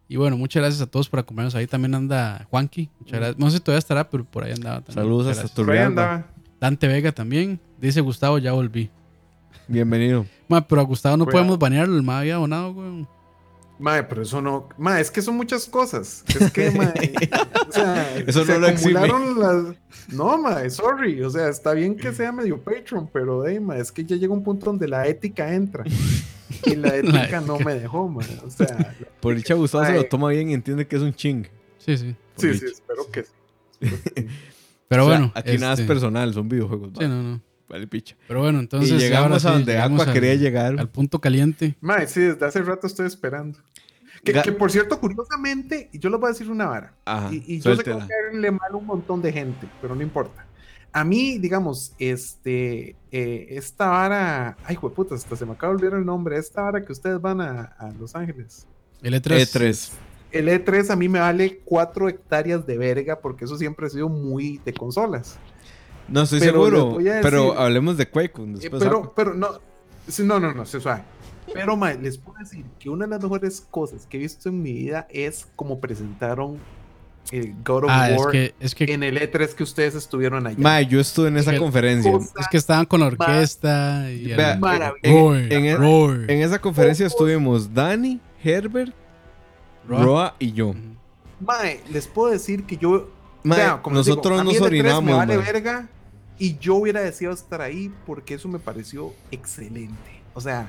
Y 0.10 0.18
bueno, 0.18 0.36
muchas 0.36 0.62
gracias 0.62 0.82
a 0.82 0.88
todos 0.88 1.08
por 1.08 1.20
acompañarnos. 1.20 1.56
Ahí 1.56 1.68
también 1.68 1.95
anda 1.95 2.45
Juanqui. 2.49 2.89
Muchas 2.99 3.20
gracias. 3.20 3.39
No 3.39 3.49
sé 3.49 3.58
si 3.58 3.64
todavía 3.64 3.80
estará, 3.80 4.10
pero 4.10 4.26
por 4.26 4.43
ahí 4.43 4.51
andaba 4.51 4.82
también. 4.82 4.95
Saludos 4.95 5.28
hasta 5.28 5.43
gracias. 5.43 5.51
Por 5.56 5.62
ahí 5.72 5.78
Turrialba. 5.86 6.04
andaba. 6.16 6.28
Dante 6.60 6.88
Vega 6.88 7.12
también. 7.14 7.60
Dice 7.80 8.01
Gustavo, 8.01 8.39
ya 8.39 8.51
volví. 8.51 8.89
Bienvenido. 9.70 10.26
Ma, 10.49 10.68
pero 10.68 10.82
a 10.82 10.84
Gustavo 10.84 11.16
no 11.16 11.24
Cuidado. 11.24 11.39
podemos 11.43 11.60
banearlo, 11.60 11.95
el 11.95 12.04
ma 12.04 12.20
había 12.20 12.36
abonado, 12.36 12.72
weón. 12.72 13.08
Mae, 13.80 14.03
pero 14.03 14.21
eso 14.21 14.41
no. 14.41 14.69
Mae, 14.78 15.01
es 15.01 15.11
que 15.11 15.21
son 15.21 15.36
muchas 15.36 15.65
cosas. 15.67 16.24
Es 16.39 16.51
que, 16.51 16.71
mae. 16.78 17.13
o 17.67 17.71
sea, 17.71 18.17
Eso 18.19 18.45
se 18.45 18.53
no 18.53 18.59
lo 18.59 18.67
acumularon 18.67 19.39
las. 19.39 19.76
No, 20.09 20.38
mae, 20.38 20.69
sorry. 20.69 21.21
O 21.24 21.30
sea, 21.30 21.49
está 21.49 21.74
bien 21.74 21.95
que 21.95 22.13
sea 22.13 22.32
medio 22.32 22.61
Patreon, 22.61 23.09
pero, 23.11 23.41
de, 23.41 23.59
mae, 23.59 23.82
es 23.82 23.91
que 23.91 24.05
ya 24.05 24.15
llega 24.15 24.34
un 24.34 24.43
punto 24.43 24.67
donde 24.67 24.88
la 24.88 25.07
ética 25.07 25.53
entra. 25.53 25.84
Y 26.65 26.76
la 26.76 26.95
ética 26.95 27.41
no 27.41 27.55
ética. 27.55 27.65
me 27.69 27.74
dejó, 27.80 28.07
mae. 28.07 28.28
O 28.45 28.49
sea, 28.49 28.95
Por 29.19 29.36
dicha 29.36 29.55
Gustavo 29.55 29.86
se 29.86 29.93
lo 29.93 30.05
toma 30.05 30.30
bien 30.30 30.51
y 30.51 30.53
entiende 30.53 30.86
que 30.88 30.95
es 30.95 31.01
un 31.01 31.13
ching. 31.13 31.47
Sí, 31.80 31.97
sí. 31.97 32.15
sí, 32.38 32.53
sí, 32.53 32.65
espero 32.67 33.09
que 33.11 33.24
sí. 33.24 33.30
Pero 34.88 35.05
O 35.05 35.09
sea, 35.09 35.17
bueno. 35.17 35.32
aquí 35.36 35.57
nada 35.57 35.74
es 35.74 35.80
este, 35.80 35.91
personal, 35.91 36.32
son 36.34 36.47
videojuegos. 36.47 36.91
Sí, 36.97 37.07
no, 37.07 37.24
no. 37.24 37.41
Vale, 37.70 37.88
picha. 37.88 38.16
Pero 38.28 38.41
bueno, 38.41 38.59
entonces. 38.59 38.91
y 38.91 38.97
llegamos 38.97 39.41
sí, 39.41 39.47
a 39.47 39.51
donde 39.51 39.72
llegamos 39.72 40.01
Aqua 40.01 40.11
al- 40.11 40.20
quería 40.20 40.36
llegar. 40.36 40.76
Al 40.80 40.89
punto 40.89 41.20
caliente. 41.20 41.76
Mae, 41.82 42.07
sí, 42.07 42.20
desde 42.22 42.45
hace 42.45 42.61
rato 42.61 42.88
estoy 42.88 43.07
esperando. 43.07 43.57
Que, 44.24 44.34
Ga- 44.34 44.43
que, 44.43 44.51
por 44.53 44.72
cierto, 44.72 44.99
curiosamente, 44.99 45.89
yo 45.93 46.09
les 46.09 46.20
voy 46.20 46.30
a 46.30 46.32
decir 46.34 46.49
una 46.49 46.66
vara. 46.68 46.93
Ajá, 47.05 47.34
y 47.34 47.43
y 47.55 47.59
yo 47.59 47.76
sé 47.76 47.84
que 47.84 47.91
caerle 47.91 48.51
mal 48.51 48.72
a 48.72 48.76
un 48.78 48.86
montón 48.86 49.22
de 49.22 49.34
gente, 49.34 49.68
pero 49.82 49.95
no 49.95 50.01
importa. 50.01 50.45
A 50.91 51.03
mí, 51.03 51.39
digamos, 51.39 51.93
este, 51.99 52.95
eh, 53.11 53.47
esta 53.49 53.88
vara, 53.89 54.55
ay, 54.64 54.78
puta, 54.78 55.16
hasta 55.16 55.36
se 55.36 55.45
me 55.45 55.53
acaba 55.53 55.74
de 55.74 55.78
olvidar 55.78 55.99
el 55.99 56.05
nombre, 56.05 56.38
esta 56.38 56.61
vara 56.61 56.86
que 56.86 56.91
ustedes 56.91 57.20
van 57.20 57.41
a, 57.41 57.61
a 57.80 57.91
Los 57.99 58.16
Ángeles. 58.16 58.68
El 59.01 59.14
E 59.16 59.22
E3. 59.22 59.39
E3. 59.41 59.91
El 60.32 60.47
E3 60.47 60.89
a 60.91 60.95
mí 60.95 61.09
me 61.09 61.20
vale 61.20 61.59
4 61.66 62.09
hectáreas 62.09 62.66
de 62.66 62.78
verga 62.78 63.20
porque 63.20 63.45
eso 63.45 63.57
siempre 63.57 63.88
ha 63.88 63.89
sido 63.89 64.07
muy 64.07 64.59
de 64.64 64.74
consolas. 64.74 65.38
No 66.08 66.24
estoy 66.24 66.39
Pero 66.39 66.51
seguro, 66.66 66.97
pero 67.22 67.58
hablemos 67.60 67.97
de 67.97 68.08
Quake. 68.10 68.34
Eh, 68.41 68.45
Después 68.47 68.84
pero, 68.84 69.14
pero 69.16 69.34
no, 69.34 69.49
sí, 70.08 70.24
no, 70.24 70.39
no, 70.39 70.54
no, 70.54 70.66
se 70.66 70.80
suave. 70.80 71.04
Pero, 71.54 71.76
mae, 71.78 71.97
les 71.99 72.18
puedo 72.18 72.38
decir 72.39 72.66
que 72.80 72.89
una 72.89 73.06
de 73.06 73.12
las 73.12 73.22
mejores 73.22 73.66
cosas 73.70 74.06
que 74.08 74.18
he 74.18 74.20
visto 74.20 74.49
en 74.49 74.62
mi 74.62 74.74
vida 74.74 75.08
es 75.10 75.47
como 75.56 75.80
presentaron 75.80 76.58
el 77.32 77.54
God 77.64 77.86
of 77.86 77.89
Ah, 77.91 78.10
es 78.10 78.20
War 78.20 78.32
que, 78.32 78.56
es 78.60 78.76
que, 78.76 78.86
en 78.86 79.04
el 79.04 79.18
E3 79.18 79.54
que 79.54 79.64
ustedes 79.64 79.95
estuvieron 79.95 80.45
allá. 80.47 80.58
Mae, 80.60 80.86
yo 80.88 80.99
estuve 80.99 81.28
en 81.30 81.38
esa 81.38 81.58
conferencia. 81.58 82.12
Es 82.39 82.47
que 82.49 82.58
estaban 82.58 82.86
con 82.86 82.99
la 83.01 83.08
orquesta 83.08 84.12
y 84.12 84.32
el- 84.32 84.38
Vea, 84.38 84.58
Maravilloso. 84.58 85.30
Roy, 85.30 85.47
en- 85.49 85.66
en- 85.66 85.78
Roy. 85.78 86.26
En 86.28 86.41
esa 86.41 86.60
conferencia 86.60 87.06
estuvimos 87.08 87.74
Dani, 87.74 88.20
Herbert, 88.43 88.93
Roa. 89.88 90.04
Roa 90.04 90.36
y 90.39 90.51
yo. 90.54 90.74
Mae, 91.39 91.82
les 91.91 92.08
puedo 92.08 92.32
decir 92.32 92.64
que 92.66 92.78
yo. 92.78 93.10
Mae, 93.43 93.58
vea, 93.60 93.82
como 93.82 93.97
les 93.97 94.06
digo, 94.06 94.16
nosotros 94.18 94.39
a 94.39 94.43
mí 94.43 94.54
nos 94.54 94.62
E3 94.62 94.66
orinamos. 94.66 95.04
Me 95.04 95.14
vale 95.14 95.38
verga 95.38 95.88
y 96.38 96.57
yo 96.57 96.75
hubiera 96.75 97.01
deseado 97.01 97.34
estar 97.34 97.61
ahí 97.61 97.93
porque 98.05 98.34
eso 98.34 98.47
me 98.47 98.59
pareció 98.59 99.13
excelente. 99.31 100.21
O 100.34 100.41
sea, 100.41 100.67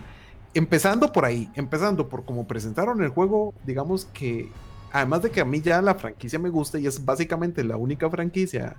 empezando 0.52 1.12
por 1.12 1.24
ahí, 1.24 1.50
empezando 1.54 2.08
por 2.08 2.24
cómo 2.24 2.46
presentaron 2.46 3.02
el 3.02 3.10
juego, 3.10 3.54
digamos 3.64 4.06
que. 4.06 4.50
Además 4.92 5.22
de 5.22 5.30
que 5.30 5.40
a 5.40 5.44
mí 5.44 5.60
ya 5.60 5.82
la 5.82 5.96
franquicia 5.96 6.38
me 6.38 6.50
gusta 6.50 6.78
y 6.78 6.86
es 6.86 7.04
básicamente 7.04 7.64
la 7.64 7.76
única 7.76 8.08
franquicia, 8.08 8.76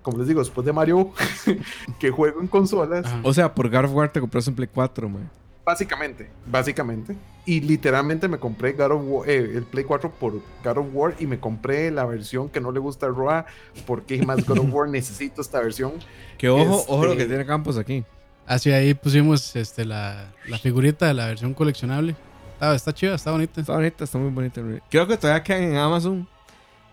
como 0.00 0.18
les 0.18 0.28
digo, 0.28 0.38
después 0.38 0.64
de 0.64 0.72
Mario, 0.72 1.10
que 1.98 2.10
juego 2.10 2.40
en 2.40 2.46
consolas. 2.46 3.04
O 3.24 3.34
sea, 3.34 3.52
por 3.52 3.68
God 3.68 3.86
of 3.86 3.94
War 3.94 4.12
te 4.12 4.20
compraste 4.20 4.50
un 4.50 4.56
Play 4.56 4.68
4, 4.72 5.08
mae. 5.08 5.22
Básicamente, 5.70 6.28
básicamente. 6.46 7.16
Y 7.46 7.60
literalmente 7.60 8.26
me 8.28 8.38
compré 8.38 8.72
God 8.72 8.90
of 8.92 9.02
War- 9.04 9.28
eh, 9.30 9.52
el 9.56 9.62
Play 9.64 9.84
4 9.84 10.10
por 10.10 10.32
God 10.64 10.76
of 10.78 10.86
War 10.92 11.14
y 11.20 11.26
me 11.26 11.38
compré 11.38 11.90
la 11.90 12.04
versión 12.04 12.48
que 12.48 12.60
no 12.60 12.72
le 12.72 12.80
gusta 12.80 13.06
a 13.06 13.08
Roa 13.10 13.46
porque 13.86 14.20
más 14.22 14.44
God 14.44 14.58
of 14.58 14.66
War 14.74 14.88
necesito 14.98 15.40
esta 15.40 15.60
versión. 15.60 15.92
Que 16.38 16.48
ojo, 16.48 16.80
Este- 16.80 16.92
ojo 16.92 17.06
lo 17.06 17.16
que 17.16 17.26
tiene 17.26 17.46
Campos 17.46 17.78
aquí. 17.78 18.04
Hacia 18.46 18.76
ahí 18.76 18.94
pusimos 18.94 19.54
este, 19.54 19.84
la, 19.84 20.32
la 20.48 20.58
figurita 20.58 21.06
de 21.06 21.14
la 21.14 21.26
versión 21.26 21.54
coleccionable. 21.54 22.16
Está, 22.54 22.74
está 22.74 22.92
chida, 22.92 23.14
está 23.14 23.30
bonita. 23.30 23.60
Está 23.60 23.74
bonita, 23.74 24.04
está 24.04 24.18
muy 24.18 24.30
bonita. 24.30 24.60
Creo 24.90 25.06
que 25.06 25.16
todavía 25.16 25.42
quedan 25.42 25.62
en 25.62 25.76
Amazon. 25.76 26.28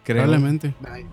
Creo. 0.03 0.21
Probablemente. 0.23 0.73
Ay, 0.89 1.05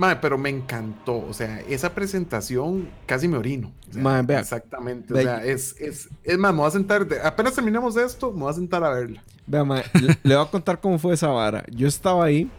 mae, 0.00 0.16
pero 0.16 0.38
me 0.38 0.48
encantó. 0.48 1.18
O 1.18 1.32
sea, 1.34 1.60
esa 1.68 1.94
presentación 1.94 2.88
casi 3.06 3.28
me 3.28 3.36
orino. 3.36 3.72
O 3.88 3.92
sea, 3.92 4.02
Mae, 4.02 4.22
vea. 4.22 4.40
exactamente. 4.40 5.12
Vea, 5.14 5.20
o 5.20 5.24
sea, 5.24 5.44
es, 5.44 5.76
es, 5.78 6.08
es 6.24 6.38
más, 6.38 6.52
me 6.52 6.58
voy 6.60 6.68
a 6.68 6.70
sentar. 6.70 7.06
de- 7.06 7.20
apenas 7.20 7.54
terminemos 7.54 7.96
esto, 7.96 8.32
me 8.32 8.40
voy 8.40 8.50
a 8.50 8.54
sentar 8.54 8.82
a 8.82 8.90
verla. 8.90 9.22
Vea, 9.46 9.64
mae, 9.64 9.84
le, 10.00 10.18
le 10.22 10.34
voy 10.36 10.44
a 10.44 10.50
contar 10.50 10.80
cómo 10.80 10.98
fue 10.98 11.14
esa 11.14 11.28
vara. 11.28 11.64
Yo 11.70 11.86
estaba 11.86 12.24
ahí 12.24 12.50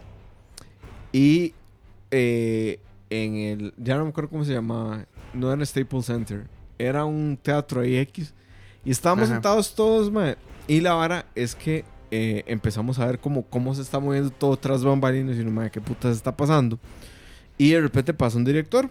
y 1.11 1.53
eh, 2.11 2.79
en 3.09 3.35
el. 3.35 3.73
Ya 3.77 3.97
no 3.97 4.03
me 4.05 4.09
acuerdo 4.11 4.29
cómo 4.29 4.45
se 4.45 4.53
llamaba. 4.53 5.05
No 5.33 5.51
era 5.51 5.65
Staples 5.65 6.05
Center. 6.05 6.47
Era 6.77 7.05
un 7.05 7.37
teatro 7.41 7.81
ahí 7.81 7.97
X. 7.97 8.33
Y 8.83 8.91
estábamos 8.91 9.25
Ajá. 9.25 9.33
sentados 9.35 9.75
todos, 9.75 10.11
mae. 10.11 10.35
Y 10.67 10.81
la 10.81 10.93
vara 10.93 11.25
es 11.35 11.55
que 11.55 11.85
eh, 12.11 12.43
empezamos 12.47 12.99
a 12.99 13.05
ver 13.05 13.19
cómo, 13.19 13.43
cómo 13.43 13.73
se 13.75 13.81
está 13.81 13.99
moviendo 13.99 14.29
todo 14.29 14.57
tras 14.57 14.83
bambalinas. 14.83 15.37
Y 15.37 15.43
no, 15.43 15.51
mae, 15.51 15.69
qué 15.71 15.79
puta 15.81 16.09
se 16.09 16.15
está 16.17 16.35
pasando. 16.35 16.79
Y 17.61 17.73
de 17.73 17.81
repente 17.81 18.11
pasa 18.11 18.37
un 18.39 18.43
director. 18.43 18.89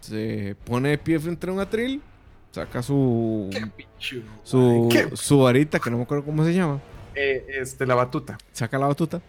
Se 0.00 0.54
pone 0.66 0.90
de 0.90 0.98
pie 0.98 1.18
frente 1.18 1.48
a 1.48 1.52
un 1.52 1.58
atril. 1.58 2.02
Saca 2.50 2.82
su. 2.82 3.48
Su, 4.42 4.90
su 5.14 5.38
varita, 5.38 5.80
que 5.80 5.88
no 5.90 5.96
me 5.96 6.02
acuerdo 6.02 6.22
cómo 6.22 6.44
se 6.44 6.52
llama 6.52 6.82
eh, 7.14 7.46
este, 7.62 7.86
la 7.86 7.94
batuta. 7.94 8.36
saca 8.52 8.78
la 8.78 8.88
batuta, 8.88 9.22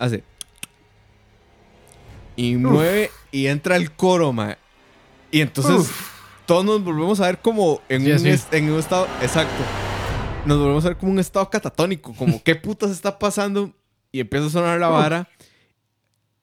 hace. 0.00 0.24
Y 2.34 2.56
mueve 2.56 3.12
y 3.30 3.46
entra 3.46 3.76
el 3.76 3.92
coro, 3.92 4.32
mae. 4.32 4.58
Y 5.30 5.40
entonces 5.40 5.76
Uf. 5.76 6.10
todos 6.44 6.64
nos 6.64 6.82
volvemos 6.82 7.20
a 7.20 7.26
ver 7.26 7.38
como 7.38 7.82
en, 7.88 8.02
Sí, 8.18 8.30
un, 8.30 8.40
en 8.50 8.72
un 8.72 8.80
estado. 8.80 9.06
Exacto. 9.22 9.62
Nos 10.44 10.58
volvemos 10.58 10.84
a 10.86 10.88
ver 10.88 10.96
como 10.96 11.12
un 11.12 11.20
estado 11.20 11.48
catatónico. 11.48 12.12
Como, 12.14 12.42
¿qué 12.44 12.56
putas 12.56 12.90
está 12.90 13.16
pasando? 13.16 13.70
Y 14.10 14.18
empieza 14.18 14.46
a 14.46 14.50
sonar 14.50 14.80
la 14.80 14.88
Uf. 14.88 14.94
vara. 14.96 15.28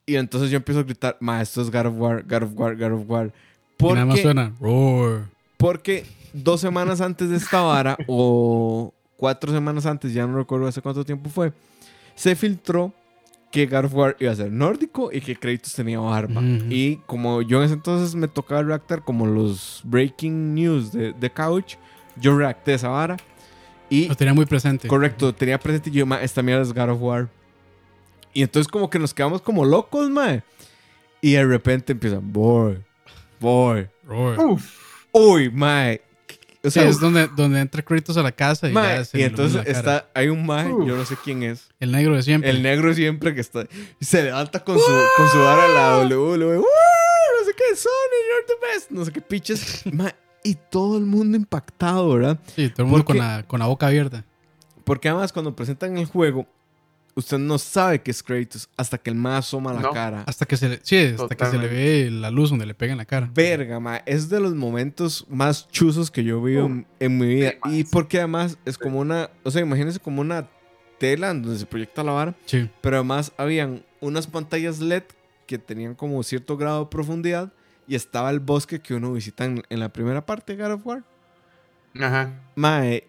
Y 0.05 0.15
entonces 0.15 0.49
yo 0.51 0.57
empiezo 0.57 0.81
a 0.81 0.83
gritar, 0.83 1.17
ma, 1.19 1.41
esto 1.41 1.61
es 1.61 1.71
God 1.71 1.85
of 1.87 1.93
War, 1.97 2.23
God 2.23 2.43
of 2.43 2.51
War, 2.55 2.75
God 2.75 2.91
of 2.91 3.09
War. 3.09 3.31
Y 3.79 3.83
nada 3.85 4.05
más 4.05 4.15
Porque, 4.15 4.21
suena 4.21 4.53
Roar. 4.59 5.29
porque 5.57 6.05
dos 6.33 6.61
semanas 6.61 7.01
antes 7.01 7.29
de 7.29 7.37
esta 7.37 7.61
vara, 7.61 7.97
o 8.07 8.93
cuatro 9.17 9.51
semanas 9.51 9.85
antes, 9.85 10.13
ya 10.13 10.25
no 10.27 10.37
recuerdo 10.37 10.67
hace 10.67 10.81
cuánto 10.81 11.03
tiempo 11.05 11.29
fue, 11.29 11.53
se 12.15 12.35
filtró 12.35 12.93
que 13.51 13.65
God 13.67 13.85
of 13.85 13.93
War 13.93 14.17
iba 14.19 14.31
a 14.31 14.35
ser 14.35 14.51
nórdico 14.51 15.11
y 15.11 15.21
que 15.21 15.35
Kratos 15.35 15.73
tenía 15.73 15.99
barba. 15.99 16.41
Y 16.41 16.97
como 17.05 17.41
yo 17.43 17.59
en 17.59 17.65
ese 17.65 17.75
entonces 17.75 18.15
me 18.15 18.27
tocaba 18.27 18.63
reactar 18.63 19.03
como 19.03 19.27
los 19.27 19.81
breaking 19.83 20.55
news 20.55 20.91
de, 20.91 21.13
de 21.13 21.29
Couch, 21.31 21.75
yo 22.19 22.35
reacté 22.37 22.71
a 22.71 22.75
esa 22.75 22.87
vara. 22.89 23.17
Y 23.91 24.07
Lo 24.07 24.15
tenía 24.15 24.33
muy 24.33 24.45
presente. 24.45 24.87
correcto, 24.87 25.33
tenía 25.35 25.59
presente 25.59 25.91
y 25.91 25.93
yo, 25.93 26.05
ma, 26.07 26.21
esta 26.23 26.41
mierda 26.41 26.63
es 26.63 26.73
God 26.73 26.89
of 26.89 27.01
War. 27.01 27.29
Y 28.33 28.41
entonces 28.43 28.71
como 28.71 28.89
que 28.89 28.99
nos 28.99 29.13
quedamos 29.13 29.41
como 29.41 29.65
locos, 29.65 30.09
mae. 30.09 30.43
Y 31.21 31.33
de 31.33 31.45
repente 31.45 31.93
empiezan, 31.93 32.33
boy, 32.33 32.83
boy, 33.39 33.87
Roar. 34.05 34.39
Uf. 34.39 34.77
uy, 35.11 35.49
mae. 35.51 36.01
O 36.65 36.69
Sí, 36.69 36.79
sea, 36.79 36.87
es 36.87 36.99
donde, 36.99 37.27
donde 37.35 37.59
entra 37.59 37.81
Kratos 37.81 38.15
a 38.15 38.23
la 38.23 38.31
casa 38.31 38.69
y, 38.69 38.71
mae, 38.71 38.97
ya 38.99 39.05
se 39.05 39.19
y 39.19 39.23
entonces 39.23 39.67
está, 39.67 40.07
hay 40.13 40.29
un 40.29 40.45
mae, 40.45 40.71
Uf. 40.71 40.87
yo 40.87 40.95
no 40.95 41.03
sé 41.05 41.17
quién 41.21 41.43
es. 41.43 41.69
El 41.79 41.91
negro 41.91 42.15
de 42.15 42.23
siempre. 42.23 42.49
El 42.49 42.63
negro 42.63 42.93
siempre 42.93 43.35
que 43.35 43.41
está. 43.41 43.65
Y 43.99 44.05
se 44.05 44.23
levanta 44.23 44.63
con 44.63 44.77
su, 44.79 44.91
con 45.17 45.29
su 45.29 45.39
vara 45.39 45.65
a 45.65 45.67
la. 46.03 46.15
¡Uh! 46.17 46.37
No 46.37 47.45
sé 47.45 47.53
qué, 47.57 47.75
Sony, 47.75 47.89
you're 48.29 48.45
the 48.47 48.73
best. 48.73 48.91
No 48.91 49.03
sé 49.03 49.11
qué 49.11 49.19
piches. 49.21 49.83
Ma, 49.93 50.13
y 50.43 50.55
todo 50.55 50.97
el 50.97 51.05
mundo 51.05 51.35
impactado, 51.37 52.09
¿verdad? 52.13 52.39
Sí, 52.55 52.69
todo 52.69 52.85
el 52.85 52.91
mundo 52.91 53.05
con 53.05 53.17
la, 53.17 53.43
con 53.45 53.59
la 53.59 53.65
boca 53.67 53.87
abierta. 53.87 54.23
Porque 54.85 55.09
además, 55.09 55.33
cuando 55.33 55.55
presentan 55.55 55.97
el 55.97 56.05
juego, 56.05 56.45
usted 57.15 57.37
no 57.37 57.57
sabe 57.57 58.01
que 58.01 58.11
es 58.11 58.23
Kratos 58.23 58.69
hasta 58.77 58.97
que 58.97 59.09
el 59.09 59.15
más 59.15 59.45
asoma 59.45 59.73
la 59.73 59.81
No. 59.81 59.91
cara. 59.91 60.23
Hasta 60.27 60.45
que 60.45 60.57
se 60.57 60.69
le, 60.69 60.79
sí, 60.83 60.97
hasta 61.19 61.35
que 61.35 61.45
se 61.45 61.57
le 61.57 61.67
ve 61.67 62.09
la 62.11 62.31
luz 62.31 62.49
donde 62.49 62.65
le 62.65 62.73
pega 62.73 62.91
en 62.93 62.97
la 62.97 63.05
cara. 63.05 63.29
Verga, 63.33 63.79
ma. 63.79 63.97
Es 64.05 64.29
de 64.29 64.39
los 64.39 64.53
momentos 64.55 65.25
más 65.29 65.67
chuzos 65.69 66.09
que 66.11 66.23
yo 66.23 66.41
vi 66.41 66.57
en, 66.57 66.85
en 66.99 67.17
mi 67.17 67.27
vida. 67.27 67.53
Y 67.65 67.83
porque 67.85 68.17
además 68.19 68.57
es 68.65 68.77
como 68.77 68.99
una. 68.99 69.29
O 69.43 69.51
sea, 69.51 69.61
imagínense 69.61 69.99
como 69.99 70.21
una 70.21 70.47
tela 70.99 71.31
en 71.31 71.41
donde 71.41 71.59
se 71.59 71.65
proyecta 71.65 72.03
la 72.03 72.11
vara. 72.13 72.35
Sí. 72.45 72.69
Pero 72.81 72.97
además 72.97 73.31
habían 73.37 73.83
unas 73.99 74.27
pantallas 74.27 74.79
LED 74.79 75.03
que 75.47 75.57
tenían 75.57 75.93
como 75.95 76.23
cierto 76.23 76.55
grado 76.57 76.85
de 76.85 76.89
profundidad 76.89 77.51
y 77.87 77.95
estaba 77.95 78.29
el 78.31 78.39
bosque 78.39 78.79
que 78.79 78.93
uno 78.93 79.11
visita 79.11 79.43
en, 79.45 79.61
en 79.69 79.79
la 79.79 79.89
primera 79.89 80.25
parte 80.25 80.55
de 80.55 80.63
God 80.63 80.73
of 80.73 80.85
War. 80.87 81.03
Ajá. 81.99 82.31
Mae, 82.55 83.03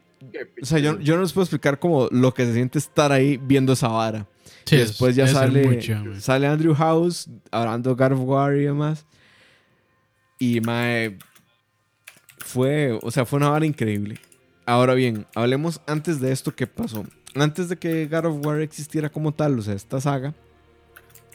o 0.62 0.66
sea, 0.66 0.78
yo, 0.78 0.98
yo 1.00 1.16
no 1.16 1.22
les 1.22 1.32
puedo 1.32 1.44
explicar 1.44 1.78
como 1.78 2.08
lo 2.10 2.32
que 2.34 2.44
se 2.46 2.54
siente 2.54 2.78
estar 2.78 3.12
ahí 3.12 3.36
viendo 3.36 3.72
esa 3.72 3.88
vara. 3.88 4.26
Sí, 4.64 4.76
y 4.76 4.78
después 4.78 5.14
ya 5.16 5.26
sale, 5.28 5.80
sale 6.20 6.46
Andrew 6.46 6.74
House 6.74 7.28
hablando 7.50 7.94
de 7.94 7.96
God 8.04 8.12
of 8.12 8.20
War 8.26 8.56
y 8.56 8.64
demás. 8.64 9.04
Y 10.38 10.60
mae, 10.60 11.18
fue, 12.38 12.98
o 13.02 13.10
sea, 13.10 13.24
fue 13.24 13.38
una 13.38 13.50
vara 13.50 13.66
increíble. 13.66 14.18
Ahora 14.66 14.94
bien, 14.94 15.26
hablemos 15.34 15.80
antes 15.86 16.20
de 16.20 16.32
esto 16.32 16.54
que 16.54 16.66
pasó. 16.66 17.04
Antes 17.34 17.68
de 17.68 17.76
que 17.76 18.06
God 18.06 18.26
of 18.26 18.46
War 18.46 18.60
existiera 18.60 19.08
como 19.10 19.32
tal, 19.32 19.58
o 19.58 19.62
sea, 19.62 19.74
esta 19.74 20.00
saga, 20.00 20.34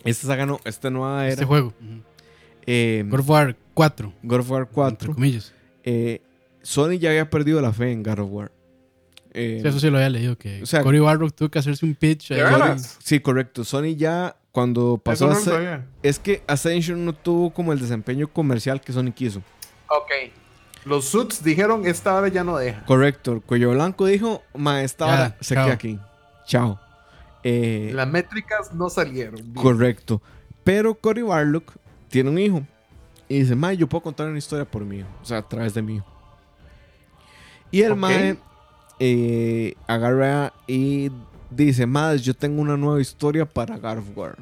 esta 0.04 0.28
saga 0.28 0.46
no, 0.46 0.60
esta 0.66 0.90
nueva 0.90 1.24
era, 1.26 1.34
Este 1.34 1.46
juego. 1.46 1.74
Eh, 2.66 3.04
God 3.08 3.20
of 3.20 3.30
War 3.30 3.56
4. 3.74 4.14
God 4.24 4.40
of 4.40 4.50
War 4.52 4.62
Entre 4.62 4.74
4, 4.76 5.14
comillas. 5.14 5.54
eh, 5.84 6.22
Sony 6.62 6.98
ya 7.00 7.10
había 7.10 7.30
perdido 7.30 7.62
la 7.62 7.72
fe 7.74 7.92
en 7.92 8.04
God 8.04 8.20
of 8.20 8.30
War. 8.32 8.52
Eh, 9.34 9.60
Sí, 9.62 9.68
eso 9.68 9.80
sí 9.80 9.90
lo 9.90 9.98
había 9.98 10.10
leído, 10.10 10.38
que 10.38 10.64
o 10.64 10.66
sea- 10.66 10.82
Cory 10.82 11.00
Barlog 11.00 11.32
tuvo 11.34 11.50
que 11.50 11.60
hacerse 11.60 11.86
un 11.86 11.96
pitch. 11.96 12.32
Sí, 13.04 13.20
correcto. 13.20 13.64
Sony 13.64 13.96
ya 13.96 14.36
cuando 14.52 14.98
pasó 14.98 15.28
no 15.28 15.36
a. 15.36 15.86
Es 16.02 16.18
que 16.20 16.44
Ascension 16.48 17.06
no 17.06 17.14
tuvo 17.14 17.52
como 17.52 17.72
el 17.74 17.80
desempeño 17.80 18.28
comercial 18.28 18.82
que 18.82 18.92
Sony 18.92 19.12
quiso. 19.12 19.40
Ok. 19.88 20.32
Los 20.86 21.06
suits 21.06 21.44
dijeron, 21.44 21.86
esta 21.86 22.16
hora 22.16 22.30
ya 22.30 22.44
no 22.44 22.58
deja. 22.58 22.84
Correcto. 22.86 23.34
El 23.34 23.42
Cuello 23.42 23.72
Blanco 23.72 24.06
dijo, 24.06 24.42
ma, 24.56 24.82
esta 24.82 25.06
Ya, 25.08 25.14
hora 25.14 25.38
se 25.42 25.54
chao. 25.56 25.66
queda 25.66 25.74
aquí. 25.76 26.00
Chao. 26.48 26.80
Eh, 27.44 27.92
Las 27.94 28.08
métricas 28.08 28.74
no 28.74 28.90
salieron. 28.90 29.36
bien. 29.36 29.54
Correcto. 29.54 30.22
Pero 30.64 30.96
Cory 30.96 31.22
Barlock 31.22 31.74
tiene 32.10 32.30
un 32.30 32.40
hijo. 32.40 32.66
Y 33.28 33.42
dice, 33.42 33.56
ma, 33.56 33.74
yo 33.74 33.88
puedo 33.88 34.02
contar 34.02 34.28
una 34.28 34.38
historia 34.40 34.66
por 34.66 34.84
hijo. 35.00 35.08
O 35.22 35.26
sea, 35.26 35.38
a 35.40 35.48
través 35.48 35.74
de 35.76 35.82
hijo. 35.96 36.06
Y 37.72 37.82
el 37.84 37.92
Ok. 37.92 37.98
mae 38.00 38.38
eh, 39.00 39.76
agarra 39.88 40.54
y 40.68 41.12
dice, 41.50 41.86
ma, 41.86 42.16
yo 42.16 42.34
tengo 42.34 42.62
una 42.62 42.78
nueva 42.78 43.02
historia 43.02 43.46
para 43.46 43.76
War. 44.16 44.38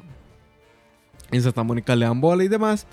En 1.30 1.42
Santa 1.42 1.62
Mónica 1.62 1.94
le 1.94 2.06
dan 2.06 2.20
bola 2.20 2.44
y 2.44 2.48
demás. 2.48 2.86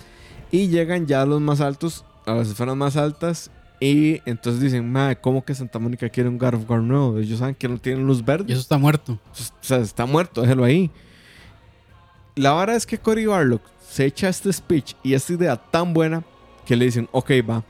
Y 0.51 0.68
llegan 0.68 1.07
ya 1.07 1.22
a 1.22 1.26
los 1.26 1.41
más 1.41 1.61
altos, 1.61 2.05
a 2.26 2.34
las 2.34 2.49
esferas 2.49 2.76
más 2.76 2.95
altas. 2.97 3.51
Y 3.80 4.22
entonces 4.26 4.61
dicen, 4.61 4.89
ma, 4.91 5.16
¿cómo 5.16 5.43
que 5.43 5.53
Santa 5.53 5.80
Mónica 5.80 6.09
quiere 6.09 6.30
un 6.30 6.41
War 6.41 6.82
nuevo? 6.82 7.18
Ellos 7.18 7.39
saben 7.39 7.55
que 7.55 7.68
no 7.68 7.78
tienen 7.78 8.05
luz 8.05 8.24
verde. 8.24 8.45
Y 8.47 8.51
eso 8.53 8.61
está 8.61 8.78
muerto. 8.78 9.13
O 9.13 9.63
sea, 9.63 9.78
está 9.80 10.05
muerto, 10.05 10.41
déjelo 10.41 10.63
ahí. 10.63 10.89
La 12.36 12.51
vara 12.51 12.76
es 12.76 12.86
que 12.86 12.97
Cory 12.97 13.26
Barlock 13.26 13.61
se 13.89 14.05
echa 14.05 14.28
este 14.28 14.51
speech 14.51 14.93
y 15.03 15.13
esta 15.13 15.34
idea 15.34 15.55
tan 15.55 15.93
buena 15.93 16.24
que 16.66 16.76
le 16.76 16.86
dicen, 16.86 17.07
ok, 17.11 17.32
va. 17.49 17.63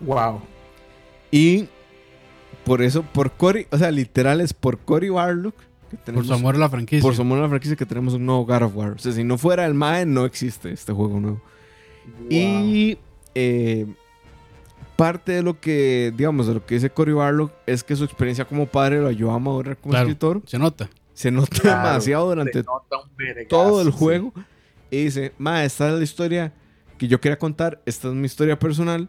Wow. 0.00 0.40
Y 1.30 1.68
por 2.64 2.82
eso, 2.82 3.02
por 3.02 3.32
Cory, 3.32 3.66
o 3.70 3.78
sea, 3.78 3.90
literal 3.90 4.40
es 4.40 4.52
por 4.54 4.78
Cory 4.78 5.08
Barlock 5.10 5.54
que 5.90 5.96
Por 5.96 6.04
tenemos, 6.04 6.26
su 6.26 6.32
amor 6.34 6.54
a 6.54 6.58
la 6.58 6.68
franquicia. 6.70 7.02
por 7.02 7.14
su 7.14 7.22
amor 7.22 7.38
a 7.38 7.42
la 7.42 7.48
franquicia 7.48 7.76
que 7.76 7.84
tenemos 7.86 8.14
un 8.14 8.24
nuevo 8.24 8.46
God 8.46 8.62
of 8.62 8.76
War. 8.76 8.92
O 8.92 8.98
sea, 8.98 9.12
si 9.12 9.24
no 9.24 9.36
fuera 9.38 9.66
el 9.66 9.74
MAE, 9.74 10.06
no 10.06 10.24
existe 10.24 10.72
este 10.72 10.92
juego 10.92 11.20
nuevo. 11.20 11.40
Y 12.30 12.96
eh, 13.34 13.86
parte 14.96 15.32
de 15.32 15.42
lo 15.42 15.60
que, 15.60 16.12
digamos, 16.16 16.46
de 16.46 16.54
lo 16.54 16.64
que 16.64 16.76
dice 16.76 16.90
Cory 16.90 17.12
Barlock 17.12 17.52
es 17.66 17.84
que 17.84 17.94
su 17.96 18.04
experiencia 18.04 18.44
como 18.44 18.66
padre 18.66 19.00
lo 19.00 19.08
ayudó 19.08 19.32
a 19.32 19.38
madurar 19.38 19.76
como 19.76 19.90
Claro. 19.92 20.08
escritor. 20.08 20.42
Se 20.46 20.58
nota. 20.58 20.88
Se 21.14 21.30
nota 21.30 21.60
Claro, 21.60 21.88
demasiado 21.88 22.28
durante 22.28 22.58
nota 22.62 22.98
un 23.04 23.16
vergazo, 23.16 23.48
todo 23.48 23.82
el 23.82 23.92
sí. 23.92 23.98
juego. 23.98 24.32
Y 24.90 25.04
dice, 25.04 25.32
ma, 25.38 25.64
esta 25.64 25.88
es 25.90 25.94
la 25.98 26.04
historia 26.04 26.52
que 26.98 27.06
yo 27.08 27.20
quería 27.20 27.38
contar, 27.38 27.82
esta 27.86 28.08
es 28.08 28.14
mi 28.14 28.26
historia 28.26 28.58
personal. 28.58 29.08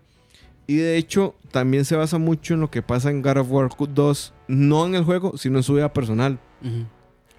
Y 0.68 0.78
de 0.78 0.98
hecho, 0.98 1.36
también 1.52 1.84
se 1.86 1.96
basa 1.96 2.18
mucho 2.18 2.54
en 2.54 2.62
lo 2.62 2.72
que 2.72 2.82
pasa 2.82 3.10
en 3.10 3.22
God 3.22 3.38
of 3.38 3.52
War 3.52 3.70
2, 3.78 4.34
no 4.48 4.86
en 4.86 4.96
el 4.96 5.04
juego, 5.04 5.38
sino 5.38 5.58
en 5.58 5.64
su 5.64 5.74
vida 5.76 5.92
personal. 5.94 6.40
Ujú. 6.62 6.86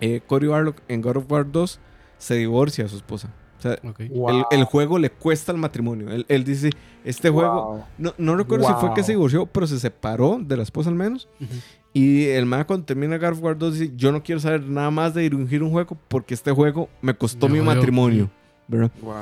Eh, 0.01 0.21
Cory 0.27 0.47
Barlock 0.49 0.83
en 0.89 1.01
God 1.01 1.17
of 1.19 1.31
War 1.31 1.51
2 1.51 1.81
se 2.19 2.35
divorcia 2.35 2.85
a 2.85 2.89
su 2.89 2.97
esposa. 2.97 3.33
O 3.59 3.63
sea, 3.63 3.79
Ok. 3.89 4.01
Wow. 4.11 4.29
el, 4.29 4.45
el 4.51 4.65
juego 4.65 4.99
le 4.99 5.09
cuesta 5.11 5.53
el 5.53 5.59
matrimonio. 5.59 6.11
Él, 6.11 6.27
él 6.29 6.45
dice, 6.45 6.71
este 7.05 7.31
juego, 7.31 7.65
Wow. 7.65 7.85
no, 7.97 8.15
no 8.19 8.37
recuerdo 8.37 8.67
si 8.67 8.73
fue 8.75 8.91
que 8.91 9.01
Wow. 9.01 9.05
se 9.05 9.13
divorció, 9.13 9.47
pero 9.47 9.67
se 9.67 9.79
separó 9.79 10.39
de 10.43 10.57
la 10.59 10.63
esposa 10.63 10.91
al 10.91 10.97
menos. 10.97 11.29
Ujú. 11.41 11.55
Y 11.95 12.25
el 12.27 12.45
man 12.45 12.65
cuando 12.65 12.85
termina 12.85 13.17
God 13.17 13.29
of 13.33 13.43
War 13.43 13.57
2 13.57 13.79
dice, 13.79 13.93
yo 13.97 14.13
no 14.13 14.23
quiero 14.23 14.41
saber 14.41 14.63
nada 14.65 14.91
más 14.91 15.15
de 15.15 15.23
dirigir 15.23 15.63
un 15.63 15.71
juego 15.71 15.97
porque 16.09 16.35
este 16.35 16.51
juego 16.53 16.91
me 17.01 17.15
costó 17.15 17.47
Me 17.49 17.55
mi 17.55 17.59
jodió. 17.61 17.75
matrimonio. 17.75 18.31
¿verdad? 18.69 18.91
Wow. 19.01 19.15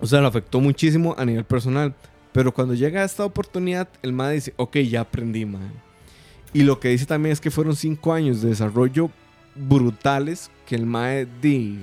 O 0.00 0.06
sea, 0.06 0.20
lo 0.20 0.26
afectó 0.28 0.60
muchísimo 0.60 1.14
a 1.18 1.24
nivel 1.24 1.44
personal. 1.44 1.94
Pero 2.36 2.52
cuando 2.54 2.74
llega 2.74 3.02
esta 3.02 3.24
oportunidad, 3.24 3.88
el 4.02 4.12
man 4.12 4.32
dice, 4.34 4.52
ok, 4.56 4.76
ya 4.78 5.00
aprendí, 5.00 5.44
man. 5.44 5.72
Y 6.52 6.62
lo 6.62 6.78
que 6.78 6.88
dice 6.90 7.04
también 7.06 7.32
es 7.32 7.40
que 7.40 7.50
fueron 7.50 7.74
cinco 7.74 8.12
años 8.12 8.42
de 8.42 8.50
desarrollo 8.50 9.10
brutales 9.54 10.50
que 10.66 10.74
el 10.76 10.86
mae 10.86 11.26
di, 11.42 11.78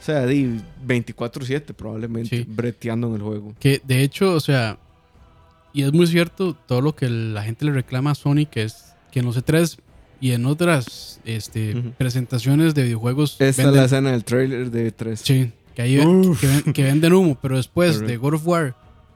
o 0.00 0.04
sea, 0.04 0.26
di 0.26 0.60
24/7 0.86 1.72
probablemente, 1.74 2.38
Sí. 2.38 2.44
breteando 2.48 3.08
en 3.08 3.14
el 3.16 3.22
juego. 3.22 3.54
Que 3.58 3.80
de 3.84 4.02
hecho, 4.02 4.32
o 4.34 4.40
sea, 4.40 4.78
y 5.72 5.82
es 5.82 5.92
muy 5.92 6.06
cierto 6.06 6.54
todo 6.54 6.80
lo 6.80 6.94
que 6.94 7.08
la 7.08 7.42
gente 7.42 7.64
le 7.64 7.72
reclama 7.72 8.10
a 8.10 8.14
Sony, 8.14 8.46
que 8.50 8.64
es 8.64 8.94
que 9.10 9.20
en 9.20 9.26
los 9.26 9.36
E3 9.36 9.78
y 10.20 10.32
en 10.32 10.46
otras 10.46 11.20
este, 11.24 11.74
presentaciones 11.98 12.74
de 12.74 12.84
videojuegos 12.84 13.32
Esta 13.32 13.46
es 13.48 13.58
venden- 13.58 13.74
la 13.76 13.84
escena 13.84 14.10
del 14.12 14.24
trailer 14.24 14.70
de 14.70 14.90
3. 14.92 15.20
Sí, 15.20 15.52
que, 15.74 15.82
ahí 15.82 15.96
que, 16.40 16.46
ven- 16.46 16.72
que 16.72 16.82
venden 16.84 17.12
humo, 17.12 17.38
pero 17.40 17.56
después 17.56 18.00
de 18.00 18.16
God 18.16 18.34
of 18.34 18.46
War 18.46 18.74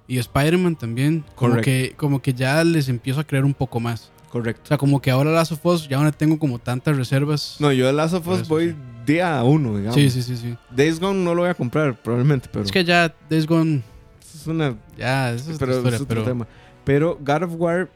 y 0.08 0.18
Spider-Man 0.18 0.76
también, 0.76 1.24
como 1.34 1.52
Correcto. 1.56 1.64
que, 1.64 1.94
como 1.96 2.22
que 2.22 2.32
ya 2.34 2.62
les 2.64 2.88
empiezo 2.88 3.20
a 3.20 3.24
creer 3.24 3.44
un 3.44 3.54
poco 3.54 3.80
más. 3.80 4.10
O 4.28 4.30
Correcto. 4.30 4.62
sea, 4.68 4.76
como 4.76 5.00
que 5.00 5.10
ahora 5.10 5.30
Last 5.30 5.52
of 5.52 5.64
Us 5.64 5.88
ya 5.88 5.98
no 6.00 6.12
tengo 6.12 6.38
como 6.38 6.58
tantas 6.58 6.96
reservas. 6.96 7.56
No, 7.58 7.72
yo 7.72 7.86
de 7.86 7.92
Last 7.92 8.14
of 8.14 8.26
Us 8.28 8.40
eso, 8.40 8.48
voy 8.48 8.70
sí. 8.70 8.76
día 9.06 9.42
uno, 9.42 9.76
digamos. 9.76 9.94
sí, 9.94 10.10
sí, 10.10 10.22
sí, 10.22 10.36
sí. 10.36 10.56
Days 10.70 11.00
Gone 11.00 11.22
no 11.24 11.34
lo 11.34 11.42
voy 11.42 11.50
a 11.50 11.54
comprar, 11.54 12.00
probablemente, 12.02 12.48
pero 12.52 12.64
Es 12.64 12.72
que 12.72 12.84
ya 12.84 13.14
Days 13.30 13.46
Gone, 13.46 13.82
es 14.34 14.46
una 14.46 14.76
ya, 14.98 15.32
esa 15.32 15.52
es 15.52 15.58
pero 15.58 15.72
historia, 15.76 15.96
es 15.96 16.02
otro 16.02 16.16
pero 16.16 16.22
tema. 16.24 16.46
Pero 16.84 17.18
God 17.20 17.42
of 17.44 17.54
War. 17.56 17.88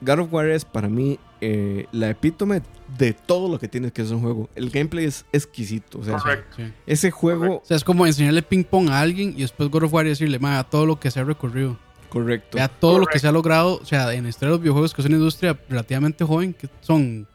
God 0.00 0.18
of 0.20 0.32
War 0.32 0.48
es 0.48 0.64
para 0.64 0.88
mí 0.88 1.18
eh, 1.40 1.86
la 1.92 2.10
epítome 2.10 2.62
de 2.96 3.12
todo 3.12 3.48
lo 3.50 3.58
que 3.58 3.68
tienes 3.68 3.92
que 3.92 4.02
hacer 4.02 4.14
un 4.16 4.22
juego. 4.22 4.48
El 4.54 4.70
gameplay 4.70 5.04
es 5.04 5.24
exquisito. 5.32 5.98
O 6.00 6.04
sea, 6.04 6.18
Correcto. 6.18 6.62
ese 6.86 7.10
juego, 7.10 7.56
O 7.56 7.62
sea, 7.64 7.76
es 7.76 7.84
como 7.84 8.06
enseñarle 8.06 8.42
ping 8.42 8.64
pong 8.64 8.88
a 8.90 9.00
alguien 9.00 9.34
y 9.36 9.42
después 9.42 9.68
God 9.70 9.84
of 9.84 9.92
War 9.92 10.06
y 10.06 10.10
decirle, 10.10 10.38
vea 10.38 10.64
todo 10.64 10.86
lo 10.86 10.98
que 10.98 11.10
se 11.10 11.20
ha 11.20 11.24
recorrido. 11.24 11.76
correcto. 12.08 12.56
Vea 12.56 12.68
todo 12.68 12.92
lo 12.92 12.98
que 13.00 13.04
Correcto. 13.04 13.18
se 13.20 13.28
ha 13.28 13.32
logrado. 13.32 13.78
O 13.82 13.84
sea, 13.84 14.12
en 14.14 14.22
la 14.24 14.28
historia 14.30 14.48
de 14.48 14.54
los 14.54 14.60
videojuegos, 14.62 14.94
que 14.94 15.02
es 15.02 15.06
una 15.06 15.16
industria 15.16 15.58
relativamente 15.68 16.24
joven, 16.24 16.54
que 16.54 16.68
son 16.80 17.26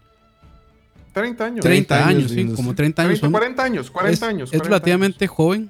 30 1.13 1.45
años. 1.45 1.59
30 1.63 1.95
años 1.95 2.07
años, 2.07 2.23
de 2.29 2.35
sí, 2.35 2.41
industria. 2.41 2.55
como 2.65 2.75
30 2.75 3.01
años. 3.03 3.19
30, 3.19 3.25
son- 3.27 3.31
40 3.31 3.63
años, 3.63 3.91
40 3.91 4.13
es, 4.13 4.23
años. 4.23 4.49
Es 4.49 4.59
40 4.59 4.67
relativamente 4.69 5.27
joven. 5.27 5.69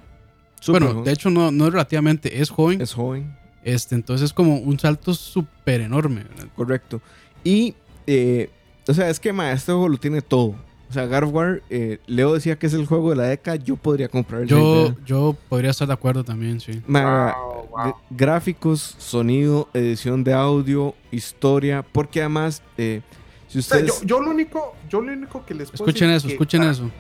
Súper 0.62 0.82
bueno, 0.82 0.94
joven. 0.94 1.06
de 1.06 1.12
hecho, 1.12 1.30
no, 1.30 1.52
no 1.52 1.66
es 1.68 1.74
relativamente, 1.74 2.42
es 2.42 2.50
joven. 2.50 2.80
es 2.80 2.94
joven. 2.94 3.36
Este, 3.64 3.96
entonces 3.96 4.26
es 4.26 4.34
como 4.34 4.58
un 4.58 4.80
salto 4.80 5.14
súper 5.14 5.82
enorme. 5.82 6.24
¿verdad? 6.24 6.48
Correcto. 6.56 7.02
Y, 7.44 7.76
eh, 8.08 8.50
o 8.88 8.94
sea, 8.94 9.10
es 9.10 9.20
que 9.20 9.32
ma, 9.34 9.52
este 9.52 9.72
juego 9.72 9.90
lo 9.90 9.98
tiene 9.98 10.22
todo. 10.22 10.56
O 10.90 10.94
sea, 10.94 11.06
God 11.08 11.24
of 11.24 11.34
War, 11.34 11.62
eh, 11.72 11.98
Leo 12.06 12.34
decía 12.36 12.58
que 12.60 12.68
es 12.68 12.74
el 12.74 12.86
juego 12.86 13.10
de 13.10 13.16
la 13.16 13.24
década. 13.24 13.56
Yo 13.58 13.76
podría 13.78 14.10
comprar 14.10 14.42
el 14.44 14.48
Yo, 14.48 14.94
yo 15.06 15.36
podría 15.50 15.72
estar 15.72 15.88
de 15.88 15.94
acuerdo 15.94 16.24
también, 16.24 16.60
sí. 16.60 16.84
Ma, 16.86 17.34
Wow, 17.36 17.68
wow. 17.72 17.86
de- 17.88 17.94
gráficos, 18.12 18.96
sonido, 19.00 19.70
edición 19.74 20.24
de 20.24 20.34
audio, 20.34 20.94
historia, 21.12 21.84
porque 21.84 22.20
además, 22.20 22.62
eh, 22.78 23.02
si 23.48 23.58
O 23.58 23.62
sea, 23.64 23.78
ustedes... 23.80 24.02
yo, 24.02 24.06
yo 24.06 24.22
lo 24.22 24.30
único, 24.32 24.76
yo 24.88 25.02
lo 25.02 25.12
único 25.14 25.44
que 25.46 25.56
les 25.56 25.72
puedo 25.72 25.84
Escuchen 25.86 26.10
decir 26.10 26.18
eso, 26.18 26.28
que 26.28 26.34
escuchen 26.34 26.60
para- 26.60 26.72
eso. 26.72 26.92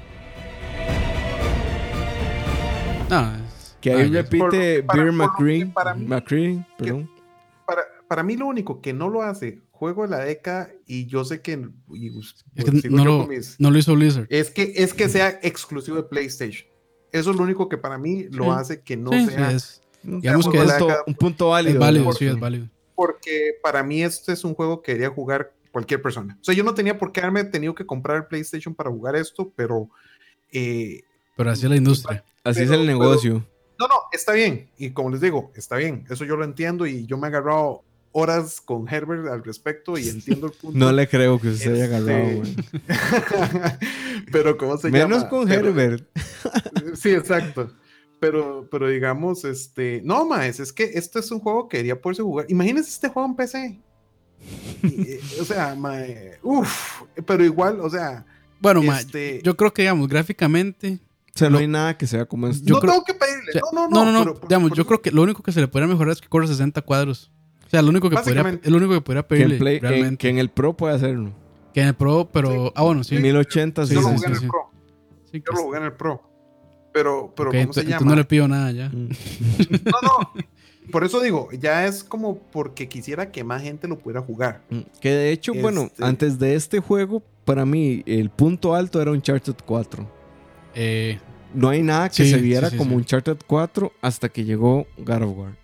Es- 3.05 3.42
que 3.83 3.91
ahí 3.93 4.01
ay, 4.03 4.09
repite 4.09 4.39
por- 4.83 4.85
para- 4.87 5.03
Beer 5.03 5.11
McCree, 5.13 5.65
para 5.67 5.93
mí- 5.93 6.05
McCree, 6.05 6.65
perdón. 6.77 7.09
Para, 7.65 7.81
para 8.07 8.23
mí 8.23 8.37
lo 8.37 8.47
único 8.47 8.81
que 8.81 8.93
no 8.93 9.09
lo 9.09 9.21
hace 9.21 9.61
juego 9.71 10.03
de 10.03 10.09
la 10.09 10.19
década 10.19 10.69
y 10.87 11.05
yo 11.07 11.25
sé 11.25 11.41
que 11.41 11.67
y, 11.93 12.09
pues, 12.11 12.35
es 12.55 12.63
que 12.65 12.79
sigo 12.81 12.95
no 12.97 13.03
lo, 13.05 13.27
mis- 13.27 13.59
no 13.59 13.69
lo 13.71 13.77
hizo 13.77 13.93
Blizzard. 13.95 14.27
es 14.29 14.49
que 14.51 14.73
es 14.77 14.93
que 14.93 15.09
sea 15.09 15.39
exclusivo 15.43 15.97
de 15.97 16.03
PlayStation. 16.03 16.65
Eso 17.11 17.31
es 17.31 17.35
lo 17.37 17.43
único 17.43 17.67
que 17.69 17.77
para 17.77 17.97
mí 17.97 18.23
lo 18.31 18.45
Sí. 18.45 18.49
hace 18.55 18.81
que 18.81 18.95
no 18.97 19.11
Sí, 19.11 19.25
sí, 19.25 19.31
sea 19.33 19.51
es, 19.51 19.81
Un 20.03 20.21
digamos 20.21 20.47
que 20.47 20.57
punto, 20.57 20.89
es- 20.89 20.95
un 21.05 21.13
punto 21.15 21.49
válido. 21.49 21.73
es 21.73 21.79
válido, 21.79 22.05
¿no? 22.05 22.13
sí, 22.13 22.25
es 22.25 22.39
válido. 22.39 22.69
porque 22.95 23.55
para 23.61 23.83
mí 23.83 24.01
este 24.03 24.31
es 24.33 24.43
un 24.45 24.53
juego 24.55 24.81
que 24.81 24.93
quería 24.93 25.09
jugar 25.09 25.51
cualquier 25.71 26.01
persona. 26.01 26.37
O 26.39 26.43
sea, 26.43 26.53
yo 26.55 26.63
no 26.63 26.73
tenía 26.73 26.97
por 26.97 27.11
qué 27.11 27.19
haberme 27.21 27.43
tenido 27.43 27.73
que 27.75 27.85
comprar 27.85 28.17
el 28.17 28.25
PlayStation 28.27 28.73
para 28.75 28.89
jugar 28.91 29.15
esto, 29.15 29.51
pero 29.55 29.89
eh, 30.53 31.01
Pero 31.35 31.49
así 31.51 31.63
es 31.65 31.69
la 31.71 31.75
industria. 31.75 32.23
Así 32.43 32.59
Pero- 32.61 32.73
es 32.73 32.79
el 32.79 32.85
negocio. 32.87 33.45
No, 33.87 33.95
no, 33.95 33.95
está 34.11 34.33
bien. 34.33 34.69
Y 34.77 34.91
como 34.91 35.09
les 35.11 35.21
digo, 35.21 35.51
está 35.55 35.75
bien. 35.77 36.05
Eso 36.09 36.25
yo 36.25 36.35
lo 36.35 36.43
entiendo 36.43 36.85
y 36.85 37.05
yo 37.05 37.17
me 37.17 37.27
he 37.27 37.29
agarrado 37.29 37.83
horas 38.15 38.61
con 38.61 38.87
Herbert 38.87 39.27
al 39.27 39.43
respecto 39.43 39.97
y 39.97 40.07
entiendo 40.09 40.47
el 40.47 40.53
punto. 40.53 40.77
No 40.77 40.91
le 40.91 41.07
creo 41.07 41.39
que 41.39 41.53
se 41.53 41.69
haya 41.71 41.85
Este, 41.85 41.95
agarrado, 41.95 42.37
güey. 42.37 42.55
pero 44.31 44.57
¿cómo 44.57 44.77
se 44.77 44.89
llama? 44.89 45.07
Menos 45.07 45.25
con 45.25 45.47
Pero- 45.47 45.69
Herbert. 45.69 46.05
Sí, 46.95 47.09
exacto. 47.11 47.71
Pero, 48.19 48.67
pero 48.71 48.87
digamos, 48.87 49.43
este. 49.43 50.01
No, 50.05 50.25
más, 50.25 50.59
es 50.59 50.71
que 50.71 50.83
este 50.93 51.19
es 51.19 51.29
un 51.31 51.39
juego 51.39 51.67
que 51.67 51.77
quería 51.77 51.99
poderse 51.99 52.21
jugar. 52.23 52.45
Imagínense 52.49 52.89
este 52.89 53.09
juego 53.09 53.27
en 53.27 53.35
PC. 53.35 53.79
Y, 54.81 55.01
eh, 55.13 55.19
o 55.41 55.43
sea, 55.45 55.75
mae, 55.75 56.37
uff, 56.41 57.01
pero 57.25 57.43
igual, 57.43 57.79
o 57.81 57.89
sea, 57.89 58.25
Bueno, 58.61 58.81
ma, 58.83 58.99
este, 58.99 59.41
yo 59.43 59.55
creo 59.57 59.73
que, 59.73 59.81
digamos, 59.83 60.07
gráficamente. 60.07 60.99
O 61.35 61.39
sea, 61.39 61.49
no 61.49 61.53
Lo- 61.53 61.59
hay 61.61 61.67
nada 61.67 61.97
que 61.97 62.05
sea 62.05 62.25
como 62.25 62.47
esto. 62.47 62.63
yo 62.65 62.75
no 62.75 62.81
creo- 62.81 62.93
tengo 62.93 63.05
que 63.05 63.13
pedirle. 63.15 63.49
o 63.49 63.51
sea, 63.53 63.61
no, 63.73 63.87
no, 63.89 64.05
no, 64.05 64.11
no. 64.11 64.25
no, 64.25 64.33
pero- 64.35 64.47
digamos, 64.47 64.69
por- 64.69 64.77
yo 64.77 64.85
creo 64.85 65.01
que 65.01 65.11
lo 65.11 65.23
único 65.23 65.41
que 65.41 65.51
se 65.51 65.59
le 65.61 65.67
podría 65.67 65.87
mejorar 65.87 66.11
es 66.13 66.21
que 66.21 66.27
corre 66.29 66.47
60 66.47 66.81
cuadros. 66.83 67.31
O 67.65 67.69
sea, 67.69 67.81
lo 67.81 67.89
único 67.89 68.09
que 68.09 68.17
podría, 68.17 68.43
lo 68.63 68.77
único 68.77 68.93
que 68.93 69.01
podría 69.01 69.23
que, 69.23 69.27
pedirle 69.29 69.53
en 69.75 69.79
Play- 69.79 70.01
en- 70.01 70.17
que 70.17 70.29
en 70.29 70.37
el 70.37 70.49
Pro 70.49 70.77
puede 70.77 70.93
hacerlo. 70.95 71.31
Que 71.73 71.81
en 71.81 71.87
el 71.87 71.95
Pro, 71.95 72.29
pero. 72.31 72.67
Sí. 72.67 72.71
Ah, 72.75 72.83
bueno, 72.83 73.03
sí. 73.03 73.15
Sí. 73.17 73.21
1080, 73.23 73.87
sí, 73.87 73.95
yo 73.95 74.01
sí, 74.01 74.05
lo 74.05 74.11
sí, 74.11 74.15
jugué 74.17 74.27
en 74.27 74.43
el. 74.43 74.47
Pro. 74.47 74.59
sí, 75.31 75.37
Yo 75.39 75.43
que 75.43 75.51
lo 75.55 75.63
jugué 75.63 75.77
en 75.79 75.83
el 75.85 75.93
Pro. 75.93 76.21
Pero, 76.93 77.33
pero 77.35 77.49
ok, 77.49 77.55
¿cómo 77.61 77.73
se 77.73 77.85
llama? 77.85 78.05
no 78.11 78.15
le 78.15 78.25
pido 78.25 78.47
nada 78.47 78.71
ya. 78.71 78.89
Mm. 78.89 79.09
No, 79.85 79.99
no. 80.03 80.43
por 80.91 81.03
eso 81.03 81.19
digo, 81.19 81.49
ya 81.59 81.87
es 81.87 82.03
como 82.03 82.37
porque 82.37 82.87
quisiera 82.87 83.31
que 83.31 83.43
más 83.43 83.63
gente 83.63 83.87
lo 83.87 83.97
pudiera 83.97 84.21
jugar. 84.21 84.61
Mm, 84.69 84.81
Que 85.01 85.09
de 85.09 85.31
hecho, 85.31 85.53
bueno, 85.55 85.85
Este- 85.85 86.05
antes 86.05 86.37
de 86.37 86.53
este 86.53 86.79
juego, 86.79 87.23
para 87.45 87.65
mí 87.65 88.03
el 88.05 88.29
punto 88.29 88.75
alto 88.75 89.01
era 89.01 89.09
Uncharted 89.09 89.55
4. 89.65 90.07
Eh, 90.75 91.19
No 91.55 91.69
hay 91.69 91.83
nada 91.83 92.09
que 92.09 92.23
Sí, 92.25 92.31
se 92.31 92.37
viera 92.37 92.69
sí, 92.71 92.77
como 92.77 92.91
sí. 92.91 92.95
Uncharted 92.97 93.37
4 93.45 93.93
hasta 94.01 94.27
que 94.29 94.43
llegó 94.43 94.87
God 94.97 95.21
of 95.21 95.37
War. 95.37 95.55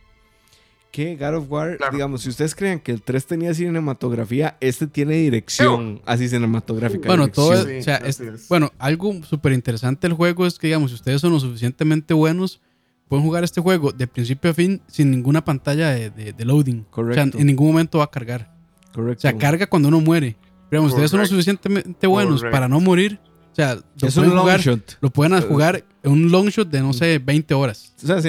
Que 0.91 1.15
God 1.15 1.35
of 1.35 1.45
War, 1.51 1.77
Claro. 1.77 1.93
digamos, 1.93 2.21
si 2.23 2.29
ustedes 2.29 2.53
crean 2.55 2.79
que 2.79 2.91
el 2.91 3.01
3 3.01 3.25
tenía 3.25 3.53
cinematografía, 3.53 4.55
este 4.59 4.85
tiene 4.87 5.15
dirección 5.15 6.01
así 6.05 6.27
cinematográfica. 6.29 7.07
Bueno, 7.07 7.27
todo 7.27 7.51
o 7.51 7.81
sea, 7.81 7.97
es- 7.97 8.21
bueno, 8.49 8.71
algo 8.79 9.13
súper 9.23 9.53
interesante 9.53 10.07
del 10.07 10.15
juego 10.15 10.45
es 10.45 10.57
que, 10.59 10.67
digamos, 10.67 10.91
si 10.91 10.95
ustedes 10.95 11.21
son 11.21 11.31
lo 11.31 11.39
suficientemente 11.39 12.13
buenos, 12.13 12.59
pueden 13.07 13.25
jugar 13.25 13.43
este 13.43 13.61
juego 13.61 13.91
de 13.91 14.05
principio 14.07 14.51
a 14.51 14.53
fin 14.53 14.81
sin 14.87 15.09
ninguna 15.11 15.43
pantalla 15.43 15.89
de, 15.89 16.09
de- 16.11 16.33
de 16.33 16.45
loading. 16.45 16.85
O 16.89 16.91
Correcto. 16.91 17.31
sea, 17.31 17.41
en 17.41 17.47
ningún 17.47 17.67
momento 17.67 17.97
va 17.99 18.03
a 18.05 18.11
cargar. 18.11 18.51
Correcto. 18.93 19.19
O 19.19 19.21
sea, 19.21 19.37
carga 19.37 19.65
cuando 19.67 19.87
uno 19.87 20.01
muere. 20.01 20.35
Pero 20.69 20.81
digamos, 20.81 20.91
ustedes 20.91 21.09
son 21.11 21.19
lo 21.21 21.25
suficientemente 21.25 22.05
buenos 22.07 22.41
Correcto. 22.41 22.51
para 22.55 22.67
no 22.67 22.79
morir. 22.79 23.19
O 23.63 23.65
sea, 23.65 23.75
lo 23.75 24.07
es 24.07 24.17
un 24.17 24.23
pueden 24.23 24.29
long 24.35 24.41
jugar, 24.43 24.59
shot. 24.61 24.97
lo 25.01 25.09
pueden 25.09 25.41
jugar 25.41 25.83
en 26.03 26.11
un 26.11 26.31
long 26.31 26.47
shot 26.49 26.69
de, 26.69 26.81
no 26.81 26.93
sé, 26.93 27.19
20 27.19 27.53
horas. 27.53 27.93
O 28.03 28.07
sea, 28.07 28.21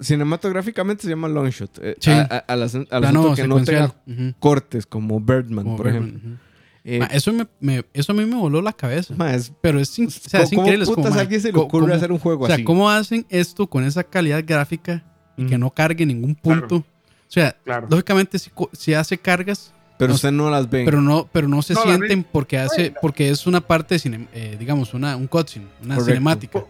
cinematográficamente 0.00 1.02
se 1.04 1.08
llama 1.10 1.28
long 1.28 1.48
shot. 1.50 1.78
Eh, 1.82 1.96
Sí. 1.98 2.10
a- 2.10 2.22
a- 2.22 2.38
al 2.52 2.68
Plano 2.88 3.20
asunto 3.20 3.34
que 3.34 3.48
no 3.48 3.62
tenga 3.64 3.94
Ujú. 4.06 4.34
cortes 4.38 4.86
como 4.86 5.20
Birdman, 5.20 5.64
Como 5.64 5.76
por 5.76 5.86
Birdman, 5.86 6.08
ejemplo. 6.08 6.30
ujú. 6.30 6.38
Eh, 6.84 6.98
Ma, 7.00 7.06
eso, 7.06 7.32
me, 7.32 7.46
me- 7.60 7.84
eso 7.92 8.12
a 8.12 8.14
mí 8.14 8.24
me 8.24 8.36
voló 8.36 8.62
la 8.62 8.72
cabeza. 8.72 9.14
ma, 9.16 9.34
es- 9.34 9.52
Pero 9.60 9.78
es, 9.80 9.90
o 9.98 10.08
sea, 10.10 10.42
es 10.42 10.50
¿cómo 10.50 10.62
increíble. 10.62 10.84
es 10.84 10.88
como, 10.88 10.96
putas 10.96 11.12
ma, 11.12 11.18
a 11.18 11.20
alguien 11.22 11.40
se 11.40 11.52
le 11.52 11.58
ocurre 11.58 11.82
cómo- 11.82 11.94
hacer 11.94 12.12
un 12.12 12.18
juego 12.18 12.44
O 12.44 12.46
sea, 12.46 12.54
así? 12.54 12.64
¿cómo 12.64 12.88
hacen 12.90 13.26
esto 13.28 13.66
con 13.66 13.84
esa 13.84 14.04
calidad 14.04 14.42
gráfica 14.46 15.04
y 15.36 15.44
que 15.46 15.58
no 15.58 15.70
cargue 15.70 16.02
en 16.04 16.08
ningún 16.08 16.34
punto? 16.34 16.76
O 16.76 16.84
sea, 17.30 17.54
Claro. 17.64 17.88
lógicamente 17.90 18.38
si, 18.38 18.50
si 18.72 18.94
hace 18.94 19.18
cargas, 19.18 19.74
Pero 19.98 20.08
no- 20.10 20.14
usted 20.14 20.32
no 20.32 20.48
las 20.50 20.70
ve. 20.70 20.84
pero 20.84 21.00
no, 21.02 21.28
pero 21.32 21.48
no 21.48 21.60
se 21.60 21.74
No, 21.74 21.82
sienten 21.82 22.22
porque 22.24 22.56
hace, 22.58 22.94
porque 23.02 23.28
es 23.30 23.46
una 23.46 23.60
parte, 23.60 23.96
de 23.96 23.98
cine- 23.98 24.28
eh, 24.32 24.56
digamos, 24.58 24.94
una, 24.94 25.16
un 25.16 25.26
cutscene, 25.26 25.66
una 25.82 25.96
Correcto. 25.96 26.12
cinemática. 26.12 26.64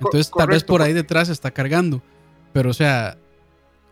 Entonces 0.00 0.30
tal 0.30 0.48
vez 0.48 0.64
correcto, 0.64 0.72
por 0.72 0.82
ahí 0.82 0.92
detrás 0.92 1.28
está 1.28 1.50
cargando. 1.52 2.02
Pero 2.52 2.70
o 2.70 2.74
sea, 2.74 3.16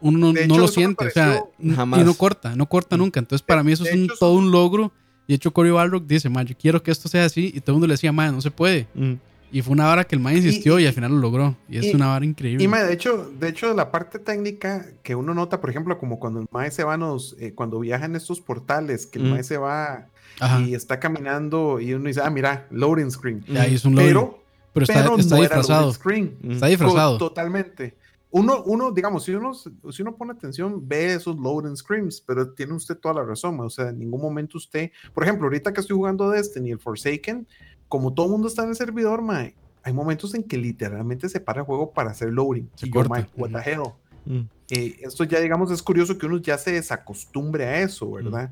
uno 0.01 0.19
no, 0.19 0.33
De 0.33 0.47
no 0.49 0.55
hecho, 0.55 0.63
lo 0.63 0.69
siente. 0.69 1.07
O 1.07 1.11
sea, 1.11 1.43
Jamás. 1.77 2.01
y 2.01 2.05
no 2.05 2.15
corta, 2.15 2.57
no 2.57 2.67
corta 2.69 2.97
nunca. 2.97 3.21
Entonces 3.21 3.45
para 3.47 3.63
mí 3.63 3.73
eso 3.73 3.85
de 3.85 3.91
es 3.91 3.97
un- 3.97 4.05
hecho, 4.05 4.15
todo 4.19 4.35
un 4.35 4.51
logro. 4.51 4.93
Y 5.29 5.33
de 5.33 5.37
hecho 5.37 5.53
Cory 5.53 5.71
Balrog 5.71 6.05
dice, 6.05 6.29
man, 6.29 6.45
yo 6.47 6.57
quiero 6.59 6.83
que 6.83 6.91
esto 6.91 7.09
sea 7.09 7.25
así. 7.25 7.53
Y 7.55 7.61
todo 7.61 7.71
el 7.71 7.75
mundo 7.75 7.87
le 7.87 7.95
decía, 7.95 8.11
man, 8.13 8.35
no 8.35 8.41
se 8.41 8.51
puede. 8.51 8.89
Mm. 8.95 9.13
Y 9.53 9.63
fue 9.63 9.75
una 9.75 9.85
vara 9.87 10.05
que 10.05 10.15
el 10.17 10.21
man 10.23 10.35
insistió 10.37 10.79
y, 10.81 10.85
y- 10.85 10.87
al 10.87 10.93
final 10.95 11.13
lo 11.13 11.19
logró. 11.19 11.57
Y 11.69 11.79
es 11.79 11.85
y- 11.85 11.95
una 11.95 12.09
vara 12.09 12.25
increíble. 12.25 12.65
Y 12.65 12.69
mae, 12.69 12.85
de 12.85 12.93
hecho, 12.95 13.31
de 13.39 13.49
hecho, 13.49 13.75
la 13.75 13.91
parte 13.91 14.19
técnica 14.19 14.87
que 15.03 15.15
uno 15.15 15.35
nota, 15.35 15.61
por 15.61 15.69
ejemplo, 15.71 15.99
como 15.99 16.19
cuando 16.19 16.41
el 16.41 16.47
mae 16.51 16.71
se 16.71 16.83
va, 16.85 16.95
a 16.95 16.97
los, 16.97 17.37
eh, 17.39 17.53
cuando 17.55 17.79
viaja 17.81 18.07
en 18.07 18.17
estos 18.17 18.41
portales, 18.41 19.07
que 19.07 19.19
el 19.19 19.27
Mm. 19.27 19.31
mae 19.31 19.45
se 19.45 19.59
va 19.59 20.07
Ajá. 20.41 20.61
y 20.61 20.75
está 20.75 20.99
caminando 20.99 21.79
y 21.81 21.93
uno 21.93 22.09
dice, 22.09 22.21
ah, 22.25 22.31
mira, 22.31 22.67
loading 22.71 23.11
screen. 23.11 23.45
Y 23.47 23.57
ahí 23.59 23.75
es 23.75 23.85
un 23.85 23.95
loading. 23.95 24.09
Pero, 24.09 24.39
pero 24.73 24.85
está, 24.85 25.03
pero 25.03 25.17
está 25.19 25.35
no 25.37 25.41
disfrazado. 25.43 25.93
screen. 25.93 26.37
Mm. 26.43 26.51
Está 26.53 26.67
disfrazado. 26.69 27.19
Totalmente. 27.19 27.95
Uno, 28.35 28.63
uno, 28.65 28.91
digamos, 28.93 29.25
si 29.25 29.33
uno, 29.35 29.53
si 29.53 30.01
uno 30.01 30.17
pone 30.17 30.33
atención, 30.33 30.89
ve 30.89 31.13
esos 31.13 31.37
loading 31.37 31.77
screens, 31.77 32.19
pero 32.27 32.49
tiene 32.55 32.73
usted 32.73 32.97
toda 32.97 33.17
la 33.17 33.25
razón, 33.25 33.59
mae, 33.59 33.67
o 33.67 33.71
sea, 33.71 33.91
en 33.91 33.99
ningún 33.99 34.23
momento 34.23 34.57
usted, 34.57 34.91
por 35.13 35.23
ejemplo, 35.25 35.45
ahorita 35.49 35.71
que 35.75 35.83
estoy 35.83 35.95
jugando 35.97 36.31
Destiny, 36.31 36.71
el 36.71 36.79
Forsaken, 36.79 37.47
como 37.93 38.15
todo 38.15 38.25
el 38.25 38.33
mundo 38.33 38.49
está 38.49 38.63
en 38.63 38.71
el 38.71 38.75
servidor, 38.75 39.21
mae, 39.21 39.55
hay 39.83 39.93
momentos 39.93 40.35
en 40.35 40.45
que 40.45 40.57
literalmente 40.57 41.29
se 41.29 41.41
para 41.41 41.61
el 41.61 41.67
juego 41.67 41.91
para 41.91 42.13
hacer 42.13 42.31
loading. 42.31 42.67
Se 42.75 42.87
y 42.87 42.89
yo, 42.89 42.95
corta. 42.95 43.11
mae, 43.11 43.27
what 43.37 43.51
the 43.51 43.71
hell? 43.71 43.83
Mm. 44.25 44.49
Eh, 44.71 44.97
esto 45.03 45.25
ya, 45.25 45.41
digamos, 45.41 45.71
es 45.71 45.83
curioso 45.83 46.17
que 46.17 46.25
uno 46.25 46.39
ya 46.39 46.57
se 46.57 46.73
desacostumbre 46.73 47.67
a 47.67 47.83
eso, 47.83 48.11
¿verdad? 48.13 48.51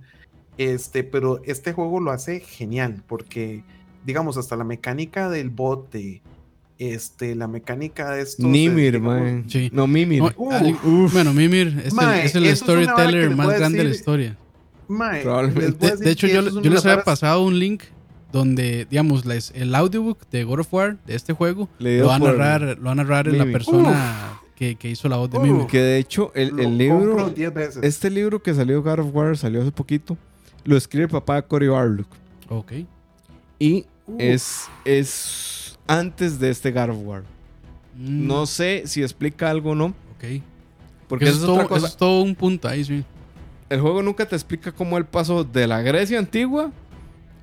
Este, 0.58 1.04
pero 1.04 1.40
este 1.44 1.72
juego 1.72 2.00
lo 2.00 2.10
hace 2.10 2.40
genial, 2.40 3.02
porque, 3.08 3.64
digamos, 4.04 4.36
hasta 4.36 4.56
la 4.56 4.64
mecánica 4.64 5.30
del 5.30 5.48
bote, 5.48 6.20
este, 6.78 7.34
la 7.34 7.48
mecánica 7.48 8.10
de 8.10 8.20
estos... 8.20 8.44
eh, 8.44 8.48
Nimir, 8.48 8.92
digamos. 9.00 9.50
Sí. 9.50 9.70
No, 9.72 9.86
Mimir. 9.86 10.20
No, 10.22 10.32
Uf. 10.36 11.14
bueno, 11.14 11.32
Mimir 11.32 11.80
es 11.82 11.94
Mae, 11.94 12.20
el, 12.20 12.26
es 12.26 12.34
el 12.34 12.44
es 12.44 12.58
storyteller 12.58 13.34
más 13.34 13.58
grande 13.58 13.78
de 13.78 13.84
la 13.84 13.90
historia. 13.90 14.36
mae, 14.86 15.24
De, 15.24 16.10
hecho, 16.10 16.26
yo, 16.26 16.40
es 16.40 16.52
les 16.56 16.84
había 16.84 17.04
pasado 17.04 17.42
un 17.42 17.58
link 17.58 17.84
donde, 18.32 18.86
digamos, 18.90 19.24
les- 19.26 19.52
el 19.54 19.74
audiobook 19.74 20.18
de 20.30 20.44
God 20.44 20.60
of 20.60 20.72
War, 20.74 20.96
de 21.06 21.14
este 21.14 21.32
juego, 21.32 21.68
Leído 21.78 22.02
lo 22.04 22.08
va 22.08 22.14
a 22.16 22.18
narrar, 22.18 22.78
lo 22.78 22.84
va 22.84 22.92
a 22.92 22.94
narrar 22.94 23.26
la 23.26 23.32
Mimir. 23.44 23.52
persona 23.52 24.40
que, 24.56 24.76
que 24.76 24.90
hizo 24.90 25.08
la 25.08 25.16
voz 25.16 25.30
de 25.30 25.38
Uf. 25.38 25.44
Mimir. 25.44 25.66
Que 25.66 25.80
de 25.80 25.98
hecho, 25.98 26.30
el, 26.34 26.48
lo 26.50 26.62
el 26.62 26.78
libro. 26.78 26.98
compro 27.16 27.30
10 27.30 27.54
veces. 27.54 27.82
Este 27.82 28.10
libro 28.10 28.42
que 28.42 28.54
salió 28.54 28.82
God 28.82 29.00
of 29.00 29.14
War 29.14 29.36
salió 29.36 29.62
hace 29.62 29.72
poquito. 29.72 30.16
Lo 30.64 30.76
escribe 30.76 31.04
el 31.04 31.10
papá 31.10 31.36
de 31.36 31.42
Cory 31.44 31.68
Barlock. 31.68 32.06
Ok. 32.48 32.72
Y 33.58 33.86
Uf. 34.06 34.16
es, 34.18 34.64
es 34.84 35.78
antes 35.86 36.38
de 36.38 36.50
este 36.50 36.70
God 36.72 36.90
of 36.90 36.98
War. 37.04 37.22
Mm, 37.96 38.26
No 38.26 38.46
sé 38.46 38.82
si 38.86 39.02
explica 39.02 39.50
algo 39.50 39.70
o 39.70 39.74
no. 39.74 39.86
Ok. 39.86 40.42
Porque 41.08 41.24
eso, 41.24 41.32
eso 41.34 41.40
es 41.40 41.46
todo, 41.46 41.52
otra 41.54 41.64
eso 41.64 41.74
cosa. 41.74 41.86
es 41.88 41.96
todo 41.96 42.22
un 42.22 42.34
punto 42.34 42.68
ahí, 42.68 42.84
sí. 42.84 43.02
El 43.68 43.80
juego 43.80 44.02
nunca 44.02 44.26
te 44.26 44.36
explica 44.36 44.70
cómo 44.72 44.98
él 44.98 45.04
pasó 45.04 45.42
de 45.44 45.66
la 45.66 45.80
Grecia 45.80 46.18
antigua 46.18 46.70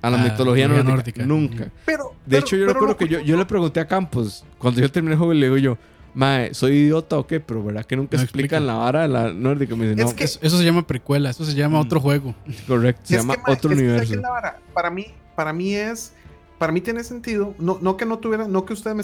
a 0.08 0.10
la 0.12 0.18
A 0.22 0.24
la 0.26 0.32
mitología 0.32 0.68
nórdica. 0.68 0.90
nórdica. 0.92 1.26
Nunca. 1.26 1.72
Pero, 1.86 2.06
De 2.06 2.12
pero- 2.30 2.40
hecho, 2.46 2.56
yo 2.56 2.66
pero 2.68 2.74
recuerdo 2.74 2.98
que 2.98 3.08
yo, 3.26 3.38
le 3.38 3.46
pregunté 3.46 3.80
a 3.80 3.88
Campos, 3.88 4.46
cuando 4.58 4.82
yo 4.82 4.92
terminé 4.92 5.14
el 5.14 5.18
juego, 5.20 5.34
le 5.34 5.46
digo 5.46 5.58
yo, 5.58 5.78
Mae, 6.14 6.52
¿soy 6.56 6.72
idiota 6.74 7.16
o 7.20 7.28
qué? 7.28 7.40
Pero 7.40 7.64
¿verdad 7.64 7.86
que 7.86 7.96
nunca 7.96 8.18
No 8.18 8.24
explican 8.24 8.64
explica. 8.64 8.74
la 8.74 8.80
vara 8.80 9.02
de 9.04 9.08
la 9.08 9.32
nórdica? 9.34 9.76
Me 9.76 9.88
dice, 9.90 10.02
Es 10.02 10.08
no, 10.10 10.16
que- 10.16 10.24
Eso, 10.24 10.40
eso 10.42 10.58
se 10.58 10.64
llama 10.64 10.88
precuela, 10.88 11.30
eso 11.30 11.46
se 11.46 11.54
llama 11.54 11.78
Mm. 11.78 11.82
otro 11.82 12.00
juego. 12.00 12.34
correcto, 12.68 13.02
se 13.04 13.16
Es 13.18 13.22
llama 13.22 13.36
que, 13.36 13.42
mae, 13.46 13.54
otro 13.54 13.72
es 13.72 13.78
que, 13.78 13.84
¿sabe 13.86 13.94
universo. 14.00 14.22
la 14.22 14.30
vara? 14.32 14.60
Para 14.74 14.90
mí, 14.90 15.08
para 15.36 15.54
mí 15.54 15.76
es, 15.76 16.14
para 16.58 16.72
mí 16.74 16.82
tiene 16.82 17.04
sentido, 17.04 17.54
no, 17.60 17.78
no 17.82 17.98
que 17.98 18.06
no 18.08 18.18
tuviera, 18.18 18.48
no 18.48 18.66
que 18.66 18.74
ustedes 18.74 18.96
me 18.96 19.04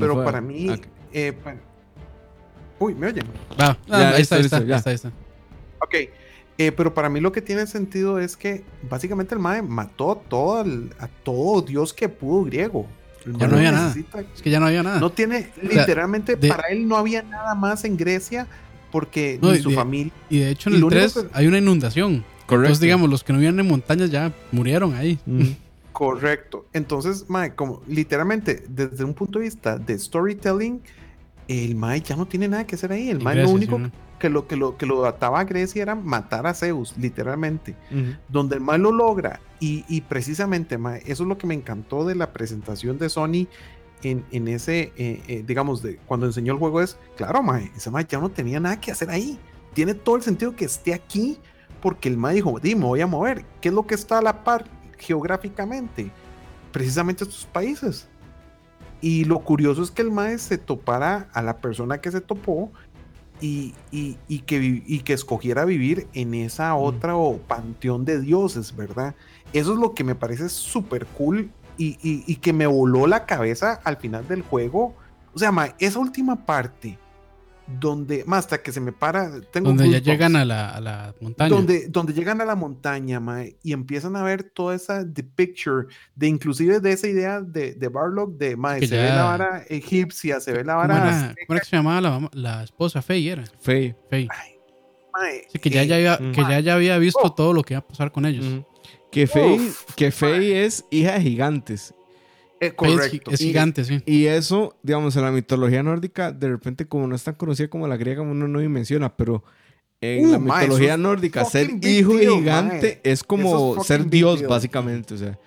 pero 0.00 0.14
fue. 0.14 0.24
para 0.24 0.40
mí, 0.40 0.68
Ah, 0.70 0.78
eh, 1.12 1.32
pa- 1.32 1.54
uy, 2.78 2.94
me 2.94 3.08
oyen. 3.08 3.26
Ah, 3.58 3.76
Ya, 3.86 3.96
ahí 4.10 4.18
listo, 4.18 4.20
está, 4.22 4.36
ahí 4.36 4.42
listo, 4.42 4.56
está, 4.56 4.66
ya. 4.68 4.74
ahí 4.74 4.78
está, 4.78 4.90
ahí 4.90 4.94
está. 4.96 5.08
Ok, 5.82 5.94
eh, 6.58 6.72
pero 6.72 6.94
para 6.94 7.08
mí 7.08 7.20
lo 7.20 7.32
que 7.32 7.42
tiene 7.42 7.66
sentido 7.66 8.18
es 8.18 8.36
que 8.36 8.64
básicamente 8.88 9.34
el 9.34 9.40
Mae 9.40 9.62
mató 9.62 10.22
todo 10.28 10.62
el- 10.62 10.90
a 10.98 11.06
todo 11.08 11.62
Dios 11.62 11.92
que 11.92 12.08
pudo 12.08 12.44
griego. 12.44 12.86
El 13.26 13.36
Ya 13.38 13.48
no 13.48 13.56
había 13.56 13.72
nada. 13.72 13.94
Es 14.34 14.42
que 14.42 14.50
ya 14.50 14.60
no 14.60 14.66
había 14.66 14.82
nada. 14.82 15.00
No 15.00 15.10
tiene, 15.10 15.50
sea, 15.54 15.80
literalmente, 15.80 16.36
de- 16.36 16.48
para 16.48 16.68
él 16.68 16.86
no 16.86 16.96
había 16.96 17.22
nada 17.22 17.54
más 17.56 17.84
en 17.84 17.96
Grecia 17.96 18.46
porque 18.92 19.38
No, 19.42 19.52
ni 19.52 19.58
su 19.58 19.70
de- 19.70 19.74
familia. 19.74 20.12
Y 20.30 20.38
de 20.38 20.50
hecho 20.50 20.68
en 20.70 20.74
y 20.74 20.76
el 20.76 20.80
lo 20.82 20.86
único 20.86 21.00
3 21.00 21.12
que- 21.14 21.28
hay 21.32 21.46
una 21.48 21.58
inundación. 21.58 22.24
correcto. 22.46 22.54
Entonces, 22.66 22.80
digamos, 22.80 23.10
los 23.10 23.24
que 23.24 23.32
no 23.32 23.38
vivían 23.40 23.58
en 23.58 23.66
montañas 23.66 24.10
ya 24.10 24.32
murieron 24.52 24.94
ahí. 24.94 25.18
Mm. 25.26 25.42
Correcto. 25.92 26.66
Entonces, 26.72 27.24
Mae, 27.28 27.54
como 27.54 27.82
literalmente, 27.88 28.62
desde 28.68 29.02
un 29.02 29.14
punto 29.14 29.38
de 29.38 29.46
vista 29.46 29.76
de 29.78 29.98
storytelling, 29.98 30.80
el 31.48 31.74
Mae 31.74 32.00
ya 32.02 32.16
no 32.16 32.26
tiene 32.26 32.46
nada 32.48 32.64
que 32.66 32.74
hacer 32.76 32.92
ahí. 32.92 33.08
El 33.10 33.20
Mae 33.22 33.42
lo 33.42 33.50
único 33.50 33.76
sí, 33.76 33.82
¿no? 33.82 33.90
Que 34.18 34.30
lo, 34.30 34.46
que, 34.46 34.56
lo, 34.56 34.76
que 34.76 34.86
lo 34.86 35.04
ataba 35.04 35.40
a 35.40 35.44
Grecia 35.44 35.82
era 35.82 35.94
matar 35.94 36.46
a 36.46 36.54
Zeus, 36.54 36.96
literalmente. 36.96 37.76
Donde 38.28 38.56
el 38.56 38.60
mae 38.60 38.78
lo 38.78 38.92
logra 38.92 39.40
y, 39.60 39.84
y 39.88 40.02
precisamente 40.02 40.78
mae, 40.78 41.02
eso 41.06 41.22
es 41.22 41.28
lo 41.28 41.38
que 41.38 41.46
me 41.46 41.54
encantó 41.54 42.04
de 42.04 42.14
la 42.14 42.32
presentación 42.32 42.98
de 42.98 43.08
Sony 43.08 43.46
en, 44.02 44.24
en 44.30 44.48
ese, 44.48 44.92
eh, 44.96 45.22
eh, 45.26 45.44
digamos, 45.46 45.82
de 45.82 45.96
cuando 46.06 46.26
enseñó 46.26 46.52
el 46.52 46.58
juego 46.58 46.80
es, 46.80 46.98
claro, 47.16 47.42
mae, 47.42 47.70
ese 47.76 47.90
mae 47.90 48.06
ya 48.08 48.20
no 48.20 48.30
tenía 48.30 48.60
nada 48.60 48.80
que 48.80 48.92
hacer 48.92 49.10
ahí. 49.10 49.38
Tiene 49.74 49.94
todo 49.94 50.16
el 50.16 50.22
sentido 50.22 50.54
que 50.54 50.64
esté 50.64 50.94
aquí 50.94 51.38
porque 51.80 52.08
el 52.08 52.16
mae 52.16 52.34
dijo, 52.34 52.58
di, 52.60 52.74
me 52.74 52.84
voy 52.84 53.00
a 53.00 53.06
mover. 53.06 53.44
¿Qué 53.60 53.68
es 53.68 53.74
lo 53.74 53.86
que 53.86 53.94
está 53.94 54.18
a 54.18 54.22
la 54.22 54.44
par 54.44 54.64
geográficamente? 54.98 56.10
Precisamente 56.72 57.24
estos 57.24 57.46
países. 57.46 58.08
Y 59.00 59.24
lo 59.24 59.40
curioso 59.40 59.82
es 59.82 59.90
que 59.90 60.02
el 60.02 60.10
mae 60.10 60.38
se 60.38 60.56
topara 60.56 61.28
a 61.32 61.42
la 61.42 61.58
persona 61.58 62.00
que 62.00 62.10
se 62.10 62.20
topó 62.20 62.72
y, 63.40 63.74
y- 63.90 64.16
y 64.28 64.40
que, 64.40 64.82
y 64.86 65.00
que 65.00 65.12
escogiera 65.12 65.64
vivir 65.64 66.06
en 66.14 66.34
esa 66.34 66.74
otra 66.74 67.16
o 67.16 67.38
panteón 67.38 68.04
de 68.04 68.20
dioses, 68.20 68.74
¿verdad? 68.76 69.14
Eso 69.52 69.72
es 69.74 69.78
lo 69.78 69.94
que 69.94 70.04
me 70.04 70.14
parece 70.14 70.48
súper 70.48 71.06
cool 71.06 71.50
y, 71.78 71.98
y- 72.02 72.24
y 72.26 72.36
que 72.36 72.52
me 72.52 72.66
voló 72.66 73.06
la 73.06 73.26
cabeza 73.26 73.80
al 73.84 73.96
final 73.98 74.26
del 74.26 74.42
juego. 74.42 74.94
O 75.34 75.38
sea, 75.38 75.52
ma, 75.52 75.74
esa 75.78 75.98
última 75.98 76.46
parte 76.46 76.98
donde, 77.66 78.24
más 78.26 78.40
hasta 78.40 78.62
que 78.62 78.72
se 78.72 78.80
me 78.80 78.92
para, 78.92 79.40
tengo 79.50 79.68
Donde 79.68 79.90
ya 79.90 79.98
llegan 79.98 80.36
a 80.36 80.44
la, 80.44 80.70
a 80.70 80.80
la 80.80 81.14
montaña. 81.20 81.50
Donde, 81.50 81.88
donde 81.88 82.12
llegan 82.12 82.40
a 82.40 82.44
la 82.44 82.54
montaña, 82.54 83.18
mae, 83.18 83.56
y 83.62 83.72
empiezan 83.72 84.14
a 84.16 84.22
ver 84.22 84.44
toda 84.44 84.74
esa 84.74 85.04
the 85.12 85.24
picture, 85.24 85.86
de 86.14 86.28
inclusive 86.28 86.80
de 86.80 86.92
esa 86.92 87.08
idea 87.08 87.40
de, 87.40 87.74
de 87.74 87.88
Barlock, 87.88 88.36
de 88.36 88.56
mae, 88.56 88.80
Que 88.80 88.86
se 88.86 88.96
ve 88.96 89.08
la 89.08 89.24
vara 89.24 89.64
egipcia, 89.68 90.40
se 90.40 90.52
ve 90.52 90.64
la 90.64 90.74
¿Cómo 90.74 90.88
vara 90.88 91.08
era, 91.08 91.34
cómo 91.46 91.56
era 91.56 91.60
que 91.60 91.66
se 91.66 91.76
llamaba 91.76 92.28
la, 92.32 92.62
esposa? 92.62 93.02
Fey 93.02 93.28
era. 93.28 93.44
Fey. 93.60 93.94
Fey. 94.08 94.28
mae, 95.12 95.42
Sí, 95.50 95.58
que 95.58 95.70
ya, 95.70 95.82
eh, 95.82 95.86
ya 95.86 95.96
había, 95.96 96.18
que 96.32 96.42
ya, 96.42 96.60
ya 96.60 96.74
había 96.74 96.98
visto 96.98 97.20
Oh. 97.22 97.32
todo 97.34 97.52
lo 97.52 97.62
que 97.62 97.74
iba 97.74 97.80
a 97.80 97.86
pasar 97.86 98.12
con 98.12 98.26
ellos. 98.26 98.44
Que 99.10 99.26
Fey, 99.26 99.54
Uf, 99.54 99.94
que 99.94 100.10
Fey 100.10 100.52
es 100.52 100.84
hija 100.90 101.14
de 101.14 101.22
gigantes. 101.22 101.94
Eh, 102.60 102.66
Es, 102.68 102.72
correcto. 102.74 103.30
es 103.30 103.40
Y- 103.40 103.46
gigante, 103.48 103.84
sí. 103.84 104.02
Y 104.06 104.26
eso, 104.26 104.76
digamos, 104.82 105.14
en 105.16 105.22
la 105.22 105.30
mitología 105.30 105.82
nórdica, 105.82 106.32
de 106.32 106.48
repente, 106.48 106.86
como 106.86 107.06
no 107.06 107.14
es 107.14 107.22
tan 107.24 107.34
conocida 107.34 107.68
como 107.68 107.86
la 107.86 107.96
griega, 107.96 108.22
uno 108.22 108.48
no 108.48 108.58
menciona, 108.70 109.14
pero 109.16 109.44
en 110.00 110.26
Uh, 110.26 110.32
la 110.32 110.38
ma, 110.38 110.58
mitología 110.60 110.92
es 110.94 110.98
nórdica, 110.98 111.44
ser 111.46 111.70
hijo 111.82 112.12
de 112.14 112.26
deal, 112.26 112.34
gigante 112.34 113.00
ma. 113.02 113.10
es 113.10 113.24
como 113.24 113.76
es 113.80 113.86
ser 113.86 114.08
Dios, 114.08 114.40
deal. 114.40 114.50
básicamente. 114.50 115.14
O 115.14 115.16
sea, 115.16 115.38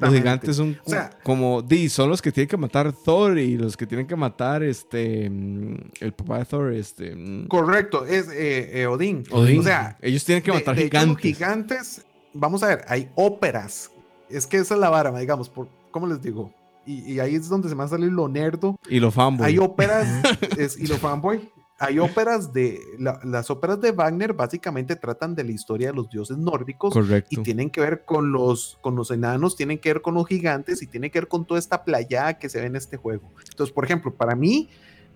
los 0.00 0.14
gigantes 0.14 0.56
son 0.56 0.78
O 0.84 0.88
sea, 0.90 1.10
como, 1.24 1.62
di, 1.62 1.88
son 1.88 2.08
los 2.08 2.22
que 2.22 2.30
tienen 2.30 2.48
que 2.48 2.56
matar 2.56 2.92
Thor 2.92 3.38
y 3.38 3.56
los 3.56 3.76
que 3.76 3.86
tienen 3.86 4.06
que 4.06 4.14
matar 4.14 4.62
este, 4.62 5.28
mm, 5.28 5.76
el 6.00 6.12
papá 6.12 6.38
de 6.38 6.44
Thor, 6.44 6.72
este, 6.72 7.14
mm, 7.14 7.48
correcto, 7.48 8.04
es 8.06 8.28
eh, 8.28 8.82
eh, 8.82 8.86
Odín. 8.86 9.24
Odín. 9.32 9.60
O 9.60 9.62
sea, 9.64 9.96
ellos 10.00 10.24
tienen 10.24 10.42
que 10.44 10.52
matar 10.52 10.76
de 10.76 10.88
los 11.06 11.18
gigantes, 11.18 12.04
vamos 12.32 12.62
a 12.62 12.68
ver, 12.68 12.84
hay 12.88 13.08
óperas. 13.16 13.90
Es 14.30 14.46
que 14.46 14.58
esa 14.58 14.74
es 14.74 14.80
la 14.80 14.90
vara, 14.90 15.16
digamos, 15.18 15.48
por, 15.48 15.68
¿cómo 16.00 16.12
les 16.12 16.22
digo? 16.22 16.52
Y, 16.86 17.12
y 17.14 17.20
ahí 17.20 17.34
es 17.34 17.48
donde 17.48 17.68
se 17.68 17.74
me 17.74 17.80
va 17.80 17.84
a 17.84 17.88
salir 17.88 18.10
lo 18.10 18.28
nerdo. 18.28 18.76
Y 18.88 18.98
los 19.00 19.12
fanboys. 19.12 19.46
Hay 19.48 19.58
óperas, 19.58 20.06
es, 20.58 20.78
y 20.78 20.86
lo 20.86 20.96
fanboy. 20.96 21.50
Hay 21.80 21.98
óperas 21.98 22.52
de. 22.52 22.80
la- 22.98 23.20
las 23.24 23.50
óperas 23.50 23.80
de 23.80 23.92
Wagner 23.92 24.32
básicamente 24.32 24.96
tratan 24.96 25.34
de 25.34 25.44
la 25.44 25.52
historia 25.52 25.88
de 25.88 25.94
los 25.94 26.08
dioses 26.08 26.36
nórdicos 26.38 26.92
Correcto. 26.92 27.28
y 27.40 27.42
tienen 27.44 27.70
que 27.70 27.80
ver 27.80 28.04
con 28.04 28.32
los, 28.32 28.78
con 28.80 28.96
los 28.96 29.10
enanos, 29.10 29.54
tienen 29.54 29.78
que 29.78 29.92
ver 29.92 30.02
con 30.02 30.14
los 30.14 30.26
gigantes 30.26 30.82
y 30.82 30.86
tienen 30.86 31.10
que 31.10 31.20
ver 31.20 31.28
con 31.28 31.46
toda 31.46 31.60
esta 31.60 31.84
playa 31.84 32.34
que 32.38 32.48
se 32.48 32.60
ve 32.60 32.66
en 32.66 32.74
este 32.76 32.96
juego. 32.96 33.32
Entonces, 33.50 33.72
por 33.72 33.84
ejemplo, 33.84 34.12
para 34.14 34.34
mí, 34.34 34.70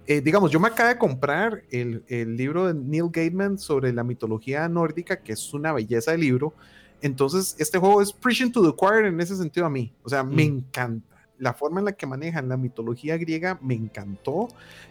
eh, 0.06 0.20
digamos, 0.20 0.50
yo 0.52 0.60
me 0.60 0.68
acabo 0.68 0.88
de 0.90 0.98
comprar 0.98 1.62
el, 1.70 2.04
el 2.09 2.36
libro 2.36 2.66
de 2.66 2.74
Neil 2.74 3.09
Gaiman 3.10 3.59
sobre 3.59 3.92
la 3.92 4.04
mitología 4.04 4.68
nórdica, 4.68 5.20
que 5.22 5.32
es 5.32 5.54
una 5.54 5.72
belleza 5.72 6.10
de 6.12 6.18
libro. 6.18 6.54
Entonces, 7.03 7.55
este 7.59 7.79
juego 7.79 8.01
es 8.01 8.12
preaching 8.12 8.51
to 8.51 8.62
the 8.62 8.74
choir 8.77 9.05
en 9.07 9.20
ese 9.20 9.37
sentido 9.37 9.66
a 9.66 9.70
mí. 9.70 9.93
O 10.03 10.09
sea, 10.09 10.23
me 10.24 10.45
Mm. 10.49 10.57
encanta. 10.59 11.09
La 11.39 11.53
forma 11.53 11.81
en 11.81 11.87
la 11.87 11.93
que 11.93 12.07
manejan 12.07 12.49
la 12.49 12.57
mitología 12.57 13.16
griega 13.19 13.59
me 13.61 13.74
encantó. 13.74 14.47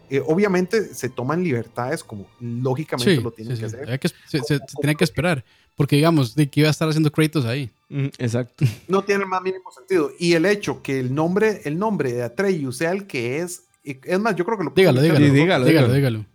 Eh, 0.09 0.21
obviamente 0.25 0.93
se 0.93 1.07
toman 1.07 1.41
libertades 1.43 2.03
como 2.03 2.27
lógicamente 2.41 3.15
Sí, 3.15 3.21
lo 3.23 3.31
tienen 3.31 3.55
sí, 3.55 3.63
que 3.63 3.69
sí. 3.69 3.75
hacer. 3.77 3.99
Que- 3.99 4.07
se, 4.09 4.15
se- 4.39 4.43
se 4.57 4.59
tenía 4.81 4.95
que 4.95 5.05
esperar. 5.05 5.45
Porque, 5.77 5.95
digamos, 5.95 6.35
de 6.35 6.49
que 6.49 6.59
iba 6.59 6.67
a 6.67 6.71
estar 6.71 6.89
haciendo 6.89 7.09
Kratos 7.11 7.45
ahí. 7.45 7.71
Mm, 7.87 8.07
exacto. 8.17 8.65
no 8.89 9.01
tiene 9.03 9.23
el 9.23 9.29
más 9.29 9.41
mínimo 9.41 9.71
sentido. 9.71 10.11
Y 10.19 10.33
el 10.33 10.45
hecho 10.45 10.81
que 10.83 10.99
el 10.99 11.15
nombre, 11.15 11.61
el 11.63 11.79
nombre 11.79 12.11
de 12.11 12.23
Atreyu 12.23 12.73
sea 12.73 12.91
el 12.91 13.07
que 13.07 13.39
es, 13.39 13.63
es 13.83 14.19
más, 14.19 14.35
yo 14.35 14.43
creo 14.43 14.57
que 14.57 14.65
lo 14.65 14.71
Dígalo, 14.71 15.01
dígalo. 15.01 15.19
Dígalo, 15.19 15.33
dígalo, 15.35 15.65
dígalo. 15.65 15.93
dígalo. 15.93 16.25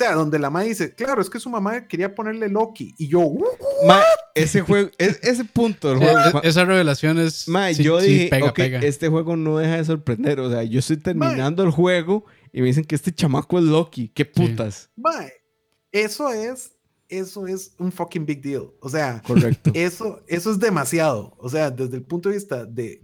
O 0.00 0.02
sea, 0.02 0.14
donde 0.14 0.38
la 0.38 0.48
mamá 0.48 0.64
dice, 0.64 0.94
claro, 0.94 1.20
es 1.20 1.28
que 1.28 1.38
su 1.38 1.50
mamá 1.50 1.86
quería 1.86 2.14
ponerle 2.14 2.48
Loki. 2.48 2.94
Y 2.96 3.08
yo, 3.08 3.20
"Uh, 3.20 3.44
Ma, 3.86 4.00
ese 4.34 4.62
juego, 4.62 4.88
es- 4.96 5.18
ese 5.22 5.44
punto 5.44 5.90
del 5.90 5.98
Sí, 5.98 6.04
juego. 6.06 6.40
e- 6.42 6.48
esa 6.48 6.64
revelación 6.64 7.18
es. 7.18 7.46
Ma, 7.48 7.72
sí, 7.74 7.82
yo 7.82 8.00
sí, 8.00 8.06
dije, 8.06 8.28
pega, 8.30 8.46
ok, 8.46 8.54
pega. 8.56 8.78
este 8.80 9.08
juego 9.08 9.36
no 9.36 9.58
deja 9.58 9.76
de 9.76 9.84
sorprender. 9.84 10.40
O 10.40 10.50
sea, 10.50 10.62
yo 10.62 10.78
estoy 10.78 10.96
terminando 10.96 11.62
el 11.64 11.70
juego 11.70 12.24
y 12.50 12.62
me 12.62 12.68
dicen 12.68 12.84
que 12.84 12.94
este 12.94 13.12
chamaco 13.12 13.58
es 13.58 13.64
Loki. 13.66 14.08
¿Qué 14.08 14.24
putas? 14.24 14.88
mae, 14.96 15.32
eso 15.92 16.30
es, 16.32 16.72
eso 17.10 17.46
es 17.46 17.74
un 17.78 17.92
fucking 17.92 18.24
big 18.24 18.40
deal. 18.40 18.70
O 18.80 18.88
sea, 18.88 19.20
Correcto. 19.26 19.70
eso, 19.74 20.22
eso 20.28 20.50
es 20.50 20.58
demasiado. 20.58 21.34
O 21.36 21.50
sea, 21.50 21.70
desde 21.70 21.96
el 21.96 22.04
punto 22.04 22.30
de 22.30 22.36
vista 22.36 22.64
de, 22.64 23.02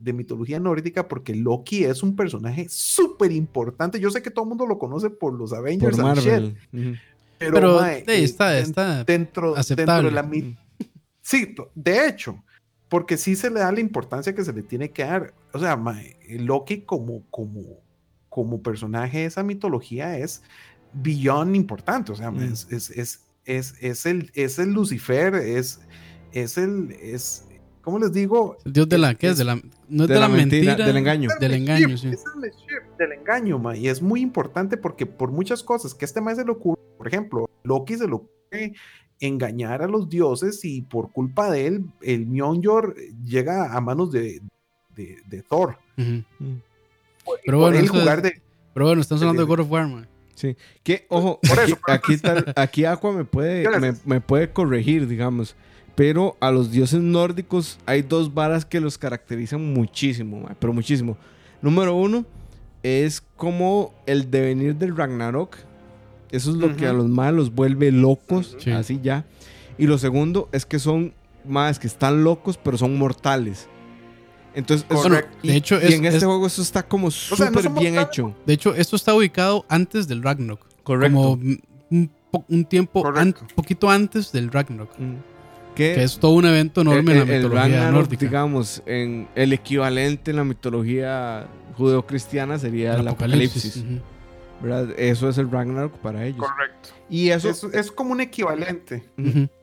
de 0.00 0.12
mitología 0.12 0.58
nórdica, 0.58 1.06
porque 1.06 1.34
Loki 1.34 1.84
es 1.84 2.02
un 2.02 2.16
personaje 2.16 2.66
súper 2.68 3.32
importante. 3.32 4.00
Yo 4.00 4.10
sé 4.10 4.22
que 4.22 4.30
todo 4.30 4.44
el 4.44 4.48
mundo 4.48 4.66
lo 4.66 4.78
conoce 4.78 5.10
por 5.10 5.34
los 5.34 5.52
Avengers 5.52 5.96
Por 5.96 6.06
and 6.06 6.18
shit, 6.18 6.32
Marvel. 6.32 7.00
Pero, 7.38 7.54
Pero 7.54 7.80
mae, 7.80 8.04
sí, 8.06 8.24
está, 8.24 8.58
está 8.58 9.04
dentro, 9.04 9.54
de 9.54 10.10
la 10.10 10.28
Sí, 11.22 11.54
de 11.74 12.08
hecho, 12.08 12.42
porque 12.88 13.16
sí 13.16 13.36
se 13.36 13.50
le 13.50 13.60
da 13.60 13.70
la 13.72 13.80
importancia 13.80 14.34
que 14.34 14.44
se 14.44 14.52
le 14.52 14.62
tiene 14.62 14.90
que 14.90 15.04
dar. 15.04 15.32
O 15.52 15.58
sea, 15.58 15.76
mae, 15.76 16.16
Loki 16.28 16.82
como, 16.82 17.22
como, 17.30 17.62
como 18.28 18.62
personaje 18.62 19.18
de 19.18 19.24
esa 19.26 19.42
mitología 19.42 20.18
es 20.18 20.42
beyond 20.92 21.56
importante. 21.56 22.12
O 22.12 22.16
sea, 22.16 22.30
Mm. 22.30 22.42
es, 22.42 22.66
es, 22.70 22.90
es, 22.90 23.20
es, 23.44 23.74
es 23.80 24.06
el, 24.06 24.30
es 24.34 24.58
el 24.58 24.72
Lucifer, 24.72 25.34
es, 25.34 25.80
es 26.32 26.58
el, 26.58 26.92
es, 27.00 27.46
¿cómo 27.82 27.98
les 27.98 28.12
digo? 28.12 28.56
El 28.64 28.72
dios 28.72 28.88
de 28.88 28.98
la. 28.98 29.14
¿Qué 29.14 29.28
es? 29.28 29.38
De 29.38 29.44
la, 29.44 29.56
no 29.88 30.02
es 30.04 30.08
de, 30.08 30.18
la, 30.18 30.28
mentira. 30.28 30.74
del 30.76 30.96
engaño. 30.96 31.28
Del 31.40 31.54
engaño, 31.54 31.96
sí. 31.96 32.08
Es 32.08 32.24
el 32.34 32.40
mischief 32.40 32.82
del 32.98 33.12
engaño, 33.12 33.58
ma, 33.58 33.76
y 33.76 33.88
es 33.88 34.00
muy 34.02 34.20
importante 34.20 34.76
porque 34.76 35.06
por 35.06 35.30
muchas 35.30 35.62
cosas 35.62 35.94
que 35.94 36.04
este 36.04 36.20
más 36.20 36.36
se 36.36 36.44
le 36.44 36.52
ocurre, 36.52 36.80
por 36.96 37.06
ejemplo, 37.08 37.48
Loki 37.64 37.96
se 37.96 38.06
le 38.06 38.14
ocurre 38.14 38.74
engañar 39.20 39.82
a 39.82 39.86
los 39.86 40.08
dioses 40.08 40.64
y 40.64 40.82
por 40.82 41.12
culpa 41.12 41.50
de 41.50 41.66
él, 41.66 41.84
el 42.00 42.26
Mjolnir 42.26 42.94
llega 43.24 43.74
a 43.76 43.80
manos 43.80 44.10
de, 44.12 44.40
de, 44.96 45.16
de 45.26 45.42
Thor. 45.42 45.76
Mm. 45.96 46.18
Por- 47.24 47.38
Pero 47.44 47.58
bueno, 47.58 47.78
eso 47.78 48.14
es- 48.14 48.22
de... 48.22 48.42
Pero 48.72 48.86
bueno, 48.86 49.02
estamos 49.02 49.20
hablando 49.22 49.42
de 49.42 49.48
God 49.48 49.60
of 49.60 49.70
War, 49.70 49.86
man. 49.88 50.06
Que, 50.82 51.04
ojo, 51.10 51.38
Por 51.46 51.60
aquí, 51.60 51.72
eso, 51.72 51.80
por 51.80 51.90
aquí, 51.90 52.16
tal- 52.16 52.52
aquí 52.56 52.84
Aqua 52.86 53.12
me 53.12 53.24
puede, 53.26 53.68
me, 53.78 53.92
me 54.06 54.20
puede 54.22 54.50
corregir, 54.50 55.06
digamos. 55.06 55.54
Pero 55.94 56.36
a 56.40 56.50
los 56.50 56.70
dioses 56.70 57.00
nórdicos 57.00 57.78
hay 57.86 58.02
dos 58.02 58.32
varas 58.32 58.64
que 58.64 58.80
los 58.80 58.96
caracterizan 58.96 59.72
muchísimo, 59.74 60.40
ma, 60.40 60.56
pero 60.58 60.72
muchísimo. 60.72 61.16
Número 61.60 61.94
uno 61.94 62.24
es 62.82 63.22
como 63.36 63.92
el 64.06 64.30
devenir 64.30 64.76
del 64.76 64.96
Ragnarok. 64.96 65.56
Eso 66.30 66.50
es 66.50 66.56
lo 66.56 66.74
que 66.76 66.86
a 66.86 66.92
los 66.92 67.08
más 67.08 67.32
los 67.34 67.54
vuelve 67.54 67.90
locos, 67.92 68.56
Sí. 68.60 68.70
así 68.70 69.00
ya. 69.02 69.26
Y 69.76 69.86
lo 69.86 69.98
segundo 69.98 70.48
es 70.52 70.64
que 70.64 70.78
son 70.78 71.12
más 71.44 71.78
que 71.78 71.86
están 71.88 72.22
locos, 72.24 72.56
pero 72.56 72.78
son 72.78 72.96
mortales. 72.96 73.68
Entonces, 74.54 74.86
eso- 74.90 75.02
Correcto. 75.02 75.36
y, 75.42 75.48
De 75.48 75.56
hecho, 75.56 75.74
y 75.80 75.84
es- 75.86 75.94
en 75.94 76.04
este 76.06 76.18
es- 76.18 76.24
juego 76.24 76.46
eso 76.46 76.62
está 76.62 76.82
como 76.82 77.10
súper 77.10 77.68
bien 77.70 77.98
hecho. 77.98 78.34
De 78.46 78.54
hecho, 78.54 78.74
esto 78.74 78.96
está 78.96 79.14
ubicado 79.14 79.64
antes 79.68 80.08
del 80.08 80.22
Ragnarok. 80.22 80.60
Correcto. 80.82 81.14
Como 81.16 81.32
un, 81.32 81.60
un 81.90 82.10
po- 82.30 82.44
un 82.48 82.64
tiempo, 82.64 83.06
an- 83.06 83.32
Correcto. 83.32 83.54
poquito 83.54 83.90
antes 83.90 84.32
del 84.32 84.50
Ragnarok. 84.50 84.90
Mm. 84.98 85.14
Que 85.74 86.02
es 86.02 86.18
todo 86.18 86.32
un 86.32 86.44
evento 86.46 86.80
enorme 86.82 87.12
en 87.12 87.18
la 87.20 87.24
mitología 87.24 87.60
Ragnarok, 87.62 87.92
nórdica. 87.94 88.26
digamos, 88.26 88.82
en 88.86 89.28
el 89.34 89.52
equivalente 89.52 90.30
en 90.32 90.36
la 90.38 90.44
mitología 90.44 91.46
judeocristiana 91.76 92.58
sería 92.58 92.94
el, 92.94 93.00
el 93.00 93.08
apocalipsis. 93.08 93.84
¿verdad? 94.62 94.88
Eso 94.98 95.28
es 95.28 95.38
el 95.38 95.50
Ragnarok 95.50 95.96
para 95.98 96.26
ellos. 96.26 96.40
Correcto. 96.46 96.90
Y 97.08 97.30
eso, 97.30 97.48
Es, 97.48 97.64
es 97.64 97.90
como 97.90 98.12
un 98.12 98.20
equivalente. 98.20 99.02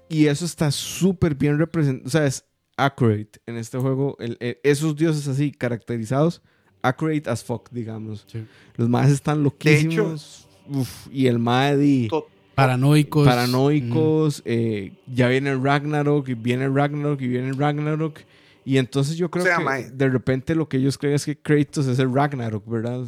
Y 0.10 0.26
eso 0.28 0.46
está 0.46 0.72
súper 0.72 1.36
bien 1.36 1.60
representado. 1.60 2.08
O 2.08 2.10
sea, 2.10 2.26
es 2.26 2.46
accurate 2.78 3.40
en 3.46 3.58
este 3.58 3.78
juego. 3.78 4.16
el- 4.20 4.38
el- 4.40 4.58
esos 4.64 4.96
dioses 4.96 5.28
así 5.28 5.52
caracterizados, 5.52 6.42
accurate 6.82 7.30
as 7.30 7.44
fuck, 7.44 7.70
digamos. 7.72 8.26
Sí. 8.28 8.44
Los 8.76 8.90
más 8.90 9.10
están 9.12 9.44
loquísimos. 9.44 10.48
Uf, 10.70 11.08
y 11.12 11.28
el 11.28 11.40
Maddy. 11.40 12.08
To- 12.08 12.28
Paranoicos. 12.58 13.26
paranoicos, 13.28 14.42
eh, 14.46 14.94
ya 15.06 15.28
viene 15.28 15.52
el 15.52 15.64
Ragnarok, 15.64 16.28
y 16.30 16.34
viene 16.34 16.66
el 16.66 16.74
Ragnarok, 16.76 17.22
y 17.22 17.28
viene 17.28 17.50
el 17.50 17.58
Ragnarok. 17.58 18.20
Y 18.66 18.80
entonces 18.80 19.16
yo 19.16 19.32
creo 19.32 19.46
sea, 19.46 19.58
que 19.60 19.92
de 19.92 20.10
repente 20.10 20.54
lo 20.54 20.68
que 20.68 20.76
ellos 20.78 20.98
creen 20.98 21.16
es 21.16 21.24
que 21.24 21.38
Kratos 21.38 21.88
es 21.88 22.00
el 22.00 22.14
Ragnarok, 22.14 22.68
¿verdad? 22.68 23.06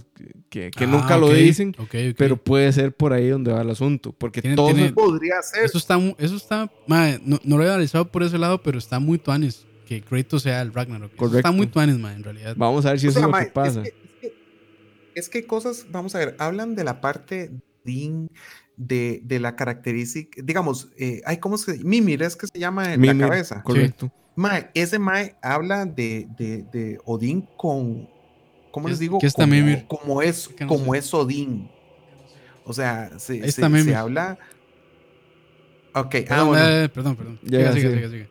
Que, 0.50 0.72
que 0.72 0.84
Ah, 0.86 0.88
nunca 0.88 1.18
lo 1.18 1.34
dicen, 1.34 1.76
ok, 1.78 1.84
ok. 2.12 2.16
pero 2.18 2.38
puede 2.38 2.72
ser 2.72 2.94
por 2.96 3.12
ahí 3.12 3.28
donde 3.28 3.52
va 3.52 3.62
el 3.64 3.70
asunto. 3.70 4.14
Porque 4.14 4.42
Tiene- 4.42 4.56
todo 4.56 4.68
tiene- 4.74 4.94
Podría 4.94 5.42
ser. 5.42 5.66
Eso 5.66 5.78
está, 5.78 5.98
eso 6.20 6.36
está, 6.38 6.72
no, 6.88 7.40
no 7.44 7.58
lo 7.58 7.64
he 7.66 7.68
analizado 7.68 8.10
por 8.10 8.24
ese 8.24 8.38
lado, 8.38 8.62
pero 8.64 8.78
está 8.78 9.00
muy 9.02 9.18
tuanis 9.18 9.66
que 9.86 10.00
Kratos 10.02 10.44
sea 10.44 10.62
el 10.62 10.72
Ragnarok. 10.72 11.10
Eso 11.12 11.18
Correcto. 11.18 11.38
está 11.40 11.52
muy 11.52 11.68
tuanis, 11.68 11.98
mae, 11.98 12.16
en 12.16 12.24
realidad. 12.24 12.54
Vamos 12.56 12.86
a 12.86 12.92
ver 12.92 13.00
si 13.02 13.08
O 13.08 13.10
eso 13.10 13.20
sea, 13.20 13.28
es 13.28 13.34
lo 13.34 13.40
que 13.40 13.52
pasa. 13.52 13.82
Es 13.82 13.90
que, 13.92 13.98
es 14.00 14.20
que- 14.22 14.34
es 15.16 15.30
que 15.30 15.46
cosas, 15.46 15.88
vamos 15.92 16.14
a 16.16 16.20
ver, 16.20 16.36
hablan 16.40 16.76
de 16.76 16.84
la 16.86 17.02
parte 17.02 17.52
din, 17.84 18.30
de, 18.80 19.20
de 19.26 19.40
la 19.42 19.56
característica, 19.58 20.42
digamos, 20.42 20.90
eh, 20.98 21.22
ay, 21.26 21.38
¿cómo 21.38 21.58
se 21.58 21.78
Mimir 21.84 22.24
es 22.24 22.36
que 22.38 22.48
se 22.48 22.58
llama 22.58 22.94
en 22.94 23.02
Mimir, 23.02 23.18
la 23.18 23.28
cabeza. 23.28 23.62
Correcto. 23.62 24.10
Mae, 24.36 24.70
ese 24.74 24.98
Mae 24.98 25.36
habla 25.42 25.86
de, 25.86 26.28
de, 26.38 26.64
de 26.72 26.98
Odín 27.04 27.46
con, 27.58 28.08
¿cómo 28.72 28.86
¿Qué 28.86 28.92
les 28.92 28.94
es- 28.94 29.00
digo? 29.00 29.20
qué 29.20 29.28
está 29.28 29.44
como, 29.44 29.54
Mimir? 29.54 29.86
como 29.88 30.22
es, 30.22 30.50
no 30.62 30.68
como 30.68 30.94
sé. 30.94 31.00
es 31.00 31.14
Odín. 31.14 31.70
O 32.64 32.72
sea, 32.74 33.10
se, 33.20 33.40
se- 33.42 33.46
está 33.48 33.70
se 33.84 33.96
habla. 33.96 34.40
Ok, 35.94 36.16
ah, 36.16 36.24
Perdón, 36.30 36.48
bueno. 36.48 36.66
eh, 36.70 36.90
perdón, 36.90 37.16
perdón. 37.18 37.40
Ya, 37.44 37.74
Siga, 37.74 37.74
siga, 37.74 37.90
sí. 37.90 37.96
siga, 37.98 38.10
siga. 38.10 38.30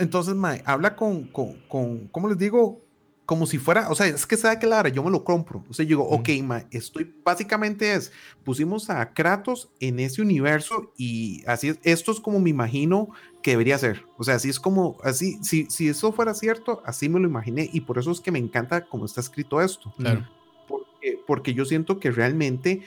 Entonces, 0.00 0.34
Mae, 0.34 0.62
habla 0.66 0.96
con, 0.96 1.24
con, 1.28 1.54
con, 1.68 2.08
¿cómo 2.08 2.28
les 2.28 2.36
digo? 2.38 2.83
Como 3.26 3.46
si 3.46 3.56
fuera, 3.56 3.88
o 3.90 3.94
sea, 3.94 4.06
es 4.06 4.26
que 4.26 4.36
sabe 4.36 4.58
que 4.58 4.66
la 4.66 4.78
hora 4.80 4.90
yo 4.90 5.02
me 5.02 5.10
lo 5.10 5.24
compro. 5.24 5.64
O 5.70 5.72
sea, 5.72 5.84
yo 5.84 5.96
digo, 5.96 6.08
ok, 6.10 6.28
Mae, 6.42 6.66
estoy, 6.70 7.10
básicamente 7.24 7.94
es, 7.94 8.12
pusimos 8.44 8.90
a 8.90 9.14
Kratos 9.14 9.70
en 9.80 9.98
ese 9.98 10.20
universo 10.20 10.92
y 10.98 11.42
así 11.46 11.68
es, 11.68 11.78
esto 11.84 12.12
es 12.12 12.20
como 12.20 12.38
me 12.38 12.50
imagino 12.50 13.08
que 13.42 13.52
debería 13.52 13.78
ser. 13.78 14.04
O 14.18 14.24
sea, 14.24 14.34
así 14.34 14.50
es 14.50 14.60
como, 14.60 14.98
así, 15.02 15.38
si, 15.42 15.64
si 15.70 15.88
eso 15.88 16.12
fuera 16.12 16.34
cierto, 16.34 16.82
así 16.84 17.08
me 17.08 17.18
lo 17.18 17.26
imaginé 17.26 17.70
y 17.72 17.80
por 17.80 17.98
eso 17.98 18.10
es 18.10 18.20
que 18.20 18.30
me 18.30 18.38
encanta 18.38 18.84
cómo 18.84 19.06
está 19.06 19.22
escrito 19.22 19.62
esto. 19.62 19.90
Claro. 19.96 20.28
Porque, 20.68 21.18
porque 21.26 21.54
yo 21.54 21.64
siento 21.64 21.98
que 21.98 22.10
realmente, 22.10 22.82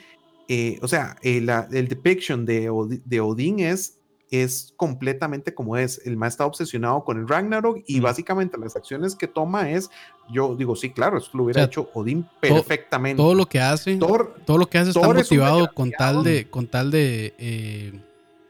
eh, 0.46 0.78
o 0.82 0.86
sea, 0.88 1.16
eh, 1.22 1.40
la- 1.40 1.68
el 1.72 1.88
depiction 1.88 2.46
de, 2.46 2.70
Odi- 2.70 3.02
de 3.04 3.20
Odín 3.20 3.58
es 3.58 3.97
es 4.30 4.74
completamente 4.76 5.54
como 5.54 5.76
es. 5.76 6.00
El 6.04 6.16
Mae 6.16 6.28
está 6.28 6.44
obsesionado 6.44 7.04
con 7.04 7.18
el 7.18 7.26
Ragnarok 7.28 7.82
y 7.86 8.00
Mm. 8.00 8.02
básicamente 8.02 8.58
las 8.58 8.76
acciones 8.76 9.14
que 9.14 9.26
toma 9.26 9.70
es, 9.70 9.88
yo 10.30 10.54
digo, 10.56 10.76
sí, 10.76 10.90
claro, 10.90 11.18
esto 11.18 11.36
lo 11.38 11.44
hubiera 11.44 11.60
O 11.60 11.64
sea, 11.64 11.66
hecho 11.66 11.90
Odín 11.94 12.26
perfectamente. 12.40 13.16
Todo 13.16 13.34
lo 13.34 13.46
que 13.48 13.60
hace, 13.60 13.96
Thor, 13.96 14.34
todo 14.44 14.58
lo 14.58 14.66
que 14.68 14.78
hace 14.78 14.90
está 14.90 15.00
Thor 15.00 15.18
es 15.18 15.30
un 15.30 15.38
motivado 15.38 15.72
con 15.74 15.90
tal 15.90 16.22
de, 16.24 16.48
con 16.50 16.66
tal 16.66 16.90
de 16.90 17.34
eh, 17.38 18.00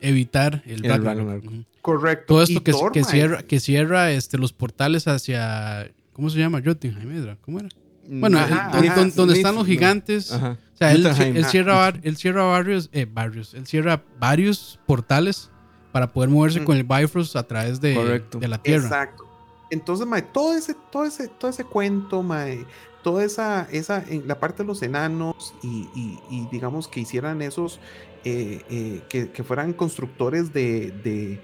evitar 0.00 0.62
el, 0.66 0.84
El 0.84 1.02
Ragnarok. 1.04 1.44
Correcto. 1.80 2.24
Todo 2.26 2.42
esto 2.42 2.62
que, 2.62 2.72
Thor, 2.72 2.92
que 2.92 3.04
cierra, 3.04 3.42
que 3.42 3.60
cierra 3.60 4.10
este, 4.10 4.36
los 4.38 4.52
portales 4.52 5.06
hacia. 5.08 5.90
¿Cómo 6.12 6.28
se 6.30 6.38
llama? 6.38 6.60
Jotunheim. 6.64 7.36
¿cómo 7.40 7.60
era? 7.60 7.68
Bueno, 8.10 8.38
Ajá, 8.38 8.70
el- 8.78 8.88
ajá, 8.88 8.94
don- 9.00 9.14
donde 9.14 9.34
están 9.34 9.54
los 9.54 9.64
no. 9.64 9.70
gigantes. 9.70 10.32
Ajá. 10.32 10.56
O 10.74 10.76
sea, 10.78 10.92
él, 10.92 11.02
cierra, 11.46 11.88
él 12.02 12.16
cierra 12.16 12.44
varios, 12.44 12.88
eh, 12.92 13.06
varios, 13.10 13.52
él 13.54 13.66
cierra 13.66 14.02
varios 14.18 14.78
portales 14.86 15.50
para 15.92 16.12
poder 16.12 16.28
moverse 16.30 16.64
con 16.64 16.76
el 16.76 16.84
Bifrost 16.84 17.36
a 17.36 17.46
través 17.46 17.80
de, 17.80 17.94
Correcto. 17.94 18.38
de 18.38 18.48
la 18.48 18.58
Tierra. 18.62 18.84
Exacto. 18.84 19.24
Entonces, 19.70 20.06
mae, 20.06 20.22
todo 20.22 20.54
ese, 20.56 20.74
todo 20.90 21.04
ese, 21.04 21.28
todo 21.28 21.50
ese 21.50 21.64
cuento, 21.64 22.22
mae, 22.22 22.64
toda 23.02 23.24
esa, 23.24 23.68
esa, 23.70 24.02
en 24.08 24.26
la 24.26 24.40
parte 24.40 24.62
de 24.62 24.66
los 24.66 24.82
enanos 24.82 25.54
y, 25.62 25.88
y- 25.94 26.18
y 26.30 26.48
digamos 26.50 26.88
que 26.88 27.00
hicieran 27.00 27.42
esos, 27.42 27.78
eh, 28.24 28.62
eh, 28.70 29.02
que, 29.08 29.30
que 29.30 29.44
fueran 29.44 29.72
constructores 29.74 30.52
de, 30.52 30.90
de, 31.04 31.40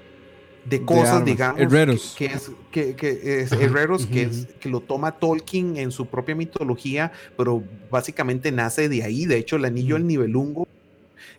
de 0.64 0.84
cosas, 0.84 1.24
digamos. 1.24 1.60
Herreros. 1.60 2.14
Que, 2.16 2.28
que 2.28 2.34
es, 2.34 2.50
que, 2.70 2.96
que 2.96 3.40
es 3.42 3.52
Ajá, 3.52 3.62
herreros, 3.62 4.06
que, 4.06 4.22
es, 4.22 4.46
que 4.58 4.68
lo 4.70 4.80
toma 4.80 5.12
Tolkien 5.18 5.76
en 5.76 5.90
su 5.92 6.06
propia 6.06 6.34
mitología, 6.34 7.12
pero 7.36 7.62
básicamente 7.90 8.50
nace 8.52 8.88
de 8.88 9.02
ahí. 9.04 9.26
De 9.26 9.36
hecho, 9.36 9.56
el 9.56 9.66
anillo 9.66 9.94
del 9.96 10.06
Nibelungo 10.06 10.66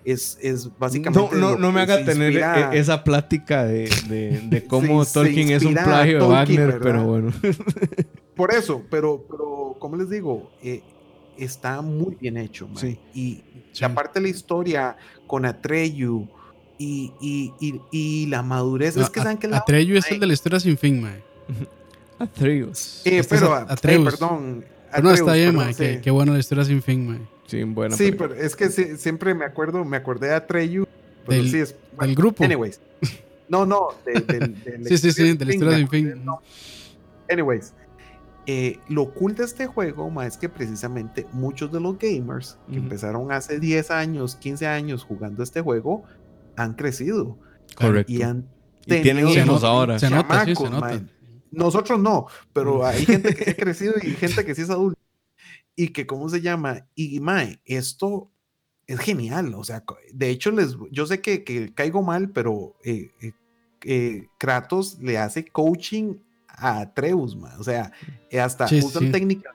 es, 0.06 0.38
es 0.42 0.66
No, 0.66 0.74
básicamente. 0.80 1.36
no, 1.36 1.52
lo 1.52 1.58
no 1.58 1.72
me 1.72 1.82
haga 1.82 1.98
se 1.98 2.04
tener 2.06 2.32
inspira- 2.34 2.74
e- 2.74 2.80
esa 2.80 3.04
plática 3.04 3.66
de, 3.66 3.90
de, 4.08 4.42
de 4.50 4.64
cómo 4.66 5.04
Se- 5.04 5.10
se 5.12 5.14
Tolkien 5.20 5.50
es 5.50 5.64
un 5.64 5.74
plagio 5.74 6.20
de 6.22 6.28
Wagner, 6.28 6.68
¿verdad? 6.68 6.80
pero 6.82 7.04
bueno. 7.06 7.34
Por 8.36 8.54
eso, 8.54 8.84
pero, 8.90 9.26
pero 9.30 9.76
como 9.80 9.96
les 9.98 10.10
digo, 10.10 10.52
Eh, 10.62 10.82
está 11.38 11.82
muy 11.82 12.16
bien 12.20 12.38
hecho. 12.38 12.68
mae. 12.68 12.78
Sí. 12.82 13.00
Y 13.14 13.44
Sí. 13.72 13.82
la 13.82 13.94
parte 13.94 14.20
de 14.20 14.24
la 14.24 14.30
historia 14.30 14.96
con 15.28 15.46
Atreyu 15.46 16.28
y, 16.78 17.12
y, 17.20 17.52
y, 17.60 17.82
y 17.92 18.26
la 18.28 18.42
madurez. 18.42 18.96
No, 18.96 19.04
es 19.04 19.10
que 19.10 19.20
A- 19.20 19.24
saben 19.24 19.38
que 19.38 19.48
la. 19.48 19.58
Atreyu 19.58 19.98
es 19.98 20.10
el 20.12 20.20
de 20.20 20.28
la 20.28 20.34
historia 20.34 20.60
sin 20.60 20.78
fin, 20.78 21.02
mae. 21.02 21.22
Atreus. 22.20 23.02
eh, 23.06 23.18
este 23.20 23.36
es 23.36 23.42
pero, 23.42 23.54
A- 23.54 23.62
eh, 23.62 23.66
Atreus. 23.70 24.04
perdón. 24.06 24.66
Pero 24.92 25.04
no, 25.04 25.12
está 25.12 25.32
Atreus, 25.32 25.38
bien, 25.38 25.56
mae. 25.56 25.74
sí. 25.74 25.84
Qué, 25.84 26.02
qué 26.02 26.12
bueno 26.12 26.32
la 26.34 26.40
historia 26.40 26.64
sin 26.64 26.82
fin, 26.82 27.06
mae. 27.08 27.20
Sí, 27.48 27.64
buena 27.64 27.96
Sí, 27.96 28.12
pero 28.12 28.34
es 28.34 28.56
que 28.56 28.70
sí, 28.70 28.98
siempre 28.98 29.34
me 29.36 29.46
acuerdo, 29.46 29.84
me 29.86 29.98
acordé 29.98 30.28
de 30.30 30.34
Atreyu. 30.36 30.88
Pero 31.26 31.42
Del- 31.44 31.52
sí 31.52 31.60
es. 31.60 31.76
bueno, 31.96 32.08
Del 32.08 32.16
grupo. 32.16 32.44
anyways. 32.44 32.80
No, 33.48 33.66
no, 33.66 33.90
de, 34.06 34.14
del- 34.22 34.56
Sí, 34.88 34.98
sí, 34.98 35.12
sí, 35.12 35.38
de 35.38 35.46
la 35.46 35.54
historia 35.54 35.78
sin 35.78 35.88
fin. 35.90 36.26
no. 36.26 36.42
Anyways, 37.30 37.74
eh, 38.48 38.80
lo 38.90 39.12
cool 39.14 39.34
de 39.36 39.44
este 39.46 39.66
juego 39.68 40.10
ma, 40.12 40.26
es 40.28 40.38
que 40.38 40.50
precisamente 40.50 41.26
muchos 41.32 41.72
de 41.72 41.80
los 41.80 41.98
gamers 41.98 42.58
que 42.70 42.78
empezaron 42.78 43.32
hace 43.32 43.60
10 43.60 43.90
años, 43.92 44.36
15 44.36 44.68
años 44.68 45.04
jugando 45.04 45.42
este 45.44 45.62
juego 45.62 46.04
han 46.56 46.74
crecido 46.74 47.38
Correcto. 47.76 48.12
y 48.12 48.22
han 48.22 48.46
Y 48.86 49.02
tienen 49.02 49.28
hijos 49.28 49.64
ahora. 49.64 49.98
Se 50.00 50.10
nota, 50.12 50.46
sí, 50.46 50.56
se 50.56 50.64
chamacos, 50.64 50.72
nota. 50.72 51.02
Nosotros 51.52 52.00
no, 52.00 52.28
pero 52.54 52.86
hay 52.86 53.06
gente 53.06 53.34
que 53.34 53.52
ha 53.52 53.56
crecido 53.56 53.94
y 54.02 54.12
gente 54.12 54.44
que 54.46 54.54
sí 54.54 54.62
es 54.64 54.70
adulta. 54.70 55.00
Y 55.76 55.90
que, 55.90 56.06
¿cómo 56.08 56.30
se 56.30 56.42
llama? 56.42 56.88
Y, 56.96 57.20
mae, 57.20 57.60
esto 57.66 58.32
es 58.88 59.00
genial. 59.00 59.54
O 59.56 59.64
sea, 59.64 59.84
de 60.14 60.30
hecho, 60.30 60.52
les, 60.52 60.78
yo 60.92 61.06
sé 61.06 61.22
que, 61.22 61.44
que 61.44 61.74
caigo 61.74 62.02
mal, 62.02 62.30
pero 62.30 62.76
eh, 62.84 63.12
eh, 63.22 63.34
eh, 63.84 64.28
Kratos 64.38 65.00
le 65.00 65.18
hace 65.18 65.46
coaching 65.46 66.16
a 66.48 66.80
Atreus, 66.82 67.36
mae. 67.36 67.58
O 67.58 67.64
sea, 67.64 67.92
hasta 68.42 68.68
Sí, 68.68 68.80
usan 68.80 69.04
sí. 69.04 69.12
técnicas 69.12 69.54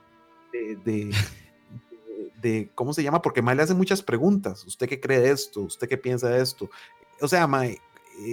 de, 0.84 1.10
de, 2.42 2.70
¿cómo 2.74 2.92
se 2.92 3.02
llama? 3.02 3.22
Porque 3.22 3.42
mae 3.42 3.56
le 3.56 3.62
hace 3.62 3.74
muchas 3.74 4.02
preguntas. 4.02 4.64
¿Usted 4.66 4.88
qué 4.88 5.00
cree 5.00 5.20
de 5.20 5.30
esto? 5.30 5.62
¿Usted 5.62 5.88
qué 5.88 5.96
piensa 5.96 6.28
de 6.28 6.42
esto? 6.42 6.70
O 7.20 7.28
sea, 7.28 7.46
mae, 7.46 7.78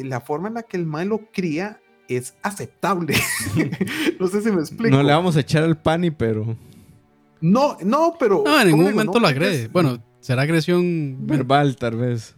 la 0.03 0.19
forma 0.19 0.49
en 0.49 0.55
la 0.55 0.63
que 0.63 0.77
el 0.77 0.85
mae 0.85 1.05
lo 1.05 1.31
cría 1.31 1.79
es 2.07 2.35
aceptable. 2.41 3.15
no 4.19 4.27
sé 4.27 4.41
si 4.41 4.51
me 4.51 4.59
explico. 4.61 4.95
No 4.95 5.03
le 5.03 5.13
vamos 5.13 5.37
a 5.37 5.41
echar 5.41 5.63
al 5.63 5.77
pani, 5.77 6.11
pero 6.11 6.55
No, 7.41 7.77
no, 7.83 8.15
pero. 8.19 8.43
No, 8.45 8.61
en 8.61 8.69
¿cómo 8.71 8.83
ningún 8.83 8.85
digo? 8.85 8.95
momento 8.95 9.13
No, 9.13 9.19
lo 9.19 9.27
agrede. 9.27 9.63
es- 9.63 9.71
Bueno, 9.71 10.03
será 10.19 10.41
agresión. 10.43 11.17
verbal 11.27 11.75
tal 11.77 11.95
vez. 11.97 12.35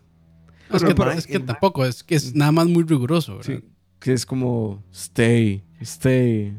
No, 0.69 0.75
es, 0.77 0.83
pero 0.83 0.95
que, 0.95 1.01
mae- 1.05 1.17
es 1.17 1.25
que 1.27 1.39
tampoco, 1.39 1.85
es 1.85 2.03
que 2.03 2.15
es 2.15 2.35
nada 2.35 2.51
más 2.51 2.67
muy 2.67 2.83
riguroso, 2.83 3.37
¿verdad? 3.37 3.59
Sí. 3.61 3.65
Que 3.99 4.13
es 4.13 4.25
como 4.25 4.83
stay, 4.93 5.63
stay, 5.81 6.55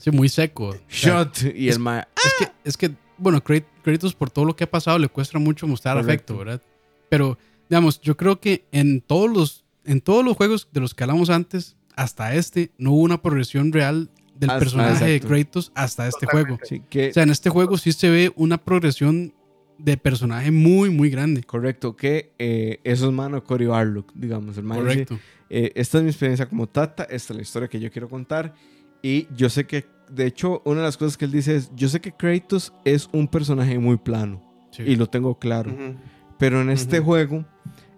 Sí, 0.00 0.10
muy 0.10 0.28
seco. 0.28 0.68
O 0.70 0.74
sea, 0.88 1.24
shut. 1.24 1.54
Y 1.54 1.68
es- 1.68 1.76
el 1.76 1.80
ma 1.82 2.00
Es 2.24 2.34
que, 2.38 2.52
es 2.64 2.76
que 2.76 2.90
bueno, 3.16 3.42
Kratos 3.42 4.14
por 4.14 4.30
todo 4.30 4.44
lo 4.44 4.56
que 4.56 4.64
ha 4.64 4.70
pasado 4.70 4.98
le 4.98 5.08
cuesta 5.08 5.38
mucho 5.38 5.66
mostrar 5.66 5.96
Correcto. 5.96 6.34
afecto, 6.34 6.36
¿verdad? 6.38 6.62
Pero, 7.08 7.38
digamos, 7.70 8.00
yo 8.00 8.16
creo 8.16 8.40
que 8.40 8.66
en 8.72 9.00
todos 9.00 9.30
los, 9.30 9.64
en 9.84 10.00
todos 10.00 10.24
los 10.24 10.36
juegos 10.36 10.68
de 10.72 10.80
los 10.80 10.94
que 10.94 11.04
hablamos 11.04 11.30
antes, 11.30 11.76
hasta 11.96 12.34
este, 12.34 12.72
no 12.76 12.90
hubo 12.92 13.02
una 13.02 13.22
progresión 13.22 13.72
real 13.72 14.10
del 14.38 14.50
Hasta- 14.50 14.58
personaje 14.58 15.04
de. 15.04 15.20
Kratos 15.20 15.70
hasta 15.74 16.06
este 16.08 16.26
juego. 16.26 16.58
Sí, 16.64 16.82
que, 16.90 17.10
O 17.10 17.12
sea, 17.12 17.22
en 17.22 17.30
este 17.30 17.50
juego 17.50 17.76
sí 17.78 17.92
se 17.92 18.10
ve 18.10 18.32
una 18.36 18.58
progresión 18.58 19.32
de 19.78 19.96
personaje 19.96 20.50
muy, 20.50 20.90
muy 20.90 21.10
grande. 21.10 21.42
correcto, 21.42 21.96
que 21.96 22.32
eh, 22.38 22.78
eso 22.84 23.06
es 23.06 23.12
mano 23.12 23.36
de 23.36 23.42
Cory 23.42 23.66
Barlock, 23.66 24.12
digamos. 24.14 24.56
El 24.56 24.64
man 24.64 24.78
dice, 24.78 25.04
Correcto. 25.06 25.18
eh, 25.50 25.72
esta 25.74 25.98
es 25.98 26.04
mi 26.04 26.10
experiencia 26.10 26.48
como 26.48 26.68
Tata, 26.68 27.04
esta 27.04 27.32
es 27.32 27.36
la 27.36 27.42
historia 27.42 27.68
que 27.68 27.80
yo 27.80 27.90
quiero 27.90 28.08
contar. 28.08 28.54
Y 29.02 29.26
yo 29.36 29.50
sé 29.50 29.66
que, 29.66 29.84
de 30.10 30.26
hecho, 30.26 30.62
una 30.64 30.78
de 30.80 30.86
las 30.86 30.96
cosas 30.96 31.16
que 31.16 31.24
él 31.26 31.32
dice 31.32 31.56
es, 31.56 31.70
yo 31.74 31.88
sé 31.88 32.00
que 32.00 32.12
Kratos 32.12 32.72
es 32.84 33.08
un 33.12 33.28
personaje 33.28 33.78
muy 33.78 33.96
plano. 33.96 34.42
Sí. 34.70 34.82
Y 34.84 34.96
lo 34.96 35.08
tengo 35.08 35.38
claro. 35.38 35.72
Ujú. 35.72 35.96
Pero 36.38 36.60
en 36.62 36.70
este 36.70 36.98
Ujú. 37.00 37.06
juego, 37.06 37.44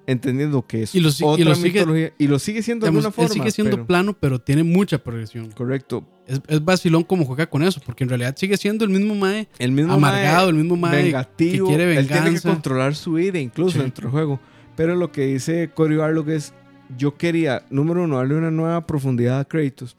entendiendo 0.06 0.66
que 0.66 0.82
es 0.82 0.94
Y 0.94 1.00
lo 1.00 1.10
si- 1.10 1.24
y 1.24 1.26
otra 1.26 1.44
lo 1.46 1.54
sigue- 1.54 1.80
mitología, 1.80 2.12
y 2.18 2.26
lo 2.26 2.38
sigue 2.38 2.62
siendo 2.62 2.86
de 2.86 2.90
Digamos, 2.90 3.06
alguna 3.06 3.22
él 3.24 3.28
forma. 3.28 3.42
sigue 3.44 3.50
siendo 3.52 3.76
pero- 3.76 3.86
plano, 3.86 4.12
pero 4.18 4.40
tiene 4.40 4.62
mucha 4.64 4.98
progresión. 4.98 5.50
Correcto. 5.52 6.04
Es, 6.26 6.40
es 6.48 6.64
vacilón 6.64 7.04
como 7.04 7.24
juega 7.24 7.46
con 7.46 7.62
eso, 7.62 7.80
porque 7.84 8.02
en 8.04 8.10
realidad 8.10 8.34
sigue 8.36 8.56
siendo 8.56 8.84
el 8.84 8.90
mismo 8.90 9.14
Mae 9.14 9.46
El 9.58 9.70
mismo 9.72 9.92
amargado, 9.92 10.46
mae 10.46 10.48
el 10.50 10.54
mismo 10.56 10.76
Mae 10.76 11.02
vengativo, 11.04 11.68
que 11.68 11.74
quiere 11.76 11.96
Él 11.96 12.06
tiene 12.06 12.22
que 12.22 12.24
venganza. 12.24 12.50
controlar 12.50 12.94
su 12.96 13.12
vida, 13.12 13.38
incluso 13.38 13.74
Sí. 13.76 13.78
dentro 13.78 14.02
del 14.04 14.10
juego. 14.12 14.40
Pero 14.76 14.94
lo 14.96 15.12
que 15.12 15.26
dice 15.26 15.70
Cory 15.72 15.96
Barlog 15.96 16.28
es: 16.30 16.52
Yo 16.98 17.16
quería, 17.16 17.64
número 17.70 18.02
uno, 18.04 18.16
darle 18.18 18.34
una 18.36 18.50
nueva 18.50 18.86
profundidad 18.86 19.38
a 19.40 19.44
Kratos. 19.44 19.96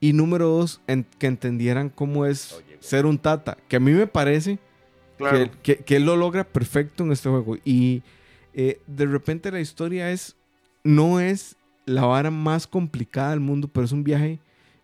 Y 0.00 0.12
número 0.12 0.48
dos, 0.48 0.80
en- 0.86 1.06
que 1.18 1.26
entendieran 1.26 1.88
cómo 1.90 2.26
es 2.26 2.62
ser 2.80 3.06
un 3.06 3.18
tata. 3.18 3.56
Que 3.68 3.76
a 3.76 3.80
mí 3.80 3.92
me 3.92 4.06
parece 4.06 4.58
Claro. 5.18 5.38
que, 5.62 5.76
que- 5.76 5.84
que 5.84 5.96
él 5.96 6.04
lo 6.04 6.16
logra 6.16 6.44
perfecto 6.44 7.04
en 7.04 7.12
este 7.12 7.28
juego. 7.28 7.56
Y 7.64 8.02
eh, 8.54 8.80
de 8.86 9.06
repente 9.06 9.52
la 9.52 9.60
historia 9.60 10.10
es. 10.10 10.36
No 10.82 11.20
es 11.20 11.56
la 11.86 12.06
vara 12.06 12.30
más 12.30 12.66
complicada 12.66 13.30
del 13.30 13.40
mundo, 13.40 13.68
pero 13.72 13.84
es 13.84 13.92
un 13.92 14.02
viaje 14.04 14.38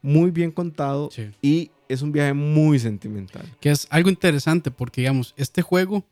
muy 0.06 0.30
bien 0.30 0.50
contado 0.52 1.10
Sí. 1.12 1.30
y 1.42 1.70
es 1.88 2.00
un 2.02 2.12
viaje 2.12 2.32
muy 2.32 2.78
sentimental. 2.78 3.44
Que 3.60 3.70
es 3.70 3.86
algo 3.90 4.08
interesante 4.08 4.70
porque, 4.70 5.00
digamos, 5.02 5.34
este 5.36 5.62
juego, 5.62 6.04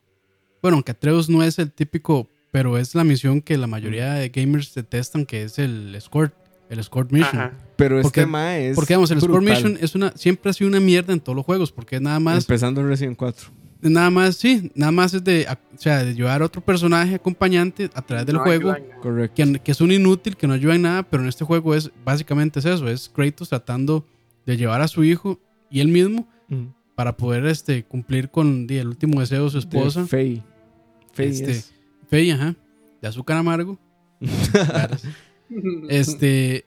bueno, 0.61 0.77
aunque 0.77 0.93
Atreus 0.93 1.29
no 1.29 1.43
es 1.43 1.59
el 1.59 1.71
típico, 1.73 2.29
pero 2.51 2.77
es 2.79 2.95
la 2.95 3.05
misión 3.05 3.41
que 3.41 3.57
la 3.57 3.67
mayoría 3.67 4.15
de 4.15 4.29
gamers 4.29 4.75
detestan, 4.75 5.27
que 5.27 5.43
es 5.45 5.59
el 5.59 5.95
escort, 5.95 6.35
el 6.71 6.79
escort 6.79 7.11
mission. 7.13 7.41
Ajá. 7.41 7.53
Pero 7.77 7.97
este 7.99 8.03
Porque- 8.05 8.27
mae 8.27 8.69
es. 8.71 8.75
Porque, 8.77 8.95
digamos, 8.95 9.11
el 9.11 9.19
escort 9.19 9.35
brutal. 9.35 9.55
mission 9.55 9.79
es 9.81 9.95
una, 9.95 10.13
siempre 10.17 10.51
ha 10.51 10.53
sido 10.53 10.69
una 10.69 10.81
mierda 10.81 11.13
en 11.13 11.21
todos 11.21 11.37
los 11.37 11.45
juegos, 11.45 11.71
porque 11.73 11.97
es 11.97 12.03
nada 12.03 12.21
más, 12.21 12.39
Empezando 12.45 12.81
en 12.81 12.89
Resident 12.89 13.17
4. 13.17 13.49
Nada 13.91 14.11
más, 14.11 14.37
sí, 14.37 14.71
nada 14.75 14.93
más 14.93 15.13
es 15.15 15.23
de, 15.25 15.47
a- 15.49 15.59
o 15.75 15.79
sea, 15.79 16.05
de 16.05 16.15
llevar 16.15 16.41
a 16.43 16.45
otro 16.47 16.61
personaje 16.63 17.15
acompañante 17.17 17.91
a 17.95 18.03
través 18.03 18.27
del 18.27 18.37
No 18.37 18.43
juego. 18.43 18.75
que, 19.35 19.61
que 19.63 19.73
es 19.73 19.81
un 19.81 19.93
inútil, 19.93 20.37
que 20.37 20.47
no 20.47 20.55
ayuda 20.55 20.75
en 20.75 20.83
nada, 20.83 21.03
pero 21.03 21.23
en 21.23 21.29
este 21.29 21.45
juego 21.45 21.75
es 21.75 21.91
básicamente 22.05 22.59
es 22.61 22.65
eso, 22.65 22.89
es 22.89 23.09
Kratos 23.09 23.49
tratando 23.49 24.07
de 24.47 24.57
llevar 24.57 24.81
a 24.81 24.89
su 24.89 25.05
hijo 25.05 25.39
y 25.71 25.81
él 25.81 25.89
mismo 25.89 26.29
Ujú. 26.51 26.73
para 26.95 27.17
poder 27.17 27.47
este, 27.47 27.85
cumplir 27.85 28.31
con 28.31 28.67
el 28.69 28.89
último 28.89 29.21
deseo 29.21 29.45
de 29.45 29.51
su 29.51 29.59
esposa, 29.59 30.03
De 30.03 30.07
Faye. 30.09 30.43
Faye 31.13 31.29
Este, 31.31 31.51
es. 31.53 31.75
Faye, 32.11 32.33
ajá, 32.33 32.55
de 33.03 33.09
azúcar 33.09 33.37
amargo. 33.39 33.79
Este, 35.89 36.65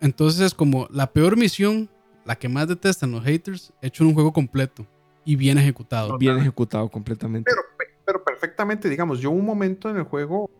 entonces 0.00 0.40
es 0.40 0.54
como 0.54 0.88
la 0.90 1.12
peor 1.12 1.36
misión, 1.36 1.88
la 2.24 2.36
que 2.36 2.48
más 2.48 2.66
detestan 2.68 3.12
los 3.12 3.22
haters, 3.24 3.72
hecho 3.82 4.02
en 4.02 4.08
un 4.08 4.14
juego 4.14 4.32
completo 4.32 4.86
y 5.24 5.36
bien 5.36 5.58
ejecutado. 5.58 6.18
Bien 6.18 6.38
ejecutado 6.38 6.88
completamente. 6.88 7.50
Pero, 7.50 7.62
pero 8.04 8.24
perfectamente, 8.24 8.88
digamos, 8.88 9.20
yo 9.20 9.30
un 9.30 9.44
momento 9.44 9.88
en 9.90 9.96
el 9.96 10.02
juego 10.04 10.50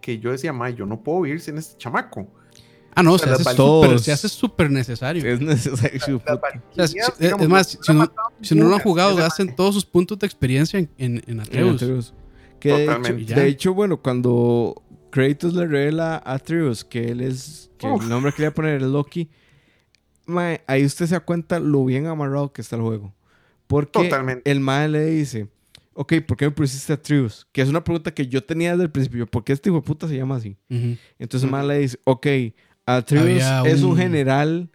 que 0.00 0.18
yo 0.18 0.32
decía, 0.32 0.52
ma, 0.52 0.70
yo 0.70 0.86
no 0.86 1.02
puedo 1.02 1.22
vivir 1.22 1.40
sin 1.40 1.58
este 1.58 1.76
chamaco. 1.78 2.26
Ah, 2.94 3.02
no, 3.02 3.14
O 3.14 3.18
se 3.18 3.30
hace 3.30 3.54
todos- 3.54 4.02
se 4.02 4.12
hace 4.12 4.28
súper 4.28 4.70
necesario. 4.70 5.24
es 5.24 5.40
necesario. 5.40 6.18
O 6.18 6.20
sea, 6.20 6.34
valquirias, 6.36 6.94
es- 6.94 7.18
digamos, 7.18 7.42
es 7.42 7.48
más, 7.48 7.74
no- 7.78 7.82
si 7.84 7.92
no, 7.94 8.12
si 8.42 8.54
no 8.54 8.68
lo 8.68 8.74
han 8.74 8.82
jugado, 8.82 9.16
mae. 9.16 9.52
todos 9.56 9.74
sus 9.74 9.84
puntos 9.86 10.18
de 10.18 10.26
experiencia 10.26 10.78
en, 10.78 10.90
en, 10.98 11.22
en 11.26 11.40
Atreus. 11.40 11.82
Atreus. 11.82 12.14
Que 12.60 12.72
de 13.34 13.46
hecho, 13.48 13.70
de 13.70 13.74
bueno, 13.74 14.00
cuando 14.02 14.82
Kratos 15.10 15.54
le 15.54 15.66
revela 15.66 16.16
a 16.24 16.34
Atreus 16.34 16.84
que 16.84 17.10
él 17.10 17.20
es, 17.22 17.70
que 17.78 17.86
Uf. 17.88 18.02
el 18.02 18.08
nombre 18.08 18.32
que 18.32 18.42
le 18.42 18.46
iba 18.46 18.50
a 18.52 18.54
poner 18.54 18.76
es 18.76 18.82
Loki, 18.82 19.28
mae, 20.26 20.62
ahí 20.66 20.84
usted 20.84 21.06
se 21.06 21.14
da 21.14 21.20
cuenta 21.20 21.58
lo 21.60 21.84
bien 21.84 22.06
amarrado 22.06 22.52
que 22.52 22.60
está 22.62 22.76
el 22.76 22.82
juego. 22.82 23.14
Porque 23.72 24.04
Totalmente. 24.08 24.50
el 24.50 24.60
mae 24.60 24.88
le 24.88 25.04
dice, 25.06 25.48
ok, 25.94 26.14
¿por 26.26 26.36
qué 26.36 26.44
me 26.46 26.50
pusiste 26.50 26.92
Atreus? 26.92 27.46
Que 27.52 27.62
es 27.62 27.68
una 27.68 27.82
pregunta 27.82 28.12
que 28.12 28.26
yo 28.26 28.42
tenía 28.44 28.72
desde 28.72 28.84
el 28.84 28.90
principio, 28.90 29.26
¿por 29.26 29.42
qué 29.44 29.52
este 29.52 29.68
hijo 29.70 29.76
de 29.80 29.82
puta 29.86 30.06
se 30.08 30.16
llama 30.16 30.36
así? 30.36 30.56
Entonces 31.18 31.44
el 31.44 31.50
mae 31.50 31.66
le 31.66 31.78
dice, 31.78 31.98
ok, 32.04 32.26
Atreus 32.86 33.42
es 33.66 33.82
un 33.82 33.92
un- 33.92 33.96
general 33.98 34.68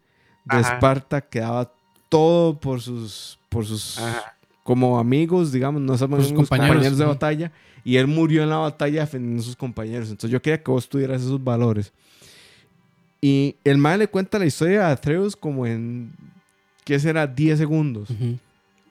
de 0.45 0.57
Ajá. 0.57 0.73
Esparta 0.75 1.21
que 1.21 1.39
daba 1.39 1.71
todo 2.09 2.57
por 2.59 2.81
sus, 2.81 3.37
por 3.49 3.65
sus 3.65 3.97
Ajá. 3.99 4.35
como 4.63 4.97
amigos, 4.99 5.51
digamos, 5.51 5.81
no 5.81 5.95
Por 5.97 5.97
sus 6.23 6.31
compañeros, 6.33 6.47
compañeros, 6.75 6.97
de 6.97 7.05
batalla, 7.05 7.51
y 7.83 7.97
él 7.97 8.07
murió 8.07 8.43
en 8.43 8.49
la 8.49 8.57
batalla 8.57 9.01
defendiendo 9.01 9.41
a 9.41 9.45
sus 9.45 9.55
compañeros. 9.55 10.09
Entonces 10.09 10.31
yo 10.31 10.41
quería 10.41 10.61
que 10.63 10.71
vos 10.71 10.87
tuvieras 10.89 11.21
esos 11.21 11.43
valores. 11.43 11.91
Y 13.21 13.55
el 13.63 13.77
mae 13.77 13.97
le 13.97 14.07
cuenta 14.07 14.39
la 14.39 14.45
historia 14.45 14.87
a 14.87 14.91
Atreus 14.91 15.35
como 15.35 15.65
en, 15.65 16.11
¿qué 16.85 16.99
será? 16.99 17.25
10 17.27 17.57
segundos. 17.57 18.09
Ujú. 18.09 18.37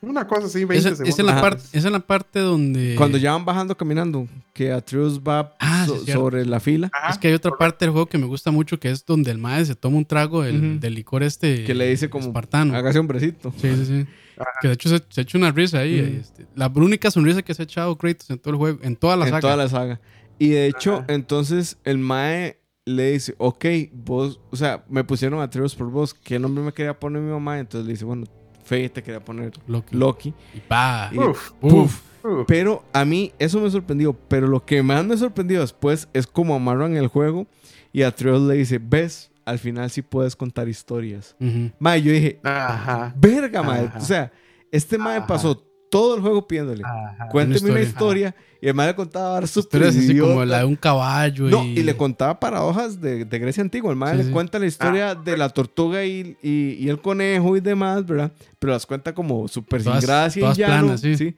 Una 0.02 0.26
cosa 0.26 0.46
así, 0.46 0.64
20 0.64 0.76
Esa, 0.76 0.88
esa 0.88 0.96
segundos. 0.96 1.18
es 1.18 1.24
la 1.24 1.32
Ajá. 1.32 1.40
parte, 1.40 1.62
es 1.72 1.84
la 1.84 2.00
parte 2.00 2.38
donde. 2.40 2.94
Cuando 2.96 3.18
ya 3.18 3.32
van 3.32 3.44
bajando 3.44 3.76
caminando, 3.76 4.28
que 4.52 4.70
Atreus 4.72 5.20
va 5.20 5.54
Ah, 5.58 5.84
so- 5.86 5.96
es 5.96 6.12
sobre 6.12 6.44
la 6.46 6.60
fila, 6.60 6.90
Ajá. 6.92 7.12
Es 7.12 7.18
que 7.18 7.28
hay 7.28 7.34
otra 7.34 7.52
parte 7.58 7.84
del 7.84 7.92
juego 7.92 8.06
que 8.06 8.18
me 8.18 8.26
gusta 8.26 8.50
mucho 8.50 8.78
que 8.78 8.90
es 8.90 9.04
donde 9.06 9.30
el 9.30 9.38
mae 9.38 9.64
se 9.64 9.74
toma 9.74 9.96
un 9.96 10.04
trago 10.04 10.42
del, 10.42 10.56
Ujú. 10.72 10.80
del 10.80 10.94
licor 10.94 11.22
este. 11.22 11.64
que 11.64 11.74
le 11.74 11.88
dice 11.88 12.08
como, 12.10 12.26
Espartano. 12.26 12.74
hágase 12.76 12.98
hombrecito. 12.98 13.52
Sí, 13.60 13.74
sí, 13.76 13.86
sí. 13.86 14.06
Ajá. 14.38 14.50
Que 14.60 14.68
de 14.68 14.74
hecho 14.74 14.88
se, 14.90 15.02
se 15.08 15.22
echa 15.22 15.38
una 15.38 15.50
risa 15.50 15.78
ahí. 15.78 16.00
Ujú. 16.00 16.20
este, 16.20 16.46
la 16.54 16.68
única 16.74 17.10
sonrisa 17.10 17.42
que 17.42 17.54
se 17.54 17.62
ha 17.62 17.64
echado 17.64 17.96
Kratos 17.96 18.28
en 18.30 18.38
todo 18.38 18.52
el 18.52 18.58
juego, 18.58 18.78
en 18.82 18.96
toda 18.96 19.16
la 19.16 19.24
en 19.24 19.30
saga. 19.30 19.40
toda 19.40 19.56
la 19.56 19.68
saga. 19.68 20.00
Y 20.38 20.48
de 20.50 20.66
hecho, 20.66 20.96
Ajá. 20.96 21.06
entonces 21.08 21.78
el 21.84 21.96
Mae 21.98 22.60
le 22.84 23.12
dice, 23.12 23.34
ok, 23.38 23.64
vos, 23.92 24.38
o 24.50 24.56
sea, 24.56 24.84
me 24.88 25.02
pusieron 25.02 25.40
a 25.40 25.44
Atreus 25.44 25.74
por 25.74 25.90
vos, 25.90 26.12
¿qué 26.14 26.38
nombre 26.38 26.62
me 26.62 26.72
quería 26.72 26.98
poner 27.00 27.20
mi 27.22 27.30
mamá? 27.32 27.58
Entonces 27.58 27.86
le 27.86 27.94
dice, 27.94 28.04
bueno, 28.04 28.26
Fe 28.66 28.88
te 28.88 29.02
quería 29.02 29.20
poner 29.24 29.52
Loki. 29.66 29.96
Loki. 29.96 30.34
Y 30.54 30.60
pa. 30.60 31.10
Y- 31.12 31.18
Uf. 31.18 32.02
Pero 32.48 32.82
a 32.92 33.04
mí 33.04 33.32
eso 33.38 33.60
me 33.60 33.70
sorprendió. 33.70 34.12
Pero 34.12 34.48
lo 34.48 34.64
que 34.64 34.82
más 34.82 35.04
me 35.04 35.16
sorprendió 35.16 35.60
después 35.60 36.08
es 36.12 36.26
como 36.26 36.54
amarran 36.56 36.96
el 36.96 37.06
juego 37.06 37.46
y 37.92 38.02
Atreus 38.02 38.42
le 38.42 38.54
dice, 38.54 38.80
ves, 38.82 39.30
al 39.44 39.60
final 39.60 39.88
sí 39.90 40.02
puedes 40.02 40.34
contar 40.34 40.68
historias. 40.68 41.36
Mae, 41.78 42.02
yo 42.02 42.10
dije, 42.12 42.40
Ajá. 42.42 43.14
verga, 43.16 43.62
mae. 43.62 43.88
O 43.96 44.00
sea, 44.00 44.32
este 44.72 44.98
mae 44.98 45.22
pasó 45.22 45.64
todo 45.90 46.16
el 46.16 46.20
juego 46.22 46.46
pidiéndole, 46.46 46.82
Ajá. 46.84 47.28
cuénteme 47.30 47.70
una 47.70 47.80
Una 47.80 47.82
historia. 47.82 48.34
Y 48.60 48.68
el 48.68 48.74
mae 48.74 48.88
le 48.88 48.94
contaba 48.94 49.46
súper 49.46 49.82
Historias 49.82 49.96
así 50.04 50.18
como 50.18 50.44
la 50.44 50.60
de 50.60 50.64
un 50.64 50.76
caballo. 50.76 51.44
No, 51.48 51.62
y, 51.64 51.82
le 51.82 51.94
contaba 51.96 52.40
paradojas 52.40 53.00
de, 53.00 53.24
de 53.26 53.38
Grecia 53.38 53.62
antigua. 53.62 53.92
El 53.92 53.98
Sí, 54.12 54.16
le 54.16 54.24
sí. 54.24 54.30
cuenta 54.30 54.58
la 54.58 54.66
historia 54.66 55.14
de 55.14 55.36
la 55.36 55.50
tortuga 55.50 56.04
y, 56.04 56.36
y- 56.42 56.76
y 56.80 56.88
el 56.88 57.00
conejo 57.00 57.56
y 57.56 57.60
demás, 57.60 58.04
¿verdad? 58.06 58.32
Pero 58.58 58.72
las 58.72 58.86
cuenta 58.86 59.14
como 59.14 59.46
súper 59.46 59.82
sin 59.82 59.92
gracia 60.00 60.40
todas 60.40 60.58
y 60.58 60.60
llano, 60.62 60.72
planas, 60.86 61.00
sí. 61.02 61.16
sí. 61.16 61.36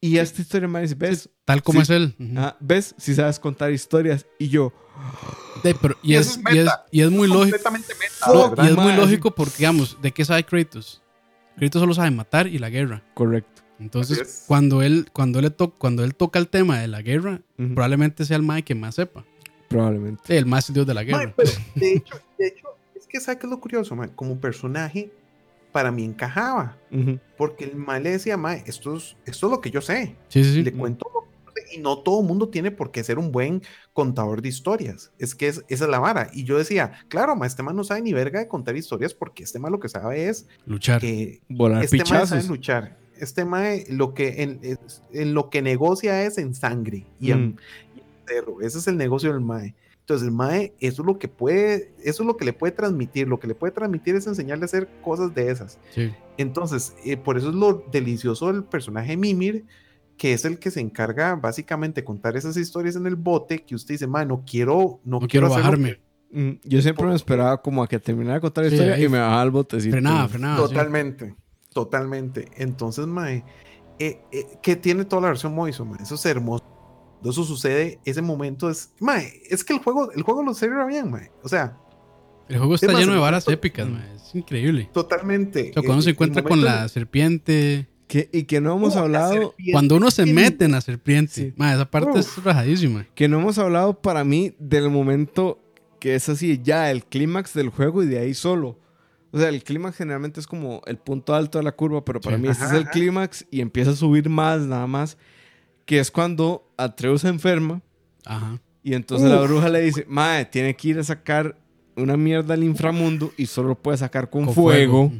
Y 0.00 0.18
esta 0.18 0.42
historia, 0.42 0.68
dice, 0.80 0.94
¿ves? 0.94 1.28
Tal 1.44 1.62
como 1.62 1.80
Sí. 1.80 1.82
es 1.84 1.90
él. 1.90 2.14
Ah, 2.36 2.54
¿Ves? 2.60 2.94
Si 2.98 3.14
sabes 3.14 3.40
contar 3.40 3.72
historias. 3.72 4.26
Y 4.38 4.48
yo, 4.48 4.72
De- 5.64 5.74
pero- 5.74 5.96
y, 6.02 6.12
Y 6.12 6.16
es, 6.16 6.36
y, 6.36 6.58
es, 6.58 6.64
meta. 6.64 6.84
y 6.92 7.00
es 7.00 7.10
muy 7.10 7.26
lógico. 7.28 7.56
Y 8.62 8.66
es 8.66 8.76
muy 8.76 8.92
lógico 8.92 9.34
porque, 9.34 9.54
digamos, 9.58 9.96
¿de 10.00 10.12
qué 10.12 10.24
sabe 10.24 10.44
Kratos? 10.44 11.02
Kratos 11.56 11.80
solo 11.80 11.94
sabe 11.94 12.10
matar 12.10 12.46
y 12.46 12.58
la 12.58 12.68
guerra. 12.70 13.02
correcto. 13.14 13.62
Entonces, 13.80 14.44
cuando 14.46 14.82
él, 14.82 15.08
cuando, 15.12 15.40
le 15.40 15.50
to- 15.50 15.70
cuando 15.78 16.04
él 16.04 16.14
toca 16.14 16.38
el 16.38 16.48
tema 16.48 16.80
de 16.80 16.88
la 16.88 17.02
guerra, 17.02 17.40
probablemente 17.56 18.24
sea 18.24 18.36
el 18.36 18.42
mae 18.42 18.62
que 18.64 18.74
más 18.74 18.96
sepa. 18.96 19.24
Probablemente. 19.68 20.22
Sí, 20.26 20.34
el 20.34 20.46
más 20.46 20.72
dios 20.72 20.86
de 20.86 20.94
la 20.94 21.04
guerra. 21.04 21.18
Mae, 21.18 21.34
pero 21.36 21.50
de 21.74 21.92
hecho, 21.94 22.20
de 22.38 22.46
hecho, 22.48 22.66
es 22.94 23.06
que 23.06 23.20
¿sabes 23.20 23.38
qué 23.40 23.46
es 23.46 23.50
lo 23.50 23.60
curioso, 23.60 23.94
mae? 23.94 24.08
Como 24.14 24.40
personaje, 24.40 25.10
para 25.72 25.92
mí 25.92 26.04
encajaba. 26.04 26.76
Porque 27.36 27.64
el 27.66 27.76
mae 27.76 28.00
le 28.00 28.10
decía, 28.12 28.36
mae, 28.36 28.64
esto 28.66 28.96
es, 28.96 29.16
esto 29.26 29.46
es 29.46 29.50
lo 29.50 29.60
que 29.60 29.70
yo 29.70 29.80
sé. 29.80 30.16
Sí, 30.28 30.42
sí, 30.42 30.54
sí. 30.54 30.62
Le 30.62 30.72
cuento 30.72 31.08
lo 31.14 31.20
que 31.20 31.28
yo 31.46 31.52
sé, 31.54 31.76
y 31.76 31.80
no 31.80 31.98
todo 31.98 32.20
el 32.22 32.26
mundo 32.26 32.48
tiene 32.48 32.70
por 32.70 32.90
qué 32.90 33.04
ser 33.04 33.18
un 33.18 33.30
buen 33.30 33.62
contador 33.92 34.40
de 34.42 34.48
historias. 34.48 35.12
Es 35.18 35.34
que 35.34 35.48
es, 35.48 35.62
esa 35.68 35.84
es 35.84 35.90
la 35.90 35.98
vara. 35.98 36.30
Y 36.32 36.44
yo 36.44 36.56
decía, 36.58 36.92
claro, 37.08 37.36
mae, 37.36 37.46
este 37.46 37.62
man 37.62 37.76
no 37.76 37.84
sabe 37.84 38.00
ni 38.02 38.12
verga 38.14 38.40
de 38.40 38.48
contar 38.48 38.74
historias 38.76 39.12
porque 39.14 39.44
este 39.44 39.58
man 39.58 39.70
lo 39.70 39.78
que 39.78 39.88
sabe 39.90 40.28
es 40.28 40.46
Luchar. 40.66 41.00
que 41.00 41.42
Volar 41.48 41.84
este 41.84 41.98
mae 41.98 42.06
sabe 42.06 42.22
pichazos. 42.24 42.48
luchar. 42.48 42.96
Este 43.20 43.44
mae 43.44 43.84
lo 43.90 44.14
que 44.14 44.42
en, 45.12 45.34
lo 45.34 45.50
que 45.50 45.62
negocia 45.62 46.24
es 46.24 46.38
en 46.38 46.54
sangre 46.54 47.06
y 47.20 47.30
en, 47.32 47.48
Mm. 47.48 47.56
y 47.96 48.00
en 48.00 48.06
cerro. 48.26 48.60
Ese 48.60 48.78
es 48.78 48.86
el 48.88 48.96
negocio 48.96 49.32
del 49.32 49.40
mae. 49.40 49.74
Entonces 50.00 50.26
el 50.26 50.32
mae, 50.32 50.72
eso 50.80 51.02
es 51.02 51.06
lo 51.06 51.18
que 51.18 51.28
puede, 51.28 51.92
eso 52.02 52.22
es 52.22 52.26
lo 52.26 52.36
que 52.36 52.44
le 52.46 52.52
puede 52.54 52.72
transmitir. 52.72 53.28
Lo 53.28 53.38
que 53.38 53.46
le 53.46 53.54
puede 53.54 53.72
transmitir 53.72 54.14
es 54.16 54.26
enseñarle 54.26 54.64
a 54.64 54.66
hacer 54.66 54.88
cosas 55.02 55.34
de 55.34 55.50
esas. 55.50 55.78
Sí. 55.94 56.10
Entonces, 56.38 56.94
eh, 57.04 57.16
por 57.18 57.36
eso 57.36 57.50
es 57.50 57.54
lo 57.54 57.84
delicioso 57.92 58.50
del 58.50 58.64
personaje 58.64 59.16
Mimir, 59.18 59.66
que 60.16 60.32
es 60.32 60.44
el 60.46 60.58
que 60.58 60.70
se 60.70 60.80
encarga 60.80 61.36
básicamente 61.36 62.00
de 62.00 62.04
contar 62.06 62.36
esas 62.36 62.56
historias 62.56 62.96
en 62.96 63.06
el 63.06 63.16
bote, 63.16 63.58
que 63.64 63.74
usted 63.74 63.94
dice, 63.94 64.06
mae, 64.06 64.24
no 64.24 64.44
quiero, 64.46 65.00
no, 65.04 65.20
No 65.20 65.28
quiero 65.28 65.48
bajarme. 65.50 66.00
Mm, 66.30 66.52
Yo 66.64 66.80
siempre 66.82 67.06
me 67.06 67.14
esperaba 67.14 67.60
como 67.62 67.82
a 67.82 67.88
que 67.88 67.98
terminara 67.98 68.34
de 68.36 68.40
contar 68.40 68.64
la 68.64 68.70
Sí, 68.70 68.76
historia 68.76 68.94
ahí 68.96 69.04
y 69.04 69.08
me 69.08 69.18
bajaba 69.18 69.42
el 69.42 69.50
botecito. 69.50 69.92
Frenaba, 69.92 70.28
frenaba. 70.28 70.68
sí. 70.68 70.74
Totalmente. 71.72 72.48
Entonces, 72.56 73.06
mae, 73.06 73.44
eh, 73.98 74.20
eh, 74.32 74.46
que 74.62 74.76
tiene 74.76 75.04
toda 75.04 75.22
la 75.22 75.28
versión 75.28 75.54
Moiso, 75.54 75.84
mae, 75.84 76.02
eso 76.02 76.14
es 76.14 76.26
hermoso. 76.26 76.64
Eso 77.24 77.42
sucede, 77.44 77.98
ese 78.04 78.22
momento 78.22 78.70
es, 78.70 78.92
mae, 79.00 79.42
es 79.50 79.64
que 79.64 79.72
el 79.74 79.80
juego, 79.80 80.12
el 80.12 80.22
juego 80.22 80.42
lo 80.42 80.54
cierra 80.54 80.86
bien, 80.86 81.10
mae. 81.10 81.30
O 81.42 81.48
sea, 81.48 81.76
El 82.48 82.58
juego 82.58 82.76
está 82.76 82.86
Es 82.86 82.92
más, 82.92 83.00
lleno 83.02 83.12
de 83.12 83.18
varas 83.18 83.44
momento- 83.46 83.58
épicas, 83.60 83.88
mae. 83.88 84.14
Es 84.16 84.34
increíble. 84.34 84.88
totalmente. 84.92 85.70
O 85.70 85.72
sea, 85.74 85.82
cuando 85.82 85.98
eh, 86.00 86.02
se 86.04 86.10
el 86.10 86.14
encuentra 86.14 86.42
con 86.42 86.64
la 86.64 86.82
en- 86.84 86.88
serpiente. 86.88 87.88
Que- 88.06 88.30
y 88.32 88.44
que 88.44 88.60
no 88.62 88.74
hemos 88.74 88.94
¡Uh, 88.94 89.00
la 89.00 89.02
hablado! 89.02 89.54
Cuando 89.72 89.96
uno 89.96 90.10
se 90.10 90.24
mete 90.24 90.64
en 90.64 90.72
la 90.72 90.80
serpiente. 90.80 91.32
Sí. 91.34 91.52
mae, 91.58 91.74
esa 91.74 91.90
parte 91.90 92.10
Uf. 92.12 92.16
es 92.20 92.42
rajadísima. 92.42 93.04
que 93.14 93.28
no 93.28 93.38
hemos 93.40 93.58
hablado 93.58 94.00
para 94.00 94.24
mí 94.24 94.54
del 94.58 94.88
momento 94.88 95.58
que 96.00 96.14
es 96.14 96.26
así, 96.30 96.60
ya 96.62 96.90
el 96.90 97.04
clímax 97.04 97.52
del 97.52 97.68
juego 97.70 98.02
y 98.02 98.06
de 98.06 98.18
ahí 98.20 98.32
solo. 98.32 98.78
O 99.30 99.38
sea, 99.38 99.48
el 99.50 99.62
clímax 99.62 99.96
generalmente 99.96 100.40
es 100.40 100.46
como 100.46 100.80
el 100.86 100.96
punto 100.96 101.34
alto 101.34 101.58
de 101.58 101.64
la 101.64 101.72
curva, 101.72 102.04
pero 102.04 102.20
para 102.20 102.36
Sí. 102.36 102.42
mí 102.42 102.48
este 102.48 102.64
Ajá, 102.64 102.74
es 102.74 102.80
el 102.80 102.88
clímax 102.88 103.46
y 103.50 103.60
empieza 103.60 103.90
a 103.90 103.94
subir 103.96 104.28
más, 104.28 104.60
nada 104.62 104.86
más, 104.86 105.18
que 105.84 105.98
es 105.98 106.10
cuando 106.10 106.70
Atreus 106.76 107.20
se 107.22 107.28
enferma 107.28 107.82
Ajá. 108.24 108.58
y 108.82 108.94
entonces 108.94 109.28
la 109.30 109.40
Uf. 109.42 109.48
bruja 109.48 109.68
le 109.68 109.80
dice, 109.82 110.06
mae, 110.08 110.44
tiene 110.46 110.74
que 110.74 110.88
ir 110.88 110.98
a 110.98 111.04
sacar 111.04 111.56
una 111.96 112.16
mierda 112.16 112.54
al 112.54 112.62
inframundo 112.64 113.32
y 113.36 113.46
solo 113.46 113.68
lo 113.70 113.74
puede 113.74 113.98
sacar 113.98 114.30
con, 114.30 114.46
Con 114.46 114.54
fuego. 114.54 115.04
Ujú. 115.04 115.16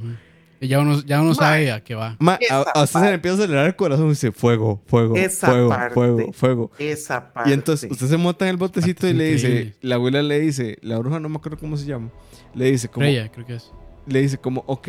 Y 0.60 0.66
ya 0.68 0.80
uno, 0.80 1.00
ya 1.04 1.20
uno 1.20 1.34
sabe 1.34 1.70
a 1.70 1.84
qué 1.84 1.94
va. 1.94 2.16
Ma, 2.18 2.36
a, 2.50 2.82
usted 2.82 2.98
se 3.00 3.06
le 3.06 3.14
empieza 3.14 3.36
a 3.36 3.40
acelerar 3.40 3.66
el 3.66 3.76
corazón 3.76 4.06
y 4.06 4.10
dice, 4.10 4.32
fuego, 4.32 4.82
fuego, 4.86 5.14
Esa 5.16 5.46
fuego, 5.48 5.68
parte. 5.68 5.94
fuego, 5.94 6.32
fuego. 6.32 6.70
Esa 6.78 7.32
parte. 7.32 7.50
Y 7.50 7.52
entonces 7.52 7.90
usted 7.90 8.06
se 8.08 8.16
monta 8.16 8.44
en 8.46 8.50
el 8.50 8.56
botecito 8.56 9.02
Parte 9.02 9.10
y 9.10 9.12
le 9.14 9.24
dice, 9.32 9.48
increíble. 9.48 9.76
la 9.82 9.94
abuela 9.96 10.22
le 10.22 10.40
dice, 10.40 10.78
la 10.82 10.98
bruja 10.98 11.20
no 11.20 11.28
me 11.28 11.36
acuerdo 11.36 11.58
cómo 11.58 11.76
se 11.76 11.86
llama, 11.86 12.10
le 12.54 12.70
dice 12.72 12.88
como, 12.88 13.04
Freya, 13.06 13.30
creo 13.30 13.46
que 13.46 13.54
es. 13.54 13.70
Le 14.08 14.20
dice 14.22 14.38
como, 14.38 14.64
ok, 14.66 14.88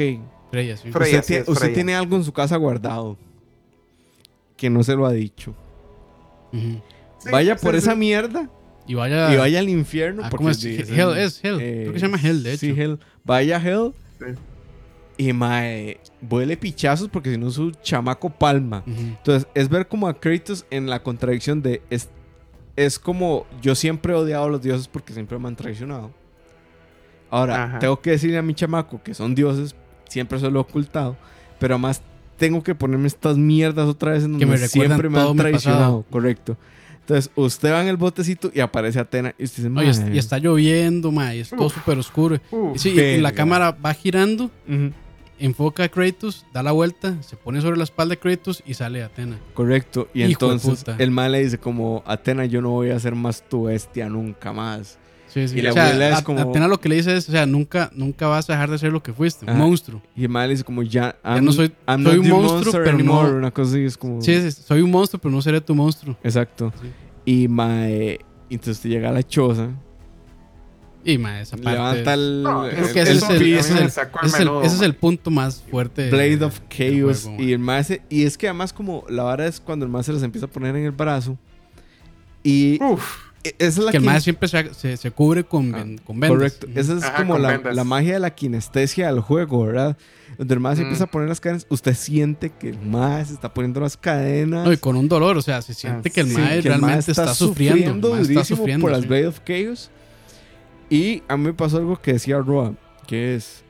Freya, 0.51 0.77
sí. 0.77 0.91
Freya. 0.91 1.19
usted, 1.19 1.21
sí, 1.21 1.27
tiene, 1.27 1.41
usted 1.43 1.55
Freya. 1.55 1.73
tiene 1.75 1.95
algo 1.95 2.15
en 2.15 2.23
su 2.23 2.31
casa 2.33 2.55
guardado 2.57 3.17
que 4.57 4.69
no 4.69 4.83
se 4.83 4.95
lo 4.95 5.05
ha 5.05 5.11
dicho. 5.11 5.55
Ujú. 6.51 6.81
Sí, 7.19 7.29
vaya 7.31 7.57
sí, 7.57 7.63
por 7.65 7.73
sí. 7.73 7.79
esa 7.79 7.95
mierda 7.95 8.49
Y 8.87 8.95
vaya. 8.95 9.33
y 9.33 9.37
vaya 9.37 9.59
al 9.59 9.69
infierno. 9.69 10.21
Ah, 10.25 10.29
porque 10.29 10.37
¿cómo 10.43 10.49
es? 10.49 10.57
sí, 10.57 10.75
Hell, 10.77 11.09
el- 11.11 11.17
es 11.17 11.43
Hell. 11.43 11.57
Creo 11.57 11.93
que 11.93 11.99
se 11.99 12.05
llama 12.07 12.19
Hell, 12.21 12.43
de 12.43 12.57
Sí, 12.57 12.69
hecho. 12.71 12.81
Hell. 12.81 12.99
Vaya 13.23 13.57
a 13.57 13.61
Hell 13.61 13.93
Sí. 14.19 14.25
y 15.27 15.33
mae, 15.33 15.99
vuele 16.21 16.57
pichazos 16.57 17.09
porque 17.09 17.31
si 17.31 17.37
no 17.37 17.51
su 17.51 17.71
chamaco 17.71 18.29
palma. 18.29 18.83
Ujú. 18.87 18.99
Entonces, 18.99 19.47
es 19.53 19.69
ver 19.69 19.87
como 19.87 20.07
a 20.07 20.19
Kratos 20.19 20.65
en 20.71 20.89
la 20.89 21.03
contradicción 21.03 21.61
de. 21.61 21.81
Es, 21.89 22.09
es 22.75 22.97
como 22.99 23.45
yo 23.61 23.75
siempre 23.75 24.13
he 24.13 24.15
odiado 24.15 24.45
a 24.45 24.49
los 24.49 24.61
dioses 24.61 24.87
porque 24.87 25.13
siempre 25.13 25.37
me 25.37 25.47
han 25.49 25.55
traicionado. 25.55 26.11
Ahora, 27.29 27.63
Ajá. 27.63 27.79
tengo 27.79 27.99
que 28.01 28.11
decirle 28.11 28.37
a 28.37 28.41
mi 28.41 28.53
chamaco 28.53 29.01
que 29.03 29.13
son 29.13 29.35
dioses, 29.35 29.75
siempre 30.07 30.39
se 30.39 30.49
lo 30.49 30.59
he 30.59 30.61
ocultado, 30.61 31.15
pero 31.59 31.75
además 31.75 32.01
tengo 32.37 32.63
que 32.63 32.73
ponerme 32.73 33.07
estas 33.07 33.37
mierdas 33.37 33.87
otra 33.87 34.13
vez 34.13 34.23
en 34.23 34.31
donde 34.31 34.45
me 34.45 34.57
siempre 34.57 35.09
me 35.09 35.19
han 35.19 35.35
traicionado. 35.35 36.05
Correcto. 36.09 36.57
Entonces, 37.01 37.31
usted 37.35 37.71
va 37.71 37.81
en 37.81 37.87
el 37.87 37.97
botecito 37.97 38.51
y 38.53 38.59
aparece 38.59 38.99
Atena 38.99 39.33
y 39.37 39.43
usted 39.43 39.63
dice, 39.63 39.69
No, 39.69 39.83
y, 39.83 40.17
está 40.17 40.37
lloviendo, 40.37 41.11
mae, 41.11 41.37
y 41.37 41.39
es 41.39 41.49
todo 41.49 41.67
súper 41.69 41.97
oscuro. 41.97 42.39
Y 42.75 42.77
sí, 42.77 42.89
y 42.89 43.17
la 43.17 43.31
cámara 43.31 43.71
va 43.71 43.95
girando, 43.95 44.51
enfoca 45.39 45.85
a 45.85 45.89
Kratos, 45.89 46.45
da 46.53 46.61
la 46.61 46.71
vuelta, 46.71 47.19
se 47.23 47.35
pone 47.35 47.61
sobre 47.61 47.77
la 47.77 47.83
espalda 47.83 48.11
de 48.11 48.19
Kratos 48.19 48.61
y 48.63 48.75
sale 48.75 49.01
Atena. 49.01 49.39
Correcto. 49.55 50.07
Y 50.13 50.21
Hijo 50.21 50.53
entonces 50.53 50.85
el 50.99 51.09
mal 51.09 51.31
le 51.31 51.43
dice 51.43 51.57
como, 51.57 52.03
Atena, 52.05 52.45
yo 52.45 52.61
no 52.61 52.69
voy 52.69 52.91
a 52.91 52.99
ser 52.99 53.15
más 53.15 53.43
tu 53.49 53.63
bestia 53.63 54.07
nunca 54.07 54.53
más. 54.53 54.98
Sí, 55.29 55.47
sí. 55.47 55.59
Y 55.59 55.61
la 55.61 55.69
o 55.69 55.73
sea, 55.73 55.85
abuela 55.87 56.09
es 56.09 56.17
a- 56.17 56.23
como- 56.23 56.39
Atena 56.39 56.67
lo 56.67 56.79
que 56.81 56.89
le 56.89 56.95
dice 56.95 57.15
es, 57.15 57.29
o 57.29 57.31
sea, 57.31 57.45
nunca, 57.45 57.89
nunca 57.93 58.27
vas 58.27 58.49
a 58.49 58.53
dejar 58.53 58.69
de 58.71 58.77
ser 58.77 58.91
lo 58.91 59.01
que 59.01 59.13
fuiste, 59.13 59.45
un 59.45 59.51
Ajá. 59.51 59.59
monstruo. 59.59 60.01
Y 60.15 60.23
el 60.23 60.29
mal 60.29 60.47
le 60.47 60.53
dice 60.55 60.63
como, 60.63 60.83
ya, 60.83 61.15
Ya 61.23 61.39
no 61.41 61.51
soy- 61.51 61.71
I'm 61.87 62.03
soy 62.03 62.17
un 62.17 62.29
monstruo, 62.29 62.71
pero 62.73 62.89
anymore", 62.89 63.31
no- 63.31 63.37
Una 63.37 63.51
cosa 63.51 63.71
así 63.71 63.83
es 63.85 63.97
como... 63.97 64.21
Sí, 64.21 64.41
sí, 64.41 64.51
soy 64.51 64.81
un 64.81 64.91
monstruo, 64.91 65.21
pero 65.21 65.33
no 65.33 65.41
seré 65.41 65.61
tu 65.61 65.73
monstruo. 65.75 66.17
Exacto. 66.23 66.73
Sí. 66.81 66.89
Y 67.25 67.47
mae, 67.47 68.19
entonces 68.49 68.77
usted 68.77 68.89
llega 68.89 69.09
a 69.09 69.13
la 69.13 69.21
choza, 69.23 69.69
Y 71.05 71.17
ma, 71.17 71.39
esa 71.41 71.55
parte. 71.57 71.71
levanta 71.71 72.13
el, 72.13 72.43
No, 72.43 72.65
el- 72.65 72.75
Creo 72.75 72.93
que 72.93 73.01
el 73.01 73.07
ese 73.07 73.17
es 73.17 73.29
el, 73.29 73.53
es 73.53 73.65
ese 73.69 73.83
es 73.85 73.97
ese 74.73 74.85
es 74.85 74.93
punto 74.95 75.31
más 75.31 75.61
fuerte. 75.69 76.03
de- 76.03 76.09
Blade 76.11 76.43
of 76.43 76.59
Chaos. 76.69 77.23
juego, 77.23 77.41
y 77.43 77.53
el 77.53 77.59
maestro. 77.59 77.97
Y 78.09 78.23
es 78.23 78.37
que 78.37 78.47
además, 78.47 78.73
como 78.73 79.05
la 79.09 79.23
vara 79.23 79.45
es 79.47 79.59
cuando 79.61 79.85
el 79.85 79.91
maestro 79.91 80.13
se 80.13 80.17
los 80.17 80.23
empieza 80.23 80.47
a 80.47 80.49
poner 80.49 80.75
en 80.75 80.85
el 80.85 80.91
brazo. 80.91 81.37
Y 82.43 82.81
Uf, 82.83 83.28
esa 83.43 83.53
es 83.59 83.77
la 83.77 83.91
que 83.91 83.97
el 83.97 84.03
mae 84.03 84.19
siempre 84.21 84.47
se, 84.49 84.73
se, 84.73 84.97
se 84.97 85.11
cubre 85.11 85.43
con, 85.43 85.73
Ah, 85.73 85.85
con 86.03 86.19
vendas. 86.19 86.37
Correcto. 86.37 86.67
Esa 86.75 86.93
es 86.97 87.03
Ajá, 87.03 87.17
como 87.17 87.37
la, 87.37 87.57
la 87.57 87.83
magia 87.83 88.13
de 88.13 88.19
la 88.19 88.31
kinestesia 88.31 89.07
del 89.07 89.21
juego, 89.21 89.65
¿verdad? 89.65 89.97
Donde 90.37 90.53
el 90.53 90.59
mae 90.59 90.75
se 90.75 90.81
Mm. 90.81 90.85
empieza 90.85 91.03
a 91.05 91.07
poner 91.07 91.29
las 91.29 91.39
cadenas. 91.39 91.65
Usted 91.69 91.93
siente 91.95 92.49
que 92.49 92.69
el 92.69 92.79
mae 92.81 93.23
se 93.25 93.33
está 93.33 93.53
poniendo 93.53 93.79
las 93.79 93.95
cadenas. 93.97 94.65
No, 94.65 94.71
y 94.73 94.77
con 94.77 94.95
un 94.95 95.07
dolor, 95.07 95.37
o 95.37 95.41
sea, 95.41 95.61
se 95.61 95.73
siente 95.73 96.09
que 96.09 96.21
el 96.21 96.27
Sí, 96.29 96.33
mae 96.37 96.61
realmente 96.61 97.11
está, 97.11 97.33
sufriendo. 97.33 98.07
el 98.09 98.13
mae 98.13 98.21
está 98.21 98.33
durísimo 98.33 98.57
sufriendo. 98.57 98.81
por 98.83 98.91
las 98.91 99.01
sí. 99.01 99.07
Blade 99.07 99.27
of 99.27 99.39
Chaos. 99.45 99.89
Y 100.89 101.23
a 101.27 101.37
mí 101.37 101.43
me 101.45 101.53
pasó 101.53 101.77
algo 101.77 102.01
que 102.01 102.13
decía 102.13 102.37
Roa, 102.39 102.73
que 103.07 103.35
es... 103.35 103.63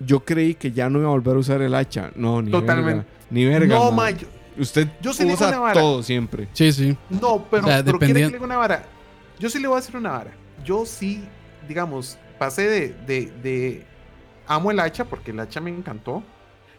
Yo 0.00 0.24
creí 0.24 0.54
que 0.54 0.72
ya 0.72 0.90
no 0.90 0.98
iba 0.98 1.08
a 1.08 1.12
volver 1.12 1.36
a 1.36 1.38
usar 1.38 1.62
el 1.62 1.74
hacha. 1.74 2.10
No, 2.16 2.42
ni 2.42 2.50
Totalmente. 2.50 2.92
verga. 2.94 3.06
Ni 3.30 3.44
verga, 3.46 3.74
no, 3.76 3.92
mae. 3.92 4.12
ma, 4.12 4.18
yo- 4.18 4.26
Usted 4.56 4.86
Yo 5.02 5.10
usa 5.10 5.48
una 5.48 5.58
vara. 5.58 5.80
todo 5.80 6.00
siempre. 6.04 6.46
Sí, 6.52 6.70
sí. 6.72 6.96
no, 7.10 7.44
pero, 7.50 7.64
O 7.64 7.66
sea, 7.68 7.82
pero 7.84 7.98
quiere 7.98 8.14
que 8.14 8.20
dependiendo- 8.20 8.30
le 8.30 8.34
diga 8.38 8.44
una 8.44 8.56
vara. 8.56 8.86
Yo 9.38 9.48
sí 9.50 9.58
le 9.58 9.68
voy 9.68 9.76
a 9.76 9.80
decir 9.80 9.96
una 9.96 10.10
vara. 10.12 10.32
Yo 10.64 10.86
sí, 10.86 11.24
digamos, 11.68 12.18
pasé 12.38 12.68
de, 12.68 12.88
de, 13.06 13.32
de- 13.42 13.86
amo 14.46 14.70
el 14.70 14.80
hacha 14.80 15.04
porque 15.04 15.30
el 15.32 15.40
hacha 15.40 15.60
me 15.60 15.70
encantó. 15.70 16.22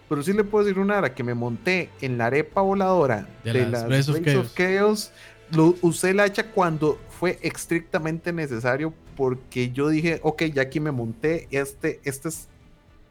Pero 0.07 0.21
sí 0.21 0.33
le 0.33 0.43
puedo 0.43 0.63
decir 0.65 0.79
una 0.79 0.95
vara 0.95 1.15
que 1.15 1.23
me 1.23 1.33
monté 1.33 1.89
en 1.99 2.17
la 2.19 2.27
arepa 2.27 2.61
voladora 2.61 3.27
De 3.43 3.53
de, 3.53 3.67
las 3.67 3.89
las 3.89 4.07
of 4.09 4.53
Chaos. 4.55 5.11
Lo, 5.51 5.75
usé 5.81 6.11
el 6.11 6.19
hacha 6.19 6.51
cuando 6.51 6.99
fue 7.09 7.39
estrictamente 7.41 8.31
necesario 8.33 8.93
porque 9.15 9.71
yo 9.71 9.89
dije, 9.89 10.19
ok, 10.23 10.43
ya 10.45 10.63
aquí 10.63 10.79
me 10.79 10.91
monté, 10.91 11.47
este, 11.51 11.99
este 12.03 12.29
es... 12.29 12.47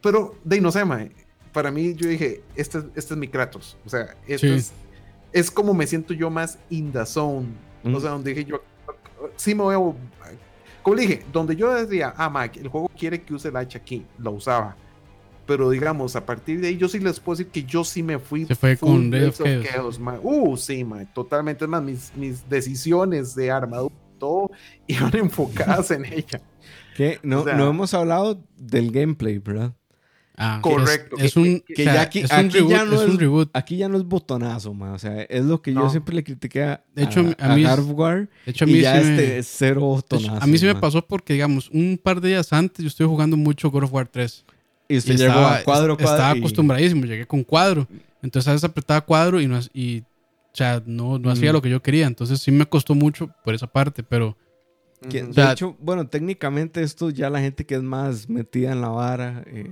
Pero 0.03 0.37
de 0.45 0.61
no 0.61 0.71
sé, 0.71 0.85
mae, 0.85 1.11
para 1.53 1.71
mí 1.71 1.95
yo 1.95 2.09
dije, 2.09 2.43
este, 2.57 2.79
es- 2.79 2.85
este 2.95 3.15
es 3.15 3.19
mi 3.19 3.29
Kratos. 3.29 3.77
O 3.87 3.89
sea, 3.89 4.15
este 4.27 4.49
Sí. 4.49 4.55
es, 4.55 4.73
es 5.33 5.51
como 5.51 5.75
me 5.75 5.87
siento 5.87 6.13
yo 6.15 6.29
más 6.31 6.59
in 6.71 6.93
the 6.93 7.07
zone. 7.07 7.49
Mm. 7.85 7.95
O 7.95 8.01
sea, 8.01 8.11
donde 8.11 8.31
dije 8.35 8.45
yo, 8.45 8.63
sí 9.37 9.55
me 9.55 9.63
voy 9.63 9.75
a... 9.75 9.79
Como 10.83 10.97
le 10.97 11.03
dije, 11.03 11.25
donde 11.33 11.57
yo 11.57 11.73
decía, 11.75 12.13
ah, 12.17 12.29
Mike, 12.29 12.61
el 12.61 12.69
juego 12.69 12.91
quiere 12.99 13.23
que 13.23 13.33
use 13.35 13.49
el 13.49 13.57
hacha 13.57 13.79
aquí, 13.79 14.05
lo 14.19 14.33
usaba. 14.33 14.77
Pero 15.47 15.71
digamos, 15.71 16.15
a 16.17 16.25
partir 16.25 16.61
de 16.61 16.69
ahí, 16.69 16.77
yo 16.77 16.89
sí 16.89 16.99
les 16.99 17.21
puedo 17.21 17.37
decir 17.37 17.51
que 17.53 17.65
yo 17.65 17.85
sí 17.85 18.03
me 18.03 18.19
fui. 18.19 18.47
Se 18.47 18.55
fue 18.55 18.77
con 18.77 19.11
Chaos. 19.63 19.99
ma. 19.99 20.19
Uh, 20.23 20.57
sí, 20.57 20.85
ma, 20.85 21.05
totalmente. 21.13 21.65
Es 21.65 21.71
más, 21.71 21.83
mis, 21.83 22.13
mis 22.17 22.49
decisiones 22.49 23.35
de 23.35 23.51
armadura, 23.51 23.95
todo, 24.19 24.51
iban 24.87 25.15
enfocadas 25.17 25.91
en 25.91 26.05
ella. 26.07 26.41
Que 26.97 27.19
no, 27.23 27.41
O 27.41 27.45
sea- 27.45 27.55
no 27.57 27.69
hemos 27.71 27.93
hablado 27.95 28.43
del 28.57 28.91
gameplay, 28.91 29.39
¿verdad? 29.39 29.75
Ah, 30.37 30.59
Correcto. 30.63 31.17
Es, 31.17 31.25
es 31.27 31.37
un, 31.37 31.61
Que 31.61 31.83
o 31.83 31.85
sea, 31.85 31.95
ya 31.95 32.01
aquí- 32.03 32.19
es 32.21 32.31
un 32.31 32.37
aquí 32.39 32.49
reboot. 32.49 32.71
ya 32.73 32.85
no 32.85 33.01
es 33.03 33.09
un 33.09 33.19
reboot. 33.19 33.51
Aquí 33.53 33.77
ya 33.77 33.89
no 33.89 33.97
es 33.97 34.05
botonazo, 34.05 34.75
ma. 34.75 34.93
O 34.93 34.99
sea, 34.99 35.23
es 35.23 35.45
lo 35.45 35.63
que 35.63 35.73
yo 35.73 35.89
siempre 35.91 36.15
le 36.15 36.25
critiqué 36.25 36.65
a, 36.65 36.85
De 36.95 37.05
hecho, 37.05 37.21
a, 37.39 37.53
a 37.53 37.55
mí 37.55 37.65
a 37.65 37.71
es- 37.73 37.77
God 37.81 37.91
of 37.91 37.99
War. 37.99 38.29
De 38.45 38.51
hecho, 38.51 38.65
a 38.65 38.67
mí, 38.67 38.75
Y 38.75 38.81
ya 38.83 38.99
sí 39.01 39.07
me, 39.07 39.11
este 39.13 39.39
es 39.39 39.47
cero 39.57 39.81
botonazo. 39.83 40.35
hecho, 40.35 40.43
a 40.45 40.47
mí 40.49 40.59
sí 40.59 40.67
me 40.67 40.75
pasó 40.75 41.07
porque, 41.07 41.35
digamos, 41.35 41.71
un 41.71 42.01
par 42.03 42.21
de 42.21 42.31
días 42.31 42.53
antes 42.53 42.83
yo 42.83 42.89
estoy 42.89 43.07
jugando 43.07 43.37
mucho 43.37 43.71
God 43.71 43.85
of 43.85 43.93
War 43.93 44.09
3. 44.09 44.45
Y 44.89 44.95
Y 44.95 44.99
usted 44.99 45.17
llegó 45.17 45.33
a 45.35 45.63
cuadro, 45.63 45.97
cuadro. 45.97 46.15
Estaba 46.15 46.37
y- 46.37 46.41
acostumbradísimo, 46.41 47.05
llegué 47.07 47.27
con 47.27 47.45
cuadro. 47.45 47.87
Entonces 48.21 48.49
a 48.49 48.53
veces 48.53 48.65
apretaba 48.65 49.01
cuadro 49.03 49.41
y 49.41 49.47
no, 49.47 49.61
y, 49.73 50.01
o 50.01 50.05
sea, 50.53 50.83
no, 50.85 51.19
no 51.19 51.31
hacía 51.31 51.51
Mm. 51.51 51.55
lo 51.55 51.63
que 51.63 51.71
yo 51.71 51.81
quería. 51.81 52.07
Entonces 52.09 52.41
sí 52.41 52.51
me 52.51 52.67
costó 52.67 52.95
mucho 52.97 53.31
por 53.45 53.55
esa 53.55 53.67
parte, 53.69 54.03
pero 54.03 54.37
que, 55.09 55.23
de 55.23 55.53
hecho, 55.53 55.77
bueno, 55.81 56.07
técnicamente 56.09 56.83
esto 56.83 57.11
ya 57.11 57.29
la 57.31 57.39
gente 57.41 57.65
que 57.67 57.75
es 57.77 57.83
más 57.83 58.29
metida 58.29 58.73
en 58.73 58.81
la 58.81 58.89
vara. 58.89 59.45
eh, 59.47 59.71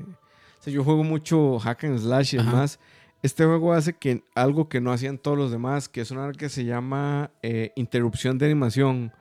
sea, 0.63 0.73
yo 0.73 0.85
juego 0.85 1.05
mucho 1.05 1.59
hack 1.59 1.85
and 1.85 1.99
slash 1.99 2.35
y 2.35 2.39
Ajá. 2.39 2.51
demás. 2.51 2.79
Este 3.23 3.45
juego 3.45 3.73
hace 3.73 3.93
que 3.93 4.25
algo 4.35 4.69
que 4.69 4.81
no 4.81 4.93
hacían 4.93 5.17
todos 5.19 5.39
los 5.39 5.51
demás, 5.53 5.89
que 5.89 6.01
es 6.01 6.11
una 6.11 6.31
que 6.33 6.49
se 6.49 6.65
llama 6.65 7.31
eh, 7.43 7.73
interrupción 7.77 8.37
de 8.39 8.47
animación. 8.47 9.13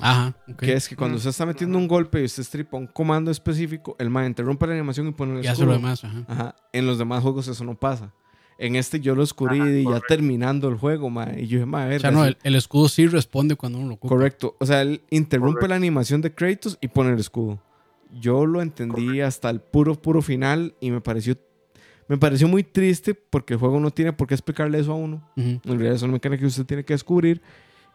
ajá. 0.00 0.32
Que 0.58 0.74
es 0.74 0.88
que 0.88 0.94
cuando 0.96 1.16
Mm. 1.16 1.18
usted 1.18 1.30
está 1.30 1.44
metiendo 1.44 1.76
un 1.76 1.88
golpe 1.88 2.20
y 2.20 2.24
usted 2.24 2.42
stripa 2.44 2.76
un 2.76 2.86
comando 2.86 3.30
específico, 3.30 3.96
el 3.98 4.10
man 4.10 4.26
interrumpe 4.26 4.66
la 4.66 4.74
animación 4.74 5.08
y 5.08 5.12
pone 5.12 5.32
el 5.40 5.44
y 5.44 5.48
hace 5.48 5.52
escudo. 5.62 5.66
lo 5.66 5.72
demás, 5.72 6.04
ajá. 6.04 6.24
Ajá. 6.28 6.56
En 6.72 6.86
los 6.86 6.98
demás 6.98 7.22
juegos 7.22 7.48
eso 7.48 7.64
no 7.64 7.74
pasa. 7.74 8.12
En 8.58 8.74
este 8.76 8.98
yo 9.00 9.14
lo 9.14 9.20
descubrí 9.22 9.60
Ajá, 9.60 9.68
ya 9.70 9.84
correcto. 9.84 10.06
terminando 10.08 10.68
el 10.68 10.76
juego, 10.76 11.10
ma, 11.10 11.28
y 11.36 11.46
yo 11.48 11.58
dije, 11.58 11.66
ma, 11.66 11.82
a 11.84 11.86
ver, 11.86 11.98
O 11.98 12.00
sea, 12.00 12.10
no, 12.12 12.24
el, 12.24 12.36
el 12.42 12.54
escudo 12.54 12.88
sí 12.88 13.06
responde 13.08 13.56
cuando 13.56 13.78
uno 13.78 13.88
lo 13.88 13.94
ocupa. 13.94 14.14
correcto. 14.14 14.56
O 14.60 14.66
sea, 14.66 14.82
él 14.82 15.02
interrumpe 15.10 15.54
Correcto. 15.60 15.68
la 15.68 15.76
animación 15.76 16.20
de 16.22 16.32
Kratos 16.34 16.78
y 16.80 16.88
pone 16.88 17.12
el 17.12 17.18
escudo. 17.20 17.60
Yo 18.12 18.46
lo 18.46 18.62
entendí 18.62 19.20
hasta 19.20 19.50
el 19.50 19.60
puro, 19.60 19.94
puro 19.94 20.22
final 20.22 20.74
y 20.80 20.90
me 20.90 21.00
pareció, 21.00 21.36
me 22.08 22.16
pareció 22.16 22.48
muy 22.48 22.64
triste 22.64 23.14
porque 23.14 23.54
el 23.54 23.60
juego 23.60 23.80
no 23.80 23.90
tiene 23.90 24.12
por 24.12 24.26
qué 24.26 24.34
explicarle 24.34 24.78
eso 24.78 24.92
a 24.92 24.96
uno. 24.96 25.16
Ujú. 25.36 25.48
En 25.48 25.60
realidad 25.64 25.94
es 25.94 26.02
una 26.02 26.12
mecánica 26.14 26.40
que 26.40 26.46
usted 26.46 26.64
tiene 26.66 26.84
que 26.84 26.94
descubrir. 26.94 27.42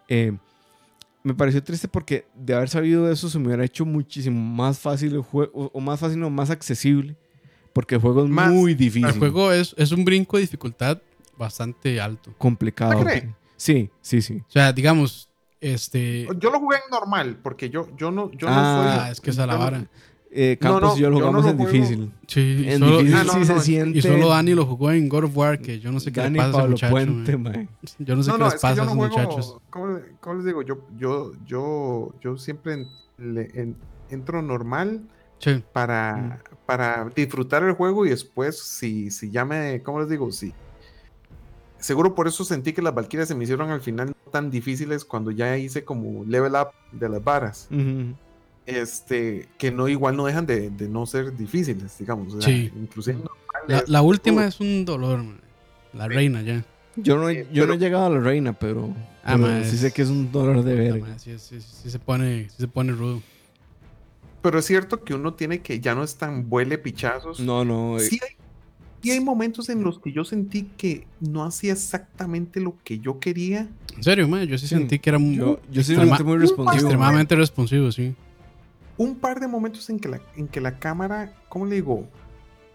Eh, 0.08 0.34
me 1.24 1.34
pareció 1.34 1.64
triste 1.64 1.88
porque 1.88 2.28
de 2.36 2.54
haber 2.54 2.70
sabido 2.70 3.10
eso 3.12 3.30
se 3.30 3.40
me 3.40 3.48
hubiera 3.48 3.64
hecho 3.64 3.86
muchísimo 3.86 4.40
más 4.40 4.78
fácil 4.80 5.16
el 5.16 5.22
juego, 5.22 5.72
o, 5.74 5.80
más 5.80 6.00
fácil 6.00 6.22
o 6.24 6.30
más 6.30 6.50
accesible, 6.50 7.16
porque 7.72 7.96
el 7.96 8.02
juego 8.02 8.24
es 8.26 8.30
Más- 8.30 8.52
muy 8.52 8.74
difícil. 8.76 9.06
El 9.10 9.20
juego 9.20 9.52
es, 9.52 9.74
es 9.78 9.92
un 9.92 10.04
brinco 10.06 10.38
de 10.38 10.42
dificultad 10.42 11.02
bastante 11.38 12.00
alto. 12.02 12.34
complicado. 12.38 13.04
Sí, 13.56 13.90
sí, 14.02 14.22
sí. 14.22 14.42
O 14.48 14.52
sea, 14.52 14.74
digamos, 14.74 15.30
este... 15.64 16.28
Yo 16.40 16.52
lo 16.52 16.60
jugué 16.60 16.78
en 16.78 16.92
normal, 16.92 17.38
porque 17.42 17.70
yo, 17.70 17.88
yo 17.98 18.12
no, 18.12 18.32
yo 18.32 18.48
Ah, 18.50 18.94
no 18.96 19.02
soy. 19.04 19.12
es 19.12 19.22
que 19.22 19.30
es 19.32 19.38
la 19.38 19.46
yo 19.48 19.52
no- 19.54 19.58
vara. 19.60 19.86
Eh, 20.36 20.58
No, 20.62 20.72
Campos 20.80 20.94
no, 20.94 20.98
y 20.98 21.02
yo 21.02 21.10
lo 21.12 21.20
yo 21.20 21.26
no 21.26 21.28
jugamos 21.28 21.46
lo 21.46 21.52
en 21.52 21.58
juego. 21.58 21.72
difícil. 21.72 22.12
Sí, 22.28 22.40
y 22.66 22.70
En 22.72 22.80
solo, 22.80 22.98
difícil 22.98 23.16
Ah, 23.20 23.24
no, 23.24 23.34
sí 23.34 23.40
no, 23.40 23.46
se 23.46 23.54
no, 23.54 23.60
siente. 23.62 24.00
y 24.00 24.02
solo 24.02 24.30
Dani 24.30 24.56
lo 24.56 24.66
jugó 24.66 24.92
en 24.92 25.08
God 25.08 25.24
of 25.26 25.38
War, 25.38 25.60
que 25.60 25.80
yo 25.80 25.92
no 25.92 26.00
sé 26.00 26.12
qué 26.12 26.22
Dani 26.22 26.40
le 26.40 26.40
pasa 26.40 26.48
a 26.48 26.50
ese 26.50 26.58
Pablo 26.58 26.72
muchacho. 26.72 26.92
Puente, 26.92 27.38
mae. 27.38 27.54
mae. 27.54 27.68
Yo 28.00 28.16
no 28.16 28.24
sé 28.24 28.30
No, 28.32 28.36
qué 28.38 28.40
no, 28.44 28.46
les 28.50 28.54
pasa 28.56 28.68
a 28.70 28.76
no 28.78 28.82
esos 28.84 28.96
juego. 28.96 29.18
muchachos. 29.18 29.58
¿cómo, 29.70 30.00
cómo 30.20 30.36
les 30.38 30.46
digo? 30.46 30.62
Yo, 30.64 30.78
yo, 30.98 31.34
yo, 31.46 32.14
yo 32.20 32.38
siempre 32.38 32.74
en- 32.74 32.88
le- 33.36 33.52
en- 33.54 33.76
entro 34.10 34.42
normal 34.42 35.02
Sí. 35.38 35.62
para, 35.72 36.42
para 36.66 37.10
disfrutar 37.16 37.62
el 37.64 37.74
juego 37.74 38.06
y 38.06 38.10
después, 38.10 38.58
si, 38.60 39.12
si 39.12 39.30
ya 39.30 39.46
me. 39.46 39.84
¿Cómo 39.84 40.00
les 40.00 40.10
digo? 40.10 40.32
Sí. 40.32 40.52
Seguro 41.84 42.16
por 42.16 42.28
eso 42.28 42.46
sentí 42.46 42.72
que 42.74 42.82
las 42.82 42.96
Valkyrias 42.96 43.28
se 43.28 43.36
me 43.36 43.44
hicieron 43.44 43.70
al 43.70 43.82
final 43.82 44.08
no 44.26 44.32
tan 44.32 44.50
difíciles 44.50 45.04
cuando 45.04 45.32
ya 45.32 45.58
hice 45.58 45.84
como 45.84 46.24
level 46.24 46.54
up 46.54 46.70
de 46.94 47.10
las 47.10 47.24
varas. 47.24 47.68
Este, 48.66 49.50
que 49.58 49.72
no 49.72 49.90
igual 49.90 50.16
no 50.16 50.26
dejan 50.26 50.46
de, 50.46 50.70
de 50.70 50.88
no 50.88 51.06
ser 51.06 51.36
difíciles, 51.36 51.98
digamos. 52.00 52.34
o 52.34 52.42
sea, 52.42 52.50
Sí. 52.54 52.72
Inclusive 52.76 53.20
La, 53.88 54.02
última 54.02 54.42
todo. 54.42 54.48
es 54.50 54.60
un 54.62 54.86
dolor. 54.86 55.22
La 55.94 56.08
reina 56.08 56.42
ya. 56.42 56.64
Yo 56.96 57.18
no, 57.18 57.30
Eh, 57.30 57.46
yo 57.52 57.64
no 57.64 57.68
pero- 57.68 57.74
he 57.74 57.78
llegado 57.78 58.06
a 58.06 58.10
la 58.10 58.20
reina, 58.22 58.54
pero, 58.54 58.94
Ah, 59.24 59.34
pero 59.36 59.40
mae, 59.40 59.66
sí 59.66 59.76
es- 59.76 59.82
sé 59.82 59.92
que 59.92 60.02
es 60.04 60.10
un 60.10 60.32
dolor 60.32 60.64
de 60.64 60.76
verga. 60.76 61.20
Sí, 61.20 61.38
sí, 61.40 61.60
sí 61.60 61.90
se 61.92 62.00
pone, 62.00 62.50
sí 62.50 62.56
se 62.60 62.68
pone 62.68 62.94
rudo. 62.94 63.22
Pero 64.42 64.60
es 64.60 64.66
cierto 64.66 65.04
que 65.04 65.14
uno 65.14 65.34
tiene 65.34 65.60
que 65.62 65.80
ya 65.80 65.96
no 65.96 66.04
es 66.04 66.16
tan 66.16 66.50
vuele 66.50 66.78
pichazos. 66.78 67.40
No, 67.40 67.66
no. 67.66 67.98
eh, 67.98 68.02
Sí 68.02 68.20
hay, 68.22 68.36
sí 69.04 69.12
hay 69.12 69.20
momentos 69.20 69.70
en 69.70 69.84
los 69.84 70.00
que 70.00 70.12
yo 70.12 70.24
sentí 70.24 70.64
que 70.78 71.06
no 71.20 71.44
hacía 71.44 71.74
exactamente 71.74 72.60
lo 72.60 72.76
que 72.84 73.00
yo 73.00 73.20
quería. 73.20 73.68
En 73.96 74.04
serio, 74.04 74.28
mae, 74.28 74.48
yo 74.48 74.58
sí, 74.58 74.68
Sí, 74.68 74.76
sentí 74.76 74.98
que 75.00 75.10
era 75.10 75.20
muy, 75.20 75.36
Yo, 75.36 75.60
yo 75.72 75.82
extrema- 75.82 76.24
muy 76.24 76.38
responsivo. 76.38 76.74
extremadamente 76.80 77.36
responsivo, 77.36 77.92
sí. 77.92 78.16
Un 78.98 79.16
par 79.16 79.40
de 79.40 79.48
momentos 79.48 79.90
en 79.90 80.00
que 80.00 80.08
la, 80.08 80.22
en 80.38 80.48
que 80.48 80.62
la 80.62 80.78
cámara, 80.80 81.34
¿cómo 81.50 81.66
le 81.66 81.76
digo? 81.76 82.08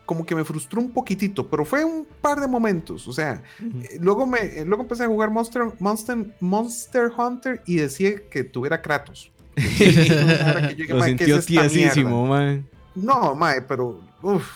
Como 0.05 0.25
que 0.25 0.35
me 0.35 0.43
frustró 0.45 0.81
un 0.81 0.91
poquitito, 0.91 1.47
pero 1.49 1.65
fue 1.65 1.85
un 1.85 2.07
par 2.21 2.41
de 2.41 2.49
momentos. 2.49 3.07
O 3.09 3.13
sea, 3.13 3.43
Ujú. 3.61 3.81
eh, 3.83 3.99
luego, 4.01 4.27
me, 4.27 4.39
eh, 4.39 4.65
luego 4.65 4.83
empecé 4.83 5.05
a 5.05 5.07
jugar 5.07 5.31
Monster, 5.31 5.63
Monster, 5.81 6.17
Monster 6.41 7.11
Hunter 7.17 7.63
y 7.67 7.77
decía 7.77 8.13
que 8.31 8.43
tuviera 8.45 8.81
Kratos. 8.81 9.31
Ahora 9.57 10.69
que 10.69 10.75
llegue, 10.77 10.93
Lo 10.95 10.99
"Mae, 11.01 11.17
¿qué 11.17 11.25
sintió 11.27 11.43
tiesísimo, 11.43 12.27
mierda?". 12.27 12.45
man. 12.47 12.67
No, 12.95 13.35
mae, 13.35 13.61
pero. 13.63 14.01
Uf, 14.23 14.49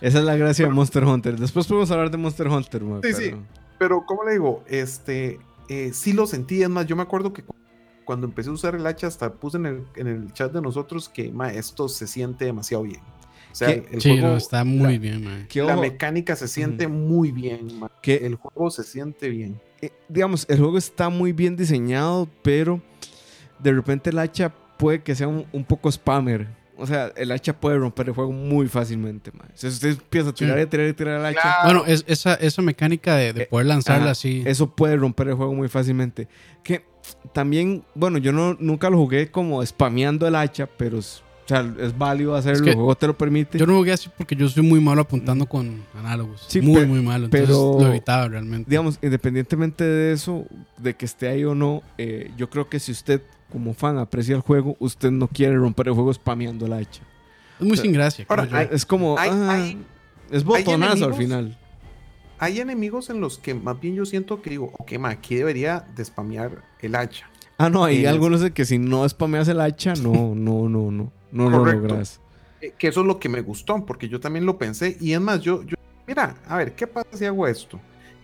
Esa 0.00 0.18
es 0.18 0.24
la 0.24 0.36
gracia 0.36 0.66
de 0.66 0.72
Monster 0.72 1.04
Hunter. 1.04 1.38
Después 1.38 1.66
podemos 1.66 1.90
hablar 1.90 2.10
de 2.10 2.16
Monster 2.18 2.48
Hunter, 2.48 2.82
man. 2.82 3.00
Sí, 3.02 3.12
sí. 3.14 3.34
Pero, 3.78 4.04
¿cómo 4.06 4.24
le 4.24 4.32
digo? 4.32 4.64
Este, 4.66 5.38
eh, 5.68 5.90
sí 5.92 6.12
lo 6.12 6.26
sentí. 6.26 6.62
Es 6.62 6.68
más, 6.68 6.86
yo 6.86 6.96
me 6.96 7.02
acuerdo 7.02 7.32
que 7.32 7.42
cu- 7.42 7.54
cuando 8.04 8.26
empecé 8.26 8.50
a 8.50 8.52
usar 8.52 8.74
el 8.74 8.86
hacha, 8.86 9.06
hasta 9.06 9.32
puse 9.34 9.56
en 9.58 9.66
el, 9.66 9.84
en 9.96 10.06
el 10.08 10.32
chat 10.32 10.52
de 10.52 10.60
nosotros 10.60 11.08
que 11.08 11.30
ma, 11.30 11.52
esto 11.52 11.88
se 11.88 12.06
siente 12.06 12.44
demasiado 12.46 12.82
bien. 12.84 13.00
O 13.52 13.54
sea, 13.54 13.68
¿Qué? 13.68 13.88
el 13.92 14.00
Sí, 14.00 14.10
juego, 14.10 14.28
no, 14.28 14.36
está 14.36 14.64
muy 14.64 14.92
la, 14.94 14.98
bien. 14.98 15.46
Que, 15.48 15.62
la 15.62 15.76
mecánica 15.76 16.36
se 16.36 16.48
siente 16.48 16.88
muy 16.88 17.32
bien. 17.32 17.78
ma. 17.78 17.90
que, 18.02 18.16
El 18.16 18.34
juego 18.36 18.70
se 18.70 18.82
siente 18.84 19.28
bien. 19.28 19.60
eh, 19.80 19.92
digamos, 20.08 20.44
el 20.48 20.58
juego 20.58 20.76
está 20.78 21.08
muy 21.08 21.32
bien 21.32 21.56
diseñado, 21.56 22.28
pero 22.42 22.80
de 23.58 23.72
repente 23.72 24.10
el 24.10 24.18
hacha 24.18 24.52
puede 24.76 25.02
que 25.02 25.14
sea 25.14 25.28
un, 25.28 25.46
un 25.52 25.64
poco 25.64 25.90
spammer. 25.90 26.46
O 26.78 26.86
sea, 26.86 27.12
el 27.16 27.32
hacha 27.32 27.52
puede 27.58 27.76
romper 27.78 28.08
el 28.08 28.14
juego 28.14 28.30
muy 28.32 28.68
fácilmente, 28.68 29.32
man. 29.32 29.48
Si 29.54 29.66
usted 29.66 29.90
empieza 29.90 30.30
a 30.30 30.32
tirar 30.32 30.56
Sí. 30.58 30.62
y 30.62 30.66
tirar 30.66 30.86
y 30.88 30.92
tirar 30.92 31.20
el 31.20 31.26
hacha, 31.26 31.40
Claro. 31.42 31.64
Bueno, 31.64 31.84
es, 31.86 32.04
esa, 32.06 32.34
esa 32.34 32.62
mecánica 32.62 33.16
de, 33.16 33.32
de 33.32 33.42
Eh, 33.42 33.46
poder 33.50 33.66
lanzarla 33.66 34.02
ajá, 34.04 34.10
así. 34.12 34.42
eso 34.46 34.70
puede 34.70 34.96
romper 34.96 35.28
el 35.28 35.34
juego 35.34 35.52
muy 35.54 35.68
fácilmente. 35.68 36.28
Que 36.62 36.84
también, 37.32 37.84
bueno, 37.94 38.18
yo 38.18 38.32
no, 38.32 38.56
nunca 38.60 38.90
lo 38.90 38.96
jugué 38.98 39.30
como 39.30 39.64
spameando 39.66 40.26
el 40.28 40.34
hacha, 40.36 40.66
pero 40.66 40.98
es, 40.98 41.22
o 41.44 41.48
sea, 41.48 41.66
es 41.80 41.96
válido 41.96 42.34
hacerlo, 42.36 42.62
que 42.64 42.70
el 42.70 42.76
juego 42.76 42.94
te 42.94 43.06
lo 43.06 43.16
permite. 43.16 43.58
Yo 43.58 43.66
no 43.66 43.74
jugué 43.76 43.92
así 43.92 44.10
porque 44.16 44.36
yo 44.36 44.48
soy 44.48 44.62
muy 44.62 44.80
malo 44.80 45.00
apuntando 45.02 45.46
con 45.46 45.82
análogos. 45.98 46.44
Sí, 46.48 46.60
muy, 46.60 46.86
muy 46.86 47.00
malo. 47.00 47.24
Entonces 47.24 47.48
pero- 47.48 47.76
lo 47.80 47.86
evitaba 47.88 48.28
realmente. 48.28 48.68
digamos, 48.70 48.98
independientemente 49.02 49.82
de 49.82 50.12
eso, 50.12 50.44
de 50.76 50.94
que 50.94 51.06
esté 51.06 51.28
ahí 51.28 51.44
o 51.44 51.54
no, 51.54 51.82
eh, 51.96 52.30
yo 52.36 52.50
creo 52.50 52.68
que 52.68 52.78
si 52.78 52.92
usted 52.92 53.22
como 53.50 53.74
fan 53.74 53.98
aprecia 53.98 54.34
el 54.36 54.42
juego, 54.42 54.76
usted 54.78 55.10
no 55.10 55.28
quiere 55.28 55.56
romper 55.56 55.88
el 55.88 55.94
juego 55.94 56.12
spameando 56.12 56.66
el 56.66 56.72
hacha. 56.72 57.02
es 57.60 57.66
muy 57.66 57.76
sin 57.76 57.92
gracia. 57.92 58.24
Ahora, 58.28 58.46
hay- 58.52 58.68
es 58.70 58.86
como, 58.86 59.18
hay- 59.18 59.30
ah, 59.32 59.52
hay- 59.52 59.84
es 60.30 60.44
botonazo 60.44 60.92
al 61.06 61.12
enemigos- 61.12 61.16
final. 61.16 61.58
Hay 62.38 62.60
enemigos 62.60 63.10
en 63.10 63.20
los 63.20 63.36
que 63.38 63.52
más 63.54 63.80
bien 63.80 63.96
yo 63.96 64.06
siento 64.06 64.40
que 64.42 64.50
digo, 64.50 64.70
ok, 64.78 64.92
ma, 64.98 65.08
aquí 65.10 65.34
debería 65.34 65.84
de 65.96 66.04
spamear 66.04 66.62
el 66.80 66.94
hacha. 66.94 67.26
Ah, 67.56 67.68
no, 67.68 67.82
hay 67.84 68.02
es- 68.04 68.08
algunos 68.08 68.40
de 68.40 68.52
que 68.52 68.64
si 68.64 68.78
no 68.78 69.08
spameas 69.08 69.48
el 69.48 69.60
hacha, 69.60 69.94
no, 69.96 70.34
no, 70.36 70.68
no, 70.68 70.90
no, 70.92 71.10
no 71.32 71.50
lo 71.50 71.64
logras. 71.64 72.20
Eh, 72.60 72.72
que 72.78 72.86
eso 72.88 73.00
es 73.00 73.06
lo 73.08 73.18
que 73.18 73.28
me 73.28 73.40
gustó, 73.40 73.84
porque 73.84 74.08
yo 74.08 74.20
también 74.20 74.46
lo 74.46 74.56
pensé. 74.58 74.96
Y 75.00 75.12
es 75.14 75.20
más, 75.20 75.40
yo, 75.40 75.64
yo, 75.64 75.74
mira, 76.06 76.36
a 76.46 76.56
ver, 76.56 76.74
¿qué 76.76 76.86
pasa 76.86 77.08
si 77.14 77.24
hago 77.24 77.46
esto? 77.48 77.80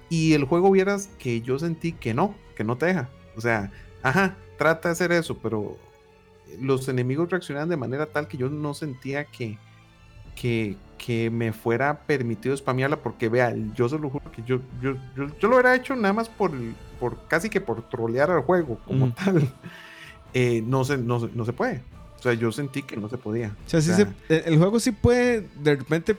Y 0.09 0.34
el 0.34 0.44
juego 0.44 0.70
vieras 0.70 1.09
que 1.18 1.40
yo 1.40 1.59
sentí 1.59 1.90
que 1.92 2.14
no, 2.14 2.36
que 2.56 2.62
no 2.62 2.76
te 2.76 2.86
deja. 2.86 3.09
O 3.36 3.40
sea, 3.40 3.72
ajá, 4.02 4.36
trata 4.56 4.89
de 4.89 4.93
hacer 4.93 5.12
eso, 5.12 5.39
pero 5.39 5.76
los 6.60 6.89
enemigos 6.89 7.31
reaccionaban 7.31 7.68
de 7.68 7.76
manera 7.76 8.06
tal 8.06 8.28
que 8.28 8.36
yo 8.36 8.48
no 8.48 8.74
sentía 8.74 9.24
que, 9.24 9.59
que, 10.35 10.76
que 10.98 11.31
me 11.31 11.52
fuera 11.52 12.01
permitido 12.01 12.56
spamearla, 12.56 12.97
porque 13.02 13.28
vea, 13.28 13.55
yo 13.74 13.89
se 13.89 13.98
lo 13.98 14.10
juro 14.10 14.31
que 14.31 14.43
yo, 14.43 14.60
yo, 14.81 14.94
yo, 15.16 15.26
yo 15.39 15.48
lo 15.48 15.56
hubiera 15.56 15.74
hecho 15.74 15.94
nada 15.97 16.12
más 16.12 16.28
por, 16.28 16.52
por 17.01 17.26
casi 17.28 17.48
que 17.51 17.60
por 17.60 17.89
trolear 17.89 18.31
al 18.31 18.43
juego 18.43 18.78
como 18.86 19.12
tal. 19.12 19.48
Eh, 20.36 20.64
no, 20.66 20.85
se, 20.85 20.98
no, 20.98 21.31
no 21.32 21.44
se 21.44 21.52
puede. 21.52 21.81
O 22.18 22.22
sea, 22.22 22.35
yo 22.35 22.51
sentí 22.51 22.82
que 22.82 22.97
no 22.97 23.09
se 23.09 23.16
podía. 23.16 23.55
O 23.66 23.70
sea, 23.70 23.78
O 23.78 24.01
el 24.28 24.43
el 24.47 24.59
juego 24.59 24.81
sí 24.81 24.90
puede, 24.90 25.48
de 25.62 25.76
repente, 25.76 26.16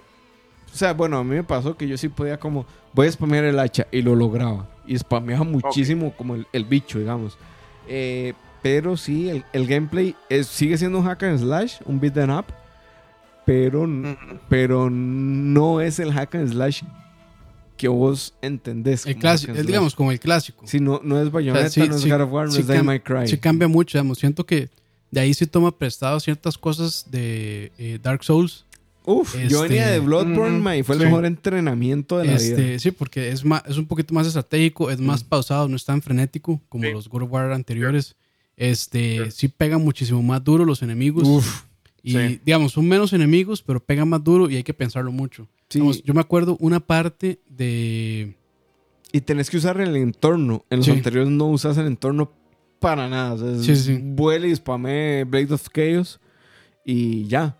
o 0.73 0.77
sea, 0.77 0.93
bueno, 0.93 1.17
a 1.17 1.23
mí 1.25 1.35
me 1.35 1.43
pasó 1.43 1.75
que 1.75 1.85
yo 1.85 1.97
sí 1.97 2.07
podía 2.07 2.39
como, 2.39 2.65
voy 2.93 3.07
a 3.07 3.11
spamear 3.11 3.43
el 3.43 3.59
hacha 3.59 3.87
y 3.91 4.01
lo 4.01 4.15
lograba. 4.15 4.69
Y 4.87 4.97
spameaba 4.97 5.43
muchísimo 5.43 6.13
como 6.15 6.35
el, 6.35 6.47
el 6.53 6.63
bicho, 6.63 6.97
digamos. 6.97 7.37
Eh, 7.87 8.33
pero 8.61 8.97
sí, 8.97 9.29
el, 9.29 9.45
el 9.53 9.67
gameplay 9.67 10.15
es, 10.29 10.47
sigue 10.47 10.77
siendo 10.77 10.99
un 10.99 11.05
hack 11.05 11.23
and 11.23 11.39
slash, 11.39 11.75
un 11.85 11.99
beat 11.99 12.17
'em 12.17 12.31
up, 12.31 12.45
pero, 13.45 13.87
pero 14.49 14.89
no 14.89 15.81
es 15.81 15.99
el 15.99 16.11
hack 16.11 16.35
and 16.35 16.51
slash 16.51 16.81
que 17.77 17.87
vos 17.87 18.33
entendés. 18.41 19.05
el 19.05 19.17
clásico, 19.17 19.51
and 19.51 19.59
es, 19.59 19.67
digamos, 19.67 19.95
como 19.95 20.11
el 20.11 20.19
clásico. 20.19 20.65
Sí, 20.65 20.79
no, 20.79 21.01
no 21.03 21.21
es 21.21 21.31
Bayonetta, 21.31 21.69
sí, 21.69 21.87
no 21.87 21.95
es 21.95 22.01
sí, 22.01 22.09
God 22.09 22.21
of 22.21 22.31
War, 22.31 22.45
no 22.47 22.51
sí 22.51 22.65
es 22.67 22.83
May 22.83 22.99
Cry. 23.01 23.27
Sí 23.27 23.37
cambia 23.37 23.67
mucho, 23.67 23.97
digamos. 23.97 24.17
Siento 24.17 24.45
que 24.45 24.69
de 25.11 25.19
ahí 25.19 25.33
sí 25.33 25.45
toma 25.45 25.77
prestado 25.77 26.19
ciertas 26.19 26.57
cosas 26.57 27.05
de 27.09 27.71
eh, 27.77 27.99
Dark 28.01 28.23
Souls. 28.23 28.65
Uf, 29.05 29.35
yo 29.47 29.61
venía 29.61 29.83
Este- 29.83 29.91
de 29.93 29.99
Bloodborne, 29.99 30.55
Ujú, 30.55 30.63
ma, 30.63 30.77
y 30.77 30.83
fue 30.83 30.95
el 30.95 31.01
sí. 31.01 31.05
mejor 31.05 31.25
entrenamiento 31.25 32.17
de 32.17 32.25
la 32.25 32.31
vida. 32.33 32.43
Este, 32.43 32.79
sí, 32.79 32.91
porque 32.91 33.29
es, 33.29 33.45
más, 33.45 33.63
es 33.67 33.77
un 33.77 33.85
poquito 33.85 34.13
más 34.13 34.25
estratégico, 34.27 34.89
es 34.89 34.99
más 34.99 35.23
Mm. 35.23 35.27
pausado, 35.27 35.67
no 35.67 35.75
es 35.75 35.85
tan 35.85 36.01
frenético 36.01 36.61
como 36.69 36.83
Sí. 36.85 36.91
los 36.91 37.07
God 37.09 37.23
of 37.23 37.31
War 37.31 37.51
anteriores. 37.51 38.15
Este, 38.57 39.31
sí 39.31 39.47
pegan 39.47 39.83
muchísimo 39.83 40.21
más 40.23 40.43
duro 40.43 40.65
los 40.65 40.81
enemigos. 40.81 41.27
Uf, 41.27 41.63
y 42.01 42.11
sí. 42.13 42.39
digamos, 42.45 42.71
son 42.71 42.87
menos 42.87 43.11
enemigos, 43.13 43.61
pero 43.61 43.79
pegan 43.79 44.07
más 44.09 44.23
duro 44.23 44.49
y 44.49 44.55
hay 44.55 44.63
que 44.63 44.73
pensarlo 44.73 45.11
mucho. 45.11 45.47
sí. 45.69 45.79
Digamos, 45.79 46.03
yo 46.03 46.13
me 46.13 46.21
acuerdo 46.21 46.57
una 46.59 46.79
parte 46.79 47.39
de. 47.49 48.35
Y 49.11 49.21
tenés 49.21 49.49
que 49.49 49.57
usar 49.57 49.79
el 49.81 49.95
entorno. 49.95 50.63
En 50.69 50.77
los 50.77 50.85
Sí. 50.85 50.91
anteriores 50.91 51.29
no 51.31 51.47
usas 51.47 51.77
el 51.77 51.87
entorno 51.87 52.31
para 52.79 53.07
nada. 53.09 53.33
O 53.33 53.37
sea, 53.37 53.75
Sí, 53.75 53.75
sí. 53.81 53.99
Vuela 54.01 54.45
y 54.47 54.55
spamé 54.55 55.23
Blade 55.23 55.53
of 55.53 55.67
Chaos 55.73 56.19
y 56.85 57.25
ya. 57.27 57.57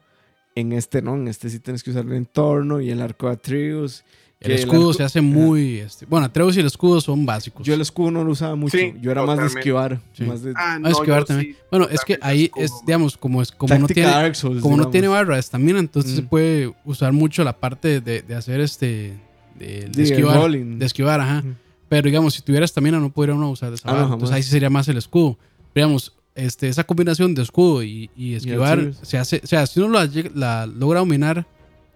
En 0.56 0.72
este 0.72 1.02
no, 1.02 1.16
en 1.16 1.28
este 1.28 1.50
sí 1.50 1.60
tienes 1.60 1.84
que 1.84 1.92
usar 1.92 2.06
el 2.06 2.14
entorno 2.14 2.80
y 2.82 2.90
el 2.90 3.02
arco 3.02 3.28
de 3.28 3.34
Atreus. 3.34 4.04
El 4.40 4.48
que 4.48 4.54
el 4.54 4.60
escudo 4.60 4.90
arco- 4.92 4.94
se 4.98 5.04
hace 5.04 5.22
muy. 5.22 5.80
Este, 5.80 6.06
bueno, 6.06 6.26
Atreus 6.26 6.56
y 6.56 6.60
el 6.62 6.66
escudo 6.66 7.02
son 7.02 7.26
básicos. 7.26 7.66
Yo 7.66 7.74
el 7.74 7.82
escudo 7.82 8.12
no 8.12 8.24
lo 8.24 8.32
usaba 8.32 8.56
mucho. 8.56 8.78
Sí, 8.78 8.94
yo 9.02 9.12
era 9.12 9.26
más 9.26 9.38
de 9.40 9.46
esquivar. 9.48 10.00
Sí. 10.14 10.24
Más 10.24 10.44
de 10.44 10.54
Ah, 10.56 10.80
Ah, 10.84 10.90
esquivar 10.90 11.20
yo 11.22 11.26
también. 11.26 11.54
sí, 11.54 11.60
bueno, 11.72 11.88
es 11.90 12.02
que 12.06 12.18
ahí 12.22 12.46
escudo, 12.46 12.64
es, 12.64 12.72
man. 12.72 12.80
digamos, 12.86 13.18
como, 13.18 13.42
es, 13.42 13.52
como 13.52 13.78
no 13.78 13.88
tiene. 13.88 14.34
Souls, 14.36 14.62
Como 14.62 14.76
no 14.76 14.84
digamos. 14.84 14.92
tiene 14.92 15.08
barra 15.10 15.34
de 15.36 15.40
estamina, 15.40 15.80
entonces 15.80 16.14
Mm. 16.14 16.16
se 16.16 16.22
puede 16.24 16.74
usar 16.86 17.12
mucho 17.14 17.44
la 17.44 17.58
parte 17.60 18.00
de, 18.02 18.22
de 18.22 18.36
hacer 18.36 18.60
este. 18.62 19.14
De, 19.58 19.90
de 19.90 20.04
esquivar. 20.04 20.52
De 20.52 20.86
esquivar, 20.86 21.22
ajá. 21.22 21.40
Ujú. 21.40 21.54
Pero 21.88 22.06
digamos, 22.08 22.34
si 22.34 22.42
tuviera 22.42 22.66
estamina, 22.66 23.00
no 23.00 23.10
podría 23.12 23.36
uno 23.36 23.50
usar 23.50 23.72
esa 23.74 23.88
Ah, 23.90 23.92
no, 23.94 23.98
barra. 24.02 24.14
Entonces 24.14 24.36
ahí 24.36 24.44
sí 24.44 24.50
sería 24.50 24.70
más 24.70 24.88
el 24.90 24.98
escudo. 24.98 25.38
Pero, 25.74 25.88
digamos, 25.88 26.14
este, 26.36 26.68
esa 26.68 26.84
combinación 26.84 27.34
de 27.34 27.42
escudo 27.42 27.82
y, 27.84 28.10
y 28.16 28.36
esquivar 28.36 28.94
se 29.02 29.18
hace. 29.18 29.42
O 29.44 29.48
sea, 29.48 29.66
si 29.66 29.80
uno 29.80 30.00
la, 30.34 30.66
logra 30.68 31.00
dominar, 31.00 31.46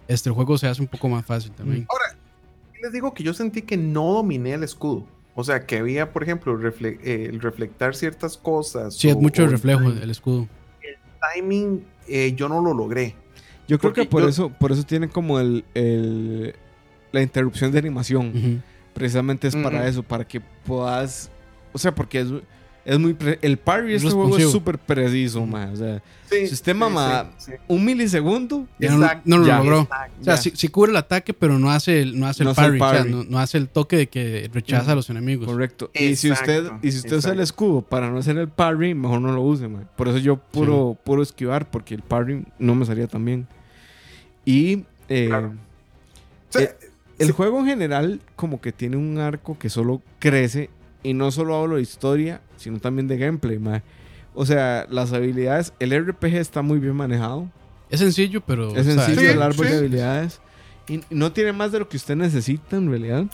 este 0.08 0.30
el 0.30 0.36
juego 0.36 0.58
se 0.58 0.68
hace 0.68 0.82
un 0.82 0.88
poco 0.88 1.08
más 1.10 1.26
fácil 1.26 1.52
también. 1.52 1.86
les 2.82 2.92
digo 2.94 3.14
que 3.14 3.24
yo 3.24 3.34
sentí 3.34 3.62
que 3.62 3.78
no 3.78 4.14
dominé 4.14 4.54
el 4.54 4.64
escudo. 4.64 5.06
O 5.36 5.44
sea, 5.44 5.66
que 5.66 5.78
había, 5.78 6.12
por 6.12 6.24
ejemplo, 6.24 6.58
refle- 6.58 7.00
eh, 7.04 7.28
el 7.30 7.40
reflectar 7.40 7.96
ciertas 7.96 8.36
cosas. 8.38 8.96
Sí, 8.96 9.08
es 9.10 9.16
o- 9.16 9.20
mucho 9.20 9.44
o 9.44 9.46
el 9.46 9.52
reflejo 9.52 9.82
timing- 9.82 10.02
el 10.02 10.10
escudo. 10.10 10.48
timing, 11.34 11.86
eh, 12.08 12.34
yo 12.36 12.50
no 12.50 12.62
lo 12.62 12.74
logré. 12.74 13.16
Yo 13.68 13.78
creo 13.78 13.92
Porque 13.92 14.02
que 14.02 14.08
por 14.10 14.24
yo- 14.24 14.30
eso, 14.30 14.50
por 14.50 14.72
eso 14.72 14.84
tiene 14.84 15.08
como 15.10 15.40
el, 15.40 15.64
el- 15.74 16.56
la 17.12 17.22
interrupción 17.22 17.72
de 17.72 17.80
animación. 17.80 18.64
Precisamente 18.94 19.48
es 19.48 19.56
para 19.56 19.88
eso, 19.88 20.04
para 20.04 20.28
que 20.28 20.42
puedas. 20.42 21.30
O 21.72 21.78
sea, 21.78 21.94
porque 21.94 22.22
es, 22.22 22.28
es 22.86 23.00
muy. 23.00 23.14
pre- 23.14 23.40
el 23.42 23.58
parry 23.58 23.90
de 23.90 23.96
Es 23.96 24.04
este 24.04 24.16
juego 24.16 24.38
es 24.38 24.52
súper 24.52 24.78
preciso, 24.80 25.46
ma. 25.46 25.70
O 25.72 25.76
sea, 25.76 26.02
Sí, 26.30 26.46
Si 26.46 26.54
usted 26.54 26.76
mama- 26.76 27.32
sí, 27.40 27.54
sí. 27.54 27.58
un 27.68 27.84
milisegundo. 27.84 28.68
Ya 28.78 28.92
no, 29.26 29.38
lo 29.40 29.48
ya. 29.48 29.58
logró. 29.58 29.82
Exacto. 29.82 30.14
O 30.22 30.24
sea, 30.24 30.38
sí, 30.38 30.68
cubre 30.68 30.92
el 30.92 30.98
ataque, 30.98 31.34
pero 31.34 31.58
no 31.58 31.72
hace 31.72 32.04
el, 32.04 32.20
no 32.20 32.28
hace 32.28 32.44
No 32.44 32.52
el 32.52 32.58
hace 32.60 32.66
el 32.68 32.78
parry. 32.78 32.80
o 32.80 32.94
sea, 32.94 33.00
parry. 33.00 33.12
no, 33.12 33.24
no 33.24 33.40
hace 33.40 33.58
el 33.58 33.68
toque 33.68 33.98
de 33.98 34.08
que 34.08 34.48
rechaza 34.54 34.92
a 34.92 34.96
los 34.96 35.10
enemigos. 35.10 35.48
Correcto. 35.48 35.90
Y 35.96 36.16
si 36.18 36.30
usted, 36.32 36.70
y 36.84 36.92
si 36.92 37.00
usted 37.00 37.18
usa 37.18 37.32
el 37.34 37.40
escudo 37.40 37.82
para 37.82 38.12
no 38.12 38.20
hacer 38.20 38.38
el 38.38 38.48
parry, 38.48 38.94
mejor 38.94 39.22
no 39.22 39.32
lo 39.32 39.42
use, 39.42 39.68
ma. 39.68 39.80
Por 39.96 40.08
eso 40.08 40.20
yo 40.20 40.38
puro, 40.38 40.96
puro 41.04 41.24
esquivar, 41.24 41.70
porque 41.72 41.96
el 41.96 42.04
parry 42.04 42.46
no 42.60 42.76
me 42.76 42.86
salía 42.86 43.08
tan 43.08 43.26
bien. 43.26 43.48
Y 44.46 44.84
eh, 45.08 45.26
Claro. 45.30 45.54
O 46.50 46.52
sea, 46.52 46.62
Eh, 46.62 46.76
el 47.18 47.32
juego 47.32 47.60
en 47.60 47.66
general 47.66 48.22
como 48.36 48.62
que 48.62 48.72
tiene 48.72 48.98
un 48.98 49.18
arco 49.18 49.58
que 49.58 49.70
solo 49.70 50.02
crece 50.20 50.70
y 51.04 51.14
no 51.14 51.32
solo 51.32 51.56
hablo 51.56 51.78
de 51.78 51.82
historia, 51.82 52.42
sino 52.58 52.80
también 52.80 53.08
de 53.08 53.18
gameplay, 53.18 53.58
ma. 53.60 53.84
O 54.34 54.46
sea, 54.46 54.86
las 54.90 55.12
habilidades, 55.14 55.74
el 55.80 55.92
RPG 55.98 56.36
está 56.36 56.62
muy 56.62 56.80
bien 56.80 56.96
manejado. 56.96 57.50
Es 57.90 58.00
sencillo, 58.00 58.42
pero. 58.42 58.76
Es 58.76 58.88
o 58.88 58.92
sea, 58.92 59.06
sencillo 59.06 59.22
Sí, 59.22 59.26
el 59.28 59.42
árbol 59.42 59.66
sí. 59.66 59.72
de 59.72 59.78
habilidades. 59.80 60.42
Y 60.88 61.02
no 61.10 61.32
tiene 61.32 61.54
más 61.54 61.72
de 61.72 61.80
lo 61.80 61.90
que 61.90 61.98
usted 61.98 62.16
necesita 62.16 62.78
en 62.78 62.90
realidad. 62.90 63.26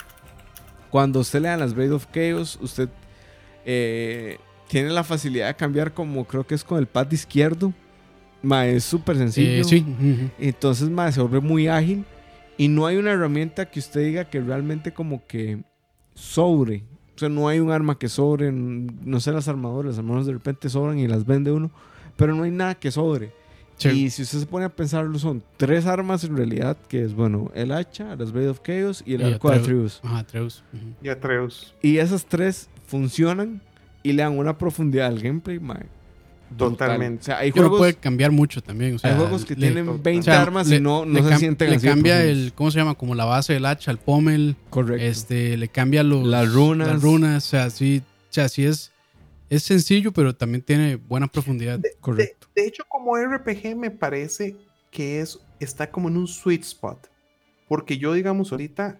Cuando 0.90 1.20
usted 1.20 1.40
le 1.40 1.48
dan 1.48 1.60
las 1.60 1.74
Blade 1.74 1.92
of 1.92 2.06
Chaos, 2.12 2.58
usted 2.62 2.88
eh, 3.64 4.38
tiene 4.68 4.90
la 4.90 5.04
facilidad 5.04 5.48
de 5.48 5.54
cambiar 5.56 5.92
como 5.92 6.24
creo 6.26 6.46
que 6.46 6.54
es 6.54 6.64
con 6.64 6.78
el 6.78 6.86
pad 6.86 7.10
izquierdo. 7.12 7.72
Ma, 8.42 8.66
es 8.66 8.84
súper 8.84 9.16
sencillo. 9.16 9.60
eh, 9.60 9.64
sí. 9.64 9.84
Entonces, 10.38 10.88
ma, 10.88 11.10
se 11.12 11.20
vuelve 11.20 11.40
muy 11.40 11.68
ágil. 11.68 12.04
Y 12.58 12.68
no 12.68 12.86
hay 12.86 12.96
una 12.96 13.10
herramienta 13.12 13.70
que 13.70 13.80
usted 13.80 14.00
diga 14.04 14.30
que 14.30 14.40
realmente 14.40 14.92
como 14.92 15.26
que 15.26 15.62
sobre. 16.14 16.84
O 17.16 17.18
sea, 17.18 17.28
no 17.30 17.48
hay 17.48 17.60
un 17.60 17.70
arma 17.70 17.98
que 17.98 18.08
sobre. 18.08 18.52
No 18.52 19.20
sé 19.20 19.32
las 19.32 19.48
armaduras. 19.48 19.92
Las 19.92 19.98
armaduras 19.98 20.26
de 20.26 20.34
repente 20.34 20.68
sobran 20.68 20.98
y 20.98 21.08
las 21.08 21.24
vende 21.24 21.50
uno. 21.50 21.70
Pero 22.16 22.34
no 22.34 22.42
hay 22.42 22.50
nada 22.50 22.74
que 22.74 22.90
sobre. 22.90 23.32
Sí. 23.78 23.88
Y 23.88 24.10
si 24.10 24.22
usted 24.22 24.38
se 24.38 24.46
pone 24.46 24.64
a 24.64 24.68
pensarlo, 24.70 25.18
son 25.18 25.42
tres 25.58 25.86
armas 25.86 26.24
en 26.24 26.36
realidad, 26.36 26.78
que 26.88 27.04
es, 27.04 27.14
bueno, 27.14 27.50
el 27.54 27.72
hacha, 27.72 28.16
las 28.16 28.32
Blade 28.32 28.48
of 28.48 28.62
Chaos 28.62 29.02
y 29.04 29.14
el 29.14 29.20
Y 29.20 29.24
arco 29.32 29.50
de 29.50 29.56
Atreus. 29.56 29.96
Atreus. 29.96 30.02
Ajá, 30.04 30.18
Atreus. 30.20 30.64
Y 31.02 31.08
Atreus. 31.08 31.74
Y 31.82 31.98
esas 31.98 32.24
tres 32.24 32.70
funcionan 32.86 33.60
y 34.02 34.12
le 34.12 34.22
dan 34.22 34.38
una 34.38 34.56
profundidad 34.56 35.08
al 35.08 35.20
gameplay, 35.20 35.58
brutal. 35.58 35.86
Totalmente. 36.56 37.22
O 37.22 37.24
sea, 37.24 37.38
hay 37.38 37.50
Pero 37.52 37.64
juegos, 37.64 37.78
puede 37.78 37.94
cambiar 37.94 38.30
mucho 38.30 38.62
también. 38.62 38.94
O 38.94 38.98
sea, 38.98 39.10
hay 39.12 39.16
juegos 39.18 39.44
que 39.44 39.54
le- 39.54 39.66
tienen 39.66 39.86
total. 39.86 40.02
20 40.02 40.20
o 40.20 40.22
sea, 40.32 40.42
armas 40.42 40.68
le- 40.68 40.76
y 40.76 40.80
no, 40.80 41.04
no 41.04 41.28
se 41.28 41.36
sienten 41.38 41.70
Le 41.70 41.76
así 41.76 41.86
cambia 41.86 42.22
el. 42.24 42.52
¿Cómo 42.54 42.70
se 42.70 42.78
llama? 42.78 42.94
Como 42.94 43.14
la 43.14 43.24
base 43.24 43.52
del 43.54 43.66
hacha, 43.66 43.90
el 43.90 43.98
pommel. 43.98 44.56
Correcto. 44.70 45.04
Este, 45.04 45.56
le 45.56 45.68
cambia 45.68 46.02
los, 46.02 46.26
Las 46.26 46.52
runas. 46.52 46.88
Las 46.88 47.02
runas. 47.02 47.44
O 47.46 47.48
sea, 47.48 47.70
sí, 47.70 48.02
o 48.30 48.32
sea, 48.32 48.48
sí 48.48 48.64
es. 48.64 48.92
Es 49.48 49.62
sencillo, 49.62 50.12
pero 50.12 50.34
también 50.34 50.62
tiene 50.62 50.96
buena 50.96 51.28
profundidad. 51.28 51.78
De, 51.78 51.90
Correcto. 52.00 52.48
de 52.54 52.66
hecho, 52.66 52.82
como 52.88 53.16
RPG 53.16 53.76
me 53.76 53.90
parece 53.92 54.56
que 54.90 55.20
es, 55.20 55.38
está 55.60 55.90
como 55.90 56.08
en 56.08 56.16
un 56.16 56.26
sweet 56.26 56.62
spot. 56.62 57.08
Porque 57.68 57.98
yo, 57.98 58.12
digamos, 58.12 58.50
ahorita 58.52 58.98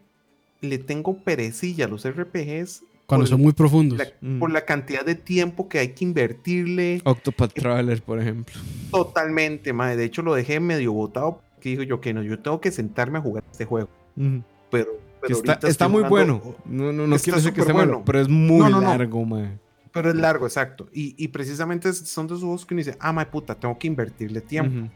le 0.60 0.78
tengo 0.78 1.18
perecilla 1.22 1.84
a 1.86 1.88
los 1.88 2.04
RPGs 2.08 2.82
Cuando 3.06 3.22
por 3.24 3.28
son 3.30 3.40
muy 3.40 3.52
profundos. 3.52 3.98
la- 3.98 4.08
Mm. 4.20 4.38
por 4.40 4.50
la 4.50 4.64
cantidad 4.64 5.04
de 5.04 5.14
tiempo 5.14 5.68
que 5.68 5.78
hay 5.78 5.88
que 5.88 6.04
invertirle. 6.04 7.00
Octopath 7.04 7.52
Traveler, 7.54 8.02
por 8.02 8.20
ejemplo. 8.20 8.54
Totalmente, 8.90 9.72
madre. 9.72 9.96
De 9.96 10.04
hecho, 10.04 10.22
lo 10.22 10.34
dejé 10.34 10.60
medio 10.60 10.92
botado. 10.92 11.40
Que 11.60 11.70
digo 11.70 11.82
yo 11.82 12.00
que 12.00 12.12
no, 12.12 12.22
yo 12.22 12.38
tengo 12.38 12.60
que 12.60 12.70
sentarme 12.70 13.18
a 13.18 13.22
jugar 13.22 13.42
este 13.50 13.64
juego. 13.64 13.88
Ujú. 14.16 14.42
Pero, 14.70 14.88
pero 15.20 15.34
está 15.38 15.68
está 15.68 15.88
muy 15.88 16.04
jugando- 16.04 16.40
bueno. 16.40 16.56
No, 16.64 16.92
no, 16.92 17.06
no 17.06 17.16
quiero 17.18 17.38
decir 17.38 17.52
que 17.52 17.60
esté 17.60 17.72
bueno. 17.72 18.02
pero 18.04 18.20
es 18.20 18.28
muy 18.28 18.58
No, 18.58 18.68
no, 18.68 18.80
no. 18.80 18.88
largo, 18.88 19.24
mae. 19.24 19.58
Pero 19.92 20.10
es 20.10 20.16
largo, 20.16 20.46
exacto. 20.46 20.88
Y, 20.92 21.14
y 21.16 21.28
precisamente 21.28 21.92
son 21.94 22.26
de 22.26 22.34
esos 22.34 22.42
juegos 22.44 22.66
que 22.66 22.74
uno 22.74 22.80
dice, 22.80 22.96
ah, 23.00 23.12
my 23.12 23.24
puta, 23.24 23.54
tengo 23.54 23.78
que 23.78 23.86
invertirle 23.86 24.40
tiempo. 24.42 24.80
Ujú. 24.80 24.90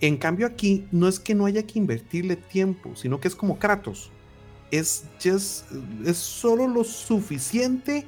En 0.00 0.16
cambio 0.16 0.46
aquí 0.46 0.86
no 0.90 1.06
es 1.06 1.20
que 1.20 1.34
no 1.34 1.44
haya 1.46 1.62
que 1.64 1.78
invertirle 1.78 2.36
tiempo, 2.36 2.96
sino 2.96 3.20
que 3.20 3.28
es 3.28 3.36
como 3.36 3.58
Kratos. 3.58 4.10
Es, 4.72 5.04
just, 5.22 5.70
es 6.04 6.16
solo 6.16 6.66
lo 6.66 6.82
suficiente 6.82 8.04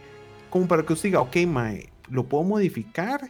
como 0.50 0.66
para 0.66 0.82
que 0.82 0.92
usted 0.94 1.10
diga, 1.10 1.20
ok, 1.20 1.36
mae, 1.46 1.90
lo 2.08 2.24
puedo 2.24 2.42
modificar, 2.42 3.20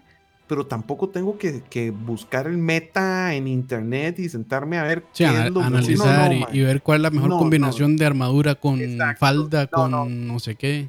pero 0.46 0.66
tampoco 0.66 1.08
tengo 1.08 1.36
que, 1.36 1.62
que 1.62 1.90
buscar 1.90 2.46
el 2.46 2.56
meta 2.58 3.34
en 3.34 3.48
internet 3.48 4.18
y 4.20 4.28
sentarme 4.28 4.78
a 4.78 4.84
ver 4.84 5.00
Sí, 5.12 5.24
qué 5.24 5.26
ana- 5.26 5.46
es 5.46 5.52
lo 5.52 5.60
que- 5.60 5.66
analizar 5.66 6.30
No, 6.32 6.38
no, 6.46 6.54
y- 6.54 6.62
ver 6.62 6.80
cuál 6.82 6.96
es 6.98 7.02
la 7.02 7.10
mejor 7.10 7.30
No, 7.30 7.38
combinación 7.38 7.96
de 7.96 8.06
armadura 8.06 8.54
con 8.54 8.80
Exacto. 8.80 9.18
falda, 9.18 9.64
No, 9.64 9.70
con 9.90 10.26
no. 10.28 10.38
sé 10.38 10.54
qué. 10.54 10.88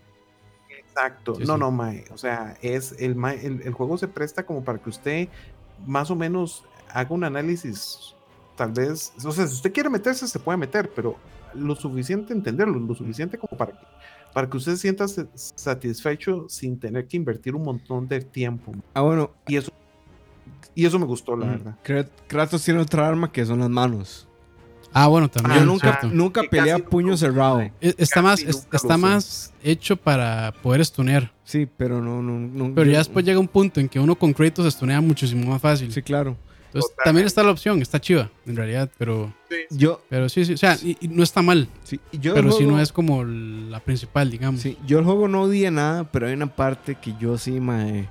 Exacto. 0.77 1.35
Sí, 1.35 1.43
no, 1.45 1.53
sí. 1.55 1.59
no, 1.59 1.71
Mae. 1.71 2.05
O 2.11 2.17
sea, 2.17 2.57
es 2.61 2.93
el, 2.99 3.15
el, 3.41 3.61
el 3.63 3.73
juego 3.73 3.97
se 3.97 4.07
presta 4.07 4.45
como 4.45 4.63
para 4.63 4.77
que 4.77 4.89
usted 4.89 5.27
más 5.87 6.11
o 6.11 6.15
menos 6.15 6.63
haga 6.93 7.09
un 7.15 7.23
análisis. 7.23 8.13
Tal 8.55 8.71
vez, 8.71 9.11
o 9.23 9.31
sea, 9.31 9.47
si 9.47 9.53
usted 9.55 9.73
quiere 9.73 9.89
meterse, 9.89 10.27
se 10.27 10.39
puede 10.39 10.57
meter, 10.57 10.89
pero 10.95 11.17
lo 11.55 11.75
suficiente 11.75 12.33
entenderlo, 12.33 12.79
lo 12.79 12.95
suficiente 12.95 13.37
como 13.37 13.57
para 13.57 13.71
que, 13.73 13.85
para 14.33 14.49
que 14.49 14.57
usted 14.57 14.73
se 14.73 14.77
sienta 14.77 15.07
sa- 15.07 15.27
satisfecho 15.35 16.45
sin 16.49 16.79
tener 16.79 17.07
que 17.07 17.17
invertir 17.17 17.55
un 17.55 17.63
montón 17.63 18.07
de 18.07 18.21
tiempo. 18.21 18.71
Ah, 18.93 19.01
bueno. 19.01 19.31
Y 19.47 19.55
eso, 19.57 19.71
y 20.73 20.85
eso 20.85 20.99
me 20.99 21.05
gustó, 21.05 21.35
la 21.35 21.45
mm, 21.45 21.49
verdad. 21.49 21.75
Krat- 21.83 22.09
Kratos 22.27 22.63
tiene 22.63 22.79
otra 22.81 23.07
arma 23.07 23.31
que 23.31 23.45
son 23.45 23.59
las 23.59 23.69
manos. 23.69 24.27
Ah, 24.97 25.07
bueno, 25.07 25.29
también. 25.29 25.57
Ah, 25.57 25.59
Yo 25.59 25.65
nunca, 25.65 25.99
cierto. 25.99 26.15
nunca 26.15 26.41
Que 26.43 26.47
pelea 26.47 26.75
a 26.75 26.79
puño 26.79 27.17
cerrado. 27.17 27.59
E- 27.59 27.71
Está 27.97 28.21
más, 28.21 28.39
está 28.41 28.97
más 28.97 29.53
hecho 29.61 29.97
para 29.97 30.53
poder 30.63 30.85
stunear. 30.85 31.33
Sí, 31.43 31.67
pero 31.77 32.01
no, 32.01 32.21
no, 32.21 32.39
no. 32.39 32.73
Pero 32.73 32.85
yo- 32.85 32.91
ya 32.93 32.99
después 32.99 33.25
llega 33.25 33.37
un 33.39 33.47
punto 33.49 33.81
en 33.81 33.89
que 33.89 33.99
uno 33.99 34.15
con 34.15 34.31
Kratos 34.31 34.73
stunea 34.73 35.01
muchísimo 35.01 35.49
más 35.51 35.61
fácil. 35.61 35.91
Sí, 35.91 36.01
claro. 36.01 36.37
Entonces 36.75 36.91
Totalmente. 36.91 37.03
también 37.05 37.25
está 37.27 37.43
la 37.43 37.51
opción, 37.51 37.81
está 37.81 38.01
chiva, 38.01 38.29
en 38.45 38.55
realidad, 38.57 38.89
pero, 38.97 39.33
Yo, 39.69 40.01
pero 40.09 40.27
sí, 40.27 40.43
sí, 40.43 40.53
o 40.53 40.57
sea, 40.57 40.77
y, 40.83 40.97
y 40.99 41.07
no 41.07 41.23
está 41.23 41.41
mal, 41.41 41.69
sí, 41.85 42.01
yo 42.11 42.33
pero 42.33 42.51
sí 42.51 42.57
juego- 42.57 42.71
no 42.73 42.81
es 42.81 42.91
como 42.91 43.23
la 43.23 43.79
principal, 43.79 44.29
digamos. 44.29 44.59
Sí, 44.59 44.77
yo 44.85 44.99
el 44.99 45.05
juego 45.05 45.29
no 45.29 45.43
odié 45.43 45.71
nada, 45.71 46.03
pero 46.11 46.27
hay 46.27 46.33
una 46.33 46.53
parte 46.53 46.95
que 46.95 47.13
yo 47.17 47.37
sí, 47.37 47.59
mae. 47.61 48.09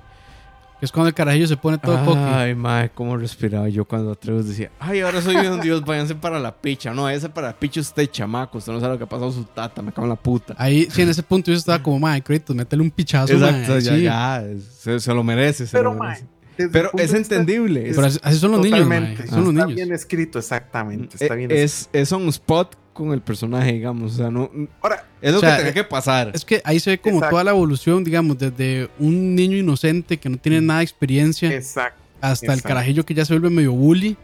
Que 0.79 0.85
es 0.85 0.91
cuando 0.91 1.07
el 1.07 1.13
carajillo 1.13 1.47
se 1.47 1.55
pone 1.55 1.77
todo 1.77 2.03
cocky. 2.03 2.19
Ay, 2.19 2.53
mae, 2.53 2.89
cómo 2.89 3.15
respiraba 3.15 3.69
yo 3.69 3.85
cuando 3.85 4.11
Atreus 4.11 4.45
decía, 4.45 4.71
ay, 4.77 4.99
ahora 4.99 5.21
soy 5.21 5.35
un 5.37 5.61
dios, 5.61 5.85
váyanse 5.85 6.15
para 6.15 6.37
la 6.37 6.53
picha. 6.53 6.91
No, 6.93 7.07
ese 7.07 7.29
para 7.29 7.47
la 7.47 7.53
picha 7.57 7.79
usted, 7.79 8.09
chamaco. 8.11 8.57
Usted 8.57 8.73
no 8.73 8.81
sabe 8.81 8.93
lo 8.93 8.97
que 8.97 9.05
ha 9.05 9.07
pasado 9.07 9.31
su 9.31 9.45
tata, 9.45 9.81
me 9.81 9.93
cago 9.93 10.03
en 10.03 10.09
la 10.09 10.15
puta. 10.17 10.53
Ahí, 10.57 10.85
sí, 10.91 11.01
en 11.03 11.07
ese 11.09 11.23
punto 11.23 11.49
yo 11.49 11.55
estaba 11.55 11.81
como, 11.81 11.97
madre, 11.99 12.21
Kratos, 12.21 12.53
métele 12.53 12.81
un 12.81 12.91
pichazo, 12.91 13.31
Exacto, 13.31 13.71
mae, 13.71 13.81
ya, 13.81 13.95
sí. 13.95 14.01
ya, 14.01 14.43
se, 14.81 14.99
se 14.99 15.13
lo 15.13 15.23
merece, 15.23 15.65
se 15.65 15.77
Pero, 15.77 15.93
lo 15.93 15.97
mae, 15.99 16.09
merece. 16.09 16.27
Desde 16.57 16.71
Pero 16.71 16.89
es 16.95 17.13
vista- 17.13 17.17
entendible. 17.35 17.91
Pero 17.95 18.07
así, 18.07 18.39
son 18.39 18.51
los 18.51 18.61
niños, 18.61 18.87
mae, 18.87 19.01
los 19.15 19.19
está 19.19 19.37
niños. 19.41 19.75
bien 19.75 19.91
escrito, 19.93 20.39
exactamente. 20.39 21.17
Está 21.19 21.35
bien 21.35 21.51
escrito. 21.51 21.61
Eh, 21.61 21.63
es, 21.63 21.89
es 21.93 22.11
un 22.11 22.27
spot 22.29 22.75
con 22.93 23.11
el 23.11 23.21
personaje, 23.21 23.73
digamos. 23.73 24.13
O 24.13 24.15
sea, 24.17 24.31
no, 24.31 24.49
Ahora, 24.81 25.05
es 25.21 25.31
lo 25.31 25.37
O 25.39 25.41
sea, 25.41 25.51
que 25.51 25.57
tenía 25.57 25.73
que 25.73 25.83
pasar. 25.83 26.31
Es 26.33 26.45
que 26.45 26.61
ahí 26.63 26.79
se 26.79 26.91
ve 26.91 26.97
como 26.99 27.15
Exacto. 27.17 27.33
toda 27.33 27.43
la 27.43 27.51
evolución, 27.51 28.03
digamos, 28.03 28.37
desde 28.37 28.89
un 28.99 29.35
niño 29.35 29.57
inocente 29.57 30.17
que 30.17 30.29
no 30.29 30.37
tiene 30.37 30.61
nada 30.61 30.79
de 30.79 30.85
experiencia 30.85 31.53
exacto. 31.53 31.99
hasta 32.21 32.53
el 32.53 32.61
carajillo 32.61 33.05
que 33.05 33.13
ya 33.13 33.25
se 33.25 33.33
vuelve 33.33 33.49
medio 33.49 33.73
bully, 33.73 34.15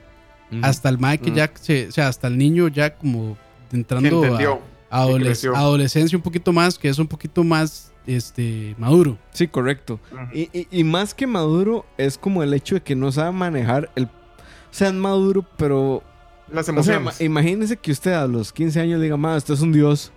hasta 0.62 0.90
el 0.90 0.98
mae 1.00 1.18
que 1.18 1.32
Mm. 1.32 1.36
ya 1.36 1.52
se, 1.60 1.88
o 1.88 1.92
sea, 1.92 2.08
hasta 2.08 2.28
el 2.28 2.38
niño 2.38 2.68
ya 2.70 2.96
como 2.96 3.38
entrando 3.72 4.24
a, 4.24 4.60
adoles- 5.06 5.46
adolescencia 5.56 6.18
un 6.18 6.22
poquito 6.22 6.52
más, 6.54 6.78
que 6.78 6.90
es 6.90 7.00
un 7.00 7.08
poquito 7.08 7.44
más 7.44 7.91
este 8.08 8.76
maduro. 8.78 9.18
Sí, 9.32 9.48
correcto. 9.48 10.00
Y, 10.34 10.50
y- 10.58 10.68
y 10.72 10.84
más 10.84 11.14
que 11.14 11.28
maduro, 11.28 11.86
es 11.98 12.18
como 12.18 12.44
el 12.44 12.54
hecho 12.54 12.76
de 12.76 12.82
que 12.82 12.96
no 12.96 13.12
sabe 13.12 13.32
manejar 13.32 13.90
el. 13.96 14.06
O 14.06 14.10
sea, 14.74 14.88
es 14.88 14.94
maduro, 14.94 15.46
pero. 15.58 16.04
Las 16.52 16.68
O 16.70 16.84
sea, 16.84 16.96
emociones. 16.96 17.22
imagínese 17.22 17.78
que 17.78 17.92
usted 17.92 18.12
a 18.14 18.28
los 18.28 18.52
15 18.52 18.80
años 18.82 19.02
diga, 19.02 19.16
ma, 19.18 19.36
usted 19.38 19.54
es 19.54 19.62
un 19.62 19.72
dios. 19.72 20.12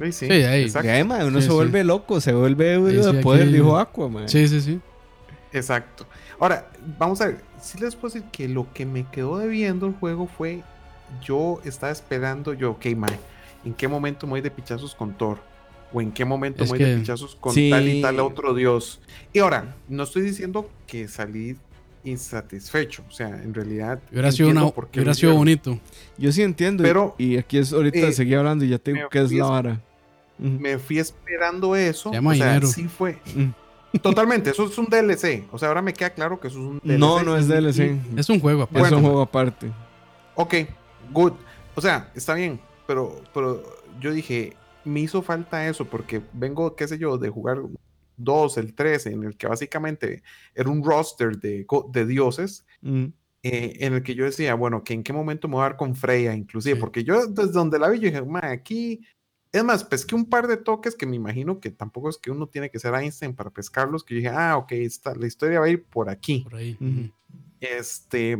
Sí, 0.00 0.12
sí, 0.12 0.26
Sí, 0.26 0.32
ahí. 0.44 0.62
exacto. 0.62 0.88
Uno 1.26 1.40
Sí, 1.40 1.42
se 1.42 1.48
sí. 1.50 1.54
vuelve 1.54 1.84
loco, 1.84 2.20
se 2.20 2.32
vuelve 2.32 2.76
Sí, 2.76 3.02
sí, 3.02 3.12
de 3.16 3.22
poder, 3.22 3.42
aquí- 3.42 3.52
dijo 3.52 3.76
Aqua. 3.76 4.08
Sí, 4.28 4.46
sí, 4.48 4.60
sí. 4.60 4.80
Exacto. 5.52 6.06
Ahora, 6.38 6.70
vamos 6.98 7.20
a 7.20 7.26
ver. 7.26 7.40
Sí 7.60 7.78
les 7.80 7.96
puedo 7.96 8.14
decir 8.14 8.28
que 8.30 8.48
lo 8.48 8.72
que 8.72 8.86
me 8.86 9.04
quedó 9.10 9.38
debiendo 9.38 9.86
el 9.86 9.94
juego 9.94 10.26
fue. 10.28 10.62
Yo 11.22 11.58
estaba 11.64 11.90
esperando, 11.90 12.52
yo, 12.54 12.72
ok, 12.72 12.86
mae, 12.96 13.18
¿en 13.64 13.74
qué 13.74 13.88
momento 13.88 14.26
me 14.26 14.32
voy 14.32 14.40
de 14.42 14.50
pichazos 14.50 14.94
con 14.94 15.14
Thor? 15.14 15.38
¿O 15.92 16.00
en 16.02 16.12
qué 16.12 16.24
momento 16.24 16.64
Es 16.64 16.70
me 16.72 16.78
voy 16.78 16.84
de 16.86 16.94
que- 16.94 17.00
pichazos 17.00 17.34
con 17.36 17.54
Sí. 17.54 17.70
tal 17.70 17.88
y 17.88 18.02
tal 18.02 18.20
otro 18.20 18.52
dios? 18.54 19.00
Y 19.32 19.38
ahora, 19.38 19.74
no 19.88 20.02
estoy 20.02 20.22
diciendo 20.22 20.68
que 20.86 21.08
salí 21.08 21.56
insatisfecho. 22.04 23.04
O 23.08 23.12
sea, 23.12 23.28
en 23.28 23.54
realidad. 23.54 24.00
Hubiera 24.12 24.32
sido, 24.32 24.48
una, 24.50 24.64
hubiera 24.66 25.14
sido 25.14 25.34
bonito. 25.34 25.78
Yo 26.16 26.32
sí 26.32 26.42
entiendo. 26.42 26.82
y- 26.82 26.86
Pero, 26.86 27.14
y, 27.18 27.36
aquí 27.36 27.58
es 27.58 27.72
ahorita 27.72 27.98
eh, 27.98 28.12
seguí 28.12 28.34
hablando 28.34 28.64
y 28.64 28.68
ya 28.68 28.78
te 28.78 28.92
digo 28.92 29.04
me 29.04 29.08
que 29.10 29.18
es 29.20 29.32
la 29.32 29.46
vara. 29.46 29.80
Me 30.38 30.78
fui 30.78 30.98
esperando 30.98 31.74
eso. 31.74 32.10
O 32.10 32.34
sea, 32.34 32.60
sí 32.62 32.84
fue. 32.86 33.18
Totalmente, 34.02 34.50
eso 34.50 34.66
es 34.66 34.76
un 34.78 34.86
DLC. 34.86 35.44
O 35.50 35.58
sea, 35.58 35.68
ahora 35.68 35.82
me 35.82 35.92
queda 35.94 36.10
claro 36.10 36.38
que 36.38 36.48
eso 36.48 36.58
es 36.58 36.64
un 36.64 36.78
DLC. 36.84 36.98
No, 36.98 37.22
no 37.22 37.36
es 37.36 37.48
DLC. 37.48 37.98
y- 38.14 38.18
Es 38.18 38.28
un 38.28 38.38
juego 38.40 38.62
aparte. 38.64 38.86
es 38.88 38.92
un 38.92 39.00
juego 39.02 39.22
aparte. 39.22 39.70
Ok, 40.34 40.54
good. 41.12 41.32
O 41.74 41.80
sea, 41.80 42.10
está 42.14 42.34
bien, 42.34 42.60
pero, 42.86 43.20
pero 43.34 43.62
yo 44.00 44.12
dije, 44.12 44.54
me 44.84 45.00
hizo 45.00 45.22
falta 45.22 45.68
eso 45.68 45.84
porque 45.86 46.22
vengo, 46.32 46.74
qué 46.76 46.86
sé 46.88 46.98
yo, 46.98 47.18
de 47.18 47.28
jugar 47.30 47.60
2, 48.16 48.58
el 48.58 48.74
13, 48.74 49.12
en 49.12 49.24
el 49.24 49.36
que 49.36 49.46
básicamente 49.46 50.22
era 50.54 50.68
un 50.70 50.82
roster 50.82 51.38
de, 51.38 51.66
de 51.92 52.06
dioses, 52.06 52.64
Mm. 52.80 53.04
eh, 53.42 53.76
en 53.80 53.94
el 53.94 54.02
que 54.02 54.14
yo 54.14 54.24
decía, 54.24 54.54
bueno, 54.54 54.82
que 54.82 54.94
en 54.94 55.02
qué 55.02 55.12
momento 55.12 55.46
me 55.48 55.54
voy 55.54 55.60
a 55.62 55.68
dar 55.68 55.76
con 55.76 55.94
Freya, 55.94 56.34
inclusive, 56.34 56.74
Sí. 56.76 56.80
porque 56.80 57.04
yo 57.04 57.26
desde 57.26 57.52
donde 57.52 57.78
la 57.78 57.88
vi, 57.88 57.98
yo 58.00 58.08
dije, 58.08 58.22
"Ma, 58.22 58.40
aquí... 58.42 59.00
Es 59.50 59.64
más, 59.64 59.82
pesqué 59.82 60.14
un 60.14 60.28
par 60.28 60.46
de 60.46 60.58
toques 60.58 60.94
que 60.94 61.06
me 61.06 61.16
imagino 61.16 61.58
que 61.58 61.70
tampoco 61.70 62.10
es 62.10 62.18
que 62.18 62.30
uno 62.30 62.48
tiene 62.48 62.70
que 62.70 62.78
ser 62.78 62.92
Einstein 62.94 63.34
para 63.34 63.48
pescarlos, 63.48 64.04
que 64.04 64.12
yo 64.14 64.18
dije, 64.18 64.28
ah, 64.28 64.58
ok, 64.58 64.72
esta, 64.72 65.14
la 65.14 65.26
historia 65.26 65.58
va 65.60 65.64
a 65.66 65.70
ir 65.70 65.84
por 65.84 66.10
aquí. 66.10 66.40
Por 66.40 66.56
ahí. 66.56 66.76
Este, 67.58 68.36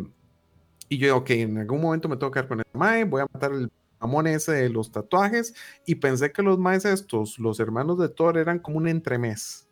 y 0.88 0.98
yo, 0.98 1.16
ok, 1.16 1.30
en 1.30 1.58
algún 1.58 1.80
momento 1.80 2.08
me 2.10 2.16
tengo 2.18 2.30
que 2.30 2.36
quedar 2.40 2.48
con 2.48 2.58
el 2.60 2.66
Mae, 2.74 3.04
voy 3.04 3.22
a 3.22 3.26
matar 3.32 3.52
el 3.52 3.70
mamón 4.00 4.26
ese 4.26 4.52
de 4.52 4.68
los 4.68 4.90
tatuajes. 4.92 5.54
Y 5.86 5.96
pensé 5.96 6.32
que 6.32 6.42
los 6.42 6.58
Maes 6.58 6.84
estos, 6.84 7.38
los 7.38 7.60
hermanos 7.60 7.98
de 7.98 8.08
Thor, 8.08 8.38
eran 8.38 8.58
como 8.58 8.78
un 8.78 8.88
entremés. 8.88 9.64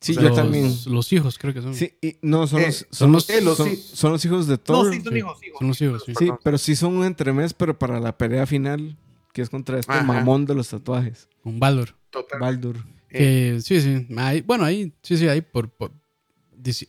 Sí, 0.00 0.12
O 0.12 0.14
sea, 0.14 0.22
yo 0.24 0.28
los, 0.30 0.36
también. 0.36 0.72
Los 0.86 1.12
hijos, 1.12 1.38
creo 1.38 1.54
que 1.54 1.62
son. 1.62 1.74
Sí, 1.74 1.94
y 2.02 2.16
no, 2.22 2.46
son, 2.48 2.60
Eh, 2.62 2.66
los, 2.66 2.86
son 2.90 3.12
los- 3.12 3.30
eh, 3.30 3.40
los 3.40 3.56
son, 3.56 4.12
los 4.12 4.24
hijos 4.24 4.46
de 4.48 4.58
Thor. 4.58 4.86
no, 4.86 4.92
sí, 4.92 5.00
son 5.00 5.12
sí, 5.12 5.18
hijos, 5.18 5.42
hijos, 5.44 5.58
son 5.60 5.68
los 5.68 5.80
hijos, 5.80 6.02
sí. 6.04 6.12
Sí, 6.18 6.30
pero 6.42 6.58
sí 6.58 6.74
son 6.74 6.96
un 6.96 7.04
entremés, 7.04 7.54
pero 7.54 7.78
para 7.78 8.00
la 8.00 8.18
pelea 8.18 8.44
final, 8.46 8.96
que 9.32 9.42
es 9.42 9.48
contra 9.48 9.78
este 9.78 9.92
Ajá. 9.92 10.02
mamón 10.02 10.44
de 10.44 10.54
los 10.56 10.68
tatuajes, 10.68 11.28
Con 11.44 11.60
Baldur. 11.60 11.94
Total. 12.10 12.40
Baldur. 12.40 12.76
Eh, 13.10 13.58
sí, 13.62 13.80
sí. 13.80 14.06
Ahí- 14.16 14.40
bueno, 14.40 14.64
ahí, 14.64 14.92
sí, 15.02 15.16
sí, 15.16 15.28
ahí 15.28 15.40
por, 15.40 15.70
por- 15.70 15.92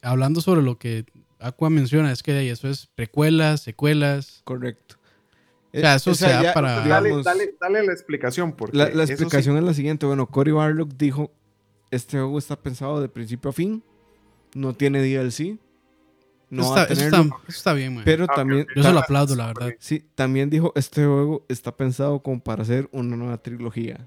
hablando 0.02 0.42
sobre 0.42 0.62
lo 0.62 0.78
que 0.78 1.06
Aqua 1.40 1.70
menciona, 1.70 2.12
es 2.12 2.24
que 2.24 2.32
ahí 2.32 2.48
eso 2.48 2.68
es 2.70 2.88
precuelas, 2.96 3.62
secuelas. 3.62 4.42
Correcto. 4.46 4.96
O 5.76 5.80
sea, 5.80 5.96
eso 5.96 6.14
se 6.14 6.28
da 6.28 6.54
para- 6.54 6.86
dale, 6.88 7.08
digamos, 7.10 7.26
dale, 7.26 7.56
dale 7.60 7.84
la 7.86 7.92
explicación. 7.94 8.54
Porque 8.54 8.78
la, 8.78 8.86
la 8.86 9.04
eso 9.04 9.08
sí- 9.08 9.12
explicación 9.14 9.58
es 9.58 9.64
la 9.64 9.74
siguiente. 9.74 10.06
Bueno, 10.06 10.28
Cory 10.28 10.52
Barlock 10.52 10.94
dijo, 10.98 11.32
este 11.92 12.18
juego 12.18 12.38
está 12.38 12.56
pensado 12.56 13.02
de 13.02 13.10
principio 13.10 13.50
a 13.50 13.54
fin, 13.54 13.84
no 14.54 14.74
tiene 14.74 15.02
DLC, 15.02 15.58
no 16.50 16.62
eso, 16.62 16.72
va 16.74 16.82
está, 16.84 16.94
a 16.94 16.96
eso, 16.96 17.06
está, 17.06 17.22
eso 17.22 17.36
está 17.48 17.74
bien, 17.74 17.96
man. 17.96 18.04
pero 18.06 18.26
Ah, 18.30 18.34
también... 18.36 18.62
ok. 18.64 18.70
Yo 18.76 18.84
se 18.84 18.92
lo 18.92 19.00
Ah, 19.00 19.02
aplaudo, 19.02 19.36
la 19.36 19.48
verdad. 19.48 19.74
Sí, 19.80 20.06
también 20.14 20.50
dijo, 20.52 20.72
este 20.76 21.04
juego 21.06 21.44
está 21.50 21.76
pensado 21.76 22.22
como 22.22 22.40
para 22.40 22.62
hacer 22.62 22.88
una 22.92 23.16
nueva 23.16 23.38
trilogía. 23.40 24.06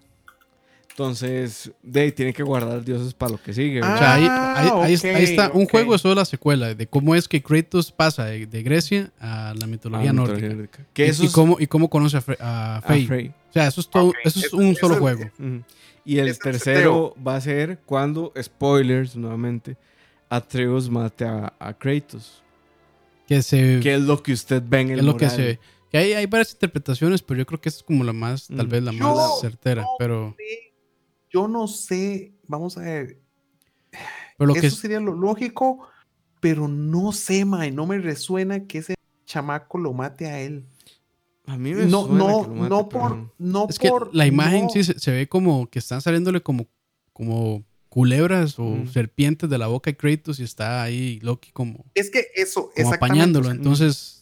Entonces, 0.99 1.71
de 1.83 2.01
ahí 2.01 2.13
tiene 2.13 2.33
que 2.33 2.43
guardar 2.43 2.83
dioses 2.83 3.13
para 3.13 3.33
lo 3.33 3.43
que 3.43 3.53
sigue. 3.53 3.81
O 3.81 3.83
¿verdad? 3.83 3.99
sea, 3.99 4.15
ahí, 4.15 4.27
Ah, 4.31 4.83
ahí 4.85 4.95
ahí 5.15 5.25
está. 5.25 5.51
Un 5.53 5.67
juego 5.67 5.95
es 5.95 6.01
solo 6.01 6.15
la 6.15 6.25
secuela 6.25 6.75
de 6.75 6.87
cómo 6.87 7.15
es 7.15 7.29
que 7.29 7.43
Kratos 7.43 7.93
pasa 7.93 8.25
de, 8.25 8.47
de 8.47 8.63
Grecia 8.63 9.13
a 9.21 9.53
la 9.55 9.65
Ah, 9.65 9.67
mitología 9.67 10.11
mitología 10.11 10.13
nórdica. 10.15 10.49
nórdica. 10.55 10.87
Que 10.95 11.07
y, 11.07 11.11
eso 11.11 11.25
y 11.25 11.29
cómo, 11.29 11.59
y 11.61 11.67
cómo 11.67 11.91
conoce 11.91 12.17
a, 12.17 12.23
Fre- 12.23 12.41
a 12.41 12.77
a 12.79 12.81
Frey. 12.81 13.29
O 13.29 13.53
sea, 13.53 13.67
eso 13.67 13.83
es 13.83 13.91
todo, 13.91 14.13
eso 14.25 14.41
es 14.41 14.53
un 14.55 14.75
solo 14.75 14.95
es- 14.95 15.01
juego. 15.01 15.31
Y 16.03 16.17
el 16.19 16.29
Es 16.29 16.37
el 16.39 16.43
tercero 16.43 17.15
va 17.27 17.37
a 17.37 17.41
ser 17.43 17.79
cuando, 17.85 18.33
spoilers 18.41 19.17
nuevamente, 19.17 19.77
Atreus 20.31 20.89
mate 20.89 21.27
a, 21.27 21.53
a 21.59 21.75
Kratos. 21.75 22.43
Que 23.29 23.43
se 23.43 23.81
Que 23.83 23.97
es 23.97 24.01
lo 24.01 24.23
que 24.23 24.33
usted 24.33 24.63
ve 24.67 24.81
en 24.81 24.91
el 24.93 24.99
es 25.01 25.05
lo 25.05 25.17
que 25.19 25.29
se 25.29 25.43
ve. 25.43 25.59
Que 25.93 25.99
hay, 25.99 26.13
hay 26.15 26.25
varias 26.27 26.53
interpretaciones, 26.55 27.21
pero 27.21 27.37
yo 27.39 27.45
creo 27.47 27.61
que 27.61 27.69
esa 27.69 27.79
es 27.79 27.85
como 27.85 28.03
la 28.03 28.15
más, 28.15 28.47
tal 28.49 28.67
Mm. 28.67 28.71
vez 28.71 28.83
la 28.83 28.93
Yo 28.93 29.15
más 29.15 29.41
certera. 29.43 29.83
no 29.83 29.89
Pero, 29.99 30.37
Yo 31.37 31.49
no 31.49 31.69
sé, 31.69 32.33
vamos 32.49 32.79
a 32.79 32.81
ver. 32.81 33.21
pero 34.39 34.49
lo 34.49 34.55
que 34.55 34.61
Eso 34.61 34.69
es, 34.69 34.77
sería 34.79 35.01
lo 35.01 35.13
lógico, 35.15 35.87
pero 36.41 36.67
no 36.67 37.13
sé, 37.13 37.45
mae, 37.45 37.71
no 37.71 37.87
me 37.87 37.99
resuena 37.99 38.67
que 38.67 38.79
ese 38.79 38.95
chamaco 39.27 39.77
lo 39.77 39.93
mate 39.93 40.29
a 40.29 40.41
él. 40.41 40.65
A 41.45 41.59
mí 41.59 41.75
me 41.75 41.85
No, 41.85 42.05
suena 42.07 42.17
no, 42.17 42.41
que 42.43 42.49
lo 42.49 42.55
mate, 42.55 42.71
no 42.71 42.89
pero 42.89 43.03
por, 43.03 43.35
no 43.37 43.67
es 43.69 43.79
que 43.79 43.91
por, 43.91 44.15
la 44.15 44.27
imagen 44.27 44.63
no- 44.65 44.71
sí 44.71 44.83
se, 44.83 44.99
se 44.99 45.11
ve 45.11 45.29
como 45.29 45.69
que 45.69 45.79
están 45.79 46.01
saliéndole 46.01 46.41
como, 46.43 46.69
como 47.13 47.67
culebras 47.91 48.59
o 48.59 48.87
serpientes 48.91 49.51
de 49.51 49.59
la 49.59 49.67
boca 49.67 49.91
de 49.91 49.97
Kratos 49.99 50.41
y 50.41 50.43
está 50.45 50.83
ahí 50.83 51.21
Loki 51.21 51.51
como, 51.53 51.85
Es 51.93 52.11
que 52.11 52.29
eso, 52.35 52.63
como 52.63 52.73
exactamente, 52.77 52.97
apañándolo. 52.97 53.51
Entonces 53.51 54.16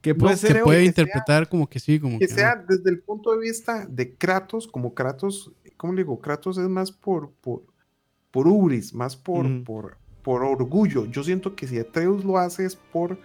Que 0.00 0.14
puede 0.14 0.34
No 0.34 0.38
ser. 0.38 0.52
se 0.56 0.62
puede 0.62 0.84
interpretar 0.84 1.48
como 1.48 1.68
que 1.68 1.80
sí, 1.80 1.98
como 1.98 2.18
que 2.18 2.28
que, 2.28 2.34
sea 2.34 2.54
no. 2.54 2.64
desde 2.68 2.90
el 2.90 3.00
punto 3.00 3.32
de 3.32 3.38
vista 3.38 3.86
de 3.86 4.14
Kratos, 4.14 4.68
como 4.68 4.94
Kratos, 4.94 5.50
¿cómo 5.76 5.92
le 5.92 6.02
digo? 6.02 6.20
Kratos 6.20 6.56
es 6.58 6.68
más 6.68 6.92
por, 6.92 7.30
por, 7.40 7.62
por 8.30 8.46
ubris, 8.46 8.94
más 8.94 9.16
por, 9.16 9.64
por, 9.64 9.96
por 10.22 10.44
orgullo. 10.44 11.06
Yo 11.06 11.24
siento 11.24 11.56
que 11.56 11.66
si 11.66 11.78
Atreus 11.78 12.24
lo 12.24 12.38
hace 12.38 12.64
es 12.64 12.76
por 12.76 13.18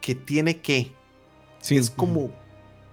que 0.00 0.14
tiene 0.14 0.60
que. 0.60 0.92
Sí, 1.60 1.76
es 1.76 1.90
como, 1.90 2.30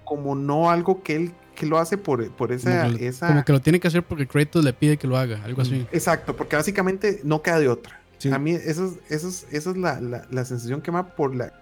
como 0.04 0.36
no 0.36 0.70
algo 0.70 1.04
que 1.04 1.16
él 1.16 1.34
que 1.56 1.66
lo 1.66 1.78
hace 1.78 1.98
por, 1.98 2.28
por 2.32 2.50
como, 2.50 2.56
esa, 2.58 2.90
que, 2.98 3.08
esa... 3.08 3.28
como 3.28 3.46
que 3.46 3.52
lo 3.52 3.62
tiene 3.62 3.80
que 3.80 3.88
hacer 3.88 4.04
porque 4.04 4.28
Kratos 4.28 4.64
le 4.64 4.74
pide 4.74 4.98
que 4.98 5.08
lo 5.08 5.18
haga, 5.18 5.44
algo 5.44 5.62
así. 5.62 5.86
Exacto, 5.92 6.36
porque 6.36 6.56
básicamente 6.56 7.22
no 7.24 7.42
queda 7.42 7.60
de 7.60 7.70
otra. 7.70 8.02
Sí. 8.18 8.32
A 8.32 8.40
mí 8.40 8.52
esa 8.52 8.86
es, 8.86 8.94
esa 9.10 9.28
es, 9.28 9.48
esa 9.52 9.70
es 9.72 9.78
la, 9.78 10.00
la, 10.00 10.26
la 10.30 10.46
sensación 10.46 10.82
que 10.82 10.92
me 10.92 10.98
da 10.98 11.16
por, 11.16 11.36
la, 11.36 11.54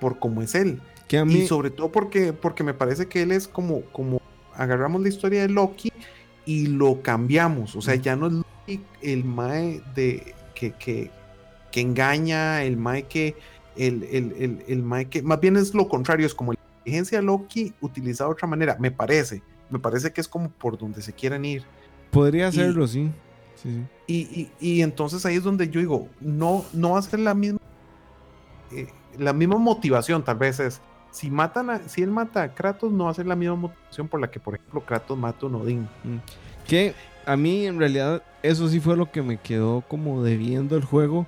por 0.00 0.18
cómo 0.18 0.42
es 0.42 0.54
él. 0.54 0.80
Que 1.08 1.18
a 1.18 1.24
mí. 1.24 1.34
Y 1.34 1.46
sobre 1.46 1.70
todo 1.70 1.92
porque, 1.92 2.32
porque 2.32 2.64
me 2.64 2.74
parece 2.74 3.06
que 3.06 3.22
él 3.22 3.32
es 3.32 3.46
como, 3.48 3.82
como 3.92 4.20
agarramos 4.54 5.02
la 5.02 5.08
historia 5.08 5.42
de 5.42 5.48
Loki 5.48 5.92
y 6.44 6.66
lo 6.66 7.02
cambiamos. 7.02 7.76
O 7.76 7.82
sea, 7.82 7.94
ya 7.94 8.16
no 8.16 8.26
es 8.26 8.32
Loki 8.32 8.82
el 9.02 9.24
Mae 9.24 9.82
de, 9.94 10.34
que, 10.54 10.72
que, 10.72 11.10
que 11.70 11.80
engaña, 11.80 12.62
el 12.62 12.76
Mae 12.76 13.04
que. 13.04 13.34
El, 13.76 14.04
el, 14.04 14.32
el, 14.38 14.64
el 14.66 14.82
Mae 14.82 15.04
que. 15.06 15.22
Más 15.22 15.38
bien 15.38 15.56
es 15.56 15.74
lo 15.74 15.86
contrario, 15.88 16.26
es 16.26 16.34
como 16.34 16.52
la 16.54 16.58
inteligencia 16.78 17.18
de 17.18 17.24
Loki 17.24 17.74
utilizada 17.82 18.28
de 18.28 18.32
otra 18.32 18.48
manera, 18.48 18.76
me 18.80 18.90
parece. 18.90 19.42
Me 19.68 19.78
parece 19.78 20.12
que 20.12 20.20
es 20.20 20.28
como 20.28 20.48
por 20.50 20.78
donde 20.78 21.02
se 21.02 21.12
quieren 21.12 21.44
ir. 21.44 21.64
Podría 22.10 22.48
hacerlo, 22.48 22.86
sí. 22.86 23.10
Sí, 23.56 23.70
sí. 23.74 23.82
Y, 24.06 24.16
y- 24.40 24.50
y 24.60 24.82
entonces 24.82 25.26
ahí 25.26 25.36
es 25.36 25.42
donde 25.42 25.68
yo 25.68 25.80
digo, 25.80 26.08
no, 26.20 26.64
no 26.72 26.90
va 26.92 26.98
a 27.00 27.02
ser 27.02 27.18
la 27.20 27.34
misma, 27.34 27.58
eh, 28.72 28.86
la 29.18 29.32
misma 29.32 29.56
motivación, 29.58 30.22
tal 30.24 30.36
vez 30.36 30.60
es, 30.60 30.80
si 31.10 31.30
matan 31.30 31.70
a, 31.70 31.78
si 31.88 32.02
él 32.02 32.10
mata 32.10 32.42
a 32.42 32.54
Kratos, 32.54 32.92
no 32.92 33.04
va 33.04 33.10
a 33.10 33.14
ser 33.14 33.26
la 33.26 33.36
misma 33.36 33.56
motivación 33.56 34.08
por 34.08 34.20
la 34.20 34.30
que, 34.30 34.38
por 34.40 34.54
ejemplo, 34.54 34.80
Kratos 34.84 35.16
mata 35.16 35.38
a 35.42 35.46
un 35.48 35.54
Odín. 35.56 35.88
Que 36.66 36.94
a 37.24 37.36
mí 37.36 37.66
en 37.66 37.78
realidad 37.78 38.22
eso 38.42 38.68
sí 38.68 38.80
fue 38.80 38.96
lo 38.96 39.10
que 39.10 39.22
me 39.22 39.38
quedó 39.38 39.82
como 39.88 40.22
debiendo 40.22 40.76
el 40.76 40.84
juego, 40.84 41.26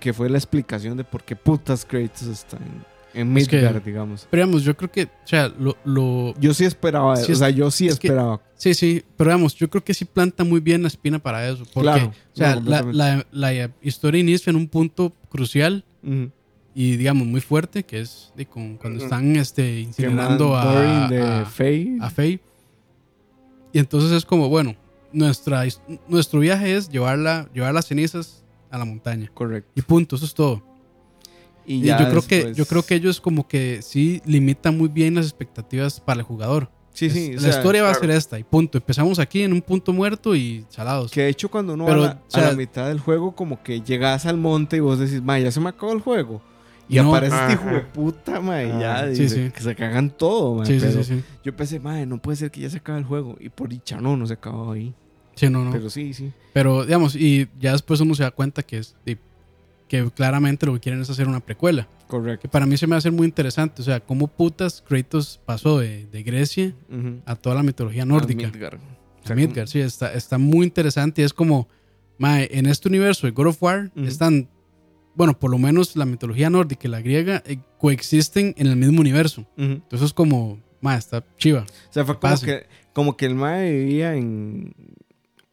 que 0.00 0.12
fue 0.12 0.28
la 0.30 0.38
explicación 0.38 0.96
de 0.96 1.04
por 1.04 1.22
qué 1.22 1.36
putas 1.36 1.84
Kratos 1.84 2.22
está 2.22 2.56
en, 2.56 2.84
en 3.28 3.36
Es 3.36 3.48
que- 3.48 3.56
Midgard, 3.56 3.82
digamos. 3.82 4.26
Pero 4.30 4.44
digamos, 4.44 4.62
yo 4.64 4.76
creo 4.76 4.90
que, 4.90 5.04
o 5.04 5.08
sea, 5.26 5.48
lo, 5.48 5.76
lo 5.84 6.34
Yo 6.38 6.52
sí 6.54 6.64
esperaba, 6.64 7.16
Sí, 7.16 7.32
o 7.32 7.34
sea, 7.36 7.50
yo 7.50 7.70
sí 7.70 7.88
es 7.88 7.98
que- 7.98 8.08
esperaba. 8.08 8.40
sí, 8.54 8.74
sí, 8.74 9.04
pero 9.16 9.30
digamos, 9.30 9.54
yo 9.54 9.68
creo 9.70 9.82
que 9.84 9.94
sí 9.94 10.04
planta 10.04 10.44
muy 10.44 10.60
bien 10.60 10.82
la 10.82 10.88
espina 10.88 11.18
para 11.18 11.48
eso. 11.48 11.64
Porque, 11.74 11.80
Claro, 11.90 12.06
o 12.08 12.36
sea, 12.36 12.56
no, 12.56 12.70
la, 12.70 12.82
la, 12.92 13.26
la 13.52 13.70
historia 13.82 14.20
inicia 14.20 14.50
en 14.50 14.56
un 14.56 14.68
punto 14.68 15.12
crucial 15.30 15.84
Ujú. 16.02 16.30
Y, 16.78 16.96
digamos, 16.98 17.26
muy 17.26 17.40
fuerte, 17.40 17.84
que 17.84 18.00
es 18.02 18.32
de 18.36 18.44
con- 18.44 18.76
cuando 18.76 19.02
están 19.02 19.34
este, 19.36 19.80
incinerando 19.80 20.54
a, 20.54 21.06
a, 21.06 21.44
Faye. 21.46 21.96
a 22.02 22.10
Faye. 22.10 22.38
Y 23.72 23.78
entonces 23.78 24.12
es 24.12 24.26
como, 24.26 24.50
bueno, 24.50 24.76
nuestra, 25.10 25.64
nuestro 26.06 26.40
viaje 26.40 26.76
es 26.76 26.90
llevarla, 26.90 27.48
llevar 27.54 27.72
las 27.72 27.86
cenizas 27.86 28.44
a 28.70 28.76
la 28.78 28.84
montaña. 28.84 29.30
Correcto. 29.32 29.70
Y 29.74 29.80
punto, 29.80 30.16
eso 30.16 30.26
es 30.26 30.34
todo. 30.34 30.62
Y, 31.64 31.76
Y 31.76 31.80
ya 31.82 31.98
yo 31.98 32.10
creo 32.10 32.22
que 32.22 32.36
después- 32.36 32.56
yo 32.58 32.66
creo 32.66 32.82
que 32.84 32.94
ellos 32.94 33.20
como 33.22 33.48
que 33.48 33.80
sí 33.82 34.20
limitan 34.26 34.76
muy 34.76 34.88
bien 34.88 35.14
las 35.14 35.24
expectativas 35.24 35.98
para 35.98 36.20
el 36.20 36.24
jugador. 36.26 36.70
Sí, 36.92 37.06
Es- 37.06 37.12
sí. 37.14 37.30
o 37.32 37.34
la 37.36 37.40
sea, 37.40 37.50
historia 37.50 37.82
va 37.82 37.88
a 37.88 37.92
claro. 37.92 38.06
ser 38.08 38.16
esta 38.16 38.38
y 38.38 38.44
punto. 38.44 38.78
Empezamos 38.78 39.18
aquí 39.18 39.42
en 39.42 39.52
un 39.54 39.62
punto 39.62 39.92
muerto 39.94 40.34
y 40.36 40.64
salados. 40.68 41.10
Que 41.10 41.22
de 41.22 41.28
hecho 41.30 41.50
cuando 41.50 41.72
uno 41.74 41.86
Pero, 41.86 42.00
va 42.02 42.06
a 42.06 42.08
la, 42.10 42.20
o 42.26 42.30
sea- 42.30 42.48
a 42.48 42.50
la 42.52 42.56
mitad 42.56 42.88
del 42.88 43.00
juego, 43.00 43.34
como 43.34 43.62
que 43.62 43.80
llegas 43.80 44.26
al 44.26 44.36
monte 44.36 44.76
y 44.76 44.80
vos 44.80 44.98
decís, 44.98 45.22
ma, 45.22 45.38
ya 45.38 45.50
se 45.50 45.58
me 45.60 45.70
acabó 45.70 45.92
el 45.92 46.00
juego. 46.00 46.40
Y 46.88 46.96
No. 46.96 47.08
aparece 47.14 47.36
este 47.36 47.52
hijo 47.54 47.66
de 47.74 47.80
puta, 47.80 48.40
ma, 48.40 48.62
y 48.62 48.68
ya, 48.68 49.00
Ah, 49.00 49.10
y 49.10 49.16
sí, 49.16 49.28
se, 49.28 49.46
sí. 49.46 49.50
que 49.52 49.60
se 49.60 49.74
cagan 49.74 50.10
todo, 50.10 50.54
ma, 50.56 50.64
sí, 50.66 50.78
sí, 50.78 50.86
pero 50.88 51.02
sí, 51.02 51.14
sí. 51.16 51.24
Yo 51.44 51.56
pensé, 51.56 51.80
ma, 51.80 52.04
no 52.06 52.18
puede 52.22 52.36
ser 52.36 52.50
que 52.50 52.60
ya 52.60 52.70
se 52.70 52.76
acabe 52.78 52.98
el 53.00 53.04
juego. 53.04 53.36
Y 53.40 53.48
por 53.48 53.68
dicha, 53.68 54.00
no, 54.00 54.16
no 54.16 54.26
se 54.26 54.34
acabó 54.34 54.72
ahí. 54.72 54.94
Sí, 55.34 55.50
no, 55.50 55.64
no. 55.64 55.72
Pero 55.72 55.90
sí, 55.90 56.14
sí. 56.14 56.32
Pero, 56.52 56.84
digamos, 56.84 57.14
y 57.16 57.48
ya 57.60 57.72
después 57.72 58.00
uno 58.00 58.14
se 58.14 58.22
da 58.22 58.30
cuenta 58.30 58.62
que 58.62 58.78
es 58.78 58.94
que 59.88 60.10
claramente 60.10 60.66
lo 60.66 60.72
que 60.74 60.80
quieren 60.80 61.00
es 61.00 61.10
hacer 61.10 61.28
una 61.28 61.40
precuela. 61.40 61.86
Correcto. 62.08 62.42
Que 62.42 62.48
para 62.48 62.66
mí 62.66 62.76
se 62.76 62.86
me 62.86 62.96
hace 62.96 63.10
muy 63.10 63.26
interesante. 63.26 63.82
O 63.82 63.84
sea, 63.84 64.00
cómo 64.00 64.26
putas 64.28 64.82
Kratos 64.86 65.40
pasó 65.44 65.78
de, 65.78 66.06
de 66.06 66.22
Grecia 66.22 66.72
a 67.24 67.36
toda 67.36 67.54
la 67.56 67.62
mitología 67.62 68.04
nórdica. 68.04 68.46
A 68.48 68.50
Midgard. 68.50 68.78
A 69.28 69.34
Midgard, 69.34 69.68
sí, 69.68 69.80
está, 69.80 70.12
está 70.14 70.38
muy 70.38 70.66
interesante. 70.66 71.22
Y 71.22 71.24
es 71.24 71.32
como, 71.32 71.68
mae, 72.18 72.48
en 72.52 72.66
este 72.66 72.88
universo 72.88 73.26
de 73.26 73.32
God 73.32 73.46
of 73.48 73.62
War 73.62 73.90
Ujú. 73.94 74.06
están, 74.06 74.48
bueno, 75.16 75.38
por 75.38 75.50
lo 75.50 75.58
menos 75.58 75.96
la 75.96 76.04
mitología 76.04 76.50
nórdica 76.50 76.86
y 76.86 76.90
la 76.90 77.00
griega 77.00 77.42
eh, 77.46 77.58
coexisten 77.78 78.54
en 78.58 78.66
el 78.68 78.76
mismo 78.76 79.00
universo. 79.00 79.46
Entonces 79.56 80.06
es 80.08 80.12
como, 80.12 80.60
mae, 80.80 80.98
está 80.98 81.24
chiva. 81.38 81.60
O 81.88 81.92
sea, 81.92 82.04
fue 82.04 82.18
como 82.18 82.40
que, 82.40 82.66
como 82.92 83.16
que 83.16 83.26
el 83.26 83.34
mae 83.34 83.72
vivía 83.72 84.14
en, 84.14 84.74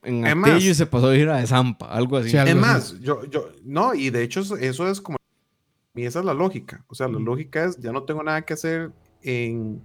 en 0.03 0.25
Es 0.25 0.31
Atillo 0.33 0.53
más- 0.55 0.63
y 0.65 0.73
se 0.75 0.85
pasó 0.85 1.07
a 1.07 1.15
ir 1.15 1.29
a 1.29 1.45
Zampa, 1.47 1.87
algo 1.87 2.17
así. 2.17 2.29
Sí, 2.31 2.37
algo 2.37 2.49
Es 2.51 2.55
así. 2.57 2.93
más, 2.93 2.99
yo, 3.01 3.25
yo, 3.25 3.49
no, 3.63 3.93
y 3.95 4.09
de 4.09 4.21
hecho 4.23 4.41
eso, 4.41 4.87
es 4.89 5.01
como, 5.01 5.17
y 5.95 6.03
esa 6.03 6.19
es 6.19 6.25
la 6.25 6.33
lógica. 6.33 6.83
O 6.87 6.95
sea, 6.95 7.07
la 7.07 7.19
lógica 7.19 7.65
es, 7.65 7.77
ya 7.79 7.91
no 7.91 8.03
tengo 8.03 8.21
nada 8.23 8.41
que 8.43 8.53
hacer 8.53 8.91
en, 9.21 9.81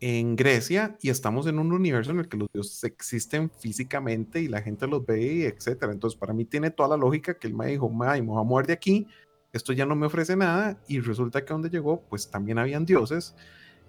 en 0.00 0.36
Grecia 0.36 0.96
y 1.02 1.10
estamos 1.10 1.46
en 1.46 1.58
un 1.58 1.72
universo 1.72 2.10
en 2.12 2.20
el 2.20 2.28
que 2.28 2.36
los 2.36 2.48
dioses 2.52 2.84
existen 2.84 3.50
físicamente 3.50 4.40
y 4.40 4.48
la 4.48 4.62
gente 4.62 4.86
los 4.86 5.04
ve 5.04 5.20
y 5.22 5.42
etcétera. 5.42 5.92
Entonces, 5.92 6.18
para 6.18 6.32
mí 6.32 6.44
tiene 6.44 6.70
toda 6.70 6.90
la 6.90 6.96
lógica 6.96 7.34
que 7.38 7.46
el 7.48 7.54
mae 7.54 7.72
dijo, 7.72 7.88
mae, 7.88 8.20
me 8.22 8.28
voy 8.28 8.40
a 8.40 8.44
mover 8.44 8.66
de 8.66 8.72
aquí, 8.74 9.06
esto 9.52 9.72
ya 9.72 9.86
no 9.86 9.96
me 9.96 10.06
ofrece 10.06 10.36
nada 10.36 10.78
y 10.88 11.00
resulta 11.00 11.44
que 11.44 11.52
donde 11.52 11.70
llegó, 11.70 12.02
pues 12.08 12.30
también 12.30 12.58
habían 12.58 12.84
dioses 12.86 13.34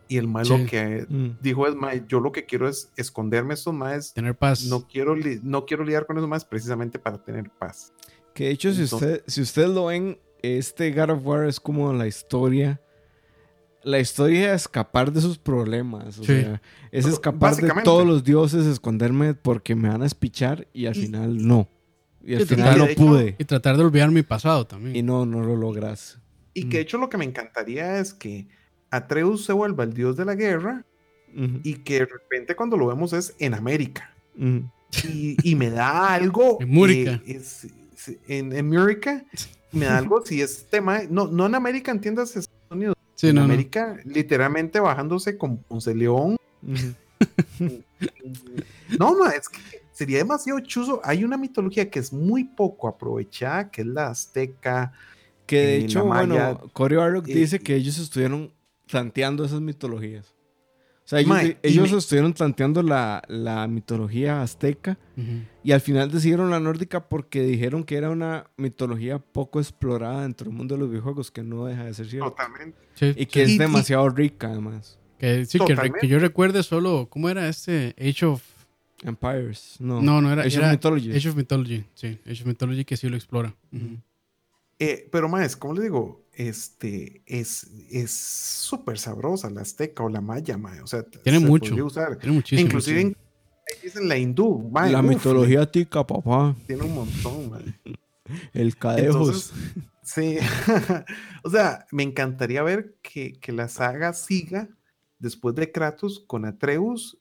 y 0.08 0.18
el 0.18 0.28
mae 0.28 0.46
Sí. 0.46 0.58
lo 0.58 0.66
que 0.66 1.06
Mm. 1.08 1.38
dijo 1.42 1.68
es, 1.68 1.76
mae, 1.76 2.04
yo 2.08 2.20
lo 2.20 2.32
que 2.32 2.46
quiero 2.46 2.68
es 2.68 2.92
esconderme 2.98 3.54
estos 3.54 3.74
maes, 3.76 4.12
Tener 4.14 4.36
paz. 4.36 4.66
no 4.66 4.88
quiero, 4.88 5.16
no 5.44 5.66
quiero 5.66 5.84
lidiar 5.84 6.08
con 6.08 6.18
esos 6.18 6.28
maes 6.30 6.44
precisamente 6.46 6.98
para 6.98 7.24
tener 7.24 7.52
paz. 7.52 7.94
Que 8.34 8.46
de 8.46 8.52
hecho, 8.52 8.74
si, 8.74 8.84
usted, 8.84 9.22
si 9.28 9.42
ustedes 9.42 9.70
lo 9.70 9.86
ven, 9.88 10.18
este 10.42 10.92
God 10.92 11.10
of 11.12 11.26
War 11.26 11.46
es 11.46 11.60
como 11.60 11.92
la 11.94 12.08
historia. 12.08 12.82
La 13.84 14.00
historia 14.00 14.50
de 14.50 14.56
escapar 14.56 15.12
de 15.12 15.22
sus 15.22 15.38
problemas. 15.38 16.20
O 16.20 16.24
Sí. 16.24 16.42
sea, 16.42 16.62
es 16.92 17.06
escapar 17.06 17.56
de 17.56 17.72
todos 17.84 18.06
los 18.06 18.24
dioses, 18.24 18.66
esconderme 18.66 19.34
porque 19.34 19.76
me 19.76 19.90
van 19.90 20.02
a 20.02 20.06
espichar 20.06 20.68
y 20.74 20.86
al 20.86 20.98
Y- 20.98 21.02
final 21.04 21.48
no. 21.48 21.70
Y 22.24 22.36
al 22.36 22.42
Sí, 22.48 22.56
final 22.56 22.76
y 22.76 22.80
no 22.80 22.88
pude. 22.96 23.36
Y 23.40 23.46
tratar 23.46 23.78
de 23.78 23.84
olvidar 23.84 24.12
mi 24.12 24.22
pasado 24.24 24.68
también. 24.68 24.96
Y 24.96 25.02
no, 25.02 25.26
no 25.26 25.42
lo 25.42 25.56
logras. 25.56 26.20
Y 26.54 26.66
Mm. 26.66 26.70
que 26.70 26.78
de 26.78 26.84
hecho 26.84 26.98
lo 26.98 27.10
que 27.10 27.18
me 27.18 27.24
encantaría 27.26 28.00
es 28.00 28.14
que 28.14 28.48
Atreus 28.92 29.46
se 29.46 29.54
vuelva 29.54 29.84
el 29.86 29.94
dios 29.94 30.18
de 30.18 30.26
la 30.26 30.36
guerra 30.36 30.86
y 31.64 31.76
que 31.76 32.00
de 32.00 32.06
repente 32.08 32.56
cuando 32.56 32.76
lo 32.76 32.88
vemos 32.88 33.14
es 33.14 33.36
en 33.40 33.54
América. 33.54 34.14
Y, 34.38 35.38
y 35.44 35.56
me 35.56 35.70
da 35.70 36.14
algo. 36.14 36.58
En 36.62 36.70
Múrica. 36.70 37.12
eh, 37.26 37.36
es- 37.38 37.66
es- 37.66 38.18
en, 38.28 38.52
en 38.52 38.68
Múrica. 38.68 39.24
Me 39.72 39.86
da 39.86 39.98
algo 40.00 40.26
si 40.26 40.42
es 40.42 40.68
tema. 40.70 41.02
No, 41.10 41.28
no 41.28 41.46
en 41.46 41.56
América, 41.56 41.92
entiendas. 41.92 42.50
Sí, 43.20 43.28
en 43.28 43.36
no, 43.36 43.42
no. 43.42 43.46
América, 43.46 43.98
literalmente 44.06 44.80
bajándose 44.80 45.38
con 45.38 45.58
Ponce 45.58 45.94
León. 45.94 46.38
No, 48.98 49.14
ma, 49.18 49.32
es 49.32 49.50
que 49.50 49.60
sería 49.92 50.20
demasiado 50.20 50.60
chuzo. 50.62 51.02
Hay 51.04 51.26
una 51.26 51.38
mitología 51.38 51.90
que 51.90 52.00
es 52.00 52.14
muy 52.14 52.46
poco 52.46 52.88
aprovechada, 52.88 53.70
que 53.70 53.82
es 53.82 53.88
la 53.88 54.08
azteca. 54.08 54.94
Que 55.46 55.58
de 55.58 55.78
hecho, 55.80 56.06
maya, 56.06 56.54
bueno, 56.54 56.70
Cory 56.72 56.96
Barlog 56.96 57.30
eh, 57.30 57.34
dice 57.34 57.60
que 57.60 57.76
ellos 57.76 57.98
estuvieron 57.98 58.54
planteando 58.90 59.44
esas 59.44 59.60
mitologías. 59.60 60.34
O 61.10 61.16
sea, 61.20 61.20
ellos, 61.64 61.92
me- 61.92 61.98
estuvieron 61.98 62.34
planteando 62.34 62.84
la, 62.84 63.24
la 63.28 63.68
mitología 63.68 64.44
azteca 64.44 64.98
y 65.64 65.72
al 65.72 65.82
final 65.82 66.12
decidieron 66.12 66.52
la 66.52 66.60
nórdica 66.60 67.10
porque 67.10 67.42
dijeron 67.42 67.84
que 67.84 67.96
era 67.96 68.12
una 68.12 68.46
mitología 68.58 69.18
poco 69.18 69.60
explorada 69.60 70.22
dentro 70.22 70.46
del 70.50 70.56
mundo 70.56 70.76
de 70.76 70.82
los 70.82 70.90
videojuegos, 70.92 71.32
que 71.32 71.42
no 71.42 71.66
deja 71.66 71.86
de 71.86 71.94
ser 71.96 72.08
cierto. 72.10 72.30
Totalmente. 72.30 72.78
Sí, 72.94 73.14
Y 73.18 73.26
que 73.26 73.42
es 73.42 73.50
y- 73.50 73.58
demasiado 73.58 74.08
rica, 74.10 74.50
además. 74.52 75.00
que, 75.18 75.46
sí, 75.46 75.58
que, 75.58 75.66
re- 75.66 75.70
Totalmente. 75.76 76.00
que 76.02 76.08
yo 76.08 76.20
recuerde 76.20 76.62
solo, 76.62 77.08
¿cómo 77.10 77.28
era 77.28 77.50
este? 77.50 77.96
Age 78.00 78.26
of... 78.28 78.44
Empires, 79.02 79.78
no. 79.80 80.02
No, 80.04 80.22
no 80.22 80.32
era... 80.32 80.44
Age 80.44 80.58
of 80.58 80.64
era 80.64 80.72
Mythology. 80.74 81.12
Age 81.16 81.30
of 81.30 81.36
Mythology, 81.36 81.86
sí. 81.96 82.20
Age 82.28 82.42
of 82.42 82.46
Mythology 82.46 82.86
que 82.86 82.98
sí 82.98 83.10
lo 83.10 83.16
explora. 83.18 83.56
Eh, 84.78 85.10
pero 85.12 85.28
más, 85.28 85.56
¿cómo 85.58 85.74
le 85.74 85.82
digo? 85.84 86.24
Este 86.40 87.22
es 87.26 87.70
es 87.92 88.12
súper 88.12 88.98
sabrosa 88.98 89.50
la 89.50 89.60
azteca 89.60 90.04
o 90.06 90.10
la 90.10 90.22
maya, 90.22 90.58
mae. 90.58 90.80
O 90.80 90.88
sea, 90.88 91.04
Tiene 91.04 91.40
se 91.42 91.46
mucho. 91.46 91.86
usar. 91.86 92.16
Tiene 92.18 92.34
muchísimo. 92.34 92.66
Inclusive 92.66 93.02
sí. 93.82 93.90
en, 93.98 94.08
la 94.08 94.18
hindú, 94.18 94.70
mae, 94.72 94.90
la 94.90 95.02
uf, 95.02 95.06
mitología 95.06 95.70
tica, 95.70 96.08
papá. 96.08 96.56
tiene 96.66 96.84
un 96.84 96.96
montón, 96.96 97.50
mae. 97.50 97.76
El 98.54 98.78
cadejos. 98.78 99.52
Entonces, 99.52 99.84
sí. 100.02 100.38
o 101.44 101.50
sea, 101.50 101.86
me 101.92 102.04
encantaría 102.04 102.64
ver 102.64 102.96
que, 103.02 103.34
que 103.34 103.52
la 103.52 103.68
saga 103.68 104.14
siga 104.14 104.70
después 105.18 105.56
de 105.56 105.74
Kratos 105.74 106.24
con 106.26 106.46
Atreus. 106.46 107.18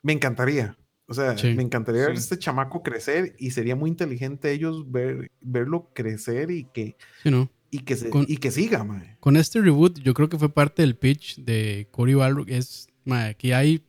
Me 0.00 0.12
encantaría. 0.12 0.78
O 1.06 1.12
sea, 1.14 1.36
Sí. 1.36 1.54
me 1.54 1.62
encantaría 1.64 2.02
ver 2.02 2.12
a 2.12 2.14
este 2.14 2.38
chamaco 2.38 2.84
crecer 2.84 3.34
y 3.40 3.50
sería 3.50 3.74
muy 3.74 3.90
inteligente 3.90 4.52
ellos 4.52 4.90
ver, 4.92 5.28
verlo 5.40 5.90
crecer 5.92 6.52
y 6.52 6.64
que, 6.72 6.96
Sí, 7.24 7.30
¿no? 7.32 7.50
Y 7.74 7.78
que, 7.80 7.96
se- 7.96 8.10
Con- 8.10 8.26
y 8.28 8.36
que 8.36 8.50
siga, 8.50 8.84
mae. 8.84 9.16
Con 9.20 9.36
este 9.36 9.60
reboot, 9.60 9.98
yo 10.00 10.14
creo 10.14 10.28
que 10.28 10.38
fue 10.38 10.48
parte 10.48 10.82
del 10.82 10.96
pitch 10.96 11.36
de 11.38 11.88
Cory 11.90 12.14
Balrog. 12.14 12.48
Es, 12.48 12.88
mae, 13.04 13.30
aquí 13.30 13.52
hay 13.52 13.82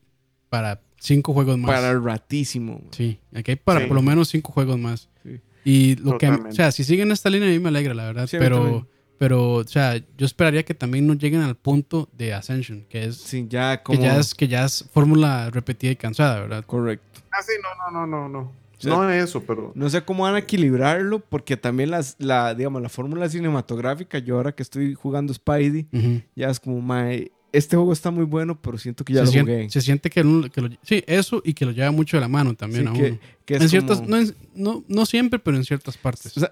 para 0.50 0.82
cinco 1.00 1.34
juegos 1.34 1.58
más. 1.58 1.70
Para 1.72 2.00
ratísimo. 2.00 2.74
man. 2.80 2.88
Sí, 2.92 3.20
aquí 3.34 3.52
hay 3.52 3.58
para 3.58 3.82
Sí. 3.82 3.86
por 3.88 3.96
lo 3.96 4.02
menos 4.02 4.30
cinco 4.30 4.52
juegos 4.52 4.80
más. 4.80 5.10
Sí. 5.24 5.40
Y 5.64 5.96
lo 5.98 6.18
que, 6.18 6.28
o 6.28 6.32
Totalmente. 6.32 6.56
sea, 6.56 6.72
si 6.72 6.84
siguen 6.84 7.12
esta 7.12 7.30
línea 7.30 7.48
a 7.48 7.52
mí 7.52 7.60
me 7.60 7.70
alegra, 7.70 7.94
la 7.94 8.06
verdad. 8.06 8.28
Sí, 8.28 8.38
pero, 8.40 8.88
pero, 9.18 9.54
o 9.54 9.64
sea, 9.68 9.96
yo 10.18 10.26
esperaría 10.26 10.64
que 10.64 10.74
también 10.74 11.06
no 11.08 11.14
lleguen 11.14 11.42
al 11.42 11.56
punto 11.56 12.10
de 12.18 12.34
Ascension, 12.34 12.86
que 12.90 13.06
es, 13.06 13.18
Sí, 13.18 13.46
ya 13.50 13.82
como... 13.84 13.98
que 14.00 14.06
ya 14.06 14.20
es, 14.20 14.34
que 14.36 14.48
ya 14.48 14.66
es 14.66 14.88
fórmula 14.94 15.50
repetida 15.52 15.92
y 15.92 15.96
cansada, 15.96 16.40
¿verdad? 16.42 16.64
Correcto. 16.66 17.22
Ah, 17.32 17.42
sí, 17.42 17.54
no, 17.62 17.92
no, 17.92 18.06
no, 18.06 18.08
no, 18.08 18.30
no. 18.30 18.52
Sea, 18.82 18.92
no 18.94 19.10
eso, 19.10 19.42
pero 19.44 19.72
No 19.76 19.90
sé 19.90 20.04
cómo 20.04 20.24
van 20.24 20.36
a 20.36 20.40
equilibrarlo, 20.40 21.20
porque 21.20 21.58
también 21.58 21.92
las, 21.92 22.16
la, 22.20 22.54
digamos, 22.56 22.82
la 22.82 22.90
fórmula 22.90 23.30
cinematográfica, 23.30 24.20
yo 24.20 24.36
ahora 24.38 24.54
que 24.54 24.64
estoy 24.64 24.94
jugando 24.94 25.34
Spidey, 25.34 25.88
ya 26.36 26.50
es 26.50 26.60
como, 26.60 26.82
mae, 26.82 27.32
este 27.52 27.78
juego 27.78 27.94
está 27.94 28.12
muy 28.12 28.26
bueno, 28.26 28.60
pero 28.62 28.78
siento 28.78 29.06
que 29.06 29.14
ya 29.14 29.22
se, 29.22 29.26
lo 29.28 29.32
siente, 29.32 29.52
jugué. 29.54 29.70
se 29.70 29.82
siente 29.82 30.10
que, 30.10 30.22
uno- 30.22 30.50
que 30.50 30.62
lo, 30.62 30.70
sí, 30.82 31.04
eso 31.08 31.42
y 31.46 31.54
que 31.54 31.66
lo 31.66 31.72
lleva 31.72 31.90
mucho 31.92 32.18
de 32.18 32.22
la 32.22 32.28
mano 32.28 32.54
también 32.54 32.84
Sí, 32.84 32.90
a 32.90 32.94
que, 32.94 33.08
uno. 33.12 33.20
que 33.46 33.56
es 33.56 33.62
En 33.62 33.70
ciertas, 33.70 33.98
como- 34.00 34.10
no, 34.10 34.18
en- 34.18 34.36
no, 34.56 34.84
no 34.90 35.06
siempre, 35.06 35.40
pero 35.40 35.56
en 35.56 35.64
ciertas 35.64 35.96
partes. 35.98 36.36
O 36.36 36.40
sea, 36.42 36.52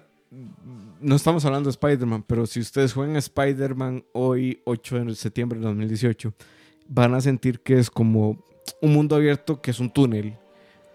no 1.00 1.14
estamos 1.16 1.44
hablando 1.44 1.68
de 1.68 1.72
Spider-Man, 1.72 2.24
pero 2.26 2.46
si 2.46 2.60
ustedes 2.60 2.94
juegan 2.94 3.16
Spider-Man 3.16 4.04
hoy, 4.12 4.60
8 4.64 5.04
de 5.04 5.14
septiembre 5.14 5.58
de 5.58 5.66
2018, 5.66 6.32
van 6.88 7.12
a 7.14 7.20
sentir 7.20 7.60
que 7.60 7.78
es 7.78 7.90
como 7.90 8.42
un 8.80 8.92
mundo 8.94 9.14
abierto 9.16 9.60
que 9.60 9.70
es 9.72 9.80
un 9.80 9.90
túnel, 9.90 10.38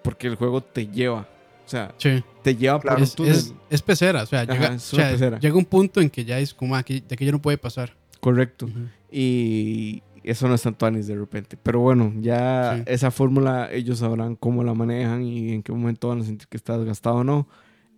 porque 0.03 0.27
el 0.27 0.35
juego 0.35 0.61
te 0.61 0.87
lleva, 0.87 1.27
o 1.65 1.69
sea, 1.69 1.93
sí. 1.97 2.23
te 2.43 2.55
lleva 2.55 2.79
Claro. 2.79 2.95
por 2.97 3.01
un 3.01 3.03
Es, 3.03 3.15
túnel. 3.15 3.31
es, 3.33 3.53
es 3.69 3.81
pecera, 3.81 4.23
o 4.23 4.25
sea, 4.25 4.41
Ajá, 4.41 4.53
llega, 4.53 4.73
es 4.75 4.93
o 4.93 4.95
una 4.97 5.05
sea, 5.05 5.11
pecera. 5.13 5.39
llega 5.39 5.55
un 5.57 5.65
punto 5.65 6.01
en 6.01 6.09
que 6.09 6.25
ya 6.25 6.39
es 6.39 6.53
como 6.53 6.75
aquí, 6.75 6.99
de 7.07 7.13
aquí 7.15 7.25
ya 7.25 7.31
no 7.31 7.41
puede 7.41 7.57
pasar. 7.57 7.95
Correcto. 8.19 8.67
Y 9.11 10.01
eso 10.23 10.47
no 10.47 10.55
es 10.55 10.61
tanto 10.61 10.85
anis 10.85 11.07
de 11.07 11.15
repente. 11.15 11.57
Pero 11.61 11.79
bueno, 11.79 12.13
ya 12.19 12.75
Sí. 12.77 12.83
esa 12.87 13.11
fórmula 13.11 13.69
ellos 13.71 13.99
sabrán 13.99 14.35
cómo 14.35 14.63
la 14.63 14.73
manejan 14.73 15.23
y 15.23 15.53
en 15.53 15.63
qué 15.63 15.71
momento 15.71 16.09
van 16.09 16.21
a 16.21 16.23
sentir 16.25 16.47
que 16.47 16.57
está 16.57 16.77
desgastado 16.77 17.17
o 17.17 17.23
no. 17.23 17.47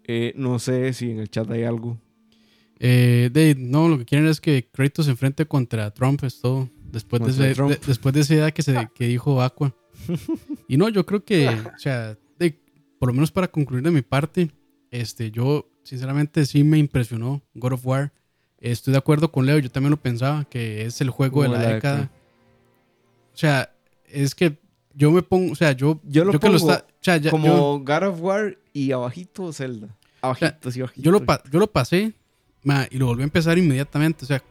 Eh, 0.05 0.33
no 0.35 0.59
sé 0.59 0.93
si 0.93 1.11
en 1.11 1.19
el 1.19 1.29
chat 1.29 1.49
hay 1.51 1.63
algo. 1.63 1.97
Eh, 2.79 3.29
de, 3.31 3.55
no, 3.57 3.87
lo 3.89 3.97
que 3.99 4.05
quieren 4.05 4.27
es 4.27 4.41
que 4.41 4.67
Kratos 4.71 5.05
se 5.05 5.11
enfrente 5.11 5.45
contra 5.45 5.91
Trump, 5.91 6.23
es 6.23 6.41
todo. 6.41 6.69
Después 6.91 7.21
de, 7.23 7.29
ese- 7.31 7.53
Trump. 7.55 7.71
de- 7.71 7.79
después 7.85 8.13
de 8.13 8.21
esa 8.21 8.33
idea 8.33 8.51
que, 8.51 8.63
se, 8.63 8.89
que 8.95 9.07
dijo 9.07 9.41
Aqua. 9.41 9.73
Y 10.67 10.77
no, 10.77 10.89
yo 10.89 11.05
creo 11.05 11.23
que, 11.23 11.47
o 11.75 11.79
sea, 11.79 12.17
de- 12.39 12.59
por 12.99 13.09
lo 13.09 13.13
menos 13.13 13.31
para 13.31 13.47
concluir 13.49 13.83
de 13.83 13.91
mi 13.91 14.01
parte, 14.01 14.51
este, 14.91 15.31
yo 15.31 15.67
sinceramente 15.83 16.45
sí 16.45 16.63
me 16.63 16.77
impresionó 16.77 17.41
God 17.53 17.73
of 17.73 17.85
War. 17.85 18.13
Estoy 18.59 18.91
de 18.91 18.97
acuerdo 18.99 19.31
con 19.31 19.45
Leo, 19.45 19.57
yo 19.59 19.71
también 19.71 19.91
lo 19.91 19.97
pensaba, 20.01 20.45
que 20.45 20.85
es 20.85 21.01
el 21.01 21.09
juego 21.09 21.41
de 21.43 21.49
la, 21.49 21.57
la 21.61 21.73
década. 21.73 21.95
década. 21.97 22.11
O 23.33 23.37
sea, 23.37 23.73
es 24.05 24.35
que 24.35 24.59
yo 24.93 25.09
me 25.11 25.21
pongo, 25.23 25.53
o 25.53 25.55
sea, 25.55 25.71
yo, 25.71 25.99
Yo 26.03 26.23
lo 26.25 26.31
que 26.33 26.39
pongo 26.39 26.57
está, 26.57 26.85
o 26.87 26.93
sea, 27.03 27.17
ya- 27.17 27.31
Como 27.31 27.47
yo- 27.47 27.79
God 27.83 28.03
of 28.09 28.21
War 28.21 28.57
y 28.73 28.91
abajito 28.91 29.51
Zelda. 29.53 29.95
Abajitos 30.21 30.77
y 30.77 30.81
abajitos. 30.81 31.03
yo 31.03 31.11
lo, 31.11 31.25
pa- 31.25 31.41
yo 31.51 31.59
lo 31.59 31.71
pasé 31.71 32.13
ma, 32.63 32.85
y 32.91 32.97
lo 32.99 33.07
volví 33.07 33.21
a 33.21 33.23
empezar 33.23 33.57
inmediatamente. 33.57 34.25
O 34.25 34.27
sea, 34.27 34.43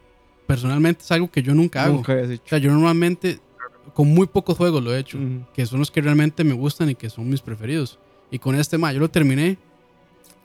personalmente 0.45 1.03
es 1.03 1.11
algo 1.11 1.31
que 1.31 1.41
yo 1.41 1.53
nunca 1.53 1.85
hago. 1.85 1.95
Nunca 1.95 2.13
O 2.13 2.47
sea, 2.49 2.57
yo 2.57 2.71
normalmente 2.71 3.39
con 3.93 4.07
muy 4.07 4.27
pocos 4.27 4.57
juegos 4.57 4.83
lo 4.83 4.93
he 4.95 4.99
hecho, 4.99 5.17
Ujú. 5.17 5.45
que 5.53 5.65
son 5.65 5.79
los 5.79 5.91
que 5.91 6.01
realmente 6.01 6.43
me 6.43 6.53
gustan 6.53 6.89
y 6.89 6.95
que 6.95 7.09
son 7.09 7.29
mis 7.29 7.41
preferidos. 7.41 7.99
Y 8.31 8.39
con 8.39 8.55
este, 8.55 8.77
ma, 8.77 8.91
yo 8.93 8.99
lo 8.99 9.09
terminé. 9.09 9.57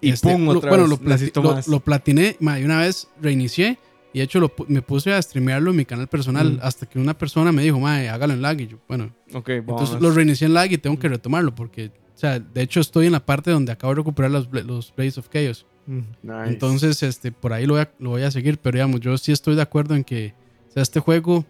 Y 0.01 0.10
este, 0.10 0.31
pum, 0.32 0.44
lo- 0.47 0.59
otra 0.59 0.70
bueno, 0.70 0.85
vez. 0.85 0.90
lo, 0.90 0.98
plati- 1.32 1.66
lo- 1.68 1.81
platiné, 1.81 2.36
ma, 2.40 2.59
y 2.60 2.64
una 2.64 2.81
vez 2.81 3.09
reinicié. 3.20 3.78
Y 4.12 4.18
de 4.20 4.24
hecho 4.24 4.40
lo 4.40 4.51
me 4.68 4.81
puse 4.81 5.12
a 5.12 5.20
streamearlo 5.20 5.70
en 5.73 5.77
mi 5.77 5.85
canal 5.85 6.06
personal 6.09 6.55
Mm. 6.55 6.59
hasta 6.62 6.86
que 6.86 6.98
una 6.98 7.12
persona 7.16 7.52
me 7.52 7.62
dijo, 7.62 7.78
ma, 7.78 7.97
hágalo 7.98 8.32
en 8.32 8.40
lag. 8.43 8.59
Y 8.60 8.66
yo, 8.68 8.78
bueno, 8.89 9.12
Ok, 9.35 9.48
vamos. 9.48 9.82
entonces 9.82 10.01
lo 10.01 10.10
reinicié 10.10 10.47
en 10.47 10.55
lag 10.55 10.73
y 10.73 10.78
tengo 10.78 10.98
que 10.98 11.09
retomarlo 11.09 11.55
porque, 11.55 11.86
o 12.14 12.18
sea, 12.18 12.39
de 12.40 12.62
hecho 12.62 12.81
estoy 12.81 13.06
en 13.06 13.12
la 13.12 13.24
parte 13.24 13.51
donde 13.51 13.73
acabo 13.73 13.93
de 13.93 13.97
recuperar 13.98 14.31
los, 14.31 14.48
los 14.64 14.93
Blades 14.97 15.18
of 15.18 15.28
Chaos. 15.28 15.66
Nice. 15.86 16.05
Entonces, 16.48 17.02
este, 17.02 17.31
por 17.31 17.52
ahí 17.52 17.66
lo 17.66 17.74
voy, 17.74 17.82
a, 17.82 17.90
lo 17.98 18.10
voy 18.10 18.23
a 18.23 18.31
seguir, 18.31 18.59
pero 18.59 18.77
digamos, 18.77 19.01
yo 19.01 19.16
sí 19.18 19.32
estoy 19.32 19.55
de 19.55 19.62
acuerdo 19.62 19.94
en 19.94 20.02
que, 20.02 20.35
o 20.68 20.73
sea, 20.73 20.82
este 20.82 20.98
juego, 20.98 21.44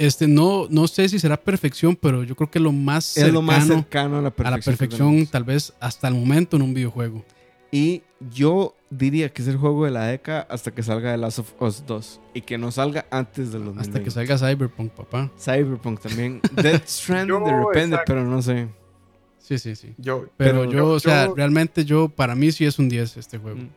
este, 0.00 0.26
no, 0.26 0.66
no 0.70 0.88
sé 0.88 1.08
si 1.08 1.18
será 1.18 1.36
perfección, 1.36 1.94
pero 1.94 2.24
yo 2.24 2.34
creo 2.34 2.50
que 2.50 2.58
lo 2.58 2.72
más 2.72 3.08
Es 3.16 3.24
cercano 3.24 3.32
lo 3.34 3.42
más 3.42 3.66
cercano 3.66 4.18
a 4.18 4.22
la 4.22 4.28
a 4.28 4.30
perfección. 4.32 5.20
la 5.20 5.26
tal 5.26 5.44
vez 5.44 5.72
hasta 5.78 6.08
el 6.08 6.14
momento 6.14 6.56
en 6.56 6.62
un 6.62 6.74
videojuego. 6.74 7.24
Y 7.70 8.02
yo 8.32 8.74
diría 8.90 9.32
que 9.32 9.42
es 9.42 9.48
el 9.48 9.56
juego 9.56 9.84
de 9.84 9.92
la 9.92 10.06
década 10.06 10.46
hasta 10.50 10.72
que 10.72 10.82
salga 10.82 11.12
The 11.12 11.18
Last 11.18 11.38
of 11.38 11.52
Us 11.60 11.84
2. 11.86 12.20
Y 12.34 12.40
que 12.40 12.58
no 12.58 12.72
salga 12.72 13.06
antes 13.10 13.52
de 13.52 13.60
los 13.60 13.76
Hasta 13.76 14.02
que 14.02 14.10
salga 14.10 14.36
Cyberpunk, 14.38 14.90
papá. 14.92 15.30
Cyberpunk 15.38 16.00
también. 16.00 16.40
Death 16.56 16.86
Stranding 16.88 17.38
Yo, 17.38 17.44
de 17.44 17.52
repente, 17.56 17.94
exacto. 17.94 18.04
pero 18.12 18.24
no 18.24 18.42
sé. 18.42 18.68
Sí, 19.38 19.58
sí, 19.58 19.76
sí. 19.76 19.94
yo, 19.98 20.26
Pero, 20.36 20.60
Pero 20.60 20.64
yo, 20.64 20.70
yo- 20.78 20.88
o 20.88 21.00
sea, 21.00 21.26
yo- 21.26 21.34
realmente 21.34 21.84
yo, 21.84 22.08
para 22.08 22.34
mí 22.34 22.50
sí 22.52 22.64
es 22.64 22.78
un 22.78 22.88
10 22.88 23.16
este 23.16 23.38
juego. 23.38 23.58
Mm. 23.58 23.68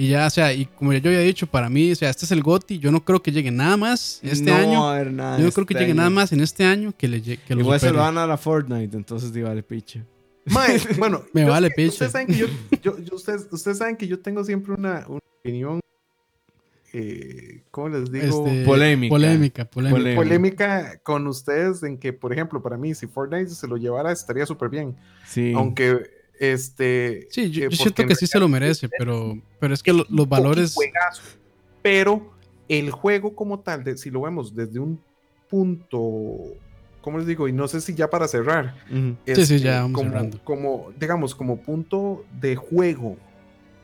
Y 0.00 0.08
ya, 0.10 0.26
o 0.26 0.30
sea, 0.30 0.52
y 0.52 0.66
como 0.66 0.92
yo 0.92 1.10
había 1.10 1.20
dicho, 1.20 1.48
para 1.48 1.68
mí, 1.68 1.90
o 1.90 1.96
sea, 1.96 2.08
este 2.10 2.24
es 2.24 2.30
el 2.30 2.40
GOTY, 2.42 2.78
yo 2.78 2.92
no 2.92 3.04
creo 3.04 3.20
que 3.20 3.32
llegue 3.32 3.50
nada 3.50 3.76
más 3.76 4.20
este 4.22 4.44
no 4.50 4.54
año. 4.56 4.88
a 4.88 5.04
nada 5.04 5.38
Yo 5.38 5.44
no 5.46 5.50
creo 5.50 5.66
que 5.66 5.74
este 5.74 5.80
llegue 5.82 5.90
año. 5.92 5.96
nada 5.96 6.10
más 6.10 6.32
en 6.32 6.40
este 6.40 6.64
año 6.64 6.94
que, 6.96 7.08
le, 7.08 7.20
que 7.20 7.54
lo 7.54 7.62
Igual 7.62 7.80
se 7.80 7.90
lo 7.90 7.98
van 7.98 8.16
a 8.16 8.20
dar 8.20 8.30
a 8.30 8.36
Fortnite, 8.36 8.96
entonces 8.96 9.32
di 9.32 9.42
vale 9.42 9.64
piche. 9.64 10.04
Mae, 10.46 10.80
bueno, 10.98 11.24
Me 11.34 11.42
yo- 11.42 11.48
vale 11.48 11.70
piche. 11.70 11.88
Ustedes 11.88 12.12
saben 12.12 12.28
que 12.28 12.34
yo, 12.36 12.46
yo- 12.80 12.96
yo- 13.00 13.16
ustedes, 13.16 13.48
ustedes 13.50 13.78
saben 13.78 13.96
que 13.96 14.06
yo 14.06 14.20
tengo 14.20 14.44
siempre 14.44 14.72
una, 14.74 15.04
una 15.08 15.18
opinión, 15.40 15.80
eh, 16.92 17.64
¿cómo 17.70 17.88
les 17.90 18.10
digo? 18.10 18.46
Este, 18.46 18.64
Polémica. 18.64 19.10
Polémica, 19.12 19.64
polémica. 19.64 19.96
Polémica. 19.98 20.22
Polémica 20.22 20.98
con 21.02 21.26
ustedes 21.26 21.82
en 21.82 21.98
que, 21.98 22.12
por 22.12 22.32
ejemplo, 22.32 22.62
para 22.62 22.76
mí, 22.76 22.94
si 22.94 23.06
Fortnite 23.08 23.50
se 23.50 23.66
lo 23.66 23.76
llevara, 23.76 24.12
estaría 24.12 24.46
súper 24.46 24.68
bien. 24.70 24.96
Sí. 25.26 25.52
Aunque, 25.54 26.17
este... 26.38 27.26
Sí, 27.30 27.50
yo, 27.50 27.64
eh, 27.64 27.68
yo 27.70 27.76
siento 27.76 28.06
que 28.06 28.14
sí 28.14 28.26
se 28.26 28.38
lo 28.38 28.48
merece, 28.48 28.88
pero, 28.88 29.38
pero 29.58 29.74
es 29.74 29.82
que 29.82 29.92
lo- 29.92 30.06
los 30.08 30.28
valores. 30.28 30.74
juegazo. 30.74 31.22
Pero 31.82 32.32
el 32.68 32.90
juego 32.90 33.34
como 33.34 33.60
tal, 33.60 33.84
de- 33.84 33.96
si 33.96 34.10
lo 34.10 34.22
vemos 34.22 34.54
desde 34.54 34.78
un 34.78 35.02
punto, 35.48 36.54
¿cómo 37.00 37.18
les 37.18 37.26
digo? 37.26 37.48
Y 37.48 37.52
no 37.52 37.66
sé 37.68 37.80
si 37.80 37.94
ya 37.94 38.08
para 38.10 38.28
cerrar. 38.28 38.74
Ujú. 38.90 39.16
Sí, 39.26 39.34
sí, 39.34 39.40
este, 39.54 39.58
ya 39.60 39.82
vamos 39.82 39.92
como, 40.00 40.10
cerrando. 40.10 40.40
como, 40.44 40.92
digamos, 40.98 41.34
como 41.34 41.56
punto 41.62 42.24
de 42.40 42.56
juego, 42.56 43.16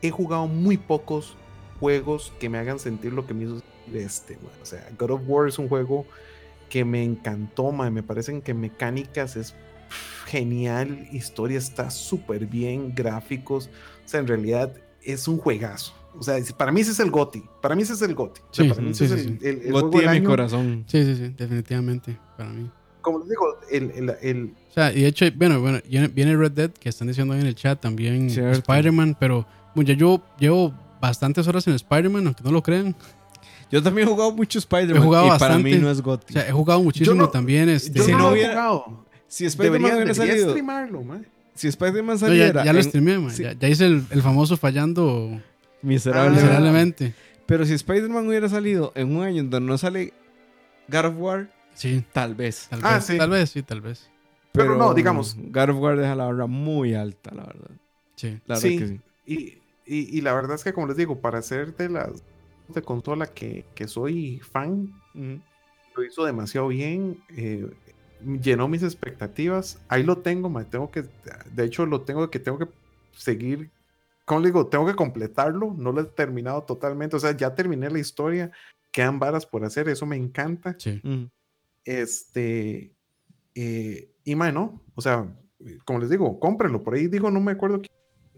he 0.03 0.11
jugado 0.11 0.47
muy 0.47 0.77
pocos 0.77 1.37
juegos 1.81 2.33
que 2.39 2.49
me 2.49 2.59
hagan 2.59 2.79
sentir 2.79 3.13
lo 3.13 3.27
que 3.27 3.35
me 3.35 3.45
hizo 3.45 3.63
este, 3.93 4.37
man. 4.37 4.53
O 4.63 4.67
sea, 4.67 4.87
God 4.99 5.11
of 5.13 5.23
War 5.27 5.49
es 5.49 5.59
un 5.59 5.69
juego 5.69 6.07
que 6.69 6.85
me 6.85 7.03
encantó, 7.03 7.73
man. 7.73 7.93
Me 7.93 8.03
parecen 8.03 8.41
que 8.43 8.55
mecánicas 8.55 9.37
es 9.37 9.55
genial, 10.27 11.09
historia 11.13 11.59
está 11.59 11.91
súper 11.91 12.47
bien, 12.47 12.95
gráficos. 12.95 13.71
O 14.05 14.09
sea, 14.09 14.21
en 14.21 14.27
realidad 14.27 14.73
es 15.03 15.29
un 15.29 15.39
juegazo. 15.39 15.95
O 16.19 16.23
sea, 16.23 16.37
para 16.57 16.71
mí 16.71 16.81
ese 16.81 16.93
es 16.93 17.01
el 17.01 17.11
GOTI. 17.11 17.43
Para 17.61 17.75
mí 17.75 17.83
ese 17.83 17.95
es 17.95 18.03
el 18.03 18.15
GOTI. 18.15 18.41
O 18.41 18.55
sea, 18.55 18.65
Sí, 18.65 18.71
para 18.71 18.83
mí 18.83 18.95
sí, 18.95 19.05
ese 19.05 19.15
es 19.17 19.23
sí, 19.23 19.39
el, 19.43 19.47
el- 19.59 19.63
el 19.67 19.73
Goti 19.73 19.99
de 19.99 20.05
mi 20.05 20.09
año. 20.17 20.29
corazón. 20.31 20.85
Sí, 20.87 21.05
sí, 21.05 21.17
sí, 21.17 21.35
definitivamente, 21.37 22.17
para 22.37 22.51
mí. 22.51 22.71
Como 23.01 23.19
les 23.19 23.29
digo, 23.29 23.59
el, 23.71 23.91
el- 23.91 24.17
el- 24.23 24.55
O 24.71 24.73
sea, 24.75 24.93
y 24.93 25.03
de 25.03 25.09
hecho, 25.09 25.27
bueno, 25.35 25.61
bueno, 25.61 25.81
viene 26.13 26.37
Red 26.37 26.53
Dead, 26.53 26.71
que 26.71 26.89
están 26.89 27.09
diciendo 27.09 27.35
ahí 27.35 27.41
en 27.41 27.47
el 27.49 27.55
chat 27.55 27.81
también. 27.81 28.29
Spider-Man, 28.31 29.17
pero 29.19 29.47
bueno, 29.75 29.89
ya 29.89 29.95
yo 29.97 30.23
llevo 30.39 30.73
bastantes 31.01 31.47
horas 31.49 31.67
en 31.67 31.75
Spider-Man, 31.75 32.27
aunque 32.29 32.43
no 32.45 32.53
lo 32.53 32.63
crean. 32.63 32.95
Yo 33.71 33.83
también 33.83 34.07
he 34.07 34.11
jugado 34.11 34.31
mucho 34.33 34.59
Spider-Man. 34.61 34.97
He 34.97 35.05
jugado 35.05 35.27
y 35.27 35.29
para 35.31 35.41
bastante. 35.55 35.71
mí 35.71 35.77
no 35.79 35.91
es 35.91 35.99
O 35.99 36.03
Goti. 36.03 36.33
sea, 36.33 36.47
he 36.49 36.53
jugado 36.53 36.81
muchísimo 36.83 37.17
no- 37.17 37.29
también. 37.29 37.69
Este, 37.69 37.99
yo 37.99 38.05
si 38.05 38.13
no, 38.13 38.19
no 38.19 38.25
lo 38.25 38.31
he 38.31 38.33
hubiera- 38.35 38.53
jugado. 38.55 39.05
Si 39.37 39.47
Spider-Man 39.47 39.95
hubiera 39.97 40.15
salido. 40.15 40.51
streamarlo, 40.51 41.03
man. 41.03 41.27
Si 41.55 41.69
Spider-Man 41.69 42.19
saliera. 42.19 42.61
ya, 42.61 42.67
ya 42.67 42.73
lo 42.73 42.83
streamé, 42.83 43.19
man, 43.19 43.35
ya, 43.35 43.53
ya 43.53 43.69
hice 43.69 43.87
el, 43.87 44.05
el 44.11 44.23
famoso 44.23 44.57
fallando 44.57 45.41
Miserable. 45.83 46.31
Miserablemente. 46.37 47.15
Pero 47.47 47.65
si 47.67 47.75
Spider-Man 47.75 48.27
hubiera 48.29 48.49
salido 48.49 48.93
en 48.95 49.15
un 49.17 49.23
año 49.23 49.43
donde 49.45 49.61
no 49.61 49.77
sale 49.79 50.13
God 50.89 51.05
of 51.07 51.15
War, 51.19 51.51
Sí, 51.75 52.05
tal 52.13 52.35
vez. 52.35 52.69
tal 52.71 52.81
Ah, 52.83 52.95
vez, 52.95 53.05
sí. 53.07 53.19
tal 53.19 53.31
vez, 53.31 53.51
sí, 53.51 53.63
tal 53.63 53.81
vez. 53.81 54.09
Pero 54.53 54.77
no, 54.77 54.95
digamos- 54.95 55.37
God 55.37 55.71
of 55.71 55.77
War 55.79 55.97
deja 55.99 56.15
la 56.15 56.27
barra 56.27 56.47
muy 56.47 56.95
alta, 56.95 57.35
la 57.35 57.45
verdad. 57.45 57.71
Sí. 58.17 58.39
La 58.47 58.57
Sí. 58.57 58.79
verdad 58.79 58.87
que 58.87 58.95
sí. 58.95 59.01
Y, 59.27 59.95
y- 59.95 60.19
y 60.19 60.21
la 60.23 60.33
verdad 60.35 60.55
es 60.55 60.65
que, 60.65 60.73
como 60.73 60.87
les 60.87 60.97
digo, 60.97 61.21
para 61.21 61.43
ser 61.43 61.77
de 61.77 61.89
las 61.89 62.23
de 62.69 62.81
consola 62.83 63.27
que, 63.27 63.65
que 63.75 63.87
soy 63.89 64.41
fan, 64.41 64.93
lo 65.15 66.05
hizo 66.05 66.25
demasiado 66.25 66.69
bien. 66.69 67.19
eh, 67.37 67.67
llenó 68.43 68.69
mis 68.69 68.83
expectativas. 68.83 69.79
Ahí 69.89 70.03
lo 70.03 70.19
tengo, 70.19 70.49
ma, 70.49 70.65
tengo 70.65 70.91
que, 70.91 71.05
de 71.53 71.65
hecho, 71.65 71.87
lo 71.87 72.03
tengo 72.03 72.31
que 72.31 72.39
tengo 72.39 72.59
que 72.59 72.69
seguir. 73.17 73.71
¿Cómo 74.25 74.41
le 74.41 74.47
digo? 74.49 74.67
Tengo 74.67 74.87
que 74.87 74.95
completarlo. 74.95 75.75
No 75.77 75.93
lo 75.93 76.01
he 76.01 76.05
terminado 76.05 76.63
totalmente. 76.63 77.17
O 77.17 77.21
sea, 77.21 77.37
ya 77.37 77.55
terminé 77.55 77.91
la 77.91 77.99
historia. 77.99 78.51
Quedan 78.91 79.19
varas 79.19 79.45
por 79.45 79.65
hacer. 79.65 79.89
Eso 79.89 80.07
me 80.07 80.17
encanta. 80.17 80.75
Sí. 80.79 81.01
Ujú. 81.05 81.29
Este. 81.85 82.93
Eh, 83.55 84.11
y 84.25 84.35
mae, 84.35 84.53
no. 84.53 84.81
O 84.95 85.01
sea, 85.03 85.27
como 85.85 85.99
les 86.01 86.11
digo, 86.11 86.39
cómprenlo. 86.41 86.83
Por 86.83 86.95
ahí 86.95 87.07
digo, 87.09 87.31
no 87.31 87.41
me 87.41 87.53
acuerdo 87.53 87.83
que, 87.83 87.91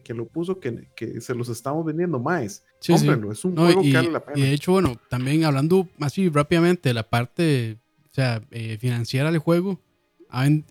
que 0.02 0.14
lo 0.14 0.26
puso, 0.26 0.58
que, 0.60 0.88
que 0.96 1.20
se 1.20 1.34
los 1.34 1.48
estamos 1.48 1.84
vendiendo 1.84 2.18
más. 2.18 2.64
Sí, 2.80 2.92
sí. 2.92 3.06
cómprenlo. 3.06 3.32
Es 3.32 3.44
un 3.44 3.54
No, 3.54 3.62
juego 3.66 3.82
y, 3.82 3.90
que 3.92 3.96
vale 3.96 4.10
la 4.10 4.18
y 4.18 4.22
pena. 4.34 4.46
de 4.46 4.52
hecho, 4.52 4.72
bueno, 4.72 4.96
también 5.08 5.44
hablando 5.44 5.88
así 6.00 6.28
rápidamente 6.28 6.88
de 6.88 6.94
la 6.94 7.08
parte 7.08 7.78
sea, 8.16 8.42
eh, 8.50 8.76
financiera 8.80 9.30
del 9.30 9.38
juego, 9.40 9.80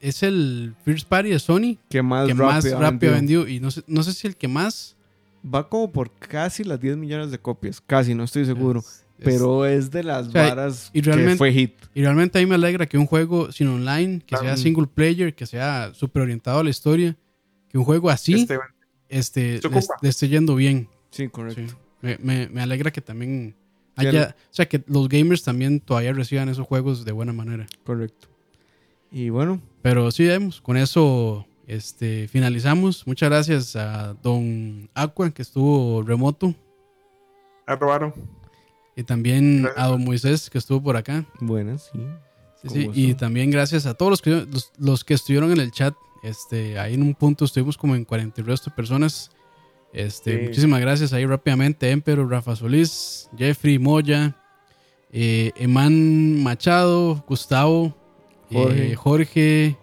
es 0.01 0.21
el 0.23 0.75
First 0.83 1.07
Party 1.07 1.29
de 1.29 1.39
Sony 1.39 1.77
Que 1.89 2.01
más 2.03 2.27
que 2.27 2.33
rápido, 2.33 2.73
más 2.79 2.91
rápido 2.91 3.13
vendido. 3.13 3.47
Y 3.47 3.59
no 3.59 3.71
sé, 3.71 3.83
no 3.87 4.03
sé 4.03 4.13
si 4.13 4.27
el 4.27 4.35
que 4.35 4.47
más. 4.47 4.95
Va 5.43 5.69
como 5.69 5.91
por 5.91 6.11
casi 6.11 6.63
las 6.63 6.79
10 6.81 6.97
millones 6.97 7.29
de 7.31 7.37
copias. 7.39 7.79
Casi, 7.81 8.13
no 8.15 8.23
estoy 8.23 8.45
seguro. 8.45 8.79
es- 8.79 9.05
es- 9.17 9.23
pero 9.23 9.65
es 9.65 9.91
de 9.91 10.03
las 10.03 10.27
O 10.27 10.31
sea, 10.31 10.49
varas 10.49 10.89
y 10.91 11.01
que 11.01 11.09
realmente- 11.11 11.37
fue 11.37 11.53
hit. 11.53 11.73
Y 11.93 12.01
realmente 12.01 12.37
a 12.37 12.41
mí 12.41 12.47
me 12.47 12.55
alegra 12.55 12.85
que 12.85 12.97
un 12.97 13.05
juego 13.05 13.51
sin 13.51 13.67
online, 13.69 14.21
que 14.25 14.35
sea 14.37 14.57
single 14.57 14.87
player, 14.87 15.33
que 15.35 15.45
sea 15.45 15.93
súper 15.93 16.23
orientado 16.23 16.59
a 16.59 16.63
la 16.63 16.69
historia, 16.71 17.15
que 17.69 17.77
un 17.77 17.85
juego 17.85 18.09
así 18.09 18.33
Este, 18.33 18.59
este, 19.07 19.61
le, 20.01 20.09
esté 20.09 20.27
yendo 20.27 20.55
bien. 20.55 20.89
Sí, 21.11 21.29
correcto. 21.29 21.61
Sí. 21.69 21.75
Me, 22.01 22.17
me- 22.21 22.49
me 22.49 22.61
alegra 22.61 22.91
que 22.91 23.01
también 23.01 23.55
haya, 23.95 24.35
o 24.39 24.53
sea, 24.53 24.67
que 24.67 24.83
los 24.87 25.09
gamers 25.09 25.43
también 25.43 25.79
todavía 25.79 26.13
reciban 26.13 26.49
esos 26.49 26.67
juegos 26.67 27.05
de 27.05 27.11
buena 27.11 27.33
manera. 27.33 27.67
Correcto. 27.83 28.27
Y 29.11 29.29
bueno, 29.29 29.61
Pero 29.81 30.11
sí, 30.11 30.25
vemos, 30.25 30.59
con 30.61 30.77
eso 30.77 31.45
este, 31.67 32.27
finalizamos. 32.27 33.07
Muchas 33.07 33.29
gracias 33.29 33.75
a 33.75 34.13
Don 34.21 34.89
Aqua, 34.93 35.31
que 35.31 35.41
estuvo 35.41 36.03
remoto, 36.03 36.53
ah, 37.65 37.75
robaron. 37.75 38.13
y 38.95 39.03
también 39.03 39.63
Gracias. 39.63 39.83
a 39.85 39.87
Don 39.87 40.03
Moisés, 40.03 40.49
que 40.49 40.57
estuvo 40.57 40.81
por 40.81 40.97
acá. 40.97 41.25
buenas, 41.39 41.91
sí. 41.91 42.89
Y 42.93 43.13
también 43.13 43.51
gracias 43.51 43.85
a 43.85 43.93
todos 43.93 44.09
los 44.09 44.21
que, 44.21 44.31
los, 44.31 44.71
los 44.77 45.03
que 45.03 45.13
estuvieron 45.13 45.51
en 45.51 45.59
el 45.59 45.71
chat. 45.71 45.93
Este, 46.23 46.79
ahí 46.79 46.95
en 46.95 47.03
un 47.03 47.13
punto 47.13 47.45
estuvimos 47.45 47.77
como 47.77 47.95
en 47.95 48.03
40 48.03 48.41
y 48.41 48.43
resto 48.43 48.71
de 48.71 48.75
personas. 48.75 49.29
Este, 49.95 50.37
Sí. 50.37 50.47
Muchísimas 50.47 50.81
gracias 50.81 51.13
ahí 51.13 51.25
rápidamente. 51.25 51.89
Emperor, 51.89 52.29
Rafa 52.29 52.55
Solís, 52.55 53.29
Jeffrey, 53.37 53.79
Moya, 53.79 54.35
eh, 55.11 55.51
Eman 55.55 56.43
Machado, 56.43 57.23
Gustavo, 57.27 57.95
Jorge. 58.51 58.95
Jorge 58.95 59.77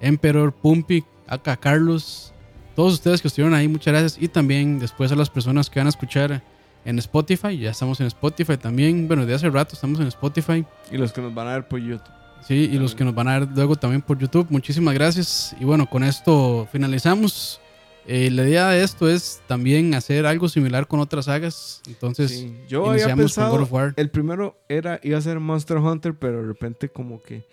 Emperor, 0.00 0.52
Pumpi, 0.52 1.02
acá 1.26 1.56
Carlos. 1.56 2.32
Todos 2.76 2.94
ustedes 2.94 3.20
que 3.20 3.26
estuvieron 3.28 3.54
ahí, 3.54 3.66
muchas 3.66 3.92
gracias. 3.92 4.22
Y 4.22 4.28
también 4.28 4.78
después 4.78 5.10
a 5.10 5.16
las 5.16 5.30
personas 5.30 5.68
que 5.68 5.80
van 5.80 5.88
a 5.88 5.90
escuchar 5.90 6.42
en 6.84 6.98
Spotify. 7.00 7.58
Ya 7.58 7.70
estamos 7.72 7.98
en 8.00 8.06
Spotify 8.06 8.56
también. 8.56 9.08
Bueno, 9.08 9.26
de 9.26 9.34
hace 9.34 9.50
rato 9.50 9.74
estamos 9.74 9.98
en 9.98 10.06
Spotify. 10.06 10.64
Y 10.92 10.96
los 10.96 11.12
que 11.12 11.20
nos 11.20 11.34
van 11.34 11.48
a 11.48 11.54
ver 11.54 11.66
por 11.66 11.80
YouTube. 11.80 12.14
Sí, 12.46 12.70
y 12.72 12.78
los 12.78 12.94
que 12.94 13.04
nos 13.04 13.14
van 13.14 13.26
a 13.26 13.40
ver 13.40 13.48
luego 13.52 13.74
también 13.74 14.02
por 14.02 14.16
YouTube, 14.16 14.46
muchísimas 14.50 14.94
gracias. 14.94 15.56
Y 15.58 15.64
bueno, 15.64 15.90
con 15.90 16.04
esto 16.04 16.68
finalizamos. 16.70 17.60
Eh, 18.08 18.30
la 18.30 18.42
idea 18.48 18.68
de 18.70 18.82
esto 18.84 19.08
es 19.08 19.40
también 19.46 19.94
hacer 19.94 20.26
algo 20.26 20.48
similar 20.48 20.86
con 20.86 21.00
otras 21.00 21.24
sagas. 21.24 21.82
Entonces, 21.88 22.30
Sí, 22.30 22.56
Yo 22.68 22.82
había 22.90 23.02
iniciamos 23.04 23.34
con 23.34 23.44
God 23.44 23.50
pensado, 23.50 23.62
of 23.64 23.72
War. 23.72 23.94
el 23.96 24.10
primero 24.10 24.56
era, 24.68 25.00
iba 25.02 25.18
a 25.18 25.20
ser 25.20 25.40
Monster 25.40 25.78
Hunter, 25.78 26.14
pero 26.14 26.40
de 26.40 26.46
repente 26.46 26.88
como 26.88 27.20
que... 27.22 27.44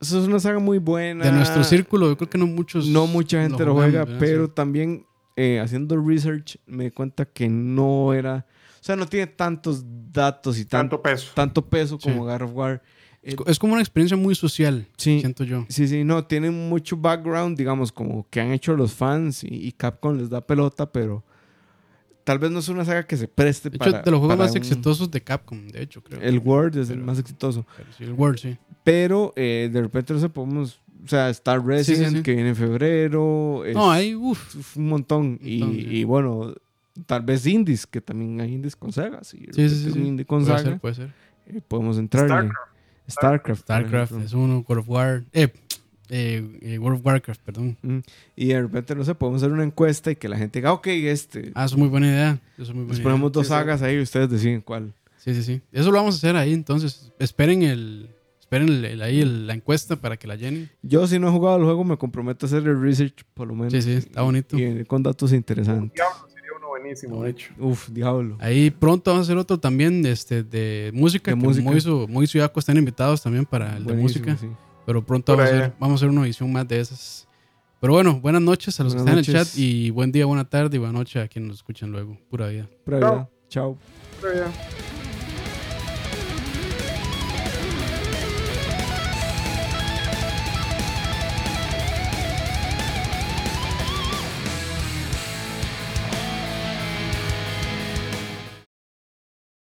Eso 0.00 0.18
es 0.20 0.26
una 0.28 0.40
saga 0.40 0.58
muy 0.60 0.78
buena. 0.78 1.24
de 1.26 1.32
nuestro 1.32 1.62
círculo, 1.64 2.08
yo 2.08 2.16
creo 2.16 2.30
que 2.30 2.38
no 2.38 2.46
muchos. 2.46 2.86
No 2.86 3.06
mucha 3.06 3.42
gente 3.42 3.64
lo, 3.64 3.72
jugamos, 3.74 3.90
juega, 3.92 4.04
¿verdad? 4.06 4.18
pero 4.20 4.46
Sí. 4.46 4.52
también 4.54 5.06
eh, 5.36 5.60
haciendo 5.60 5.96
research 6.02 6.56
me 6.66 6.84
di 6.84 6.90
cuenta 6.90 7.24
que 7.26 7.48
no 7.48 8.12
era... 8.14 8.46
O 8.80 8.82
sea, 8.82 8.96
no 8.96 9.06
tiene 9.06 9.26
tantos 9.26 9.84
datos 10.10 10.58
y 10.58 10.64
tan- 10.64 10.82
Tanto 10.88 11.02
peso. 11.02 11.32
tanto 11.34 11.66
peso 11.68 11.98
como 11.98 12.14
Sí. 12.14 12.20
God 12.20 12.42
of 12.42 12.50
War. 12.54 12.82
Es 13.22 13.34
co- 13.34 13.46
Es 13.46 13.58
como 13.58 13.72
una 13.74 13.82
experiencia 13.82 14.16
muy 14.16 14.34
social, 14.34 14.86
Sí, 14.96 15.20
siento 15.20 15.44
yo. 15.44 15.66
Sí, 15.68 15.86
sí, 15.88 16.04
no, 16.04 16.24
tienen 16.24 16.68
mucho 16.70 16.96
background, 16.96 17.56
digamos, 17.58 17.92
como 17.92 18.26
que 18.30 18.40
han 18.40 18.50
hecho 18.52 18.74
los 18.74 18.92
fans 18.94 19.44
y, 19.44 19.48
y 19.48 19.72
Capcom 19.72 20.16
les 20.16 20.30
da 20.30 20.40
pelota, 20.40 20.90
pero 20.90 21.22
tal 22.24 22.38
vez 22.38 22.50
no 22.50 22.60
es 22.60 22.68
una 22.68 22.84
saga 22.84 23.06
que 23.06 23.16
se 23.18 23.28
preste 23.28 23.68
De 23.68 23.76
hecho, 23.76 23.90
para. 23.90 24.02
de 24.02 24.10
los 24.10 24.20
juegos 24.20 24.38
más 24.38 24.50
un- 24.52 24.56
exitosos 24.56 25.10
de 25.10 25.20
Capcom, 25.20 25.68
de 25.68 25.82
hecho, 25.82 26.02
creo. 26.02 26.20
El 26.20 26.38
World 26.38 26.76
es 26.78 26.88
el 26.88 26.94
Pero- 26.96 27.06
más 27.06 27.18
exitoso. 27.18 27.66
Sí, 27.98 28.04
el 28.04 28.12
World, 28.12 28.38
sí. 28.38 28.56
Pero 28.84 29.32
eh, 29.36 29.68
de 29.70 29.82
repente 29.82 30.14
no 30.14 30.18
sé, 30.20 30.28
podemos. 30.30 30.80
O 31.04 31.08
sea, 31.08 31.28
Star 31.30 31.64
Resident, 31.64 32.18
sí. 32.18 32.22
que 32.22 32.32
viene 32.34 32.50
en 32.50 32.56
febrero. 32.56 33.64
es- 33.66 33.74
No, 33.74 33.90
hay, 33.90 34.14
uff. 34.14 34.54
es 34.56 34.76
un 34.76 34.88
montón. 34.88 35.38
Y, 35.42 35.58
sí. 35.60 35.86
y 35.90 36.04
bueno, 36.04 36.54
tal 37.06 37.22
vez 37.22 37.46
indies, 37.46 37.86
que 37.86 38.00
también 38.00 38.40
hay 38.40 38.54
indies 38.54 38.76
con 38.76 38.92
sagas. 38.92 39.26
Sí, 39.28 39.38
sí, 39.52 39.68
sí, 39.68 39.86
un 39.88 39.92
sí. 39.94 39.98
indie 40.00 40.24
con 40.26 40.42
Puede 40.44 40.56
saga, 40.58 40.70
ser, 40.70 40.80
puede 40.80 40.94
ser. 40.94 41.12
eh, 41.46 41.60
podemos 41.66 41.98
entrar. 41.98 42.50
Starcraft. 43.10 43.62
Starcraft. 43.62 44.12
es 44.24 44.32
uno, 44.32 44.62
God 44.66 44.78
of 44.78 44.88
War. 44.88 45.22
Eh, 45.32 45.48
eh, 46.08 46.58
eh, 46.62 46.78
World 46.78 46.98
of 47.00 47.06
Warcraft, 47.06 47.40
perdón. 47.42 47.76
Mm, 47.82 47.98
Y 48.36 48.46
de 48.48 48.62
repente, 48.62 48.94
no 48.94 49.04
sé, 49.04 49.14
podemos 49.14 49.42
hacer 49.42 49.52
una 49.52 49.62
encuesta 49.64 50.10
y 50.10 50.16
que 50.16 50.28
la 50.28 50.36
gente 50.36 50.58
diga, 50.58 50.72
ok, 50.72 50.86
este. 50.88 51.52
Ah, 51.54 51.64
eso 51.66 51.74
es 51.76 51.78
muy 51.78 51.88
buena 51.88 52.08
idea. 52.08 52.38
Eso 52.54 52.62
es 52.62 52.68
muy 52.70 52.78
buena 52.78 52.88
Les 52.90 52.98
idea. 52.98 53.04
ponemos 53.04 53.30
dos 53.32 53.46
Sí, 53.46 53.52
sí. 53.52 53.56
sagas 53.58 53.82
ahí 53.82 53.96
y 53.96 54.00
ustedes 54.02 54.28
deciden 54.30 54.60
cuál. 54.60 54.92
Sí, 55.18 55.34
sí, 55.34 55.42
sí. 55.42 55.60
Eso 55.70 55.90
lo 55.90 55.98
vamos 55.98 56.14
a 56.14 56.18
hacer 56.18 56.36
ahí, 56.36 56.52
entonces. 56.52 57.12
Esperen 57.18 57.62
el. 57.62 58.08
Esperen 58.40 58.68
el- 58.68 58.84
el- 58.84 59.02
ahí 59.02 59.20
el- 59.20 59.46
la 59.46 59.54
encuesta 59.54 59.94
para 59.94 60.16
que 60.16 60.26
la 60.26 60.34
llenen. 60.34 60.68
Yo, 60.82 61.06
si 61.06 61.20
no 61.20 61.28
he 61.28 61.30
jugado 61.30 61.58
el 61.58 61.62
juego, 61.64 61.84
me 61.84 61.96
comprometo 61.96 62.46
a 62.46 62.48
hacer 62.48 62.64
el 62.66 62.80
research, 62.82 63.22
por 63.34 63.46
lo 63.46 63.54
menos. 63.54 63.72
Sí, 63.72 63.80
sí, 63.82 63.92
está 63.92 64.22
bonito. 64.22 64.58
Y, 64.58 64.84
con 64.86 65.04
datos 65.04 65.32
interesantes. 65.32 66.02
Buenísimo, 66.80 67.22
de 67.22 67.30
hecho. 67.30 67.52
Uf, 67.58 67.88
diablo. 67.90 68.36
Ahí 68.40 68.70
pronto 68.70 69.10
vamos 69.10 69.26
a 69.26 69.30
hacer 69.30 69.38
otro 69.38 69.58
también 69.58 70.04
este, 70.06 70.42
de 70.42 70.90
música. 70.94 71.30
De 71.30 71.36
que 71.36 71.42
música. 71.46 71.64
Moiso, 71.70 72.06
Moiso 72.08 72.38
y 72.38 72.40
Aco 72.40 72.58
están 72.60 72.76
invitados 72.76 73.22
también 73.22 73.44
para 73.44 73.76
el 73.76 73.84
de 73.84 73.92
Buenísimo, 73.92 74.26
música. 74.26 74.36
sí. 74.40 74.48
Pero 74.86 75.04
pronto 75.04 75.36
vamos 75.36 75.52
a, 75.52 75.56
hacer, 75.56 75.72
vamos 75.78 75.92
a 75.92 76.04
hacer 76.04 76.08
una 76.08 76.24
edición 76.24 76.50
más 76.52 76.66
de 76.66 76.80
esas. 76.80 77.28
Pero 77.80 77.92
bueno, 77.92 78.20
buenas 78.20 78.42
noches 78.42 78.78
a 78.80 78.84
los 78.84 78.94
Buenas 78.94 79.14
que 79.14 79.20
están 79.20 79.36
en 79.36 79.38
el 79.38 79.44
noches. 79.44 79.52
chat. 79.54 79.58
Y 79.58 79.90
buen 79.90 80.10
día, 80.12 80.26
buena 80.26 80.48
tarde 80.48 80.76
y 80.76 80.78
buena 80.78 80.92
noche 80.92 81.20
a 81.20 81.28
quienes 81.28 81.48
nos 81.48 81.56
escuchan 81.58 81.92
luego. 81.92 82.18
Pura 82.28 82.48
vida. 82.48 82.68
Pura 82.84 82.98
vida. 82.98 83.30
Chao. 83.48 83.76
Pero 84.20 84.34
ya. 84.34 84.99